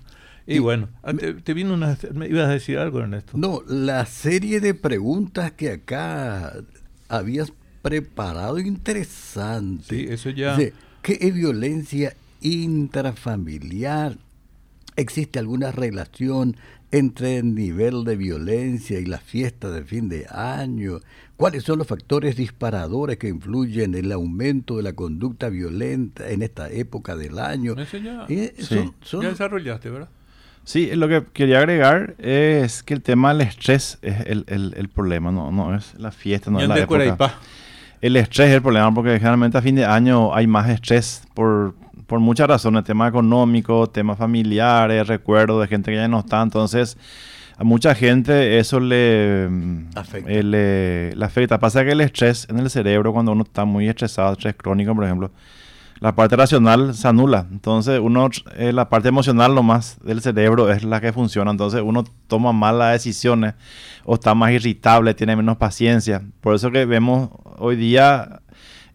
Y, 0.48 0.60
bueno, 0.60 0.88
ah, 1.04 1.12
te, 1.44 1.54
vino 1.54 1.74
una, 1.74 1.98
me 2.14 2.28
ibas 2.28 2.48
a 2.48 2.52
decir 2.52 2.80
algo 2.80 3.02
en 3.02 3.14
esto. 3.14 3.34
No, 3.38 3.62
la 3.68 4.06
serie 4.06 4.62
de 4.62 4.74
preguntas 4.74 5.52
que 5.52 5.72
acá 5.72 6.54
habías 7.10 7.52
preparado 7.82 8.58
interesante. 8.58 9.84
Sí, 9.90 10.08
eso 10.10 10.30
ya. 10.30 10.58
¿Qué 11.02 11.18
es 11.20 11.34
violencia 11.34 12.14
intrafamiliar. 12.42 14.18
¿Existe 14.98 15.38
alguna 15.38 15.72
relación 15.72 16.58
entre 16.92 17.38
el 17.38 17.54
nivel 17.54 18.04
de 18.04 18.16
violencia 18.16 19.00
y 19.00 19.06
la 19.06 19.20
fiesta 19.20 19.70
de 19.70 19.84
fin 19.84 20.10
de 20.10 20.26
año? 20.28 21.02
¿Cuáles 21.36 21.64
son 21.64 21.78
los 21.78 21.86
factores 21.86 22.36
disparadores 22.36 23.18
que 23.18 23.28
influyen 23.28 23.94
en 23.94 24.06
el 24.06 24.12
aumento 24.12 24.78
de 24.78 24.84
la 24.84 24.94
conducta 24.94 25.50
violenta 25.50 26.28
en 26.30 26.42
esta 26.42 26.72
época 26.72 27.16
del 27.16 27.38
año? 27.38 27.76
ya, 27.76 28.26
eh, 28.28 28.56
ya 28.60 29.20
desarrollaste, 29.20 29.92
¿verdad? 29.92 30.10
Sí, 30.64 30.90
lo 30.96 31.08
que 31.08 31.24
quería 31.32 31.60
agregar 31.60 32.16
es 32.18 32.82
que 32.82 32.96
el 32.96 33.04
tema 33.04 33.34
del 33.34 33.48
estrés 33.48 34.00
es 34.02 34.26
el, 34.26 34.46
el, 34.48 34.90
problema, 34.90 35.32
no, 35.32 35.52
no 35.52 35.76
es 35.76 35.94
la 36.00 36.12
fiesta, 36.12 36.50
no 36.50 36.60
es 36.60 36.68
la 36.68 36.80
época. 36.80 37.40
El 38.02 38.16
estrés 38.16 38.50
es 38.50 38.56
el 38.56 38.62
problema 38.62 38.94
porque 38.94 39.18
generalmente 39.18 39.58
a 39.58 39.62
fin 39.62 39.76
de 39.76 39.86
año 39.86 40.34
hay 40.36 40.48
más 40.48 40.70
estrés 40.70 41.24
por, 41.34 41.76
por 42.06 42.20
muchas 42.20 42.48
razones, 42.48 42.84
tema 42.84 43.08
económico, 43.08 43.88
temas 43.90 44.18
familiares, 44.18 45.08
recuerdos 45.08 45.62
de 45.62 45.68
gente 45.68 45.92
que 45.92 45.98
ya 45.98 46.08
no 46.08 46.20
está, 46.20 46.42
entonces 46.42 46.98
a 47.58 47.64
mucha 47.64 47.96
gente 47.96 48.60
eso 48.60 48.80
le 48.80 49.50
afecta. 49.96 50.32
Eh, 50.32 50.44
le, 50.44 51.26
afecta. 51.26 51.60
Pasa 51.60 51.84
que 51.84 51.92
el 51.92 52.02
estrés 52.02 52.48
en 52.50 52.60
el 52.60 52.70
cerebro, 52.70 53.12
cuando 53.12 53.32
uno 53.32 53.44
está 53.44 53.66
muy 53.66 53.90
estresado, 53.90 54.34
estrés 54.34 54.56
crónico, 54.56 54.94
por 54.94 55.04
ejemplo, 55.04 55.32
la 56.00 56.16
parte 56.16 56.36
racional 56.36 56.94
se 56.94 57.08
anula. 57.08 57.48
Entonces, 57.52 58.00
uno, 58.00 58.30
eh, 58.56 58.72
la 58.74 58.90
parte 58.90 59.10
emocional, 59.10 59.56
lo 59.56 59.64
más 59.64 59.98
del 60.04 60.22
cerebro, 60.22 60.72
es 60.72 60.84
la 60.84 61.02
que 61.02 61.14
funciona. 61.14 61.52
Entonces, 61.52 61.82
uno 61.84 62.04
toma 62.28 62.54
malas 62.54 62.94
decisiones 62.94 63.56
o 64.06 64.16
está 64.16 64.36
más 64.36 64.52
irritable, 64.52 65.14
tiene 65.14 65.36
menos 65.36 65.58
paciencia. 65.58 66.22
Por 66.42 66.56
eso 66.56 66.72
que 66.72 66.86
vemos 66.86 67.30
hoy 67.58 67.76
día 67.76 68.42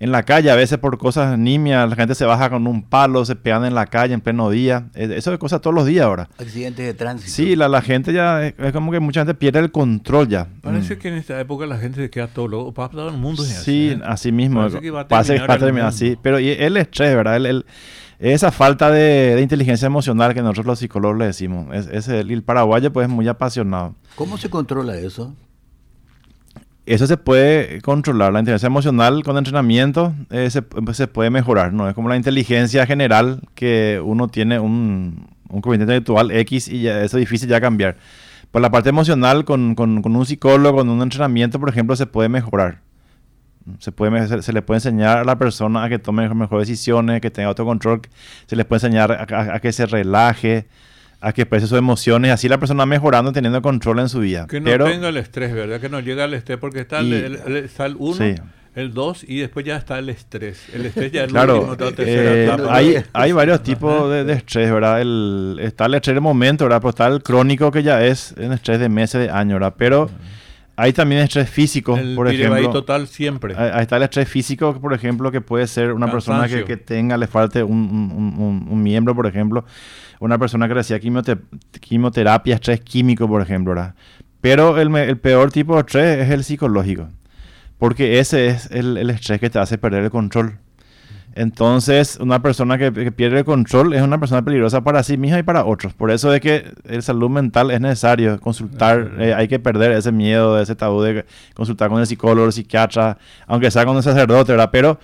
en 0.03 0.11
la 0.11 0.25
calle, 0.25 0.51
a 0.51 0.57
veces 0.57 0.79
por 0.79 0.99
cosas 0.99 1.39
nimias, 1.39 1.89
la 1.89 1.95
gente 1.95 2.17
se 2.17 2.25
baja 2.25 2.51
con 2.51 2.67
un 2.67 2.83
palo, 2.83 3.25
se 3.25 3.37
pegan 3.37 3.65
en 3.65 3.73
la 3.73 3.87
calle 3.87 4.15
en 4.15 4.21
pleno 4.21 4.51
día. 4.51 4.89
Eso 4.95 5.33
es 5.33 5.39
cosa 5.39 5.61
todos 5.61 5.73
los 5.73 5.87
días 5.87 6.05
ahora. 6.05 6.29
Accidentes 6.39 6.85
de 6.85 6.93
tránsito. 6.93 7.31
Sí, 7.31 7.55
la, 7.55 7.69
la 7.69 7.83
gente 7.83 8.13
ya, 8.13 8.45
es, 8.45 8.55
como 8.73 8.91
que 8.91 8.99
mucha 8.99 9.21
gente 9.21 9.35
pierde 9.35 9.61
el 9.61 9.71
control 9.71 10.27
ya. 10.27 10.49
Parece 10.61 10.97
mm. 10.97 10.99
que 10.99 11.09
en 11.09 11.15
esta 11.15 11.39
época 11.39 11.67
la 11.67 11.79
gente 11.79 12.01
se 12.01 12.11
queda 12.11 12.27
todo 12.27 12.49
loco. 12.49 12.75
Para 12.75 12.89
todo 12.89 13.09
el 13.11 13.17
mundo 13.17 13.45
es 13.45 13.53
así. 13.53 13.63
Sí, 13.65 13.89
¿eh? 13.91 14.01
así 14.05 14.33
mismo. 14.33 14.61
Parece 14.61 14.81
que 14.81 14.91
va 14.91 15.03
a 15.03 15.59
terminar, 15.59 15.87
así. 15.87 16.19
Pero 16.21 16.41
y 16.41 16.49
el 16.49 16.77
estrés, 16.79 17.15
¿verdad? 17.15 17.37
El, 17.37 17.65
esa 18.19 18.51
falta 18.51 18.91
de, 18.91 19.39
inteligencia 19.41 19.87
emocional 19.87 20.35
que 20.35 20.43
nosotros 20.43 20.67
los 20.67 20.79
psicólogos 20.81 21.17
le 21.17 21.27
decimos. 21.27 21.73
Es, 21.77 22.09
el, 22.09 22.29
el 22.29 22.43
paraguayo 22.43 22.93
pues 22.93 23.07
es 23.07 23.13
muy 23.13 23.29
apasionado. 23.29 23.95
¿Cómo 24.17 24.37
se 24.37 24.51
controla 24.51 24.99
eso? 24.99 25.33
Eso 26.85 27.07
se 27.07 27.17
puede 27.17 27.81
controlar, 27.81 28.33
la 28.33 28.41
inteligencia 28.41 28.67
emocional 28.67 29.23
con 29.23 29.39
entrenamiento 29.39 30.15
eh, 30.31 30.51
pues, 30.85 30.97
se, 30.97 31.07
puede 31.07 31.31
mejorar, 31.31 31.73
¿no? 31.73 31.89
Es 31.89 31.95
como 31.95 32.09
la 32.09 32.17
inteligencia 32.17 32.87
general 32.87 33.41
que 33.55 34.01
uno 34.05 34.27
tiene 34.27 34.59
un, 34.59 35.29
un 35.49 35.61
coeficiente 35.61 35.95
intelectual 35.95 36.33
X 36.33 36.67
y 36.67 36.89
eso 36.89 37.19
es 37.19 37.21
difícil 37.21 37.49
ya 37.49 37.61
cambiar. 37.61 37.97
Pues 38.51 38.61
la 38.61 38.71
parte 38.71 38.89
emocional 38.89 39.45
con, 39.45 39.77
con, 39.77 40.05
un 40.05 40.27
psicólogo, 40.27 40.79
con 40.79 40.89
un 40.89 41.01
entrenamiento, 41.03 41.61
por 41.61 41.69
ejemplo, 41.69 41.95
se 41.95 42.07
puede 42.07 42.29
mejorar. 42.29 42.81
Se, 43.79 43.93
puede, 43.93 44.43
se, 44.43 44.53
le 44.53 44.61
puede 44.61 44.79
enseñar 44.79 45.19
a 45.19 45.25
la 45.25 45.39
persona 45.39 45.85
a 45.85 45.89
que 45.89 46.01
tome 46.01 46.29
mejores 46.35 46.67
decisiones, 46.67 47.21
que 47.21 47.31
tenga 47.31 47.49
autocontrol, 47.51 48.03
se 48.47 48.57
le 48.57 48.65
puede 48.65 48.79
enseñar 48.79 49.13
a, 49.13 49.55
a 49.55 49.61
que 49.61 49.73
se 49.73 49.87
relaje, 49.87 50.67
a 51.23 51.33
que 51.33 51.43
exprese 51.43 51.69
sus 51.69 51.79
emociones, 51.79 52.33
así 52.33 52.49
la 52.49 52.59
persona 52.59 52.85
mejorando, 52.85 53.33
teniendo 53.33 53.63
control 53.63 54.01
en 54.01 54.09
su 54.09 54.19
vida. 54.21 54.47
Que 54.49 54.61
no 54.61 54.85
tenga 54.85 55.09
el 55.09 55.17
estrés, 55.17 55.55
¿verdad? 55.55 55.81
Que 55.81 55.89
no 55.89 56.01
llega 56.01 56.25
al 56.25 56.35
estrés, 56.35 56.59
porque 56.59 56.81
está, 56.81 56.99
el, 56.99 57.37
está 57.57 57.87
el 57.87 57.97
uno, 57.97 58.19
el 58.75 58.93
2 58.93 59.25
y 59.29 59.39
después 59.39 59.65
ya 59.65 59.77
está 59.77 59.99
el 60.01 60.09
estrés. 60.09 60.65
El 60.75 60.87
estrés 60.87 61.13
ya 61.13 61.25
es 61.25 61.31
claro, 61.31 61.77
eh, 61.99 62.51
hay, 62.69 63.05
hay 63.13 63.33
varios 63.33 63.63
tipos 63.63 64.11
de, 64.11 64.33
estrés, 64.33 64.73
¿verdad? 64.73 65.01
El, 65.01 65.59
está 65.63 65.87
el 65.87 65.95
estrés 65.95 66.17
de 66.17 66.21
momento, 66.21 66.65
¿verdad? 66.65 66.81
Pero 66.81 66.91
está 66.91 67.07
el 67.07 67.23
crónico 67.23 67.71
que 67.71 67.85
ya 67.85 68.05
es 68.05 68.35
un 68.37 68.53
estrés 68.53 68.81
de 68.81 68.89
meses, 68.89 69.21
de 69.21 69.31
años, 69.31 69.61
¿verdad? 69.61 69.75
Pero 69.79 70.11
hay 70.75 70.93
también 70.93 71.21
estrés 71.21 71.49
físico, 71.49 71.97
por 72.17 72.29
ejemplo. 72.29 72.71
total 72.71 73.07
siempre. 73.07 73.55
Ahí 73.57 73.83
está 73.83 73.99
el 73.99 74.03
estrés 74.03 74.29
físico, 74.29 74.81
por 74.81 74.93
ejemplo, 74.95 75.31
que 75.31 75.41
puede 75.41 75.69
ser 75.69 75.93
una 75.93 76.11
persona 76.11 76.49
que, 76.49 76.65
que, 76.65 76.77
tenga, 76.77 77.17
le 77.17 77.29
falte 77.29 77.63
un, 77.63 77.77
un, 77.77 78.67
un, 78.69 78.83
miembro, 78.83 79.15
por 79.15 79.27
ejemplo. 79.27 79.65
Una 80.23 80.39
persona 80.39 80.69
que 80.69 80.75
decía 80.75 81.01
quimioterapia, 81.01 82.55
estrés 82.55 82.81
químico, 82.81 83.27
por 83.27 83.43
ejemplo, 83.43 83.75
¿verdad? 83.75 83.97
Pero 84.41 84.81
el, 84.81 84.95
el 84.95 85.19
peor 85.19 85.51
tipo 85.51 85.75
de 85.75 85.81
estrés 85.81 86.19
es 86.21 86.31
el 86.31 86.45
psicológico. 86.45 87.09
Porque 87.77 88.21
ese 88.21 88.47
es 88.47 88.71
el, 88.71 88.99
el, 88.99 89.11
estrés 89.11 89.41
que 89.41 89.51
te 89.51 89.59
hace 89.59 89.79
perder 89.79 90.05
el 90.05 90.11
control. 90.11 90.61
Entonces, 91.35 92.19
una 92.21 92.41
persona 92.41 92.79
que, 92.79 92.93
pierde 93.11 93.41
el 93.41 93.45
control 93.45 93.95
es 93.95 94.03
una 94.03 94.19
persona 94.19 94.43
peligrosa 94.43 94.83
para 94.83 95.03
sí 95.03 95.17
misma 95.17 95.41
y 95.41 95.43
para 95.43 95.65
otros. 95.65 95.93
Por 95.93 96.13
eso 96.13 96.33
es 96.33 96.41
que 96.41 96.73
el 96.85 97.03
salud 97.03 97.29
mental 97.29 97.73
es 97.73 97.81
necesario 97.81 98.39
consultar, 98.39 99.15
eh, 99.19 99.35
hay 99.35 99.49
que 99.49 99.59
perder 99.59 99.91
ese 99.91 100.13
miedo, 100.13 100.61
ese 100.61 100.77
tabú 100.77 101.03
de 101.03 101.25
consultar 101.55 101.89
con 101.89 101.99
el 101.99 102.07
psicólogo, 102.07 102.47
el 102.47 102.53
psiquiatra, 102.53 103.19
aunque 103.49 103.73
sea 103.73 103.85
con 103.85 103.97
el 103.97 104.05
sacerdote, 104.05 104.53
¿verdad? 104.53 104.71
Pero 104.71 105.01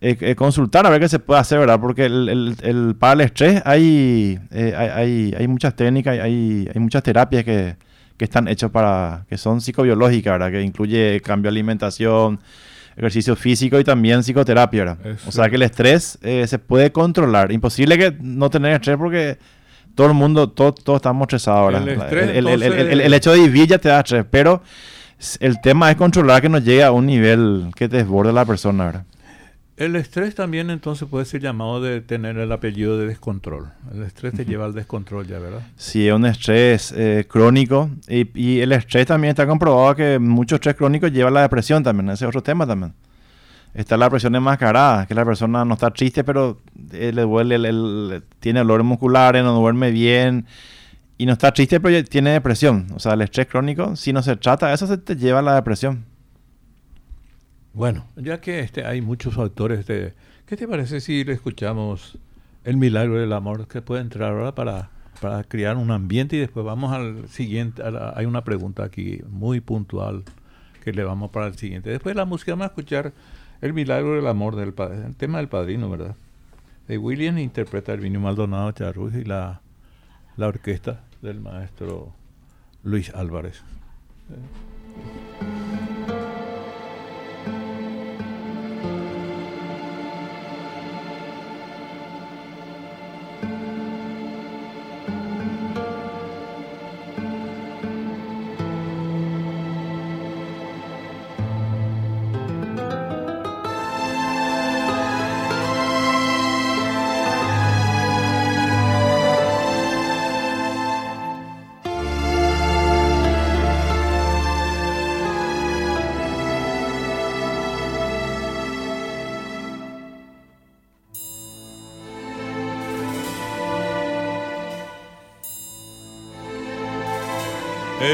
eh, 0.00 0.16
eh, 0.20 0.34
consultar 0.34 0.86
a 0.86 0.90
ver 0.90 1.00
qué 1.00 1.08
se 1.08 1.18
puede 1.18 1.40
hacer, 1.40 1.58
¿verdad? 1.58 1.78
Porque 1.80 2.06
el, 2.06 2.56
el, 2.62 2.96
para 2.98 3.14
el 3.14 3.20
estrés 3.22 3.62
hay, 3.64 4.38
hay, 4.50 5.34
hay, 5.38 5.48
muchas 5.48 5.76
técnicas, 5.76 6.18
hay, 6.18 6.68
hay 6.72 6.80
muchas 6.80 7.02
terapias 7.02 7.44
que, 7.44 7.76
que 8.20 8.24
están 8.24 8.48
hechos 8.48 8.70
para, 8.70 9.24
que 9.30 9.38
son 9.38 9.62
psicobiológicas, 9.62 10.32
¿verdad? 10.34 10.50
Que 10.50 10.60
incluye 10.60 11.20
cambio 11.22 11.50
de 11.50 11.54
alimentación, 11.54 12.38
ejercicio 12.94 13.34
físico 13.34 13.80
y 13.80 13.84
también 13.84 14.22
psicoterapia, 14.22 14.84
¿verdad? 14.84 15.18
O 15.26 15.32
sea 15.32 15.48
que 15.48 15.56
el 15.56 15.62
estrés 15.62 16.18
eh, 16.20 16.46
se 16.46 16.58
puede 16.58 16.92
controlar. 16.92 17.50
Imposible 17.50 17.96
que 17.96 18.14
no 18.20 18.50
tener 18.50 18.72
estrés 18.72 18.98
porque 18.98 19.38
todo 19.94 20.08
el 20.08 20.12
mundo, 20.12 20.50
todo, 20.50 20.72
todos 20.72 20.98
estamos 20.98 21.24
estresados. 21.24 21.74
El, 21.74 21.88
el, 21.88 22.62
el, 22.62 23.00
el, 23.00 23.14
hecho 23.14 23.32
de 23.32 23.38
vivir 23.38 23.68
ya 23.68 23.78
te 23.78 23.88
da 23.88 24.00
estrés, 24.00 24.26
pero 24.30 24.62
el 25.40 25.60
tema 25.62 25.90
es 25.90 25.96
controlar 25.96 26.42
que 26.42 26.48
no 26.48 26.58
llegue 26.58 26.84
a 26.84 26.92
un 26.92 27.06
nivel 27.06 27.70
que 27.74 27.88
te 27.88 27.98
desborde 27.98 28.34
la 28.34 28.44
persona, 28.44 28.84
¿verdad? 28.84 29.04
El 29.80 29.96
estrés 29.96 30.34
también 30.34 30.68
entonces 30.68 31.08
puede 31.08 31.24
ser 31.24 31.40
llamado 31.40 31.80
de 31.80 32.02
tener 32.02 32.36
el 32.36 32.52
apellido 32.52 32.98
de 32.98 33.06
descontrol. 33.06 33.70
El 33.94 34.02
estrés 34.02 34.34
te 34.34 34.44
lleva 34.44 34.66
al 34.66 34.74
descontrol 34.74 35.26
ya, 35.26 35.38
¿verdad? 35.38 35.62
Sí, 35.76 36.06
es 36.06 36.12
un 36.12 36.26
estrés 36.26 36.92
eh, 36.94 37.24
crónico 37.26 37.88
y, 38.06 38.60
el 38.60 38.72
estrés 38.72 39.06
también 39.06 39.30
está 39.30 39.46
comprobado 39.46 39.96
que 39.96 40.18
mucho 40.18 40.56
estrés 40.56 40.76
crónico 40.76 41.08
lleva 41.08 41.30
a 41.30 41.32
la 41.32 41.40
depresión 41.40 41.82
también, 41.82 42.10
ese 42.10 42.26
es 42.26 42.28
otro 42.28 42.42
tema 42.42 42.66
también. 42.66 42.92
Está 43.72 43.96
la 43.96 44.04
depresión 44.04 44.34
enmascarada, 44.34 45.06
que 45.06 45.14
la 45.14 45.24
persona 45.24 45.64
no 45.64 45.72
está 45.72 45.90
triste, 45.90 46.24
pero 46.24 46.60
eh, 46.92 47.12
le 47.14 47.22
duele, 47.22 47.54
el, 47.54 48.22
tiene 48.38 48.60
dolores 48.60 48.84
musculares, 48.84 49.42
no 49.42 49.54
duerme 49.54 49.92
bien 49.92 50.44
y 51.16 51.24
no 51.24 51.32
está 51.32 51.54
triste, 51.54 51.80
pero 51.80 52.04
tiene 52.04 52.32
depresión. 52.32 52.88
O 52.94 52.98
sea, 52.98 53.14
el 53.14 53.22
estrés 53.22 53.46
crónico, 53.46 53.96
si 53.96 54.12
no 54.12 54.22
se 54.22 54.36
trata, 54.36 54.74
eso 54.74 54.86
se 54.86 54.98
te 54.98 55.16
lleva 55.16 55.38
a 55.38 55.42
la 55.42 55.54
depresión. 55.54 56.04
Bueno, 57.72 58.04
ya 58.16 58.40
que 58.40 58.60
este, 58.60 58.84
hay 58.84 59.00
muchos 59.00 59.38
autores 59.38 59.86
de... 59.86 60.14
¿Qué 60.46 60.56
te 60.56 60.66
parece 60.66 61.00
si 61.00 61.22
le 61.22 61.32
escuchamos 61.32 62.18
El 62.64 62.76
Milagro 62.76 63.20
del 63.20 63.32
Amor 63.32 63.68
que 63.68 63.80
puede 63.80 64.02
entrar 64.02 64.32
ahora 64.32 64.54
para, 64.54 64.90
para 65.20 65.44
crear 65.44 65.76
un 65.76 65.92
ambiente 65.92 66.36
y 66.36 66.40
después 66.40 66.66
vamos 66.66 66.92
al 66.92 67.28
siguiente? 67.28 67.82
hay 68.14 68.26
una 68.26 68.42
pregunta 68.42 68.82
aquí 68.84 69.20
muy 69.28 69.60
puntual 69.60 70.24
que 70.82 70.92
le 70.92 71.04
vamos 71.04 71.30
para 71.30 71.46
el 71.46 71.56
siguiente. 71.56 71.90
Después 71.90 72.14
de 72.14 72.18
la 72.18 72.24
música 72.24 72.52
vamos 72.52 72.64
a 72.64 72.68
escuchar 72.68 73.12
El 73.60 73.72
Milagro 73.72 74.16
del 74.16 74.26
Amor, 74.26 74.56
del 74.56 74.74
el 75.06 75.14
tema 75.14 75.38
del 75.38 75.48
padrino, 75.48 75.88
¿verdad? 75.88 76.16
De 76.88 76.98
William 76.98 77.38
interpreta 77.38 77.92
el 77.92 78.00
Vino 78.00 78.18
Maldonado 78.18 78.72
Charruz 78.72 79.14
y 79.14 79.22
la, 79.22 79.60
la 80.36 80.48
orquesta 80.48 81.04
del 81.22 81.38
maestro 81.38 82.12
Luis 82.82 83.14
Álvarez. 83.14 83.62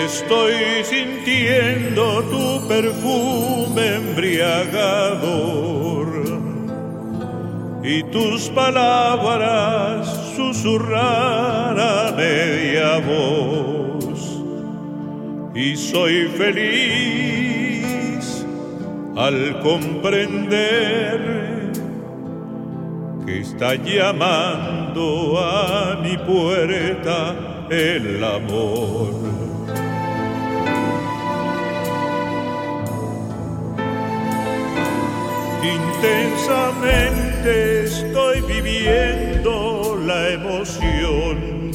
Estoy 0.04 0.84
sintiendo 0.84 2.22
tu 2.24 2.68
perfume 2.68 3.94
embriagador 3.94 6.06
y 7.82 8.02
tus 8.04 8.50
palabras 8.50 10.06
susurrar 10.36 11.80
a 11.80 12.12
media 12.14 12.98
voz. 12.98 14.42
Y 15.54 15.74
soy 15.76 16.28
feliz 16.36 18.44
al 19.16 19.60
comprender 19.60 21.72
que 23.24 23.40
está 23.40 23.76
llamando 23.76 25.38
a 25.38 25.96
mi 26.02 26.18
puerta 26.18 27.34
el 27.70 28.22
amor. 28.22 29.35
Intensamente 35.74 37.84
estoy 37.84 38.40
viviendo 38.42 39.98
la 40.06 40.30
emoción 40.30 41.72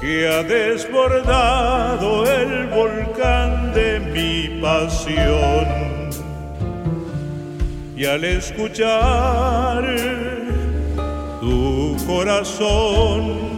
que 0.00 0.28
ha 0.28 0.42
desbordado 0.42 2.30
el 2.30 2.66
volcán 2.68 3.72
de 3.74 4.00
mi 4.00 4.60
pasión. 4.60 5.66
Y 7.96 8.04
al 8.04 8.24
escuchar 8.24 9.84
tu 11.40 11.96
corazón, 12.06 13.50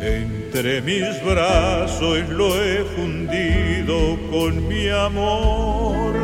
entre 0.00 0.80
mis 0.82 1.24
brazos 1.24 2.28
lo 2.30 2.62
he 2.62 2.84
fundido 2.96 4.16
con 4.30 4.68
mi 4.68 4.88
amor 4.88 6.23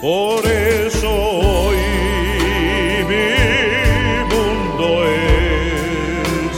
por 0.00 0.46
eso 0.46 1.10
hoy 1.10 1.76
mi 3.08 3.34
mundo 4.32 5.04
es 5.04 6.54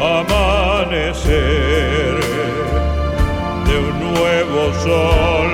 amanecer 0.00 1.34
de 3.66 3.74
un 3.78 3.94
nuevo 4.14 4.60
sol. 4.84 5.52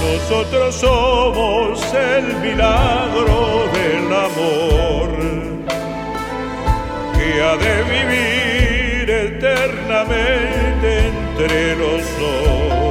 Nosotros 0.00 0.74
somos 0.74 1.94
el 1.94 2.24
milagro 2.38 3.38
del 3.74 4.06
amor 4.12 5.08
que 7.18 7.28
ha 7.42 7.56
de 7.56 7.74
vivir 7.94 9.10
eternamente 9.10 10.88
entre 11.08 11.76
los 11.76 12.00
dos 12.18 12.81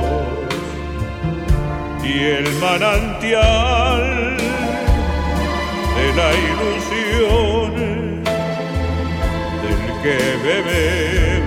y 2.04 2.20
el 2.24 2.52
manantial 2.56 4.38
de 5.96 6.14
la 6.16 6.30
ilusión 6.50 7.72
del 9.62 9.82
que 10.02 10.18
bebemos 10.44 11.41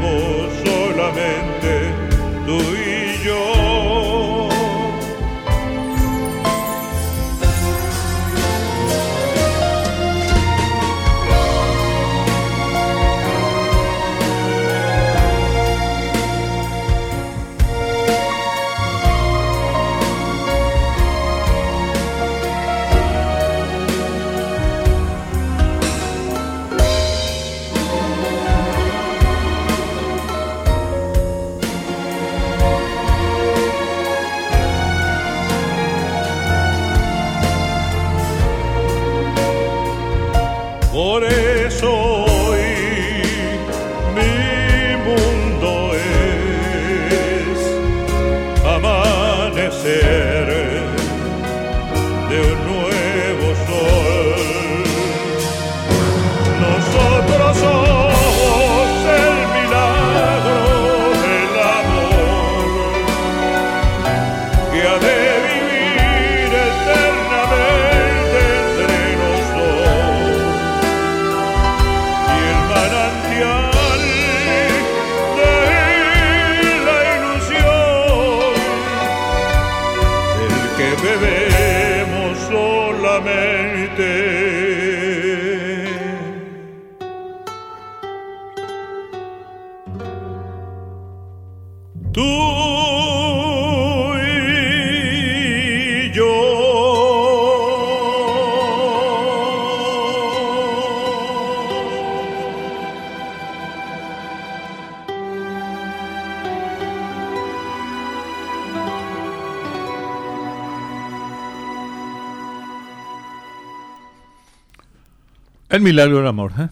El 115.75 115.81
milagro 115.81 116.18
del 116.18 116.29
amor. 116.29 116.53
¿eh? 116.57 116.68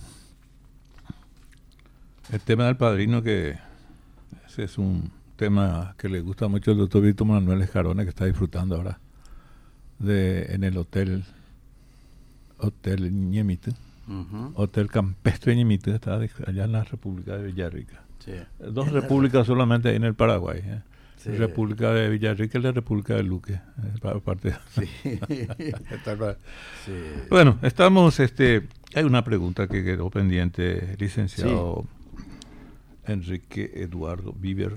El 2.30 2.38
tema 2.38 2.66
del 2.66 2.76
padrino 2.76 3.20
que 3.20 3.58
ese 4.46 4.62
es 4.62 4.78
un 4.78 5.10
tema 5.34 5.96
que 5.98 6.08
le 6.08 6.20
gusta 6.20 6.46
mucho 6.46 6.70
al 6.70 6.76
doctor 6.76 7.02
Víctor 7.02 7.26
Manuel 7.26 7.62
Escarone 7.62 8.04
que 8.04 8.10
está 8.10 8.26
disfrutando 8.26 8.76
ahora 8.76 9.00
de 9.98 10.54
en 10.54 10.62
el 10.62 10.78
hotel 10.78 11.24
Hotel 12.58 13.12
Ñemite, 13.12 13.72
Hotel 14.54 14.88
Campestre 14.88 15.56
Ñemite, 15.56 15.96
está 15.96 16.14
allá 16.14 16.62
en 16.62 16.70
la 16.70 16.84
República 16.84 17.36
de 17.36 17.46
Villarrica. 17.46 18.04
Dos 18.60 18.92
repúblicas 18.92 19.48
solamente 19.48 19.96
en 19.96 20.04
el 20.04 20.14
Paraguay. 20.14 20.60
¿eh? 20.64 20.82
República 21.24 21.92
de 21.92 22.08
Villarrica 22.08 22.58
y 22.58 22.62
la 22.62 22.72
República 22.72 23.14
de 23.14 23.22
Luque. 23.24 23.54
Eh, 23.54 24.20
parte 24.24 24.54
Bueno, 27.30 27.58
estamos, 27.62 28.20
este, 28.20 28.68
hay 28.94 29.04
una 29.04 29.24
pregunta 29.24 29.68
que 29.68 29.84
quedó 29.84 30.10
pendiente, 30.10 30.96
licenciado 30.98 31.86
Enrique 33.06 33.70
Eduardo 33.76 34.32
Viver 34.32 34.76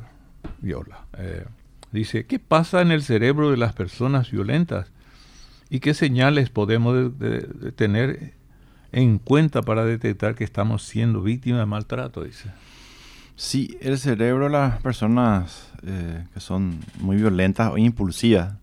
Viola. 0.61 1.05
Eh, 1.17 1.45
dice, 1.91 2.25
¿qué 2.25 2.39
pasa 2.39 2.81
en 2.81 2.91
el 2.91 3.03
cerebro 3.03 3.51
de 3.51 3.57
las 3.57 3.73
personas 3.73 4.31
violentas? 4.31 4.91
¿Y 5.69 5.79
qué 5.79 5.93
señales 5.93 6.49
podemos 6.49 7.11
tener 7.75 8.33
en 8.91 9.17
cuenta 9.17 9.61
para 9.61 9.83
detectar 9.83 10.35
que 10.35 10.43
estamos 10.43 10.83
siendo 10.83 11.21
víctimas 11.21 11.59
de 11.59 11.65
maltrato? 11.65 12.23
Dice. 12.23 12.51
Sí, 13.35 13.77
el 13.81 13.97
cerebro 13.97 14.45
de 14.45 14.51
las 14.51 14.81
personas 14.81 15.71
eh, 15.85 16.23
que 16.33 16.39
son 16.39 16.79
muy 16.99 17.17
violentas 17.17 17.71
o 17.71 17.77
impulsivas, 17.77 18.53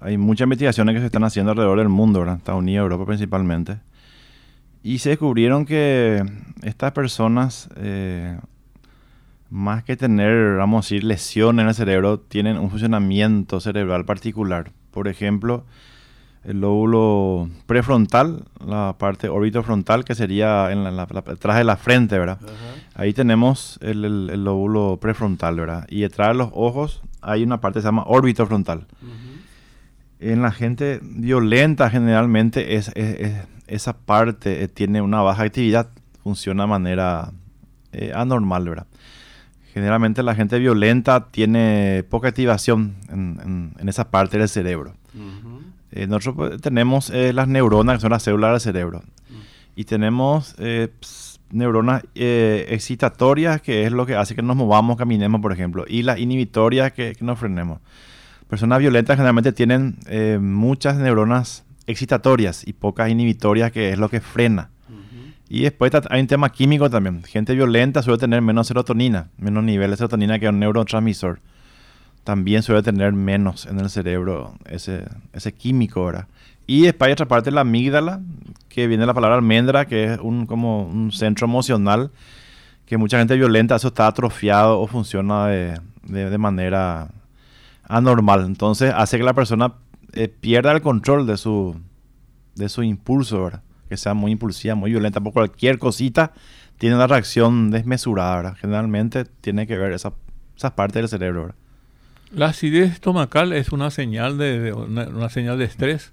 hay 0.00 0.16
muchas 0.16 0.44
investigaciones 0.44 0.94
que 0.94 1.00
se 1.00 1.06
están 1.06 1.24
haciendo 1.24 1.50
alrededor 1.50 1.78
del 1.78 1.88
mundo, 1.88 2.20
¿verdad? 2.20 2.36
Estados 2.36 2.60
Unidos, 2.60 2.84
Europa 2.84 3.04
principalmente, 3.06 3.78
y 4.82 4.98
se 4.98 5.10
descubrieron 5.10 5.66
que 5.66 6.24
estas 6.62 6.92
personas, 6.92 7.68
eh, 7.76 8.38
más 9.50 9.84
que 9.84 9.96
tener, 9.96 10.56
vamos 10.56 10.84
a 10.84 10.86
decir, 10.86 11.04
lesiones 11.04 11.62
en 11.62 11.68
el 11.68 11.74
cerebro, 11.74 12.20
tienen 12.20 12.58
un 12.58 12.70
funcionamiento 12.70 13.60
cerebral 13.60 14.04
particular. 14.04 14.72
Por 14.90 15.08
ejemplo, 15.08 15.64
el 16.44 16.60
lóbulo 16.60 17.50
prefrontal, 17.66 18.44
la 18.64 18.96
parte 18.98 19.28
frontal 19.62 20.04
que 20.04 20.14
sería 20.14 20.72
en 20.72 20.84
la, 20.84 21.06
detrás 21.06 21.58
de 21.58 21.64
la 21.64 21.76
frente, 21.76 22.18
¿verdad? 22.18 22.38
Ahí 22.94 23.12
tenemos 23.12 23.78
el, 23.82 24.26
lóbulo 24.44 24.98
prefrontal, 25.00 25.56
¿verdad? 25.56 25.86
Y 25.90 26.00
detrás 26.00 26.28
de 26.28 26.34
los 26.34 26.50
ojos 26.54 27.02
hay 27.20 27.42
una 27.42 27.60
parte 27.60 27.78
que 27.78 27.82
se 27.82 27.88
llama 27.88 28.04
órbito 28.06 28.46
frontal. 28.46 28.86
En 30.18 30.42
la 30.42 30.52
gente 30.52 31.00
violenta 31.02 31.90
generalmente 31.90 32.76
es, 32.76 32.92
esa 33.70 33.96
parte 33.96 34.62
eh, 34.62 34.68
tiene 34.68 35.00
una 35.00 35.22
baja 35.22 35.44
actividad, 35.44 35.88
funciona 36.22 36.64
de 36.64 36.68
manera 36.68 37.32
eh, 37.92 38.12
anormal, 38.14 38.68
¿verdad? 38.68 38.86
Generalmente 39.72 40.22
la 40.22 40.34
gente 40.34 40.58
violenta 40.58 41.28
tiene 41.30 42.04
poca 42.10 42.28
activación 42.28 42.96
en, 43.08 43.72
esa 43.86 44.10
parte 44.10 44.36
del 44.36 44.48
cerebro. 44.48 44.94
Eh, 45.92 46.08
nosotros 46.08 46.34
pues, 46.34 46.60
tenemos 46.60 47.10
las 47.10 47.46
neuronas, 47.46 47.96
que 47.96 48.00
son 48.00 48.10
las 48.10 48.24
células 48.24 48.50
del 48.50 48.60
cerebro. 48.60 49.02
Y 49.76 49.84
tenemos 49.84 50.56
eh, 50.58 50.88
neuronas 51.52 52.02
excitatorias, 52.14 53.62
que 53.62 53.86
es 53.86 53.92
lo 53.92 54.06
que 54.06 54.16
hace 54.16 54.34
que 54.34 54.42
nos 54.42 54.56
movamos, 54.56 54.96
caminemos, 54.96 55.40
por 55.40 55.52
ejemplo. 55.52 55.84
Y 55.86 56.02
las 56.02 56.18
inhibitorias, 56.18 56.90
que, 56.92 57.16
nos 57.20 57.38
frenemos. 57.38 57.78
Personas 58.48 58.80
violentas 58.80 59.16
generalmente 59.16 59.52
tienen 59.52 59.98
muchas 60.40 60.96
neuronas 60.96 61.64
excitatorias 61.90 62.66
y 62.66 62.72
pocas 62.72 63.10
inhibitorias, 63.10 63.72
que 63.72 63.90
es 63.90 63.98
lo 63.98 64.08
que 64.08 64.20
frena. 64.20 64.70
Y 65.48 65.62
después 65.62 65.90
hay 66.10 66.20
un 66.20 66.28
tema 66.28 66.50
químico 66.50 66.88
también. 66.88 67.24
Gente 67.24 67.54
violenta 67.54 68.02
suele 68.02 68.18
tener 68.18 68.40
menos 68.40 68.68
serotonina, 68.68 69.30
menos 69.36 69.64
nivel 69.64 69.90
de 69.90 69.96
serotonina 69.96 70.38
que 70.38 70.48
un 70.48 70.60
neurotransmisor 70.60 71.40
también 72.24 72.62
suele 72.62 72.82
tener 72.82 73.12
menos 73.12 73.66
en 73.66 73.80
el 73.80 73.90
cerebro 73.90 74.54
ese, 74.66 75.04
ese 75.32 75.52
químico, 75.52 76.04
¿verdad? 76.04 76.26
Y 76.66 76.82
después 76.82 77.08
hay 77.08 77.12
otra 77.12 77.26
parte, 77.26 77.50
la 77.50 77.62
amígdala, 77.62 78.20
que 78.68 78.86
viene 78.86 79.02
de 79.02 79.06
la 79.08 79.14
palabra 79.14 79.36
almendra, 79.36 79.86
que 79.86 80.04
es 80.04 80.18
un, 80.20 80.46
como 80.46 80.84
un 80.84 81.10
centro 81.10 81.46
emocional, 81.46 82.12
que 82.86 82.96
mucha 82.96 83.18
gente 83.18 83.34
violenta, 83.36 83.76
eso 83.76 83.88
está 83.88 84.06
atrofiado 84.06 84.78
o 84.78 84.86
funciona 84.86 85.48
de, 85.48 85.80
de, 86.04 86.38
manera 86.38 87.08
anormal. 87.88 88.44
Entonces 88.44 88.92
hace 88.94 89.18
que 89.18 89.24
la 89.24 89.34
persona 89.34 89.74
eh, 90.14 90.28
pierda 90.28 90.72
el 90.72 90.80
control 90.80 91.26
de 91.26 91.36
su, 91.36 91.76
de 92.54 92.68
su 92.68 92.82
impulso, 92.82 93.44
¿verdad? 93.44 93.62
Que 93.88 93.96
sea 93.96 94.14
muy 94.14 94.32
impulsiva, 94.32 94.74
muy 94.74 94.90
violenta, 94.90 95.20
por 95.20 95.32
cualquier 95.32 95.78
cosita 95.78 96.32
tiene 96.78 96.96
una 96.96 97.06
reacción 97.06 97.70
desmesurada, 97.70 98.36
¿verdad? 98.36 98.56
Generalmente 98.58 99.24
tiene 99.24 99.66
que 99.66 99.76
ver 99.76 99.92
esa, 99.92 100.12
esa 100.56 100.74
parte 100.74 100.98
del 100.98 101.08
cerebro, 101.08 101.42
¿verdad? 101.42 101.56
La 102.32 102.46
acidez 102.46 102.92
estomacal 102.92 103.52
es 103.52 103.72
una 103.72 103.90
señal 103.90 104.38
de, 104.38 104.72
una, 104.72 105.28
señal 105.28 105.58
de 105.58 105.64
estrés. 105.64 106.12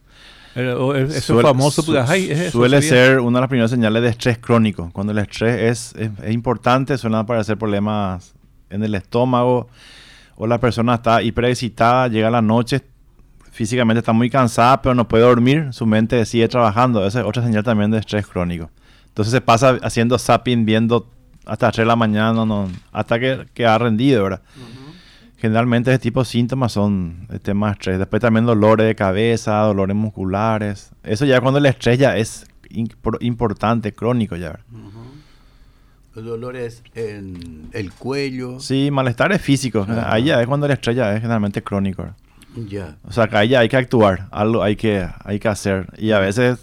Suele, 0.56 1.44
famoso. 1.44 1.86
Pues, 1.86 2.52
suele 2.52 2.82
ser 2.82 3.20
una 3.20 3.38
de 3.38 3.42
las 3.42 3.50
primeras 3.50 3.70
señales 3.70 4.02
de 4.02 4.10
estrés 4.10 4.40
crónico. 4.40 4.90
Cuando 4.92 5.12
el 5.12 5.20
estrés 5.20 5.94
es, 5.96 6.10
es, 6.24 6.34
importante, 6.34 6.98
suelen 6.98 7.20
aparecer 7.20 7.58
problemas 7.58 8.34
en 8.72 8.84
el 8.84 8.96
estómago 8.96 9.68
o 10.36 10.48
la 10.48 10.60
persona 10.60 10.96
está 10.96 11.22
hiperexcitada, 11.22 12.08
llega 12.08 12.32
la 12.32 12.42
noche, 12.42 12.82
físicamente 13.58 14.00
está 14.00 14.14
muy 14.14 14.30
cansada, 14.30 14.84
pero 14.84 14.94
no 14.94 15.08
puede 15.08 15.24
dormir, 15.24 15.70
su 15.72 15.88
mente 15.88 16.24
sigue 16.28 16.48
trabajando. 16.48 17.06
Esa 17.08 17.22
es 17.22 17.26
otra 17.26 17.44
señal 17.44 17.64
también 17.64 17.90
de 17.90 17.98
estrés 17.98 18.28
crónico. 18.28 18.70
Entonces 19.08 19.32
se 19.32 19.42
pasa 19.42 19.80
haciendo 19.82 20.20
zapping, 20.20 20.64
viendo 20.64 21.10
hasta 21.44 21.66
las 21.66 21.74
3 21.74 21.86
de 21.86 21.88
la 21.88 21.96
mañana, 21.96 22.46
no, 22.46 22.70
hasta 22.92 23.20
que, 23.20 23.48
que 23.56 23.66
ha 23.66 23.76
rendido, 23.80 24.24
¿verdad? 24.24 24.42
Generalmente 25.38 25.90
ese 25.90 25.98
tipo 25.98 26.20
de 26.20 26.26
síntomas 26.26 26.72
son 26.72 27.28
temas 27.42 27.72
de 27.72 27.74
estrés. 27.74 28.00
Después 28.00 28.22
también 28.22 28.46
dolores 28.46 28.86
de 28.86 28.94
cabeza, 28.94 29.58
dolores 29.62 29.96
musculares. 29.96 30.92
Eso 31.02 31.26
ya 31.26 31.42
cuando 31.42 31.58
el 31.58 31.66
estrés 31.66 31.98
ya 31.98 32.16
es 32.16 32.46
importante, 33.22 33.92
crónico 33.92 34.36
ya. 34.36 34.60
Los 36.14 36.26
dolores 36.26 36.84
en 36.94 37.70
el 37.72 37.92
cuello. 37.92 38.60
Sí, 38.60 38.92
malestares 38.92 39.42
físicos. 39.42 39.90
Ahí 39.90 40.26
ya 40.26 40.42
es 40.42 40.48
cuando 40.48 40.68
el 40.68 40.74
estrés 40.74 40.96
ya 40.96 41.16
es 41.16 41.22
generalmente 41.22 41.64
crónico. 41.64 42.08
Ya. 42.66 42.96
O 43.08 43.12
sea, 43.12 43.28
que 43.28 43.38
ahí 43.38 43.50
ya 43.50 43.60
hay 43.60 43.70
que 43.70 43.78
actuar, 43.78 44.28
algo 44.32 44.64
hay 44.64 44.76
que, 44.76 45.08
hay 45.24 45.40
que 45.40 45.48
hacer. 45.48 45.88
Y 45.98 46.12
a 46.12 46.20
veces, 46.20 46.58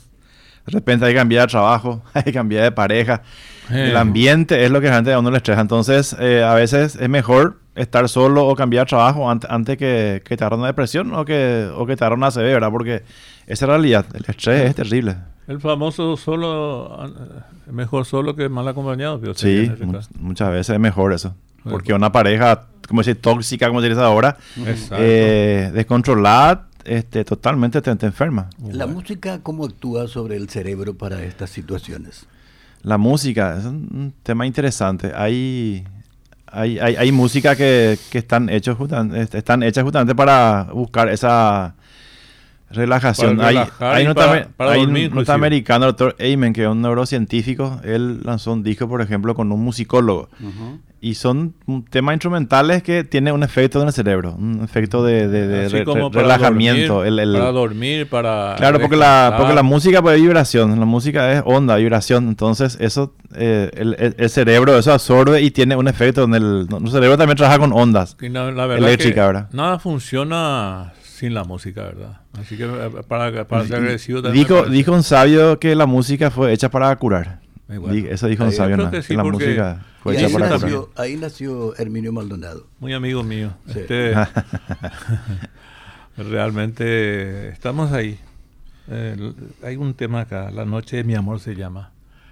de 0.67 0.73
repente 0.73 1.07
hay 1.07 1.13
que 1.13 1.19
cambiar 1.19 1.47
de 1.47 1.51
trabajo, 1.51 2.03
hay 2.15 2.23
que 2.25 2.33
cambiar 2.33 2.65
de 2.65 2.73
pareja. 2.73 3.23
El 3.71 3.97
ambiente 3.97 4.63
es 4.63 4.71
lo 4.71 4.81
que 4.81 4.89
realmente 4.89 5.13
a 5.13 5.19
uno 5.19 5.31
le 5.31 5.39
estresa. 5.39 5.61
Entonces, 5.61 6.15
eh, 6.21 6.43
a 6.43 6.55
veces 6.55 6.97
es 6.97 7.09
mejor 7.09 7.61
estar 7.75 8.09
solo 8.09 8.47
o 8.47 8.55
cambiar 8.55 8.87
trabajo 8.87 9.31
antes, 9.31 9.79
que, 9.79 10.23
que, 10.25 10.37
te 10.37 10.45
agarre 10.45 10.57
una 10.57 10.67
depresión 10.67 11.15
o 11.15 11.25
que, 11.25 11.69
o 11.75 11.87
que 11.87 11.97
te 11.97 12.05
agarre 12.05 12.17
una 12.17 12.27
ACV, 12.27 12.43
¿verdad? 12.43 12.71
Porque 12.71 13.03
esa 13.47 13.67
realidad, 13.67 14.05
el 14.15 14.25
estrés 14.29 14.71
es 14.71 14.75
terrible. 14.75 15.17
El 15.47 15.61
famoso 15.61 16.17
solo, 16.17 17.11
mejor 17.71 18.05
solo 18.07 18.35
que 18.35 18.49
mal 18.49 18.67
acompañado. 18.69 19.21
Sí, 19.35 19.71
muchas 20.19 20.51
veces 20.51 20.75
es 20.75 20.81
mejor 20.81 21.13
eso. 21.13 21.35
Porque 21.65 21.95
una 21.95 22.13
pareja, 22.13 22.67
como 22.87 23.01
decir, 23.01 23.21
tóxica, 23.21 23.69
como 23.69 23.81
dices 23.81 23.99
ahora, 23.99 24.37
eh, 24.93 25.71
descontrolada, 25.75 26.69
este, 26.85 27.25
totalmente 27.25 27.81
te, 27.81 27.95
te 27.97 28.07
enferma. 28.07 28.51
¿La 28.71 28.87
música 28.87 29.41
cómo 29.43 29.65
actúa 29.65 30.07
sobre 30.07 30.37
el 30.37 30.49
cerebro 30.49 30.95
para 30.95 31.23
estas 31.25 31.51
situaciones? 31.51 32.27
La 32.83 32.99
música 32.99 33.57
es 33.59 33.65
un 33.65 34.13
tema 34.23 34.47
interesante. 34.47 35.13
Hay 35.15 35.87
hay, 36.55 36.79
hay, 36.79 36.97
hay 36.97 37.13
música 37.13 37.57
que, 37.57 37.99
que 38.11 38.19
están, 38.19 38.49
hechos 38.49 38.79
están 39.33 39.63
hechas 39.65 39.83
justamente 39.83 40.15
para 40.15 40.69
buscar 40.73 41.09
esa 41.09 41.75
relajación. 42.71 43.41
hay, 43.41 43.57
hay, 43.81 44.07
un, 44.07 44.15
norteamericano, 45.15 45.87
el 45.87 45.91
doctor 45.93 46.17
Ayman, 46.21 46.53
que 46.53 46.63
es 46.63 46.69
un 46.69 46.81
neurocientífico, 46.81 47.81
él 47.83 48.21
lanzó 48.23 48.53
un 48.53 48.63
disco, 48.63 48.89
por 48.89 49.03
ejemplo, 49.03 49.35
con 49.35 49.51
un 49.51 49.63
musicólogo. 49.63 50.29
Y 51.05 51.17
son 51.17 51.55
temas 51.91 52.15
instrumentales 52.15 52.83
que 52.83 53.05
tienen 53.05 53.35
un 53.35 53.43
efecto 53.43 53.79
en 53.83 53.89
el 53.89 53.93
cerebro, 53.93 54.35
un 54.39 54.65
efecto 54.65 55.05
de, 55.05 55.29
de, 55.29 55.85
relajamiento. 56.11 57.01
para 57.01 57.53
dormir, 57.53 58.09
para... 58.09 58.55
Claro, 58.57 58.81
porque 58.81 58.97
la, 58.97 59.35
porque 59.37 59.53
la 59.53 59.63
música 59.63 60.01
pues, 60.01 60.17
es 60.17 60.23
vibración, 60.23 60.81
la 60.81 60.87
música 60.87 61.31
es 61.31 61.43
onda, 61.45 61.77
vibración. 61.77 62.27
Entonces, 62.27 62.79
eso, 62.81 63.13
eh, 63.35 63.71
el, 64.17 64.31
cerebro 64.31 64.79
eso 64.79 64.95
absorbe 64.95 65.43
y 65.43 65.51
tiene 65.51 65.77
un 65.77 65.89
efecto 65.89 66.25
en 66.25 66.37
el... 66.37 66.67
Nuestro 66.69 66.93
cerebro 66.93 67.19
también 67.19 67.37
trabaja 67.37 67.59
con 67.59 67.75
ondas 67.75 68.17
eléctricas, 68.19 69.27
¿verdad? 69.27 69.49
Nada 69.53 69.79
funciona 69.79 70.95
sin 71.03 71.35
la 71.35 71.45
música, 71.45 71.83
¿verdad? 71.83 72.21
Así 72.33 72.57
que 72.57 72.65
eh, 72.65 72.91
para, 73.07 73.45
para 73.47 73.67
ser 73.67 73.77
agresivo 73.77 74.23
Dijo, 74.23 74.65
dijo 74.65 74.93
un 74.93 75.03
sabio 75.03 75.59
que 75.59 75.75
la 75.75 75.85
música 75.85 76.31
fue 76.31 76.55
hecha 76.55 76.71
para 76.71 76.97
curar. 76.97 77.44
Eso 77.69 78.29
dijo 78.29 78.45
un 78.45 78.53
sabio, 78.53 78.77
¿no? 78.77 78.91
Que 78.91 79.15
la 79.15 79.25
música 79.25 79.85
fue 80.03 80.17
hecha 80.17 80.29
para 80.29 80.59
curar. 80.59 80.85
Ahí 80.97 81.17
nació 81.17 81.75
Herminio 81.77 82.13
Maldonado. 82.13 82.67
Muy 82.79 82.93
amigo 82.93 83.23
mío. 83.23 83.53
Este, 83.67 84.15
realmente 86.17 87.49
estamos 87.49 87.93
ahí. 87.93 88.19
hay 89.63 89.77
un 89.77 89.95
tema 89.95 90.21
acá, 90.21 90.51
La 90.51 90.65
noche 90.65 90.99
de 90.99 91.05
mi 91.05 91.15
amor 91.15 91.41
se 91.41 91.55
llama. 91.55 91.91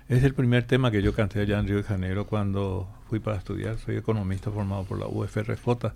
Es 0.08 0.22
el 0.24 0.34
primer 0.34 0.64
tema 0.64 0.90
que 0.90 1.00
yo 1.00 1.14
canté 1.14 1.40
allá 1.40 1.58
en 1.58 1.66
Río 1.66 1.78
de 1.78 1.84
Janeiro 1.84 2.26
cuando 2.26 2.88
fui 3.08 3.18
para 3.18 3.38
estudiar. 3.38 3.78
Soy 3.78 3.96
economista 3.96 4.50
formado 4.50 4.84
por 4.84 4.98
la 4.98 5.06
UFRJ 5.06 5.92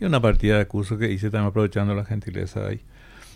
y 0.00 0.04
una 0.04 0.20
partida 0.20 0.58
de 0.58 0.66
curso 0.66 0.96
que 0.96 1.10
hice 1.10 1.30
también 1.30 1.48
aprovechando 1.48 1.94
la 1.94 2.04
gentileza 2.04 2.66
ahí. 2.66 2.80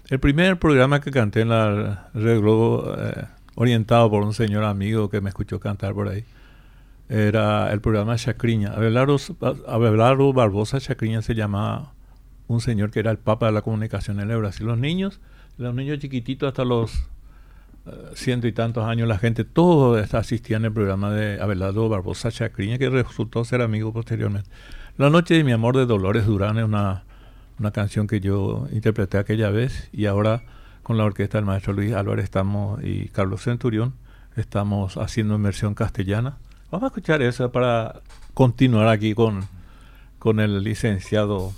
El 0.08 0.20
primer 0.20 0.58
programa 0.58 1.00
que 1.00 1.10
canté 1.10 1.40
en 1.40 1.48
la 1.48 2.10
Red 2.14 2.40
Globo, 2.40 2.94
eh, 2.96 3.24
orientado 3.54 4.10
por 4.10 4.22
un 4.22 4.34
señor 4.34 4.64
amigo 4.64 5.10
que 5.10 5.20
me 5.20 5.28
escuchó 5.28 5.60
cantar 5.60 5.94
por 5.94 6.08
ahí, 6.08 6.24
era 7.08 7.72
el 7.72 7.80
programa 7.80 8.16
Chacriña. 8.16 8.72
Abelardo, 8.72 10.32
Barbosa 10.32 10.80
Chacriña 10.80 11.22
se 11.22 11.34
llamaba 11.34 11.92
un 12.48 12.60
señor 12.60 12.90
que 12.90 13.00
era 13.00 13.10
el 13.10 13.18
papa 13.18 13.46
de 13.46 13.52
la 13.52 13.62
comunicación 13.62 14.20
en 14.20 14.30
el 14.30 14.38
Brasil. 14.38 14.66
Los 14.66 14.78
niños, 14.78 15.20
los 15.58 15.74
niños 15.74 15.98
chiquititos 15.98 16.48
hasta 16.48 16.64
los 16.64 16.94
eh, 17.86 17.90
ciento 18.14 18.46
y 18.46 18.52
tantos 18.52 18.84
años, 18.84 19.08
la 19.08 19.18
gente, 19.18 19.44
todo 19.44 19.96
asistía 19.96 20.56
en 20.56 20.64
el 20.64 20.72
programa 20.72 21.10
de 21.10 21.40
Abelardo 21.40 21.88
Barbosa 21.88 22.30
Chacriña, 22.30 22.78
que 22.78 22.88
resultó 22.88 23.44
ser 23.44 23.60
amigo 23.60 23.92
posteriormente. 23.92 24.48
La 24.96 25.10
noche 25.10 25.34
de 25.34 25.44
mi 25.44 25.52
amor 25.52 25.76
de 25.76 25.86
Dolores 25.86 26.26
Durán 26.26 26.58
es 26.58 26.64
una, 26.64 27.04
una 27.58 27.70
canción 27.72 28.06
que 28.06 28.20
yo 28.20 28.68
interpreté 28.72 29.18
aquella 29.18 29.50
vez 29.50 29.88
y 29.92 30.06
ahora 30.06 30.42
con 30.82 30.96
la 30.96 31.04
orquesta 31.04 31.38
del 31.38 31.44
maestro 31.44 31.72
Luis 31.72 31.92
Álvarez 31.94 32.24
estamos 32.24 32.82
y 32.82 33.08
Carlos 33.08 33.42
Centurión 33.42 33.94
estamos 34.36 34.96
haciendo 34.96 35.34
inmersión 35.34 35.74
castellana. 35.74 36.38
Vamos 36.70 36.84
a 36.84 36.86
escuchar 36.88 37.22
eso 37.22 37.50
para 37.52 38.00
continuar 38.34 38.88
aquí 38.88 39.14
con, 39.14 39.46
con 40.18 40.40
el 40.40 40.62
licenciado 40.62 41.52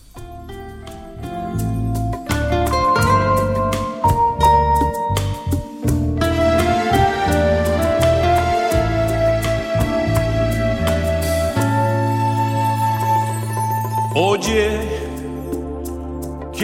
Oye, 14.16 14.93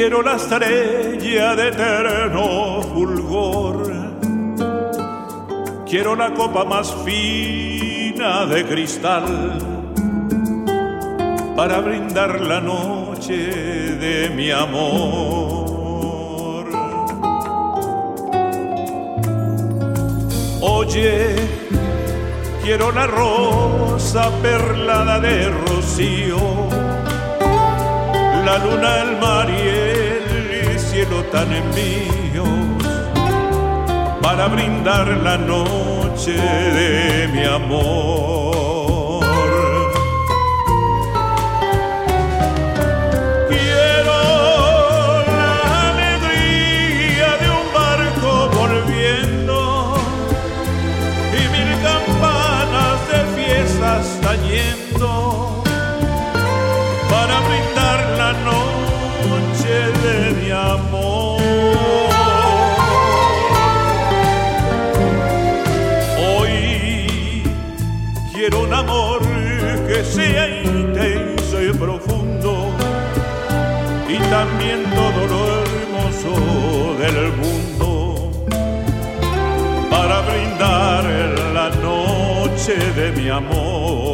quiero 0.01 0.23
la 0.23 0.37
estrella 0.37 1.55
de 1.57 1.69
eterno 1.69 2.81
fulgor. 2.91 3.93
Quiero 5.87 6.17
la 6.17 6.33
copa 6.33 6.65
más 6.65 6.95
fina 7.05 8.47
de 8.47 8.65
cristal 8.65 9.59
para 11.55 11.81
brindar 11.81 12.41
la 12.41 12.63
noche 12.63 13.37
de 13.37 14.31
mi 14.31 14.51
amor. 14.51 15.91
Oye, 20.63 21.37
quiero 22.63 22.91
la 22.91 23.07
rosa 23.07 24.31
perlada 24.41 25.21
de 25.21 25.51
rocío 25.51 26.90
la 28.45 28.59
luna, 28.59 29.03
el 29.03 29.17
mar 29.19 29.49
y 29.51 30.69
el 30.69 30.79
cielo 30.79 31.25
tan 31.33 31.53
envíos 31.53 32.49
para 34.23 34.49
brindar 34.49 35.09
la 35.09 35.37
noche 35.37 36.33
de 36.33 37.29
mi 37.29 37.45
amor. 37.45 38.50
Quiero 68.41 68.63
un 68.63 68.73
amor 68.73 69.21
que 69.87 70.03
sea 70.03 70.49
intenso 70.49 71.63
y 71.63 71.73
profundo 71.75 72.71
y 74.09 74.17
también 74.31 74.79
todo 74.99 75.21
lo 75.33 75.41
hermoso 75.63 76.33
del 77.03 77.33
mundo 77.43 78.33
para 79.91 80.23
brindar 80.23 81.05
la 81.53 81.69
noche 81.83 82.77
de 82.99 83.13
mi 83.13 83.29
amor. 83.29 84.10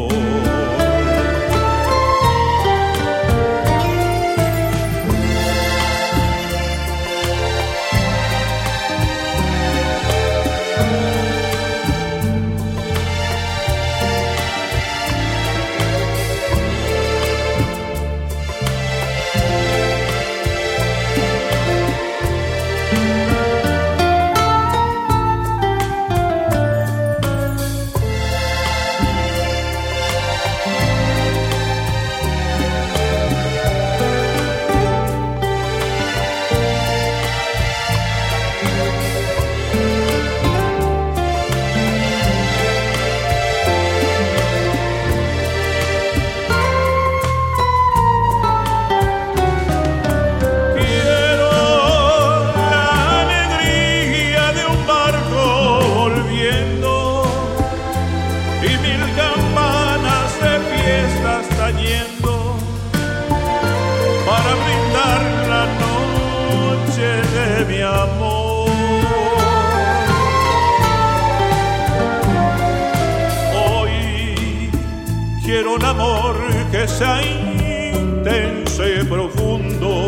Sea 76.96 77.20
intenso 77.22 78.82
y 78.88 79.04
profundo 79.04 80.06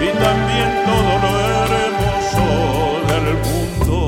y 0.00 0.08
también 0.16 0.68
todo 0.86 1.12
lo 1.22 1.30
hermoso 1.76 2.46
del 3.10 3.26
mundo 3.44 3.98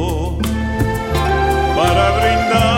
para 1.77 2.05
brindar 2.17 2.71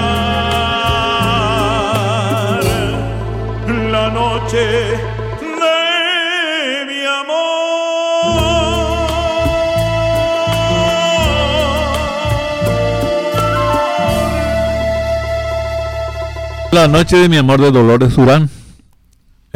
la 3.92 4.06
noche 4.10 4.64
de 5.60 5.78
mi 6.88 7.00
amor. 7.06 7.52
La 16.72 16.88
noche 16.88 17.16
de 17.18 17.28
mi 17.28 17.36
amor 17.36 17.60
de 17.60 17.70
Dolores 17.70 18.16
Durán 18.16 18.50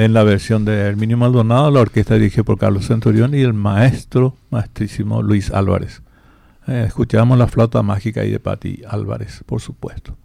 en 0.07 0.15
la 0.15 0.23
versión 0.23 0.65
de 0.65 0.79
Herminio 0.79 1.17
Maldonado, 1.17 1.69
la 1.73 1.81
orquesta 1.81 2.15
dirigida 2.15 2.45
por 2.45 2.59
Carlos 2.59 2.87
Centurión 2.87 3.35
y 3.35 3.41
el 3.41 3.53
maestro, 3.53 4.37
maestrísimo 4.51 5.21
Luis 5.21 5.51
Álvarez. 5.51 6.01
Eh, 6.69 6.85
escuchamos 6.87 7.37
la 7.37 7.49
flauta 7.49 7.83
mágica 7.83 8.21
ahí 8.21 8.31
de 8.31 8.39
Pati 8.39 8.83
Álvarez, 8.89 9.43
por 9.45 9.61
supuesto. 9.61 10.17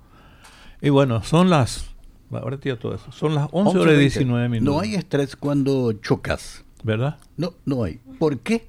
Y 0.81 0.89
bueno, 0.89 1.23
son 1.23 1.49
las, 1.49 1.87
ahora 2.31 2.59
todo 2.59 2.93
eso, 2.93 3.11
son 3.11 3.33
las 3.33 3.47
11 3.51 3.79
horas 3.79 3.95
y 3.95 3.97
19 3.97 4.49
minutos. 4.49 4.73
No 4.73 4.79
hay 4.81 4.93
estrés 4.93 5.35
cuando 5.35 5.93
chocas. 5.93 6.63
¿Verdad? 6.83 7.17
No, 7.35 7.53
no 7.65 7.83
hay. 7.83 7.99
¿Por 8.19 8.37
qué? 8.37 8.67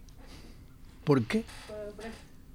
¿Por 1.05 1.22
qué? 1.24 1.44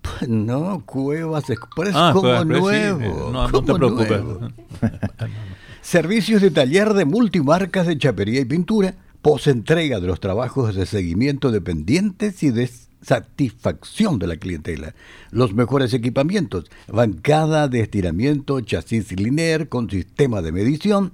Pues 0.01 0.27
no, 0.27 0.81
Cuevas 0.83 1.47
Express 1.49 1.93
ah, 1.95 2.11
como 2.11 2.43
nuevo. 2.43 3.29
no, 3.31 3.49
no 3.49 3.63
te 3.63 3.73
preocupes. 3.73 4.21
Servicios 5.87 6.41
de 6.41 6.51
taller 6.51 6.93
de 6.95 7.05
multimarcas 7.05 7.87
de 7.87 7.97
chapería 7.97 8.41
y 8.41 8.45
pintura, 8.45 8.95
post-entrega 9.21 10.01
de 10.01 10.07
los 10.07 10.19
trabajos 10.19 10.75
de 10.75 10.85
seguimiento 10.85 11.49
de 11.49 11.61
pendientes 11.61 12.43
y 12.43 12.51
de 12.51 12.69
satisfacción 13.01 14.19
de 14.19 14.27
la 14.27 14.35
clientela. 14.35 14.95
Los 15.31 15.53
mejores 15.53 15.93
equipamientos, 15.93 16.65
bancada 16.89 17.69
de 17.69 17.79
estiramiento, 17.79 18.59
chasis 18.59 19.17
linear 19.17 19.69
con 19.69 19.89
sistema 19.89 20.41
de 20.41 20.51
medición, 20.51 21.13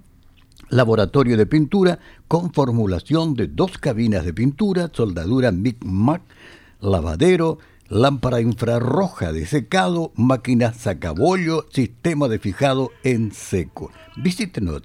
laboratorio 0.70 1.38
de 1.38 1.46
pintura 1.46 2.00
con 2.28 2.52
formulación 2.52 3.36
de 3.36 3.46
dos 3.46 3.78
cabinas 3.78 4.26
de 4.26 4.34
pintura, 4.34 4.90
soldadura 4.92 5.52
Mic-Mac, 5.52 6.24
lavadero, 6.82 7.60
lámpara 7.94 8.42
infrarroja 8.42 9.32
de 9.32 9.46
secado, 9.46 10.12
máquina 10.16 10.74
sacabollo, 10.74 11.68
sistema 11.72 12.28
de 12.28 12.40
fijado 12.40 12.92
en 13.04 13.32
seco. 13.32 13.92
Visítenos 14.18 14.82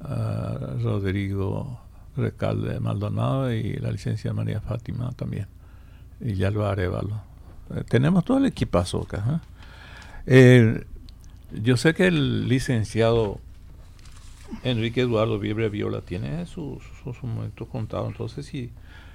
uh, 0.00 0.82
Rodrigo 0.82 1.80
Recalde 2.16 2.78
Maldonado 2.78 3.52
y 3.52 3.74
la 3.74 3.90
licencia 3.90 4.32
María 4.32 4.60
Fátima 4.60 5.12
también. 5.12 5.46
Y 6.20 6.34
ya 6.34 6.50
lo 6.50 6.66
Arevalo. 6.66 7.22
Eh, 7.74 7.84
tenemos 7.88 8.24
todo 8.24 8.38
el 8.38 8.46
equipazo 8.46 9.02
acá. 9.02 9.40
¿eh? 10.26 10.84
yo 11.52 11.76
sé 11.76 11.94
que 11.94 12.06
el 12.06 12.48
licenciado 12.48 13.40
Enrique 14.62 15.02
Eduardo 15.02 15.38
Vibre 15.38 15.68
Viola 15.68 16.00
tiene 16.00 16.46
sus, 16.46 16.82
momentos 17.22 17.68
contados. 17.68 18.08
Entonces, 18.08 18.46
si 18.46 18.70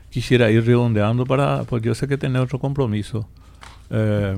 quisiera 0.10 0.49
ir 0.51 0.65
redondeando 0.65 1.26
para, 1.26 1.64
pues 1.64 1.84
yo 1.84 1.93
sé 1.95 2.07
que 2.07 2.18
tiene 2.18 2.39
otro 2.39 2.60
compromiso 2.60 3.27
eh, 3.91 4.38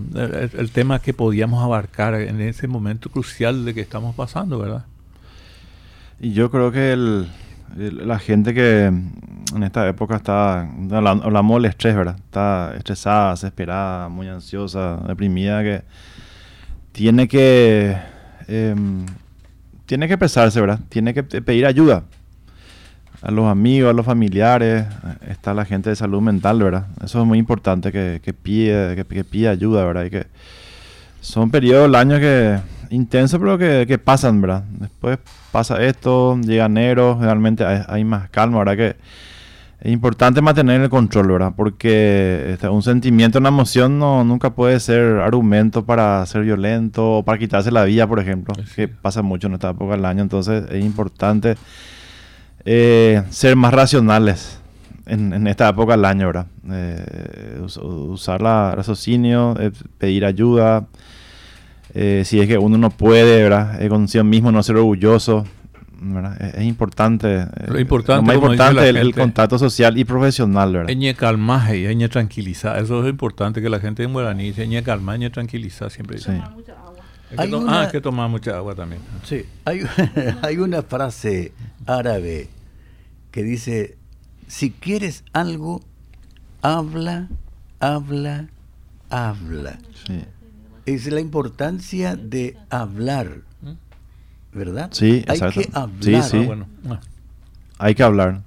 el, 0.57 0.71
tema 0.71 0.99
que 0.99 1.13
podíamos 1.13 1.61
abarcar 1.61 2.15
en 2.15 2.39
ese 2.39 2.67
momento 2.67 3.09
crucial 3.09 3.65
de 3.65 3.73
que 3.73 3.81
estamos 3.81 4.15
pasando, 4.15 4.59
¿verdad? 4.59 4.85
Y 6.21 6.31
yo 6.31 6.49
creo 6.49 6.71
que 6.71 6.95
la 7.75 8.19
gente 8.19 8.53
que 8.53 8.85
en 8.85 9.63
esta 9.63 9.87
época 9.89 10.17
está, 10.17 10.61
hablamos 10.61 11.61
del 11.61 11.69
estrés, 11.69 11.95
¿verdad? 11.95 12.15
Está 12.17 12.73
estresada, 12.77 13.31
desesperada, 13.31 14.07
muy 14.07 14.27
ansiosa, 14.27 14.97
deprimida, 15.07 15.63
que 15.63 15.83
tiene 16.91 17.27
que, 17.27 17.97
em, 18.47 19.05
tiene 19.91 20.07
que 20.07 20.13
expresarse, 20.13 20.61
¿verdad? 20.61 20.79
Tiene 20.87 21.13
que 21.13 21.21
pedir 21.21 21.65
ayuda 21.65 22.03
a 23.21 23.29
los 23.29 23.45
amigos, 23.45 23.89
a 23.89 23.93
los 23.93 24.05
familiares, 24.05 24.85
está 25.27 25.53
la 25.53 25.65
gente 25.65 25.89
de 25.89 25.97
salud 25.97 26.21
mental, 26.21 26.63
¿verdad? 26.63 26.87
Eso 27.03 27.19
es 27.19 27.27
muy 27.27 27.37
importante, 27.37 27.91
que, 27.91 28.21
que 28.23 28.31
pide, 28.31 28.95
que, 28.95 29.25
pide 29.25 29.49
ayuda, 29.49 29.83
¿verdad? 29.83 30.05
Y 30.05 30.09
que 30.09 30.27
son 31.19 31.51
periodos 31.51 31.87
del 31.87 31.95
año 31.95 32.21
que 32.21 32.57
intensos, 32.89 33.37
pero 33.37 33.57
que, 33.57 33.83
que, 33.85 33.97
pasan, 33.97 34.39
¿verdad? 34.39 34.63
Después 34.79 35.19
pasa 35.51 35.83
esto, 35.83 36.39
llega 36.39 36.67
enero, 36.67 37.17
realmente 37.19 37.65
hay, 37.65 38.05
más 38.05 38.29
calma, 38.29 38.59
¿verdad? 38.59 38.77
Que 38.77 38.95
es 39.81 39.91
importante 39.91 40.41
mantener 40.41 40.79
el 40.79 40.89
control, 40.89 41.31
¿verdad? 41.31 41.53
Porque 41.55 42.51
este, 42.53 42.69
un 42.69 42.83
sentimiento, 42.83 43.39
una 43.39 43.49
emoción 43.49 43.97
no, 43.97 44.23
nunca 44.23 44.51
puede 44.51 44.79
ser 44.79 45.17
argumento 45.17 45.83
para 45.83 46.23
ser 46.27 46.43
violento 46.43 47.17
o 47.17 47.23
para 47.23 47.39
quitarse 47.39 47.71
la 47.71 47.83
vida, 47.85 48.05
por 48.05 48.19
ejemplo, 48.19 48.53
que 48.75 48.87
pasa 48.87 49.23
mucho 49.23 49.47
en 49.47 49.55
esta 49.55 49.71
época 49.71 49.95
del 49.95 50.05
año. 50.05 50.21
Entonces 50.21 50.65
es 50.69 50.85
importante 50.85 51.55
eh, 52.63 53.23
ser 53.31 53.55
más 53.55 53.73
racionales 53.73 54.59
en, 55.07 55.47
esta 55.47 55.69
época 55.69 55.93
del 55.93 56.05
año, 56.05 56.27
¿verdad? 56.27 56.45
Eh, 56.69 57.59
usar 57.81 58.39
la 58.39 58.75
raciocinio, 58.75 59.55
eh, 59.59 59.71
pedir 59.97 60.25
ayuda, 60.25 60.85
si 61.91 62.39
es 62.39 62.47
que 62.47 62.59
uno 62.59 62.77
no 62.77 62.91
puede, 62.91 63.41
¿verdad? 63.41 63.79
consigo 63.89 64.23
mismo 64.23 64.51
no 64.51 64.61
ser 64.61 64.75
orgulloso, 64.75 65.43
Es, 66.39 66.63
importante. 66.63 67.45
Lo 67.67 67.79
importante, 67.79 68.25
más 68.25 68.35
importante 68.35 68.89
el, 68.89 68.97
el, 68.97 69.13
contacto 69.13 69.59
social 69.59 69.97
y 69.99 70.03
profesional, 70.03 70.73
¿verdad? 70.73 70.89
Eñe 70.89 71.13
calmaje 71.13 71.77
y 71.77 71.85
eñe 71.85 72.09
tranquilizar. 72.09 72.79
Eso 72.79 73.03
es 73.03 73.09
importante 73.09 73.61
que 73.61 73.69
la 73.69 73.79
gente 73.79 74.03
en 74.03 74.11
guaraní 74.11 74.45
dice 74.45 74.63
eñe 74.63 74.81
calma, 74.81 75.15
eñe 75.15 75.29
tranquilizar 75.29 75.91
siempre. 75.91 76.17
Sí. 76.17 76.31
Hay 77.37 77.49
que 77.49 77.55
ah, 77.67 77.81
hay 77.81 77.87
que 77.89 78.01
tomar 78.01 78.29
mucha 78.29 78.57
agua 78.57 78.73
también. 78.73 79.01
Sí, 79.23 79.45
hay, 79.63 79.81
hay 80.41 80.57
una 80.57 80.81
frase 80.81 81.53
árabe 81.85 82.49
que 83.29 83.43
dice, 83.43 83.97
si 84.47 84.71
quieres 84.71 85.23
algo, 85.33 85.81
habla, 86.63 87.29
habla, 87.79 88.47
habla. 89.09 89.77
Sí. 90.07 90.23
Es 90.87 91.05
la 91.11 91.21
importancia 91.21 92.15
de 92.15 92.57
hablar, 92.71 93.43
¿verdad? 94.53 94.89
Sí, 94.91 95.23
hay 95.27 95.39
que 95.39 95.69
hablar. 95.73 95.89
Sí, 95.99 96.21
sí. 96.23 96.45
bueno. 96.45 96.67
Hay 97.77 97.95
que 97.95 98.03
hablar. 98.03 98.41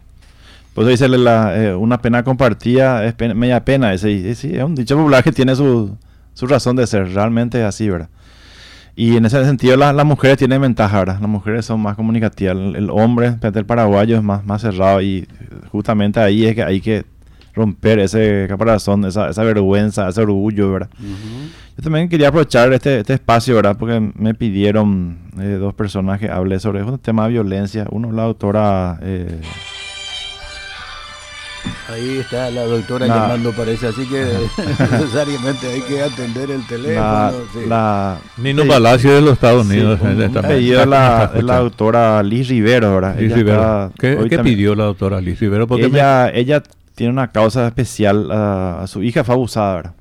Pues 0.74 0.88
dice 0.88 1.08
la, 1.08 1.56
eh, 1.56 1.74
una 1.74 2.02
pena 2.02 2.24
compartida 2.24 3.04
es 3.04 3.14
media 3.34 3.64
pena. 3.64 3.92
Ese, 3.92 4.30
es 4.30 4.44
un 4.44 4.74
dicho 4.74 4.96
popular 4.96 5.22
que 5.22 5.32
tiene 5.32 5.54
su, 5.54 5.96
su 6.34 6.46
razón 6.46 6.76
de 6.76 6.86
ser. 6.86 7.12
Realmente 7.12 7.60
es 7.60 7.64
así, 7.64 7.88
¿verdad? 7.88 8.08
Y 8.96 9.16
en 9.16 9.24
ese 9.24 9.44
sentido 9.44 9.76
las 9.76 10.04
mujeres 10.04 10.38
tienen 10.38 10.60
ventaja, 10.60 10.98
¿verdad? 10.98 11.18
Las 11.20 11.30
mujeres 11.30 11.64
son 11.64 11.80
más 11.80 11.96
comunicativas. 11.96 12.56
El, 12.56 12.90
hombre, 12.90 13.36
el 13.40 13.66
paraguayo, 13.66 14.16
es 14.16 14.22
más, 14.22 14.44
más 14.44 14.62
cerrado 14.62 15.00
y 15.00 15.26
justamente 15.70 16.20
ahí 16.20 16.46
es 16.46 16.54
que 16.54 16.62
hay 16.62 16.80
que 16.80 17.04
romper 17.54 18.00
ese 18.00 18.46
caparazón, 18.48 19.04
esa, 19.04 19.30
esa 19.30 19.42
vergüenza, 19.44 20.08
ese 20.08 20.20
orgullo, 20.20 20.72
¿verdad? 20.72 20.90
Yo 21.76 21.82
también 21.82 22.08
quería 22.08 22.28
aprovechar 22.28 22.72
este, 22.72 23.00
este 23.00 23.14
espacio, 23.14 23.56
¿verdad? 23.56 23.76
Porque 23.76 24.12
me 24.14 24.34
pidieron 24.34 25.18
eh, 25.40 25.56
dos 25.60 25.74
personas 25.74 26.20
que 26.20 26.30
hable 26.30 26.58
sobre 26.60 26.82
un 26.82 26.98
tema 26.98 27.24
de 27.24 27.30
violencia. 27.30 27.86
Uno, 27.90 28.12
la 28.12 28.24
doctora... 28.24 28.98
Eh, 29.02 29.40
Ahí 31.88 32.18
está 32.18 32.50
la 32.50 32.64
doctora 32.64 33.06
llamando, 33.06 33.52
parece, 33.52 33.86
así 33.86 34.06
que 34.06 34.22
necesariamente 34.90 35.66
hay 35.66 35.80
que 35.82 36.02
atender 36.02 36.50
el 36.50 36.66
teléfono. 36.66 37.32
La, 37.66 38.18
Nino 38.36 38.66
Palacio 38.66 39.14
de 39.14 39.22
los 39.22 39.32
Estados 39.34 39.66
Unidos. 39.66 39.98
pedido 40.42 40.84
la, 40.84 41.32
la 41.42 41.58
doctora 41.60 42.22
Liz 42.22 42.48
Rivero. 42.48 43.00
Liz 43.18 43.32
Rivero. 43.32 43.92
¿Qué, 43.98 44.40
pidió 44.42 44.74
la 44.74 44.84
doctora 44.84 45.20
Liz 45.20 45.40
Rivero? 45.40 45.66
Porque 45.66 45.86
ella, 45.86 46.28
ella 46.30 46.62
tiene 46.94 47.12
una 47.12 47.32
causa 47.32 47.66
especial, 47.66 48.30
a 48.30 48.84
su 48.86 49.02
hija 49.02 49.24
fue 49.24 49.34
abusada, 49.34 49.74
¿verdad? 49.76 49.94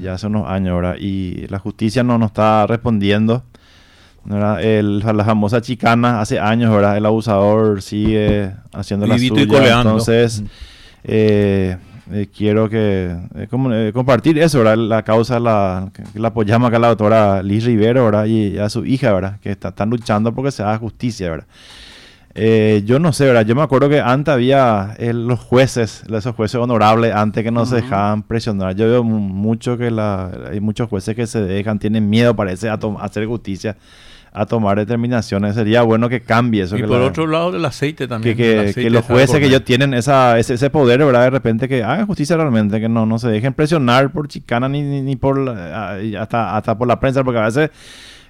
Ya 0.00 0.14
hace 0.14 0.26
unos 0.26 0.48
años, 0.48 0.72
ahora 0.72 0.96
Y 0.98 1.46
la 1.48 1.58
justicia 1.58 2.02
no 2.02 2.18
nos 2.18 2.28
está 2.28 2.66
respondiendo. 2.66 3.44
El, 4.60 4.98
la 4.98 5.24
famosa 5.24 5.60
chicana 5.60 6.20
hace 6.20 6.38
años, 6.38 6.74
¿verdad? 6.74 6.96
El 6.96 7.06
abusador 7.06 7.82
sigue 7.82 8.52
haciendo 8.72 9.06
la 9.06 9.18
suya. 9.18 9.80
Entonces... 9.80 10.42
Eh, 11.08 11.76
eh, 12.12 12.28
quiero 12.36 12.68
que 12.68 13.16
eh, 13.34 13.90
compartir 13.92 14.38
eso, 14.38 14.58
¿verdad? 14.58 14.76
La 14.76 15.02
causa 15.02 15.40
la, 15.40 15.90
que 15.92 16.18
la 16.18 16.28
apoyamos 16.28 16.68
acá 16.68 16.78
la 16.78 16.88
doctora 16.88 17.42
Liz 17.42 17.64
Rivero, 17.64 18.04
¿verdad? 18.04 18.26
Y 18.26 18.58
a 18.58 18.68
su 18.68 18.84
hija, 18.84 19.12
¿verdad? 19.12 19.40
Que 19.40 19.50
están 19.52 19.90
luchando 19.90 20.32
porque 20.32 20.50
se 20.50 20.62
haga 20.62 20.78
justicia, 20.78 21.30
¿verdad? 21.30 21.46
yo 22.84 22.98
no 22.98 23.14
sé, 23.14 23.24
¿verdad? 23.24 23.46
Yo 23.46 23.54
me 23.54 23.62
acuerdo 23.62 23.88
que 23.88 23.98
antes 23.98 24.30
había 24.30 24.94
los 24.98 25.40
jueces, 25.40 26.02
esos 26.06 26.34
jueces 26.34 26.56
honorables, 26.56 27.14
antes 27.14 27.42
que 27.42 27.50
no 27.50 27.64
se 27.64 27.76
dejaban 27.76 28.22
presionar. 28.24 28.76
Yo 28.76 28.86
veo 28.86 29.02
mucho 29.02 29.78
que 29.78 29.90
la, 29.90 30.30
hay 30.50 30.60
muchos 30.60 30.86
jueces 30.90 31.16
que 31.16 31.26
se 31.26 31.40
dejan, 31.40 31.78
tienen 31.78 32.10
miedo, 32.10 32.36
parece, 32.36 32.68
a 32.68 32.78
hacer 33.00 33.24
justicia 33.24 33.74
a 34.36 34.44
tomar 34.44 34.76
determinaciones. 34.76 35.54
Sería 35.54 35.80
bueno 35.80 36.10
que 36.10 36.20
cambie 36.20 36.64
eso. 36.64 36.76
Y 36.76 36.82
por 36.82 37.00
otro 37.00 37.26
lado, 37.26 37.52
del 37.52 37.64
aceite 37.64 38.06
también. 38.06 38.36
Que, 38.36 38.72
que, 38.74 38.90
los 38.90 39.02
jueces 39.02 39.40
que 39.40 39.46
ellos 39.46 39.64
tienen 39.64 39.94
esa, 39.94 40.38
ese, 40.38 40.68
poder, 40.68 40.98
¿verdad? 40.98 41.22
De 41.22 41.30
repente 41.30 41.68
que 41.68 41.82
hagan 41.82 42.06
justicia 42.06 42.36
realmente, 42.36 42.78
que 42.78 42.88
no, 42.88 43.06
no 43.06 43.18
se 43.18 43.28
dejen 43.28 43.54
presionar 43.54 44.12
por 44.12 44.28
chicana 44.28 44.68
ni, 44.68 44.82
ni, 44.82 45.16
por 45.16 45.48
hasta, 45.48 46.54
hasta 46.54 46.76
por 46.76 46.86
la 46.86 47.00
prensa, 47.00 47.24
porque 47.24 47.40
a 47.40 47.46
veces 47.46 47.70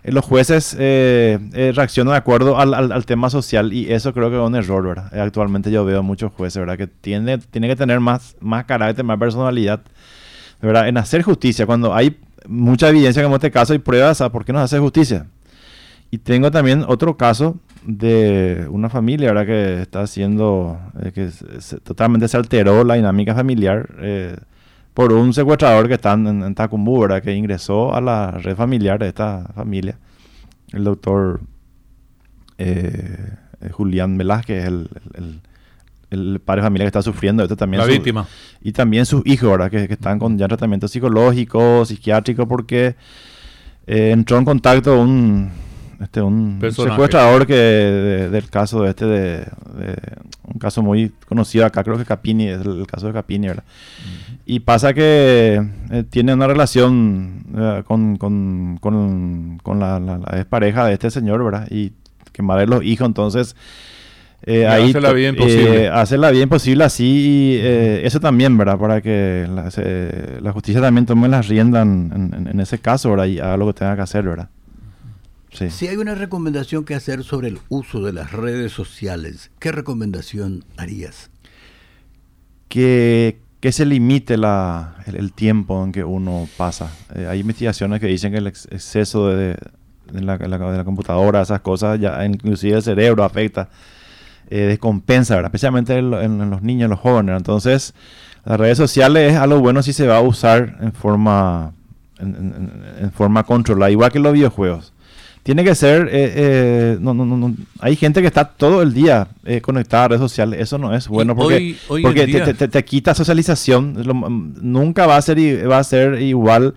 eh, 0.05 0.13
los 0.13 0.25
jueces 0.25 0.77
eh, 0.79 1.41
eh, 1.55 1.73
reaccionan 1.75 2.13
de 2.13 2.19
acuerdo 2.19 2.57
al, 2.57 2.73
al, 2.73 3.05
tema 3.05 3.29
social 3.29 3.73
y 3.73 3.93
eso 3.93 4.15
creo 4.15 4.31
que 4.31 4.37
es 4.37 4.43
un 4.43 4.55
error, 4.55 4.87
¿verdad? 4.87 5.19
Actualmente 5.19 5.73
yo 5.73 5.85
veo 5.85 6.05
muchos 6.05 6.31
jueces, 6.33 6.61
¿verdad? 6.61 6.79
Que 6.79 6.87
tiene, 6.87 7.39
tiene 7.39 7.67
que 7.67 7.75
tener 7.75 7.99
más, 7.99 8.37
más 8.39 8.65
carácter, 8.65 9.05
más 9.05 9.19
personalidad, 9.19 9.81
¿verdad? 10.63 10.87
En 10.87 10.99
hacer 10.99 11.23
justicia, 11.23 11.67
cuando 11.67 11.93
hay 11.93 12.17
mucha 12.47 12.91
evidencia, 12.91 13.25
como 13.25 13.35
este 13.35 13.51
caso, 13.51 13.73
hay 13.73 13.81
pruebas, 13.81 14.23
¿por 14.31 14.45
qué 14.45 14.53
no 14.53 14.61
se 14.61 14.65
hace 14.67 14.79
justicia? 14.79 15.27
Y 16.11 16.19
tengo 16.19 16.51
también 16.51 16.85
otro 16.87 17.17
caso 17.17 17.59
de 17.87 18.67
una 18.71 18.91
familia 18.91 19.29
¿verdad? 19.33 19.47
que 19.47 19.83
está 19.83 20.03
haciendo, 20.03 20.79
eh, 21.01 21.13
que 21.13 21.31
totalmente 21.83 22.29
se 22.29 22.37
alteró 22.37 22.85
la 22.85 22.95
dinámica 22.95 23.35
familiar 23.35 23.95
eh, 24.01 24.37
por 24.93 25.13
un 25.13 25.33
secuestrador 25.33 25.87
que 25.89 25.95
está 25.95 26.15
en, 26.15 26.43
en 26.43 26.55
Tacumbú, 26.55 27.07
que 27.23 27.35
ingresó 27.35 27.95
a 27.95 28.01
la 28.01 28.33
red 28.33 28.57
familiar 28.57 28.99
de 28.99 29.09
esta 29.09 29.51
familia, 29.55 29.99
el 30.73 30.85
doctor 30.85 31.41
eh, 32.59 33.35
Julián 33.73 34.17
Velázquez, 34.17 34.65
el, 34.65 34.89
el, 35.15 35.41
el, 36.11 36.41
padre 36.41 36.63
de 36.63 36.67
familia 36.67 36.85
que 36.85 36.89
está 36.89 37.03
sufriendo 37.03 37.43
esto 37.43 37.57
también. 37.57 37.83
La 37.83 37.87
víctima. 37.87 38.27
Y 38.63 38.73
también 38.73 39.07
sus 39.07 39.25
hijos, 39.27 39.51
¿verdad? 39.51 39.71
Que, 39.71 39.87
que 39.87 39.95
están 39.95 40.19
con 40.19 40.39
ya 40.39 40.49
tratamiento 40.49 40.89
psicológico, 40.89 41.85
psiquiátrico, 41.85 42.49
porque 42.49 42.97
entró 43.87 44.39
en 44.39 44.45
contacto 44.45 44.99
un 45.01 45.51
este 46.01 46.21
un 46.21 46.61
secuestrador 46.61 47.47
que 47.47 47.55
del 47.55 48.51
caso 48.51 48.83
de 48.83 48.91
este 48.91 49.07
de, 49.07 49.47
un 50.45 50.59
caso 50.59 50.83
muy 50.83 51.13
conocido 51.27 51.65
acá 51.65 51.83
creo 51.83 51.97
que 51.97 52.05
Capini 52.05 52.49
es 52.49 52.61
el, 52.61 52.87
caso 52.87 53.07
de 53.07 53.13
Capini 53.13 53.49
¿verdad? 53.49 53.65
y 54.45 54.61
pasa 54.61 54.93
que 54.93 55.63
eh, 55.91 56.05
tiene 56.09 56.35
una 56.35 56.47
relación 56.47 57.45
eh, 57.57 57.83
con, 57.87 58.17
con, 58.17 58.79
con, 58.81 59.59
con 59.63 59.81
la, 59.81 59.99
la, 59.99 60.45
pareja 60.45 60.87
de 60.87 60.95
este 60.95 61.11
señor 61.11 61.43
verdad 61.43 61.67
y 61.71 61.93
que 62.33 62.43
madre 62.43 62.67
los 62.67 62.85
hijos 62.85 63.07
entonces 63.07 63.57
eh, 64.43 64.67
ahí 64.67 64.91
hace 64.91 65.01
la 65.01 65.13
vida 65.13 65.29
imposible. 65.31 65.89
hace 65.89 66.19
la 66.19 66.31
vida 66.31 66.43
imposible 66.43 66.85
así, 66.85 67.59
eso 67.61 68.21
también, 68.21 68.57
¿verdad? 68.57 68.79
Para 68.79 69.01
que 69.01 69.49
la, 69.49 70.53
justicia 70.53 70.81
también 70.81 71.07
tome 71.07 71.27
las 71.27 71.49
riendas 71.49 71.85
en, 71.85 72.47
en, 72.49 72.61
ese 72.61 72.79
caso, 72.79 73.11
¿verdad? 73.11 73.25
Y 73.25 73.41
haga 73.41 73.57
lo 73.57 73.67
que 73.67 73.73
tenga 73.73 73.97
que 73.97 74.03
hacer, 74.03 74.25
¿verdad? 74.25 74.51
Si 75.57 75.89
hay 75.89 75.97
una 75.97 76.15
recomendación 76.15 76.85
que 76.85 76.95
hacer 76.95 77.25
sobre 77.25 77.49
el 77.49 77.59
uso 77.69 78.03
de 78.03 78.13
las 78.13 78.33
redes 78.33 78.73
sociales, 78.73 79.51
¿qué 79.59 79.73
recomendación 79.73 80.65
harías? 80.77 81.31
Que, 82.69 83.39
que 83.61 83.73
se 83.73 83.87
limite 83.87 84.35
el, 84.35 85.33
tiempo 85.35 85.83
en 85.83 85.93
que 85.93 86.05
uno 86.05 86.47
pasa. 86.59 86.91
Eh, 87.15 87.27
hay 87.29 87.41
investigaciones 87.41 88.01
que 88.01 88.07
dicen 88.07 88.33
que 88.33 88.39
el 88.39 88.47
exceso 88.49 89.29
de, 89.29 89.57
la, 90.13 90.37
de, 90.37 90.49
la, 90.49 90.85
computadora, 90.85 91.41
esas 91.41 91.61
cosas, 91.61 91.99
ya 91.99 92.23
inclusive 92.27 92.77
el 92.77 92.83
cerebro 92.83 93.25
afecta, 93.25 93.71
eh, 94.51 94.61
descompensa, 94.61 95.41
especialmente 95.41 95.97
en, 95.97 96.51
los 96.51 96.61
niños, 96.61 96.85
en 96.85 96.91
los 96.91 97.01
jóvenes. 97.01 97.35
Entonces, 97.35 97.95
las 98.45 98.61
redes 98.61 98.77
sociales 98.77 99.33
es 99.33 99.39
algo 99.39 99.61
bueno 99.61 99.83
si 99.83 99.95
se 99.95 100.07
va 100.07 100.19
a 100.19 100.23
usar 100.23 100.77
en 100.81 100.93
forma, 100.93 101.73
en 102.19 103.11
forma 103.13 103.45
controlada, 103.45 103.91
igual 103.91 104.13
que 104.13 104.19
los 104.19 104.35
videojuegos 104.35 104.93
tiene 105.47 105.63
que 105.63 105.77
ser, 105.77 106.09
eh, 106.09 106.33
eh, 106.35 106.99
no, 107.01 107.15
no, 107.15 107.25
no, 107.25 107.55
hay 107.79 107.95
gente 107.95 108.21
que 108.21 108.27
está 108.27 108.47
todo 108.47 108.83
el 108.83 108.93
día 108.93 109.29
eh, 109.45 109.61
conectada 109.61 110.07
a 110.07 110.09
redes 110.09 110.21
sociales, 110.21 110.61
eso 110.61 110.77
no 110.77 110.93
es 110.93 111.07
bueno 111.07 111.37
porque, 111.37 111.77
porque 111.87 112.27
te, 112.27 112.67
te, 112.67 112.85
quita 112.85 113.15
socialización, 113.15 113.95
nunca 114.61 115.07
va 115.07 115.17
a 115.17 115.23
ser 115.23 115.39
va 115.71 115.79
a 115.79 115.85
ser 115.85 116.21
igual 116.21 116.75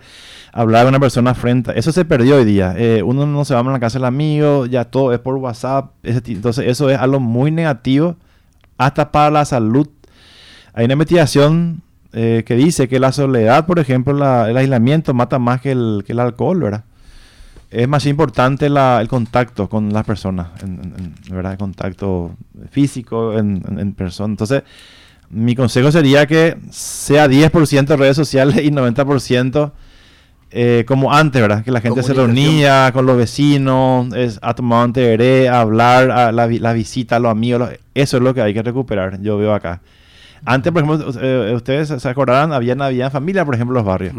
hablar 0.52 0.84
con 0.84 0.90
una 0.90 1.00
persona 1.00 1.34
frente, 1.34 1.76
eso 1.76 1.90
se 1.90 2.04
perdió 2.04 2.36
hoy 2.36 2.44
día, 2.44 2.76
uno 3.04 3.26
no 3.26 3.44
se 3.44 3.54
va 3.54 3.60
a 3.60 3.64
la 3.64 3.80
casa 3.80 3.98
del 3.98 4.04
amigo, 4.04 4.66
ya 4.66 4.84
todo 4.84 5.12
es 5.12 5.18
por 5.18 5.34
WhatsApp, 5.34 5.90
entonces 6.04 6.68
eso 6.68 6.88
es 6.90 6.96
algo 6.96 7.18
muy 7.18 7.50
negativo 7.50 8.14
hasta 8.78 9.10
para 9.10 9.32
la 9.32 9.44
salud. 9.46 9.88
Hay 10.74 10.84
una 10.84 10.92
investigación 10.92 11.82
que 12.12 12.54
dice 12.56 12.86
que 12.86 13.00
la 13.00 13.10
soledad, 13.10 13.66
por 13.66 13.80
ejemplo, 13.80 14.12
el 14.46 14.56
aislamiento 14.56 15.12
mata 15.12 15.40
más 15.40 15.60
que 15.60 15.72
el, 15.72 16.04
que 16.06 16.12
el 16.12 16.20
alcohol, 16.20 16.60
¿verdad? 16.60 16.84
Es 17.70 17.86
más 17.86 18.04
importante 18.06 18.66
el 18.66 19.08
contacto 19.08 19.68
con 19.68 19.92
las 19.92 20.04
personas, 20.04 20.48
en, 20.62 21.14
¿verdad? 21.30 21.52
El 21.52 21.58
contacto 21.58 22.32
físico 22.70 23.38
en, 23.38 23.92
persona. 23.92 24.32
Entonces, 24.32 24.62
mi 25.30 25.54
consejo 25.54 25.92
sería 25.92 26.26
que 26.26 26.56
sea 26.70 27.28
10% 27.28 27.96
redes 27.96 28.16
sociales 28.16 28.56
y 28.64 28.70
90% 28.70 29.72
eh, 30.52 30.84
como 30.88 31.12
antes, 31.12 31.40
¿verdad? 31.40 31.62
Que 31.62 31.70
la 31.70 31.80
gente 31.80 32.02
se 32.02 32.12
reunía 32.12 32.90
con 32.92 33.06
los 33.06 33.16
vecinos, 33.16 34.12
es, 34.14 34.40
a 34.42 34.54
tomar 34.54 34.88
un 34.88 35.20
a 35.48 35.60
hablar, 35.60 36.10
a 36.10 36.32
la, 36.32 36.48
la, 36.48 36.72
visita 36.72 37.16
a 37.16 37.20
los 37.20 37.30
amigos. 37.30 37.70
eso 37.94 38.16
es 38.16 38.22
lo 38.22 38.34
que 38.34 38.42
hay 38.42 38.52
que 38.52 38.62
recuperar, 38.62 39.22
yo 39.22 39.38
veo 39.38 39.54
acá. 39.54 39.80
Antes, 40.44 40.72
por 40.72 40.82
ejemplo, 40.82 41.12
eh, 41.20 41.52
ustedes 41.54 42.02
se 42.02 42.08
acordarán, 42.08 42.52
había 42.52 42.74
Navidad 42.74 43.12
familia, 43.12 43.44
por 43.44 43.54
ejemplo, 43.54 43.74
los 43.74 43.84
barrios. 43.84 44.14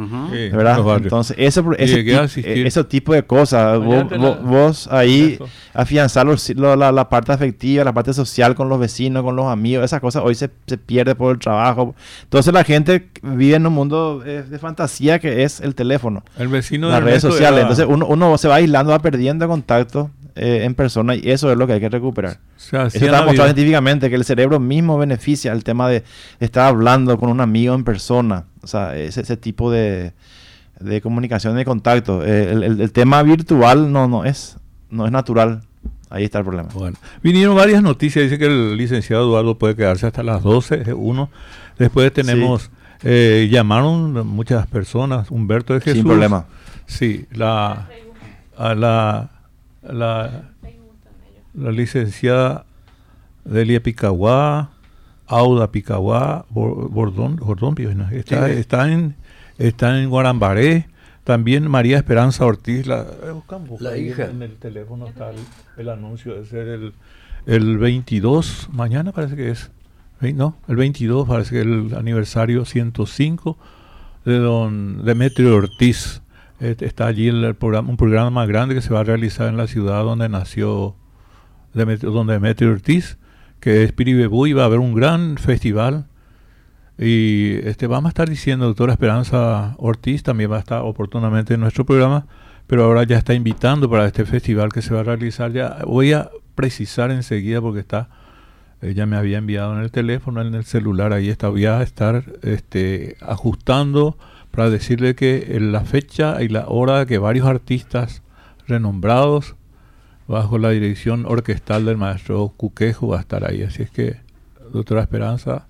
¿verdad? 0.51 0.79
Entonces, 0.97 1.35
ese, 1.39 1.63
ese, 1.77 2.65
ese, 2.65 2.83
tipo 2.83 3.13
de 3.13 3.23
cosas, 3.23 3.79
vos, 3.79 4.87
ahí 4.91 5.39
afianzar 5.73 6.27
la, 6.55 6.91
la, 6.91 7.09
parte 7.09 7.31
afectiva, 7.31 7.83
la 7.83 7.93
parte 7.93 8.13
social 8.13 8.55
con 8.55 8.69
los 8.69 8.79
vecinos, 8.79 9.23
con 9.23 9.35
los 9.35 9.47
amigos, 9.47 9.85
esas 9.85 9.99
cosas 9.99 10.23
hoy 10.25 10.35
se, 10.35 10.49
se 10.67 10.77
pierde 10.77 11.15
por 11.15 11.33
el 11.33 11.39
trabajo. 11.39 11.95
Entonces, 12.23 12.53
la 12.53 12.63
gente 12.63 13.09
vive 13.21 13.55
en 13.55 13.65
un 13.65 13.73
mundo 13.73 14.21
eh, 14.25 14.43
de 14.47 14.59
fantasía 14.59 15.19
que 15.19 15.43
es 15.43 15.59
el 15.59 15.75
teléfono. 15.75 16.23
El 16.37 16.47
vecino 16.47 16.89
Las 16.89 17.03
redes 17.03 17.21
sociales. 17.21 17.61
Entonces, 17.61 17.85
uno, 17.87 18.05
uno 18.05 18.37
se 18.37 18.47
va 18.47 18.55
aislando, 18.55 18.91
va 18.91 18.99
perdiendo 18.99 19.47
contacto 19.47 20.11
eh, 20.35 20.61
en 20.63 20.75
persona 20.75 21.15
y 21.15 21.29
eso 21.29 21.51
es 21.51 21.57
lo 21.57 21.67
que 21.67 21.73
hay 21.73 21.79
que 21.79 21.89
recuperar. 21.89 22.39
eso 22.57 22.85
está 22.85 23.19
demostrado 23.19 23.45
científicamente 23.45 24.09
que 24.09 24.15
el 24.15 24.25
cerebro 24.25 24.59
mismo 24.59 24.97
beneficia 24.97 25.51
el 25.51 25.63
tema 25.63 25.89
de 25.89 26.03
estar 26.39 26.67
hablando 26.67 27.17
con 27.17 27.29
un 27.29 27.41
amigo 27.41 27.73
en 27.75 27.83
persona. 27.83 28.45
O 28.61 28.67
sea, 28.67 28.95
ese, 28.95 29.21
ese 29.21 29.37
tipo 29.37 29.71
de, 29.71 30.13
de 30.81 31.01
comunicación 31.01 31.59
y 31.59 31.65
contacto. 31.65 32.25
Eh, 32.25 32.51
el, 32.51 32.91
tema 32.91 33.21
virtual 33.23 33.91
no, 33.91 34.07
no, 34.07 34.25
es, 34.25 34.57
no 34.89 35.05
es 35.05 35.11
natural. 35.11 35.61
Ahí 36.09 36.25
está 36.25 36.39
el 36.39 36.45
problema. 36.45 36.69
Bueno, 36.73 36.97
vinieron 37.23 37.55
varias 37.55 37.81
noticias. 37.81 38.25
Dice 38.25 38.37
que 38.37 38.45
el 38.45 38.75
licenciado 38.75 39.23
Eduardo 39.23 39.57
puede 39.57 39.75
quedarse 39.75 40.07
hasta 40.07 40.23
las 40.23 40.43
12. 40.43 40.93
Uno. 40.93 41.29
Después 41.77 42.11
tenemos. 42.11 42.69
Eh, 43.03 43.47
llamaron 43.49 44.27
muchas 44.27 44.67
personas. 44.67 45.31
Humberto 45.31 45.73
de 45.73 45.81
Jesús. 45.81 45.99
Sin 45.99 46.07
problema. 46.07 46.45
Sí, 46.85 47.25
la. 47.31 47.87
A 48.57 48.75
la 48.75 49.29
la, 49.81 50.51
la 51.53 51.71
licenciada 51.71 52.65
Delia 53.45 53.81
Picaguá, 53.81 54.71
Auda 55.27 55.71
Picaguá, 55.71 56.45
Bordón, 56.49 57.37
Bordón 57.37 57.75
está, 58.11 58.49
está, 58.49 58.91
en, 58.91 59.15
está 59.57 59.99
en 59.99 60.09
Guarambaré. 60.09 60.87
También 61.23 61.69
María 61.69 61.97
Esperanza 61.97 62.45
Ortiz, 62.45 62.87
la, 62.87 63.05
la 63.79 63.97
hija. 63.97 64.25
En 64.25 64.41
el 64.41 64.55
teléfono 64.57 65.07
está 65.07 65.31
el, 65.77 65.89
anuncio 65.89 66.33
de 66.33 66.45
ser 66.45 66.67
el, 66.67 66.93
el 67.45 67.77
22, 67.77 68.69
mañana 68.71 69.11
parece 69.11 69.35
que 69.35 69.51
es, 69.51 69.69
no, 70.19 70.57
el 70.67 70.75
22 70.77 71.27
parece 71.27 71.51
que 71.51 71.61
el 71.61 71.93
aniversario 71.95 72.65
105 72.65 73.57
de 74.25 74.37
don 74.39 75.05
Demetrio 75.05 75.55
Ortiz. 75.55 76.21
Está 76.61 77.07
allí 77.07 77.27
el 77.27 77.55
programa, 77.55 77.89
un 77.89 77.97
programa 77.97 78.29
más 78.29 78.47
grande 78.47 78.75
que 78.75 78.81
se 78.81 78.93
va 78.93 79.01
a 79.01 79.03
realizar 79.03 79.49
en 79.49 79.57
la 79.57 79.67
ciudad 79.67 80.03
donde 80.03 80.29
nació 80.29 80.95
Demetrio, 81.73 82.11
don 82.11 82.27
Demetrio 82.27 82.71
Ortiz, 82.71 83.17
que 83.59 83.83
es 83.83 83.91
Piribebú, 83.91 84.47
y 84.47 84.53
va 84.53 84.63
a 84.63 84.65
haber 84.65 84.79
un 84.79 84.93
gran 84.93 85.37
festival. 85.37 86.07
Y 86.97 87.55
este 87.63 87.87
vamos 87.87 88.09
a 88.09 88.09
estar 88.09 88.29
diciendo, 88.29 88.65
doctora 88.65 88.93
Esperanza 88.93 89.75
Ortiz 89.77 90.23
también 90.23 90.51
va 90.51 90.57
a 90.57 90.59
estar 90.59 90.81
oportunamente 90.83 91.55
en 91.55 91.61
nuestro 91.61 91.85
programa, 91.85 92.27
pero 92.67 92.83
ahora 92.83 93.03
ya 93.03 93.17
está 93.17 93.33
invitando 93.33 93.89
para 93.89 94.05
este 94.05 94.25
festival 94.25 94.71
que 94.71 94.81
se 94.81 94.93
va 94.93 94.99
a 94.99 95.03
realizar. 95.03 95.51
Ya 95.51 95.79
voy 95.85 96.13
a 96.13 96.29
precisar 96.55 97.09
enseguida 97.11 97.59
porque 97.59 97.79
está 97.79 98.09
ella 98.81 99.05
me 99.05 99.15
había 99.15 99.37
enviado 99.37 99.75
en 99.75 99.83
el 99.83 99.91
teléfono, 99.91 100.41
en 100.41 100.55
el 100.55 100.65
celular, 100.65 101.13
ahí 101.13 101.29
está, 101.29 101.49
voy 101.49 101.65
a 101.65 101.83
estar 101.83 102.23
este, 102.41 103.15
ajustando 103.21 104.17
para 104.51 104.69
decirle 104.69 105.15
que 105.15 105.55
en 105.55 105.71
la 105.71 105.81
fecha 105.81 106.41
y 106.41 106.49
la 106.49 106.65
hora 106.67 107.05
que 107.05 107.17
varios 107.17 107.47
artistas 107.47 108.21
renombrados 108.67 109.55
bajo 110.27 110.57
la 110.57 110.69
dirección 110.69 111.25
orquestal 111.25 111.85
del 111.85 111.97
maestro 111.97 112.53
Cuquejo 112.55 113.07
va 113.07 113.17
a 113.17 113.21
estar 113.21 113.49
ahí. 113.49 113.63
Así 113.63 113.83
es 113.83 113.89
que, 113.89 114.17
doctora 114.71 115.01
Esperanza, 115.01 115.67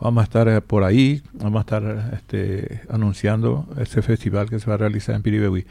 vamos 0.00 0.22
a 0.22 0.24
estar 0.24 0.48
eh, 0.48 0.60
por 0.60 0.84
ahí, 0.84 1.22
vamos 1.34 1.58
a 1.58 1.60
estar 1.60 2.10
este, 2.14 2.82
anunciando 2.88 3.66
ese 3.78 4.02
festival 4.02 4.48
que 4.50 4.58
se 4.58 4.66
va 4.66 4.74
a 4.74 4.78
realizar 4.78 5.14
en 5.14 5.22
Piribehuí. 5.22 5.66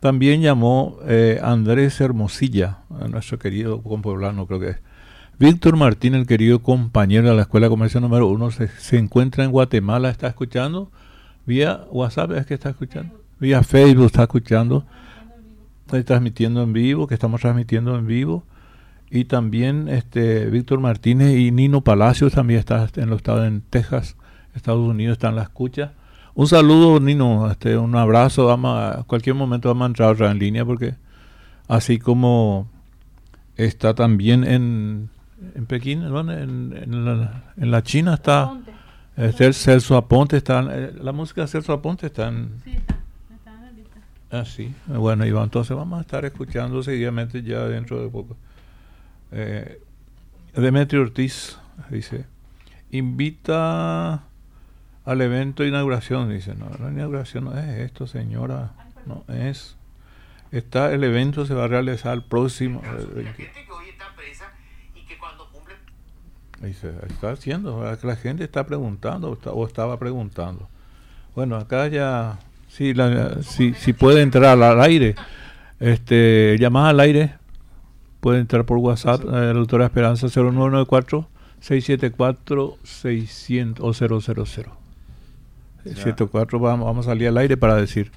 También 0.00 0.40
llamó 0.40 0.98
eh, 1.06 1.40
Andrés 1.42 2.00
Hermosilla, 2.00 2.78
nuestro 3.10 3.38
querido 3.38 3.82
compoblano, 3.82 4.46
creo 4.46 4.60
que 4.60 4.68
es 4.70 4.76
Víctor 5.40 5.76
Martín, 5.76 6.14
el 6.14 6.26
querido 6.26 6.58
compañero 6.58 7.30
de 7.30 7.34
la 7.34 7.42
Escuela 7.42 7.66
de 7.66 7.70
Comercio 7.70 7.98
número 7.98 8.26
uno, 8.26 8.50
se, 8.50 8.68
encuentra 8.98 9.42
en 9.42 9.50
Guatemala, 9.50 10.10
está 10.10 10.26
escuchando. 10.26 10.90
Vía 11.50 11.80
WhatsApp 11.90 12.30
es 12.30 12.46
que 12.46 12.54
está 12.54 12.70
escuchando. 12.70 13.20
Vía 13.40 13.64
Facebook 13.64 14.06
está 14.06 14.22
escuchando. 14.22 14.86
Está 15.86 16.00
transmitiendo 16.04 16.62
en 16.62 16.72
vivo, 16.72 17.08
que 17.08 17.14
estamos 17.14 17.40
transmitiendo 17.40 17.98
en 17.98 18.06
vivo. 18.06 18.44
Y 19.10 19.24
también 19.24 19.88
este 19.88 20.46
Víctor 20.46 20.78
Martínez 20.78 21.36
y 21.36 21.50
Nino 21.50 21.80
Palacios 21.80 22.34
también 22.34 22.60
está 22.60 22.88
en 22.94 23.10
los 23.10 23.16
estados 23.16 23.48
en 23.48 23.62
Texas, 23.62 24.16
Estados 24.54 24.88
Unidos, 24.88 25.14
están 25.14 25.30
en 25.30 25.36
la 25.36 25.42
escucha. 25.42 25.94
Un 26.34 26.46
saludo, 26.46 27.00
Nino, 27.00 27.50
este, 27.50 27.76
un 27.76 27.96
abrazo. 27.96 28.46
Vamos 28.46 29.04
cualquier 29.06 29.34
momento 29.34 29.70
vamos 29.70 29.82
a 29.82 29.86
entrar 29.86 30.10
otra 30.10 30.30
en 30.30 30.38
línea 30.38 30.64
porque 30.64 30.94
así 31.66 31.98
como 31.98 32.68
está 33.56 33.94
también 33.94 34.44
en 34.44 35.10
en 35.54 35.66
Pekín, 35.66 36.02
en, 36.02 37.70
la, 37.70 37.82
China 37.82 38.14
está 38.14 38.52
eh, 39.16 39.52
Celso 39.52 39.96
Aponte, 39.96 40.36
está, 40.36 40.66
eh, 40.70 40.92
la 41.00 41.12
música 41.12 41.42
de 41.42 41.48
Celso 41.48 41.72
Aponte 41.72 42.06
está 42.06 42.28
en... 42.28 42.60
Sí, 42.64 42.70
está, 42.70 42.94
en 42.94 43.84
Ah, 44.30 44.44
sí. 44.44 44.72
Bueno, 44.86 45.26
Iván, 45.26 45.44
entonces 45.44 45.76
vamos 45.76 45.98
a 45.98 46.02
estar 46.02 46.24
escuchando 46.24 46.82
seguidamente 46.82 47.42
ya 47.42 47.64
dentro 47.64 48.02
de 48.02 48.08
poco. 48.08 48.36
Eh, 49.32 49.80
Demetrio 50.54 51.02
Ortiz 51.02 51.58
dice, 51.90 52.24
invita 52.90 54.22
al 55.04 55.20
evento 55.20 55.62
de 55.62 55.70
inauguración, 55.70 56.30
dice, 56.30 56.54
no, 56.54 56.70
la 56.78 56.90
inauguración 56.90 57.44
no 57.44 57.58
es 57.58 57.80
esto, 57.80 58.06
señora, 58.06 58.72
no 59.06 59.24
es... 59.32 59.76
Está, 60.52 60.92
el 60.92 61.04
evento 61.04 61.46
se 61.46 61.54
va 61.54 61.64
a 61.64 61.68
realizar 61.68 62.12
el 62.14 62.24
próximo... 62.24 62.82
Y 66.62 66.74
se 66.74 66.90
está 67.08 67.32
haciendo, 67.32 67.82
la 68.02 68.16
gente 68.16 68.44
está 68.44 68.66
preguntando 68.66 69.38
o 69.44 69.66
estaba 69.66 69.98
preguntando. 69.98 70.68
Bueno, 71.34 71.56
acá 71.56 71.88
ya, 71.88 72.38
si 72.68 72.92
la, 72.92 73.42
si, 73.42 73.72
si 73.74 73.92
puede 73.92 74.20
entrar 74.20 74.62
al, 74.62 74.80
aire, 74.82 75.14
este, 75.78 76.56
llamada 76.58 76.90
al 76.90 77.00
aire, 77.00 77.34
puede 78.20 78.40
entrar 78.40 78.66
por 78.66 78.78
WhatsApp, 78.78 79.22
eh, 79.22 79.26
la 79.30 79.52
doctora 79.54 79.86
Esperanza 79.86 80.26
0994 80.28 81.28
674 81.60 82.76
600 82.82 83.84
o 83.84 83.92
000. 83.92 84.80
74 85.84 86.58
vamos, 86.58 86.86
vamos 86.86 87.06
a 87.06 87.10
salir 87.10 87.28
al 87.28 87.38
aire 87.38 87.56
para 87.56 87.76
decir 87.76 88.12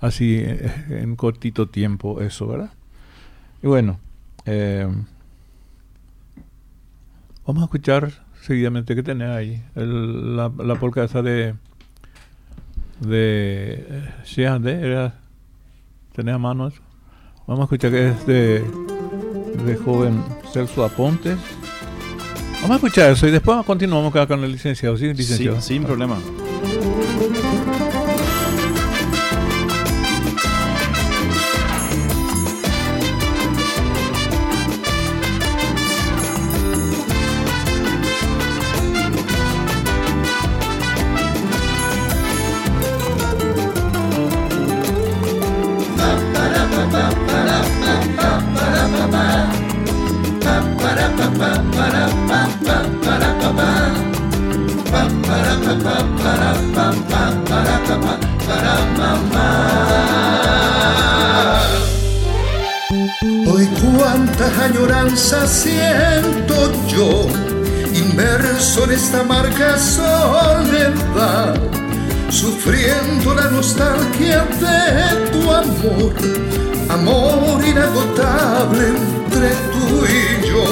así 0.00 0.36
eh, 0.38 0.70
en 0.90 1.16
cortito 1.16 1.68
tiempo 1.68 2.20
eso, 2.20 2.46
¿verdad? 2.46 2.70
Y 3.62 3.66
bueno, 3.66 3.98
eh, 4.44 4.86
Vamos 7.46 7.62
a 7.62 7.66
escuchar 7.66 8.10
seguidamente 8.42 8.96
qué 8.96 9.02
tenés 9.04 9.28
ahí. 9.28 9.62
la, 9.74 10.50
la 10.58 10.74
polca 10.74 11.04
esa 11.04 11.22
de. 11.22 11.54
de. 13.00 14.02
de 14.60 14.72
era. 14.82 15.14
¿Tenés 16.12 16.34
a 16.34 16.38
mano 16.38 16.68
eso? 16.68 16.82
Vamos 17.46 17.60
a 17.60 17.64
escuchar 17.64 17.92
que 17.92 18.08
es 18.08 18.26
de. 18.26 18.64
de 19.64 19.76
joven 19.76 20.24
Celso 20.52 20.84
Aponte. 20.84 21.36
Vamos 22.62 22.70
a 22.70 22.74
escuchar 22.76 23.12
eso 23.12 23.28
y 23.28 23.30
después 23.30 23.64
continuamos 23.64 24.12
con 24.26 24.42
el 24.42 24.50
licenciado. 24.50 24.96
¿sí? 24.96 25.14
licenciado? 25.14 25.60
sin 25.60 25.84
problema. 25.84 26.16
De 74.18 75.30
tu 75.30 75.50
amor, 75.50 76.14
amor 76.88 77.64
inagotable 77.64 78.88
entre 78.88 79.50
tú 79.72 80.06
y 80.06 80.46
yo. 80.46 80.64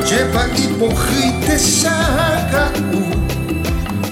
Ajepa 0.00 0.46
y 0.56 0.58
saca 1.58 2.64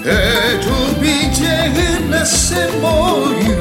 Etubijeuna 0.05 2.21
semoyu 2.25 3.57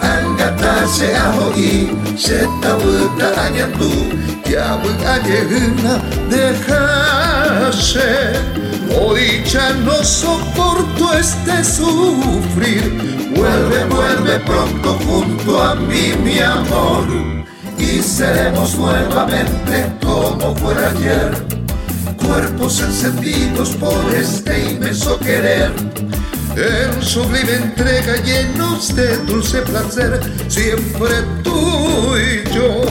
Angata 0.00 0.86
se 0.88 1.16
ahoi 1.16 1.90
Se 2.16 2.48
tabuta 2.60 3.28
añandu 3.44 3.90
Yabun 4.50 4.96
ayeuna 5.06 6.02
Dejase 6.28 8.10
Hoy 8.98 9.44
ya 9.44 9.72
no 9.84 9.96
soporto 10.02 11.04
este 11.18 11.64
sufrir 11.64 13.25
Vuelve, 13.36 13.84
vuelve 13.84 14.40
pronto 14.40 14.98
junto 15.06 15.62
a 15.62 15.74
mí 15.74 16.12
mi 16.24 16.38
amor 16.40 17.06
Y 17.78 18.02
seremos 18.02 18.76
nuevamente 18.76 19.92
como 20.02 20.54
fuera 20.56 20.90
ayer 20.90 21.56
cuerpos 22.26 22.80
encendidos 22.80 23.70
por 23.76 24.14
este 24.14 24.70
inmenso 24.70 25.18
querer. 25.18 25.72
En 26.56 27.02
sublime 27.02 27.54
entrega 27.54 28.16
llenos 28.24 28.94
de 28.94 29.16
dulce 29.18 29.62
placer, 29.62 30.20
siempre 30.48 31.10
tú 31.42 32.16
y 32.16 32.54
yo. 32.54 32.82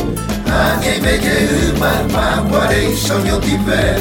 Añe 0.51 0.99
me 1.01 1.17
lleva 1.17 2.03
maguare 2.11 2.91
y 2.91 2.95
soño 2.95 3.39
tipe. 3.39 3.95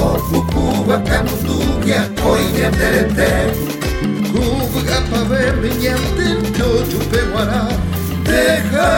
O 0.00 0.18
fukuba 0.18 1.02
camutugia, 1.04 2.08
hoy 2.24 2.44
de 2.52 2.70
terete. 2.70 3.41
Juzga 4.32 4.98
pa' 5.10 5.24
verme 5.28 5.68
y 5.78 5.86
atento, 5.88 6.66
chupe 6.90 7.20
guará, 7.32 7.68
déjase. 8.24 8.92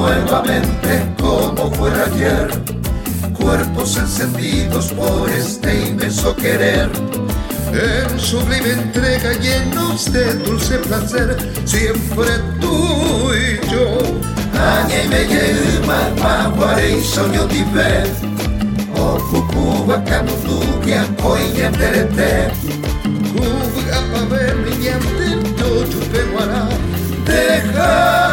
Nuevamente 0.00 1.14
como 1.20 1.70
fuera 1.72 2.06
ayer, 2.06 2.48
cuerpos 3.38 3.96
encendidos 3.98 4.92
por 4.92 5.28
este 5.30 5.88
inmenso 5.88 6.34
querer. 6.36 6.88
En 7.72 8.18
sublime 8.18 8.72
entrega 8.72 9.32
llenos 9.34 10.10
de 10.12 10.34
dulce 10.34 10.78
placer, 10.78 11.36
siempre 11.64 12.30
tú 12.60 13.30
y 13.34 13.70
yo. 13.70 13.98
Me 15.08 15.24
lleva 15.24 16.10
maguare 16.22 16.98
y 16.98 17.02
soño 17.02 17.46
dive, 17.46 18.04
o 18.96 19.18
fukuba 19.18 20.02
kanutu 20.04 20.60
ya 20.86 21.04
koi 21.22 21.62
enterete. 21.62 22.50
Kuga 23.32 24.00
pa 24.12 24.34
ver 24.34 24.56
mi 24.56 24.84
yante, 24.84 25.28
yo 25.58 25.84
chupe 25.86 26.22
guara, 26.32 26.68
deja 27.24 28.29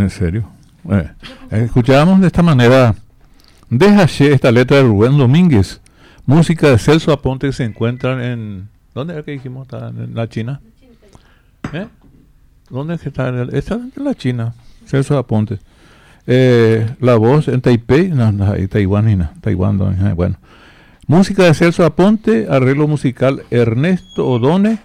¿En 0.00 0.08
serio? 0.08 0.48
Eh, 0.90 1.10
escuchábamos 1.50 2.20
de 2.20 2.28
esta 2.28 2.42
manera. 2.42 2.94
Déjase 3.68 4.32
esta 4.32 4.50
letra 4.50 4.78
de 4.78 4.82
Rubén 4.84 5.16
Domínguez, 5.16 5.80
música 6.26 6.70
de 6.70 6.78
Celso 6.78 7.12
Aponte 7.12 7.52
se 7.52 7.64
encuentra 7.64 8.32
en... 8.32 8.68
¿Dónde 8.94 9.14
era 9.14 9.22
que 9.22 9.32
dijimos? 9.32 9.62
¿Está 9.68 9.88
en 9.88 10.14
la 10.14 10.28
China? 10.28 10.60
¿Eh? 11.72 11.86
¿Dónde 12.68 12.94
es 12.94 13.00
que 13.00 13.08
está? 13.08 13.28
Está 13.52 13.74
en 13.74 14.04
la 14.04 14.14
China, 14.14 14.54
Celso 14.86 15.16
Aponte. 15.18 15.58
Eh, 16.26 16.88
la 17.00 17.16
voz 17.16 17.48
en 17.48 17.60
Taipei, 17.60 18.08
no, 18.08 18.30
no, 18.30 18.52
ahí 18.52 18.68
Taiwán, 18.68 19.08
y 19.08 19.16
no, 19.16 19.30
Taiwán, 19.40 19.76
no, 19.78 19.90
eh, 19.90 20.12
bueno. 20.12 20.36
Música 21.06 21.44
de 21.44 21.54
Celso 21.54 21.84
Aponte, 21.84 22.46
arreglo 22.48 22.86
musical 22.86 23.42
Ernesto 23.50 24.28
Odone 24.28 24.78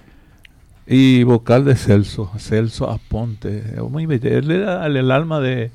y 0.88 1.24
vocal 1.24 1.66
de 1.66 1.76
Celso, 1.76 2.32
Celso 2.38 2.90
Aponte. 2.90 3.64
Eh, 3.78 3.82
Muy, 3.82 4.06
bello. 4.08 4.30
él 4.30 4.50
era 4.50 4.86
el, 4.86 4.98
el 4.98 5.12
alma 5.12 5.40
de, 5.40 5.72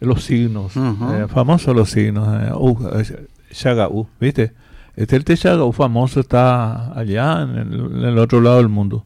los 0.00 0.24
signos, 0.24 0.76
Ujú. 0.76 1.12
eh, 1.12 1.28
famoso 1.28 1.74
los 1.74 1.90
signos. 1.90 2.26
eh, 2.42 2.52
uh, 2.54 4.06
¿viste? 4.20 4.52
Este 4.96 5.16
el 5.16 5.24
Shagaú 5.24 5.72
famoso 5.72 6.20
está 6.20 6.96
allá 6.98 7.42
en 7.42 7.56
el, 7.56 7.74
en 7.74 8.04
el 8.04 8.18
otro 8.18 8.40
lado 8.40 8.58
del 8.58 8.68
mundo. 8.68 9.04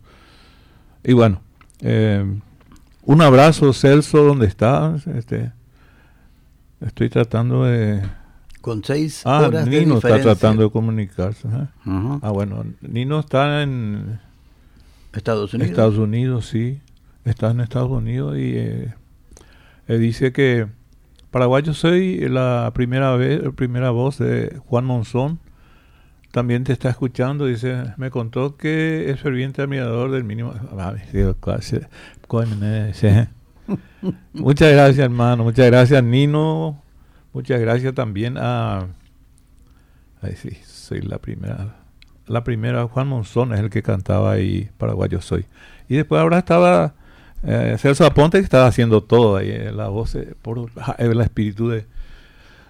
Y 1.03 1.15
bueno, 1.15 1.41
eh, 1.81 2.25
un 3.05 3.23
abrazo, 3.23 3.73
Celso, 3.73 4.23
donde 4.23 4.47
estás? 4.47 5.07
Este, 5.07 5.53
estoy 6.81 7.09
tratando 7.09 7.65
de... 7.65 8.03
Con 8.61 8.85
seis 8.85 9.23
Ah, 9.25 9.47
horas 9.47 9.65
de 9.65 9.81
Nino 9.81 9.97
está 9.97 10.21
tratando 10.21 10.65
de 10.65 10.71
comunicarse. 10.71 11.49
Ujú. 11.87 12.19
Ah, 12.23 12.31
bueno, 12.31 12.65
Nino 12.83 13.21
está 13.21 13.63
en 13.63 14.21
Estados 15.15 15.55
Unidos. 15.55 15.71
Estados 15.71 15.97
Unidos, 15.97 16.47
sí. 16.49 16.81
Está 17.25 17.53
en 17.53 17.61
Estados 17.61 17.91
Unidos 17.91 18.37
y 18.37 18.53
eh, 18.57 18.95
eh, 19.87 19.99
dice 19.99 20.33
que 20.33 20.67
paraguayo 21.31 21.73
soy 21.73 22.29
la 22.29 22.71
primera 22.75 23.17
vez, 23.17 23.41
primera 23.55 23.91
voz 23.91 24.19
de 24.19 24.61
Juan 24.67 24.85
Monzón. 24.85 25.39
También 26.31 26.65
te 26.65 26.73
está 26.73 26.91
escuchando, 26.91 27.47
dice, 27.47 27.95
me 27.97 28.11
contó 28.11 28.57
que 28.57 29.11
es 29.11 29.21
ferviente 29.21 29.63
admirador 29.63 30.11
del 30.11 30.25
mínimo. 30.25 30.53
Ah. 30.79 30.95
Muchas 34.33 34.73
gracias, 34.73 34.99
hermano. 34.99 35.45
Muchas 35.45 35.67
gracias, 35.67 36.03
Nino. 36.05 36.83
Muchas 37.33 37.61
gracias 37.61 37.95
también 37.95 38.37
a. 38.39 38.89
Ay, 40.21 40.35
sí, 40.37 40.51
soy 40.65 41.01
la 41.03 41.19
primera. 41.19 41.77
La 42.27 42.45
primera, 42.45 42.87
Juan 42.87 43.09
Monzón 43.09 43.55
es 43.55 43.61
el 43.61 43.71
que 43.71 43.83
cantaba 43.83 44.33
ahí, 44.33 44.69
Paraguayo 44.77 45.21
Soy. 45.23 45.47
Y 45.89 45.97
después 45.97 46.21
ahora 46.21 46.39
estaba 46.39 46.95
eh, 47.43 47.77
Celso 47.79 48.05
Aponte 48.05 48.39
que 48.39 48.45
estaba 48.45 48.67
haciendo 48.67 49.03
todo 49.03 49.37
ahí, 49.37 49.51
eh, 49.51 49.73
la 49.73 49.89
voz, 49.89 50.15
eh, 50.15 50.35
por 50.43 50.71
el 50.99 51.21
espíritu 51.21 51.69
de, 51.69 51.87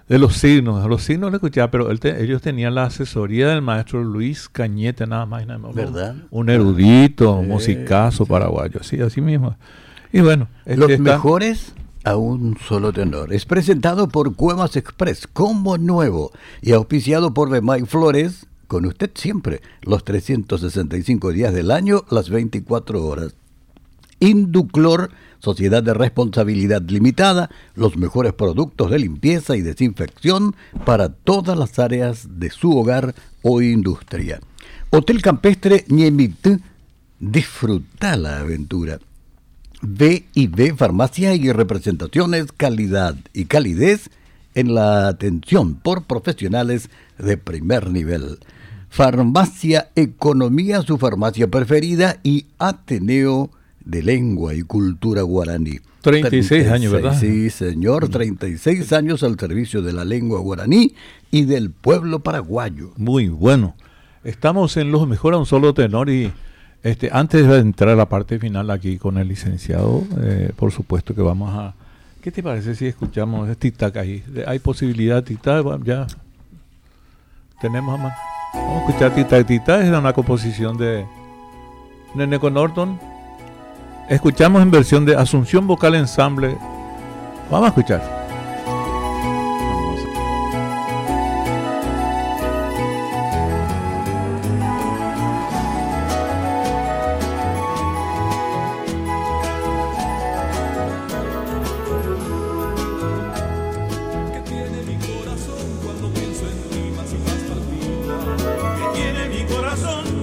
de 0.09 0.19
los 0.19 0.35
signos. 0.35 0.85
Los 0.89 1.03
signos 1.03 1.29
lo 1.31 1.37
escuchaba, 1.37 1.71
pero 1.71 1.89
él 1.91 1.99
te- 2.01 2.21
ellos 2.23 2.41
tenían 2.41 2.75
la 2.75 2.83
asesoría 2.85 3.47
del 3.49 3.61
maestro 3.61 4.03
Luis 4.03 4.49
Cañete, 4.49 5.07
nada 5.07 5.25
más 5.25 5.43
y 5.43 5.45
nada 5.45 5.59
menos. 5.59 5.75
¿Verdad? 5.75 6.15
Un 6.31 6.49
erudito, 6.49 7.39
Sí, 7.41 7.47
musicazo 7.47 8.25
paraguayo, 8.25 8.81
sí, 8.83 8.99
así 8.99 9.21
mismo. 9.21 9.55
Y 10.11 10.19
bueno, 10.21 10.47
Los 10.65 10.79
este 10.79 10.93
está- 10.95 11.13
mejores 11.13 11.73
a 12.03 12.15
un 12.15 12.57
solo 12.67 12.91
tenor. 12.91 13.31
Es 13.33 13.45
presentado 13.45 14.07
por 14.09 14.35
Cuevas 14.35 14.75
Express 14.75 15.27
como 15.27 15.77
nuevo 15.77 16.31
y 16.61 16.71
auspiciado 16.71 17.33
por 17.33 17.51
Remay 17.51 17.83
Flores, 17.83 18.47
con 18.67 18.85
usted 18.85 19.11
siempre, 19.15 19.61
los 19.81 20.03
365 20.03 21.31
días 21.31 21.53
del 21.53 21.69
año, 21.71 22.03
las 22.09 22.29
24 22.29 23.05
horas. 23.05 23.35
Induclor, 24.19 25.11
Sociedad 25.39 25.81
de 25.81 25.93
Responsabilidad 25.93 26.81
Limitada, 26.81 27.49
los 27.75 27.97
mejores 27.97 28.33
productos 28.33 28.91
de 28.91 28.99
limpieza 28.99 29.55
y 29.55 29.61
desinfección 29.61 30.55
para 30.85 31.09
todas 31.09 31.57
las 31.57 31.79
áreas 31.79 32.39
de 32.39 32.49
su 32.49 32.77
hogar 32.77 33.15
o 33.41 33.61
industria. 33.61 34.39
Hotel 34.89 35.21
Campestre 35.21 35.85
Ñemitú, 35.87 36.59
disfruta 37.19 38.15
la 38.17 38.39
aventura. 38.39 38.99
B 39.81 40.25
y 40.33 40.47
B 40.47 40.75
Farmacia 40.75 41.35
y 41.35 41.51
representaciones 41.51 42.51
calidad 42.51 43.15
y 43.33 43.45
calidez 43.45 44.09
en 44.55 44.73
la 44.73 45.07
atención 45.07 45.75
por 45.75 46.03
profesionales 46.03 46.89
de 47.17 47.37
primer 47.37 47.89
nivel. 47.89 48.39
Farmacia 48.89 49.89
Economía, 49.95 50.81
su 50.81 50.97
farmacia 50.97 51.47
preferida 51.47 52.17
y 52.23 52.47
Ateneo 52.57 53.51
de 53.85 54.03
Lengua 54.03 54.53
y 54.53 54.61
Cultura 54.61 55.21
Guaraní. 55.21 55.79
36 56.01 56.67
años, 56.67 56.91
¿verdad? 56.93 57.19
Sí, 57.19 57.49
señor, 57.49 58.07
36 58.09 58.93
años 58.93 59.23
al 59.23 59.37
servicio 59.37 59.81
de 59.81 59.93
la 59.93 60.05
lengua 60.05 60.39
guaraní 60.39 60.93
y 61.29 61.43
del 61.43 61.71
pueblo 61.71 62.19
paraguayo. 62.19 62.91
Muy 62.97 63.27
bueno. 63.27 63.75
Estamos 64.23 64.77
en 64.77 64.91
los 64.91 65.07
mejor 65.07 65.33
a 65.33 65.37
un 65.37 65.45
solo 65.45 65.73
tenor 65.73 66.09
y 66.09 66.31
este 66.83 67.09
antes 67.11 67.47
de 67.47 67.57
entrar 67.57 67.89
a 67.89 67.95
la 67.95 68.07
parte 68.07 68.39
final 68.39 68.69
aquí 68.71 68.97
con 68.97 69.17
el 69.17 69.27
licenciado, 69.27 70.03
eh, 70.21 70.51
por 70.55 70.71
supuesto 70.71 71.13
que 71.13 71.21
vamos 71.21 71.51
a... 71.53 71.73
¿Qué 72.21 72.31
te 72.31 72.43
parece 72.43 72.75
si 72.75 72.85
escuchamos 72.85 73.49
Tic-Tac 73.49 73.97
ahí? 73.97 74.23
¿Hay 74.45 74.59
posibilidad 74.59 75.23
Tic-Tac? 75.23 75.63
Bueno, 75.63 75.83
Ya 75.85 76.07
tenemos 77.61 77.95
a 77.95 78.03
mano. 78.03 78.15
Vamos 78.53 78.83
a 78.83 78.87
escuchar 78.87 79.15
Tic-Tac. 79.15 79.45
Tic-Tac 79.45 79.83
es 79.83 79.89
una 79.89 80.13
composición 80.13 80.77
de 80.77 81.05
Neneco 82.15 82.49
Norton. 82.49 82.99
Escuchamos 84.09 84.63
en 84.63 84.71
versión 84.71 85.05
de 85.05 85.15
Asunción 85.15 85.67
Vocal 85.67 85.93
Ensamble. 85.93 86.57
Vamos 87.51 87.65
a 87.65 87.69
escuchar. 87.69 88.19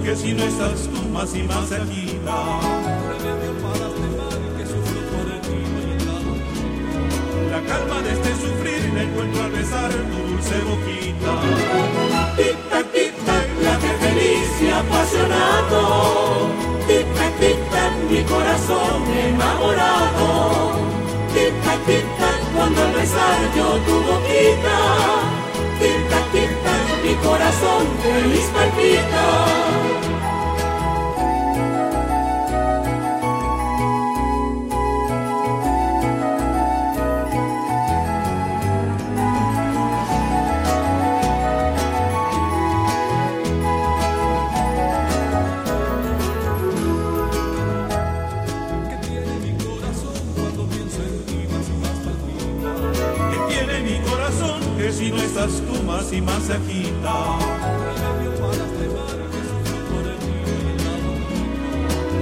que 0.03 0.15
si 0.15 0.33
no 0.33 0.43
estás 0.43 0.87
tú 0.87 1.09
más 1.09 1.35
y 1.35 1.43
más. 1.43 2.86
Al 22.83 22.93
besar 22.93 23.37
yo 23.55 23.67
tu 23.85 23.95
boquita. 24.07 24.77
Tic-tac, 25.79 26.25
tic-tac, 26.33 26.83
mi 27.03 27.13
corazón 27.25 27.83
feliz 28.01 28.47
palpita. 28.53 29.96
Más 56.07 56.13
y 56.13 56.21
más 56.21 56.43
cerquita. 56.43 57.37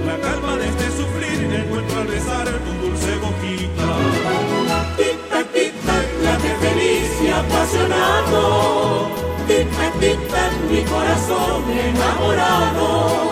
La 0.06 0.18
calma 0.22 0.56
de 0.58 0.68
este 0.70 0.86
sufrir 0.86 1.54
encuentro 1.54 2.02
al 2.02 2.08
besar 2.08 2.46
tu 2.46 2.86
dulce 2.86 3.16
boquita. 3.18 3.88
Tic-tac, 4.98 5.46
tic-tac, 5.54 6.06
late 6.24 6.56
feliz 6.62 7.10
y 7.22 7.28
apasionado. 7.30 9.10
Tic-tac, 9.48 9.94
tic-tac, 10.00 10.52
mi 10.70 10.82
corazón 10.84 11.64
enamorado. 11.72 13.32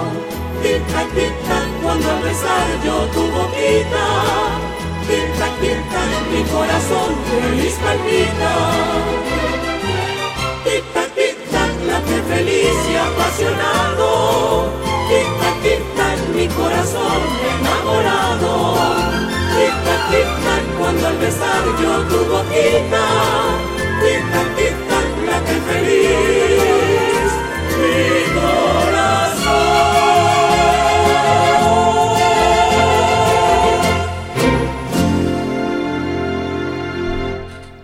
Tic-tac, 0.61 1.07
tic-tac, 1.13 1.67
cuando 1.81 2.11
al 2.11 2.23
besar 2.23 2.67
yo 2.85 3.05
tu 3.13 3.21
boquita. 3.21 4.05
Tic-tac, 5.07 5.53
tic-tac, 5.61 6.09
mi 6.31 6.43
corazón 6.51 7.15
feliz 7.29 7.75
palpita 7.83 9.42
feliz 12.29 12.75
y 12.91 12.95
apasionado. 12.95 14.69
Tic-tac, 15.09 15.55
tic-tac, 15.63 16.17
mi 16.35 16.47
corazón 16.47 17.21
enamorado. 17.51 18.75
Tic-tac, 19.55 20.01
tic-tac, 20.11 20.63
cuando 20.79 21.07
al 21.07 21.17
besar 21.17 21.63
yo 21.81 21.93
tu 22.09 22.19
boquita. 22.31 23.05
Tic-tac, 24.01 24.47
tic-tac, 24.57 25.07
late 25.27 25.57
feliz 25.67 27.31
mi 27.79 27.99
corazón. 28.33 29.63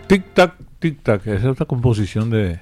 Tic-tac, 0.07 0.51
tic-tac, 0.79 1.27
esa 1.27 1.35
es 1.35 1.45
otra 1.45 1.65
composición 1.65 2.29
de 2.29 2.59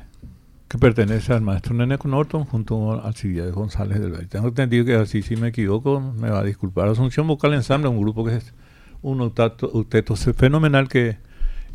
que 0.68 0.77
pertenece 0.77 1.34
al 1.34 1.41
maestro 1.41 1.73
Nene 1.73 1.98
Norton 2.03 2.44
junto 2.44 2.91
al 3.02 3.14
de 3.14 3.52
González 3.52 3.99
del 3.99 4.11
Valle. 4.11 4.27
Tengo 4.27 4.49
entendido 4.49 4.85
que 4.85 4.95
así 4.95 5.22
si 5.22 5.38
me 5.38 5.49
equivoco, 5.49 6.02
me 6.02 6.30
va 6.30 6.39
a 6.39 6.44
disculpar. 6.44 6.89
Asunción 6.89 7.26
Vocal 7.27 7.53
Ensamble, 7.53 7.89
un 7.89 8.02
grupo 8.02 8.26
que 8.26 8.35
es 8.35 8.53
un 9.02 9.22
octeto, 9.22 10.15
fenomenal 10.15 10.89
que 10.89 11.18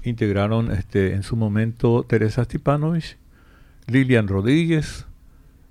integraron 0.05 0.70
este, 0.73 1.14
en 1.14 1.23
su 1.23 1.36
momento 1.36 2.05
Teresa 2.06 2.44
Stipanovich, 2.44 3.16
Lilian 3.86 4.28
Rodríguez, 4.28 5.06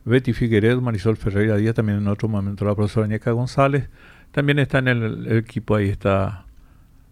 Betty 0.06 0.34
Figueredo, 0.34 0.82
Marisol 0.82 1.18
Ferreira 1.18 1.58
Díaz, 1.58 1.76
también 1.76 2.00
en 2.00 2.08
otro 2.08 2.28
momento 2.28 2.66
la 2.66 2.74
profesora 2.74 3.08
Ñeca 3.08 3.32
González. 3.32 3.90
También 4.32 4.58
está 4.58 4.80
en 4.80 4.88
el, 4.88 5.32
equipo, 5.38 5.76
ahí 5.76 5.90
está 5.90 6.46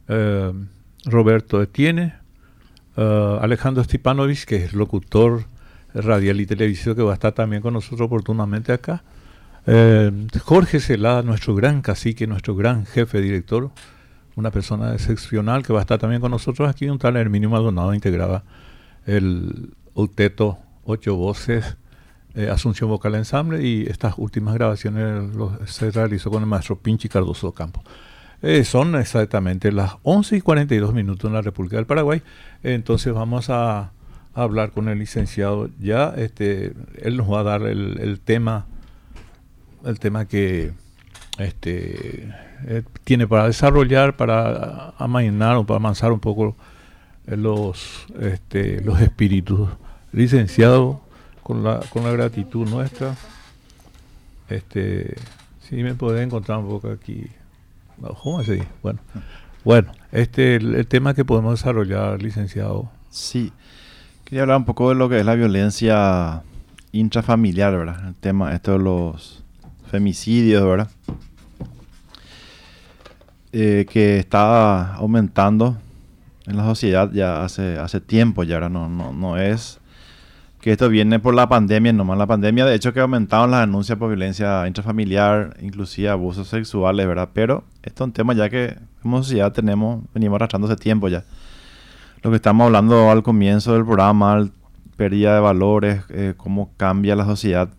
eh, 0.07 0.53
Roberto 1.05 1.61
Etienne, 1.61 2.15
uh, 2.95 3.37
Alejandro 3.41 3.83
Stipanovich, 3.83 4.45
que 4.45 4.63
es 4.63 4.73
locutor 4.73 5.43
radial 5.93 6.39
y 6.41 6.45
televisivo 6.45 6.95
que 6.95 7.01
va 7.01 7.11
a 7.11 7.13
estar 7.15 7.33
también 7.33 7.61
con 7.61 7.73
nosotros 7.73 8.01
oportunamente 8.01 8.71
acá. 8.71 9.03
Eh, 9.65 10.11
Jorge 10.43 10.79
Celada, 10.79 11.21
nuestro 11.21 11.55
gran 11.55 11.81
cacique, 11.81 12.27
nuestro 12.27 12.55
gran 12.55 12.85
jefe 12.85 13.21
director, 13.21 13.71
una 14.35 14.51
persona 14.51 14.93
excepcional 14.93 15.63
que 15.63 15.73
va 15.73 15.79
a 15.79 15.81
estar 15.81 15.99
también 15.99 16.21
con 16.21 16.31
nosotros 16.31 16.69
aquí. 16.69 16.89
Un 16.89 16.99
tal 16.99 17.17
Herminio 17.17 17.49
Maldonado 17.49 17.93
integraba 17.93 18.43
el 19.05 19.73
octeto, 19.93 20.59
ocho 20.85 21.15
voces, 21.15 21.77
eh, 22.35 22.49
Asunción 22.49 22.89
Vocal 22.89 23.15
Ensamble 23.15 23.63
y 23.63 23.83
estas 23.87 24.13
últimas 24.17 24.53
grabaciones 24.53 25.23
se 25.65 25.91
realizó 25.91 26.29
con 26.29 26.43
el 26.43 26.47
maestro 26.47 26.77
Pinchi 26.77 27.09
Cardoso 27.09 27.51
Campo. 27.51 27.83
Eh, 28.41 28.63
son 28.63 28.95
exactamente 28.95 29.71
las 29.71 29.97
11 30.03 30.37
y 30.37 30.41
42 30.41 30.93
minutos 30.93 31.27
en 31.27 31.33
la 31.33 31.41
República 31.41 31.75
del 31.75 31.85
Paraguay. 31.85 32.21
entonces 32.63 33.13
vamos 33.13 33.49
a 33.49 33.91
hablar 34.43 34.71
con 34.71 34.89
el 34.89 34.99
licenciado. 34.99 35.69
Ya 35.79 36.13
este, 36.17 36.73
él 37.01 37.17
nos 37.17 37.31
va 37.31 37.41
a 37.41 37.43
dar 37.43 37.63
el, 37.63 38.19
tema, 38.19 38.65
el 39.85 39.99
tema 39.99 40.25
que 40.25 40.71
este, 41.37 42.33
eh, 42.67 42.83
tiene 43.03 43.27
para 43.27 43.45
desarrollar, 43.45 44.15
para 44.17 44.93
amainar 44.97 45.55
o 45.55 45.65
para 45.65 45.79
avanzar 45.79 46.11
un 46.11 46.19
poco 46.19 46.55
los, 47.25 48.05
este, 48.19 48.81
los 48.81 49.01
espíritus. 49.01 49.69
Licenciado, 50.11 51.01
con 51.43 51.63
la, 51.63 51.79
con 51.91 52.03
la 52.03 52.11
gratitud 52.11 52.67
nuestra, 52.69 53.15
este, 54.49 55.15
si 55.61 55.77
me 55.77 55.95
puede 55.95 56.21
encontrar 56.21 56.59
un 56.59 56.67
poco 56.67 56.89
aquí. 56.89 57.27
¿Cómo 58.21 58.43
se 58.43 58.63
Bueno, 58.81 58.99
bueno 59.63 59.91
este, 60.11 60.55
el 60.55 60.87
tema 60.87 61.13
que 61.13 61.25
podemos 61.25 61.59
desarrollar, 61.59 62.21
licenciado. 62.21 62.91
Sí. 63.09 63.51
Quería 64.29 64.43
hablar 64.43 64.57
un 64.57 64.65
poco 64.65 64.89
de 64.89 64.95
lo 64.95 65.09
que 65.09 65.19
es 65.19 65.25
la 65.25 65.33
violencia 65.33 66.43
intrafamiliar, 66.91 67.75
¿verdad? 67.75 68.09
El 68.09 68.13
tema, 68.13 68.53
esto 68.53 68.73
de 68.73 68.77
los 68.77 69.43
femicidios, 69.89 70.63
¿verdad? 70.63 70.91
Eh, 73.51 73.87
que 73.89 74.19
está 74.19 74.93
aumentando 74.93 75.77
en 76.45 76.57
la 76.57 76.63
sociedad 76.63 77.11
ya 77.11 77.43
hace, 77.43 77.79
hace 77.79 78.01
tiempo, 78.01 78.43
ya 78.43 78.57
ahora 78.57 78.69
no, 78.69 78.87
no, 78.87 79.13
no 79.13 79.35
es 79.35 79.79
que 80.61 80.73
esto 80.73 80.89
viene 80.89 81.17
por 81.17 81.33
la 81.33 81.49
pandemia, 81.49 81.91
nomás 81.91 82.19
la 82.19 82.27
pandemia, 82.27 82.67
de 82.67 82.75
hecho 82.75 82.93
que 82.93 82.99
aumentaron 82.99 83.49
las 83.49 83.61
denuncias 83.61 83.97
por 83.97 84.09
violencia 84.09 84.67
intrafamiliar, 84.67 85.57
inclusive 85.59 86.07
abusos 86.07 86.49
sexuales, 86.49 87.07
¿verdad? 87.07 87.29
Pero 87.33 87.63
esto 87.81 88.03
es 88.03 88.07
un 88.07 88.13
tema 88.13 88.35
ya 88.35 88.47
que 88.47 88.77
como 89.01 89.23
sociedad 89.23 89.51
tenemos, 89.51 90.03
venimos 90.13 90.35
arrastrando 90.35 90.67
hace 90.67 90.75
tiempo 90.75 91.07
ya 91.07 91.23
lo 92.21 92.29
que 92.29 92.35
estamos 92.35 92.65
hablando 92.65 93.09
al 93.09 93.23
comienzo 93.23 93.73
del 93.73 93.85
programa, 93.85 94.49
pérdida 94.97 95.33
de 95.33 95.39
valores, 95.39 96.03
eh, 96.09 96.33
cómo 96.35 96.71
cambia 96.75 97.15
la 97.15 97.25
sociedad. 97.25 97.69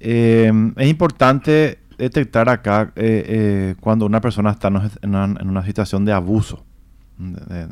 Eh, 0.00 0.52
es 0.76 0.88
importante 0.88 1.78
detectar 1.98 2.48
acá 2.48 2.92
eh, 2.94 3.74
cuando 3.80 4.06
una 4.06 4.20
persona 4.20 4.52
está 4.52 4.68
en 4.68 5.14
una, 5.14 5.64
situación 5.64 6.04
de 6.04 6.12
abuso, 6.12 6.64
de, 7.18 7.66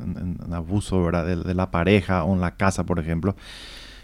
abuso 0.53 1.05
¿verdad? 1.05 1.25
De, 1.25 1.55
la 1.55 1.71
pareja 1.71 2.25
o 2.25 2.35
en 2.35 2.41
la 2.41 2.57
casa, 2.57 2.85
por 2.85 2.99
ejemplo. 2.99 3.37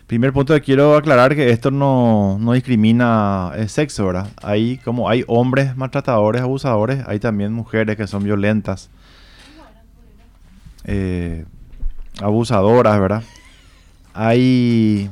Primer 0.07 0.33
punto 0.33 0.55
que 0.55 0.61
quiero 0.61 0.97
aclarar 0.97 1.35
que 1.35 1.51
esto 1.51 1.71
no, 1.71 2.37
no 2.39 2.53
discrimina 2.53 3.51
el 3.57 3.69
sexo, 3.69 4.07
¿verdad? 4.07 4.29
Hay 4.43 4.77
como 4.79 5.09
hay 5.09 5.25
hombres 5.27 5.77
maltratadores, 5.77 6.43
abusadores, 6.43 7.03
hay 7.07 7.19
también 7.19 7.53
mujeres 7.53 7.97
que 7.97 8.07
son 8.07 8.23
violentas 8.23 8.91
eh, 10.85 11.45
abusadoras, 12.21 13.01
¿verdad? 13.01 13.23
Hay, 14.15 15.11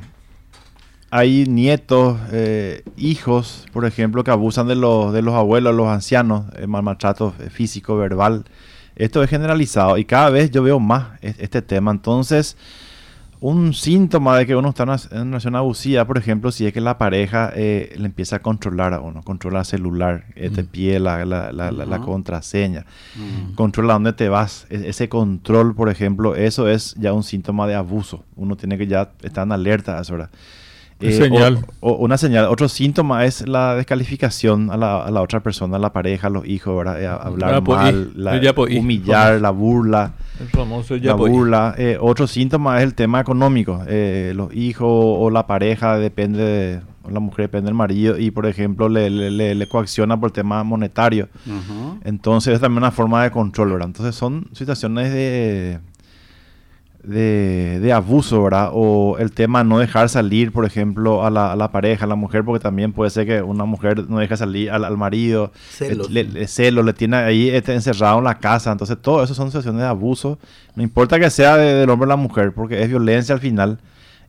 hay 1.11 1.47
nietos, 1.47 2.19
eh, 2.33 2.83
hijos, 2.97 3.67
por 3.73 3.85
ejemplo, 3.85 4.25
que 4.25 4.31
abusan 4.31 4.69
de 4.69 4.75
los, 4.75 5.13
de 5.13 5.23
los 5.23 5.35
abuelos, 5.35 5.75
los 5.75 5.89
ancianos, 5.89 6.47
eh, 6.57 6.67
maltrato 6.67 7.33
físico, 7.51 7.97
verbal. 7.97 8.45
Esto 8.97 9.23
es 9.23 9.31
generalizado 9.31 9.97
y 9.97 10.05
cada 10.05 10.31
vez 10.31 10.51
yo 10.51 10.63
veo 10.63 10.79
más 10.79 11.19
este 11.23 11.63
tema. 11.63 11.91
Entonces, 11.91 12.57
un 13.41 13.73
síntoma 13.73 14.37
de 14.37 14.47
que 14.47 14.55
uno 14.55 14.69
está 14.69 14.83
en 14.83 14.91
una, 14.91 14.99
relación 15.25 15.57
abusiva, 15.57 16.07
por 16.07 16.19
ejemplo, 16.19 16.53
si 16.53 16.67
es 16.67 16.75
que 16.75 16.81
la 16.83 16.99
pareja 16.99 17.51
eh, 17.55 17.95
le 17.97 18.07
empieza 18.07 18.37
a 18.37 18.39
controlar 18.41 18.93
a 18.93 19.01
uno, 19.01 19.23
controla 19.23 19.61
el 19.61 19.65
celular, 19.65 20.25
eh, 20.37 20.51
te 20.51 20.63
mm. 20.63 20.67
pide 20.67 21.01
la, 21.01 21.25
la, 21.25 21.99
contraseña, 22.01 22.85
mm. 23.17 23.55
controla 23.55 23.95
dónde 23.95 24.13
te 24.13 24.29
vas. 24.29 24.67
E, 24.69 24.91
ese 24.91 25.09
control, 25.09 25.75
por 25.75 25.89
ejemplo, 25.89 26.37
eso 26.37 26.69
es 26.69 26.95
ya 26.99 27.15
un 27.15 27.23
síntoma 27.23 27.67
de 27.67 27.75
abuso. 27.75 28.25
Uno 28.37 28.57
tiene 28.57 28.77
que 28.77 28.87
ya 28.87 29.11
estar 29.23 29.47
en 29.47 29.53
alerta 29.53 29.99
a 29.99 30.03
esa 30.03 30.15
hora. 30.15 30.31
Eh, 31.01 31.13
señal. 31.13 31.65
O, 31.81 31.95
una 31.95 32.19
señal. 32.19 32.45
Otro 32.47 32.69
síntoma 32.69 33.25
es 33.25 33.49
la 33.49 33.75
descalificación 33.75 34.71
a 34.71 34.77
la, 34.77 35.03
a 35.03 35.11
la 35.11 35.23
otra 35.23 35.41
persona, 35.41 35.77
a 35.77 35.81
la 35.81 35.95
pareja, 35.95 36.27
a 36.27 36.31
los 36.31 36.47
hijos, 36.47 36.77
¿verdad? 36.77 37.03
Eh, 37.03 37.07
hablar 37.07 37.55
Ah, 37.55 37.61
pues, 37.63 37.79
mal, 37.79 38.13
la- 38.17 38.53
pues, 38.53 38.77
humillar, 38.77 39.41
la 39.41 39.51
burla. 39.51 40.13
El 40.41 40.49
famoso 40.49 40.95
La 40.97 41.01
ya 41.03 41.17
pues, 41.17 41.31
burla. 41.33 41.75
Eh, 41.77 41.99
otro 42.01 42.27
síntoma 42.27 42.79
es 42.79 42.85
el 42.85 42.95
tema 42.95 43.21
económico. 43.21 43.83
Eh, 43.87 44.33
los 44.35 44.55
hijos 44.55 44.89
o 44.91 45.31
la 45.31 45.47
pareja 45.47 45.99
depende, 45.99 46.43
de- 46.43 46.81
o 47.03 47.11
la 47.11 47.21
mujer 47.21 47.45
depende 47.47 47.67
del 47.67 47.75
marido 47.75 48.19
y, 48.19 48.31
por 48.31 48.47
ejemplo, 48.47 48.89
le, 48.89 49.11
le, 49.11 49.31
le- 49.31 49.55
le 49.55 49.69
coacciona 49.69 50.19
por 50.19 50.31
tema 50.31 50.65
monetario. 50.65 51.29
Entonces 52.05 52.55
es 52.55 52.61
también 52.61 52.79
una 52.79 52.91
forma 52.91 53.23
de 53.23 53.31
control, 53.31 53.73
¿verdad? 53.73 53.89
Entonces 53.89 54.15
son 54.15 54.49
situaciones 54.53 55.13
de, 55.13 55.79
de, 57.03 57.79
de 57.81 57.93
abuso, 57.93 58.43
¿verdad? 58.43 58.71
O 58.73 59.17
el 59.19 59.33
tema 59.33 59.65
no 59.65 59.79
dejar 59.79 60.09
salir, 60.09 60.53
por 60.53 60.65
ejemplo, 60.65 61.25
a 61.25 61.31
la, 61.31 61.53
a 61.53 61.57
la 61.57 61.73
pareja, 61.73 62.05
a 62.05 62.09
la 62.09 62.15
mujer, 62.15 62.45
porque 62.45 62.63
también 62.63 62.93
puede 62.93 63.11
ser 63.11 63.27
que 63.27 63.43
una 63.43 63.65
mujer 63.65 64.09
no 64.09 64.19
deja 64.19 64.37
salir 64.37 64.71
al, 64.71 64.85
al 64.85 64.97
marido, 64.97 65.53
Celos. 65.71 66.11
le, 66.11 66.25
le- 66.25 66.47
celo, 66.47 66.83
le 66.83 66.93
tiene 66.93 67.17
ahí 67.17 67.49
este, 67.49 67.75
encerrado 67.75 68.19
en 68.19 68.25
la 68.25 68.39
casa. 68.39 68.71
Entonces 68.73 68.99
todo 69.01 69.23
eso 69.25 69.35
son 69.35 69.49
situaciones 69.49 69.81
de 69.81 69.87
abuso. 69.89 70.39
No 70.77 70.83
importa 70.83 71.19
que 71.19 71.31
sea 71.31 71.57
de- 71.57 71.75
del 71.75 71.91
hombre 71.91 72.05
o 72.07 72.09
la 72.09 72.17
mujer, 72.17 72.53
porque 72.53 72.83
es 72.83 72.89
violencia 72.89 73.35
al 73.35 73.41
final. 73.41 73.79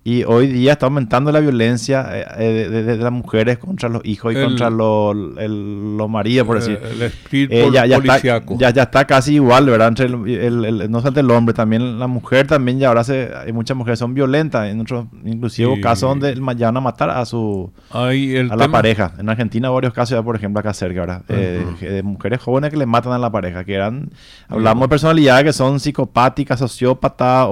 Y 0.04 0.24
hoy 0.24 0.48
día 0.48 0.72
está 0.72 0.88
aumentando 0.88 1.32
la 1.32 1.40
violencia 1.42 2.08
eh, 2.12 2.26
eh, 2.40 2.44
de, 2.54 2.70
de- 2.70 2.84
de 2.84 2.98
las 2.98 3.12
mujeres 3.12 3.60
contra 3.60 3.88
los 3.88 4.04
hijos 4.04 4.34
y 4.34 4.38
El- 4.38 4.46
contra 4.46 4.72
los, 4.72 5.16
el- 5.38 5.96
los 5.96 6.10
maridos, 6.10 6.48
por 6.48 6.58
decir. 6.60 6.80
el 6.92 7.04
espíritu 7.04 7.54
Eh, 7.54 7.70
ya, 7.72 7.86
ya, 7.86 7.98
está, 7.98 8.18
ya, 8.20 8.70
ya 8.72 8.82
está 8.82 9.06
casi 9.06 9.36
igual, 9.36 9.68
¿verdad? 9.68 9.90
Entre 9.90 10.08
el, 10.08 10.90
no 10.90 10.98
solamente 11.02 11.20
el 11.20 11.30
hombre, 11.30 11.54
también 11.54 12.00
la 12.00 12.08
mujer 12.08 12.48
también 12.48 12.80
ya 12.80 12.88
ahora 12.88 13.04
se, 13.04 13.30
hay 13.46 13.54
muchas 13.54 13.78
mujeres 13.78 14.00
son 14.00 14.16
violentas, 14.16 14.68
en 14.72 14.82
otros, 14.82 15.06
inclusive 15.24 15.76
Sí. 15.76 15.82
casos 15.82 16.10
donde 16.10 16.34
van 16.34 16.78
a 16.78 16.82
matar 16.82 17.12
a 17.12 17.24
su 17.24 17.72
a 17.92 18.06
la 18.12 18.58
tema- 18.58 18.72
pareja. 18.72 19.14
En 19.20 19.30
Argentina 19.30 19.70
varios 19.70 19.94
casos 19.94 20.18
ya, 20.18 20.24
por 20.24 20.36
ejemplo, 20.36 20.60
acá 20.62 20.74
cerca, 20.74 21.02
¿verdad? 21.02 21.22
Eh, 21.30 21.64
Ujú. 21.76 21.86
de 21.86 22.02
mujeres 22.02 22.40
jóvenes 22.42 22.72
que 22.72 22.78
le 22.78 22.88
matan 22.88 23.14
a 23.14 23.20
la 23.20 23.32
pareja, 23.32 23.64
que 23.64 23.76
eran, 23.76 24.10
hablamos 24.48 24.86
de 24.86 24.90
personalidades 24.90 25.44
que 25.44 25.54
son 25.54 25.80
psicopáticas, 25.80 26.58
sociópatas 26.58 27.46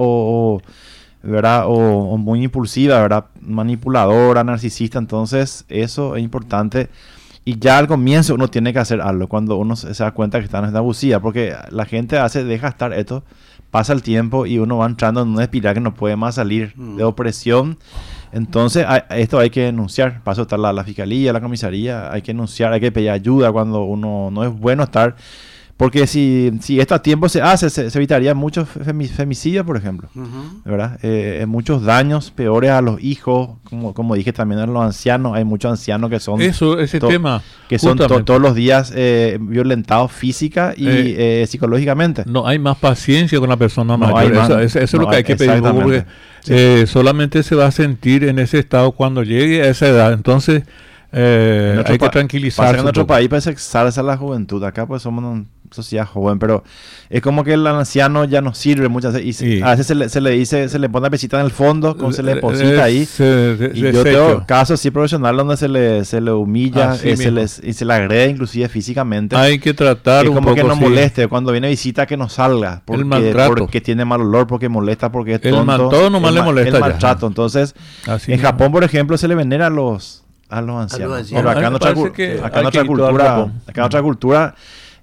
o, 0.58 0.62
¿verdad? 1.22 1.66
O, 1.66 1.72
o 1.72 2.16
muy 2.16 2.42
impulsivas, 2.42 3.00
¿verdad? 3.00 3.26
Manipuladora, 3.40 4.44
narcisista. 4.44 4.98
Entonces, 4.98 5.64
eso 5.68 6.16
es 6.16 6.22
importante. 6.22 6.88
Y 7.44 7.58
ya 7.58 7.78
al 7.78 7.86
comienzo 7.86 8.34
uno 8.34 8.48
tiene 8.48 8.72
que 8.72 8.78
hacer 8.78 9.00
algo 9.00 9.26
cuando 9.26 9.56
uno 9.56 9.74
se 9.74 9.92
da 9.92 10.12
cuenta 10.12 10.38
que 10.38 10.44
está 10.44 10.58
en 10.58 10.66
esta 10.66 10.78
abusiva, 10.78 11.20
porque 11.20 11.56
la 11.70 11.86
gente 11.86 12.18
hace, 12.18 12.44
deja 12.44 12.68
estar 12.68 12.92
esto, 12.92 13.24
pasa 13.70 13.92
el 13.92 14.02
tiempo 14.02 14.46
y 14.46 14.58
uno 14.58 14.78
va 14.78 14.86
entrando 14.86 15.22
en 15.22 15.28
una 15.28 15.44
espiral 15.44 15.74
que 15.74 15.80
no 15.80 15.94
puede 15.94 16.16
más 16.16 16.34
salir 16.34 16.74
de 16.74 17.02
opresión. 17.02 17.78
Entonces, 18.32 18.86
esto 19.10 19.38
hay 19.38 19.50
que 19.50 19.62
denunciar. 19.62 20.22
Para 20.22 20.34
eso 20.34 20.42
está 20.42 20.58
la, 20.58 20.72
la 20.72 20.84
fiscalía, 20.84 21.32
la 21.32 21.40
comisaría, 21.40 22.12
hay 22.12 22.22
que 22.22 22.32
denunciar, 22.32 22.72
hay 22.72 22.80
que 22.80 22.92
pedir 22.92 23.10
ayuda 23.10 23.50
cuando 23.50 23.84
uno 23.84 24.30
no 24.30 24.44
es 24.44 24.52
bueno 24.52 24.82
estar. 24.82 25.16
Porque 25.80 26.06
si, 26.06 26.52
si 26.60 26.78
esto 26.78 26.94
a 26.94 27.00
tiempo 27.02 27.28
se 27.30 27.40
hace, 27.40 27.70
se, 27.70 27.88
se 27.90 27.98
evitaría 27.98 28.34
muchos 28.34 28.68
femi- 28.68 29.08
femicidios, 29.08 29.64
por 29.64 29.78
ejemplo. 29.78 30.10
¿verdad? 30.62 30.98
Eh, 31.02 31.46
muchos 31.48 31.82
daños 31.82 32.30
peores 32.30 32.70
a 32.70 32.82
los 32.82 33.02
hijos, 33.02 33.52
como, 33.64 33.94
como 33.94 34.14
dije 34.14 34.32
también 34.34 34.60
a 34.60 34.66
los 34.66 34.82
ancianos. 34.84 35.34
Hay 35.34 35.44
muchos 35.44 35.70
ancianos 35.70 36.10
que 36.10 36.20
son. 36.20 36.40
Eso, 36.42 36.78
ese 36.78 37.00
to- 37.00 37.08
tema, 37.08 37.42
Que 37.66 37.78
son 37.78 37.96
to- 37.96 38.04
justamente. 38.04 38.26
todos 38.26 38.42
los 38.42 38.54
días 38.54 38.92
eh, 38.94 39.38
violentados 39.40 40.12
física 40.12 40.74
y 40.76 40.86
Eh, 40.86 41.42
eh, 41.42 41.46
psicológicamente. 41.46 42.24
No 42.26 42.46
hay 42.46 42.58
más 42.58 42.76
paciencia 42.76 43.40
con 43.40 43.48
la 43.48 43.56
persona 43.56 43.96
No 43.96 44.12
mayor. 44.12 44.18
hay 44.18 44.28
más- 44.38 44.50
eso, 44.50 44.58
eso- 44.60 44.78
eso 44.80 44.84
es 44.84 44.92
no 44.94 45.00
lo 45.00 45.08
que 45.08 45.16
hay 45.16 45.20
hay- 45.20 45.24
que 45.24 45.36
pedir. 45.36 45.62
Porque 45.62 46.04
eh, 46.48 46.84
solamente 46.86 47.42
se 47.42 47.54
va 47.54 47.64
a 47.66 47.70
sentir 47.70 48.24
en 48.24 48.38
ese 48.38 48.58
estado 48.58 48.92
cuando 48.92 49.22
llegue 49.22 49.62
a 49.62 49.68
esa 49.70 49.86
edad. 49.88 50.12
Entonces, 50.12 50.62
eh, 51.12 51.82
hay 51.86 51.98
que 51.98 52.08
tranquilizarse. 52.10 52.60
pasa 52.62 52.72
que 52.72 52.76
en 52.76 52.80
un 52.80 52.84
nuestro 52.84 53.02
poco. 53.04 53.14
país 53.14 53.28
pues, 53.30 53.44
se 53.44 53.50
exalza 53.50 54.02
la 54.02 54.16
juventud. 54.18 54.62
Acá 54.62 54.86
pues 54.86 55.02
somos 55.02 55.24
una 55.24 55.44
sociedad 55.70 56.06
joven, 56.06 56.38
pero 56.38 56.64
es 57.08 57.20
como 57.22 57.44
que 57.44 57.52
el 57.54 57.66
anciano 57.66 58.24
ya 58.24 58.40
no 58.40 58.54
sirve 58.54 58.88
muchas 58.88 59.12
veces. 59.14 59.28
Y 59.28 59.32
se- 59.32 59.44
Sí. 59.56 59.62
a 59.62 59.70
veces 59.70 59.86
se 59.86 59.94
le, 59.94 60.08
se 60.08 60.20
le 60.20 60.30
dice, 60.30 60.68
se 60.68 60.78
le 60.78 60.88
pone 60.88 61.04
la 61.06 61.10
pesita 61.10 61.38
en 61.38 61.46
el 61.46 61.52
fondo, 61.52 61.96
como 61.96 62.12
se 62.12 62.22
le 62.22 62.34
deposita 62.34 62.84
ahí. 62.84 63.04
se 63.06 63.70
y 63.74 63.80
yo 63.80 64.02
tengo 64.02 64.44
casos 64.46 64.80
así 64.80 64.90
profesionales 64.90 65.38
donde 65.38 65.56
se 65.56 65.68
le, 65.68 66.04
se 66.04 66.20
le 66.20 66.32
humilla, 66.32 66.92
Así 66.92 67.10
eh, 67.10 67.16
se 67.16 67.30
les- 67.30 67.60
y 67.64 67.72
se 67.72 67.84
le 67.84 67.94
agrede 67.94 68.28
inclusive 68.30 68.68
físicamente. 68.68 69.36
Hay 69.36 69.58
que 69.58 69.72
tratar 69.74 70.24
Es 70.24 70.28
un 70.30 70.34
como 70.36 70.54
que 70.54 70.62
poco, 70.62 70.74
no 70.74 70.76
sí. 70.76 70.80
moleste. 70.88 71.28
Cuando 71.28 71.52
viene 71.52 71.68
visita 71.68 72.06
que 72.06 72.16
no 72.16 72.28
salga. 72.28 72.82
Porque, 72.84 73.04
maltrato. 73.04 73.54
porque 73.54 73.80
tiene 73.80 74.04
mal 74.04 74.20
olor, 74.20 74.46
porque 74.46 74.68
molesta, 74.68 75.10
porque 75.12 75.34
es 75.34 75.40
El 75.44 75.50
tonto. 75.52 75.64
mal- 75.66 75.78
todo 75.88 76.10
nomás 76.10 76.30
El 76.30 76.34
le 76.36 76.42
molesta 76.42 76.68
El 76.68 76.74
ya. 76.74 76.80
maltrato. 76.80 77.26
Entonces, 77.26 77.74
Así 78.06 78.32
en 78.32 78.38
mismo. 78.38 78.48
Japón, 78.50 78.72
por 78.72 78.82
ejemplo, 78.84 79.16
se 79.16 79.28
le 79.28 79.34
venera 79.34 79.66
a 79.66 79.70
los, 79.70 80.24
a 80.48 80.60
los 80.60 80.82
ancianos. 80.82 81.18
ancianos. 81.18 81.42
Pero 81.44 81.50
acá 81.50 81.66
A 81.68 81.76
otra, 81.76 81.94
parece 81.94 82.08
cu- 82.08 82.12
que 82.14 82.32
acá 82.42 82.58
hay 82.58 82.60
en 82.62 82.66
otra 82.66 82.70
que 82.70 82.70
quitar 82.70 82.86
cultura, 82.86 83.32
acá 83.66 83.80
en 83.80 83.86
otra 83.86 84.02
cultura, 84.02 84.54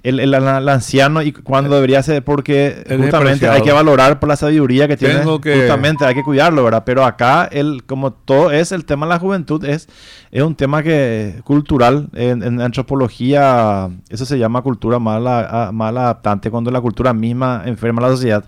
el, 0.09 0.19
el- 0.19 0.33
el- 0.33 0.69
anciano 0.69 1.21
y 1.21 1.31
cuando 1.31 1.73
debería 1.75 2.01
ser, 2.03 2.23
porque 2.23 2.67
Es 2.67 2.97
justamente 3.03 3.47
hay 3.49 3.61
que 3.61 3.71
valorar 3.71 4.19
por 4.19 4.29
la 4.29 4.35
sabiduría 4.35 4.87
que 4.87 4.97
tiene, 4.97 5.13
que- 5.15 5.23
justamente 5.61 6.05
hay 6.05 6.15
que 6.15 6.23
cuidarlo, 6.23 6.63
¿verdad? 6.63 6.83
Pero 6.85 7.05
acá, 7.05 7.47
el, 7.51 7.83
como 7.85 8.11
todo 8.13 8.51
es, 8.51 8.71
el 8.71 8.85
tema 8.85 9.05
de 9.05 9.09
la 9.13 9.19
juventud 9.19 9.63
es, 9.65 9.87
es 10.31 10.43
un 10.43 10.55
tema 10.55 10.83
que 10.83 11.35
cultural, 11.43 12.09
en, 12.13 12.43
en 12.43 12.61
antropología, 12.61 13.89
eso 14.09 14.25
se 14.25 14.37
llama 14.37 14.61
cultura 14.61 14.99
mala, 14.99 15.69
mal 15.73 15.97
adaptante, 15.97 16.49
cuando 16.51 16.71
la 16.71 16.81
cultura 16.81 17.13
misma 17.13 17.63
enferma 17.65 18.01
a 18.01 18.09
la 18.09 18.15
sociedad. 18.15 18.43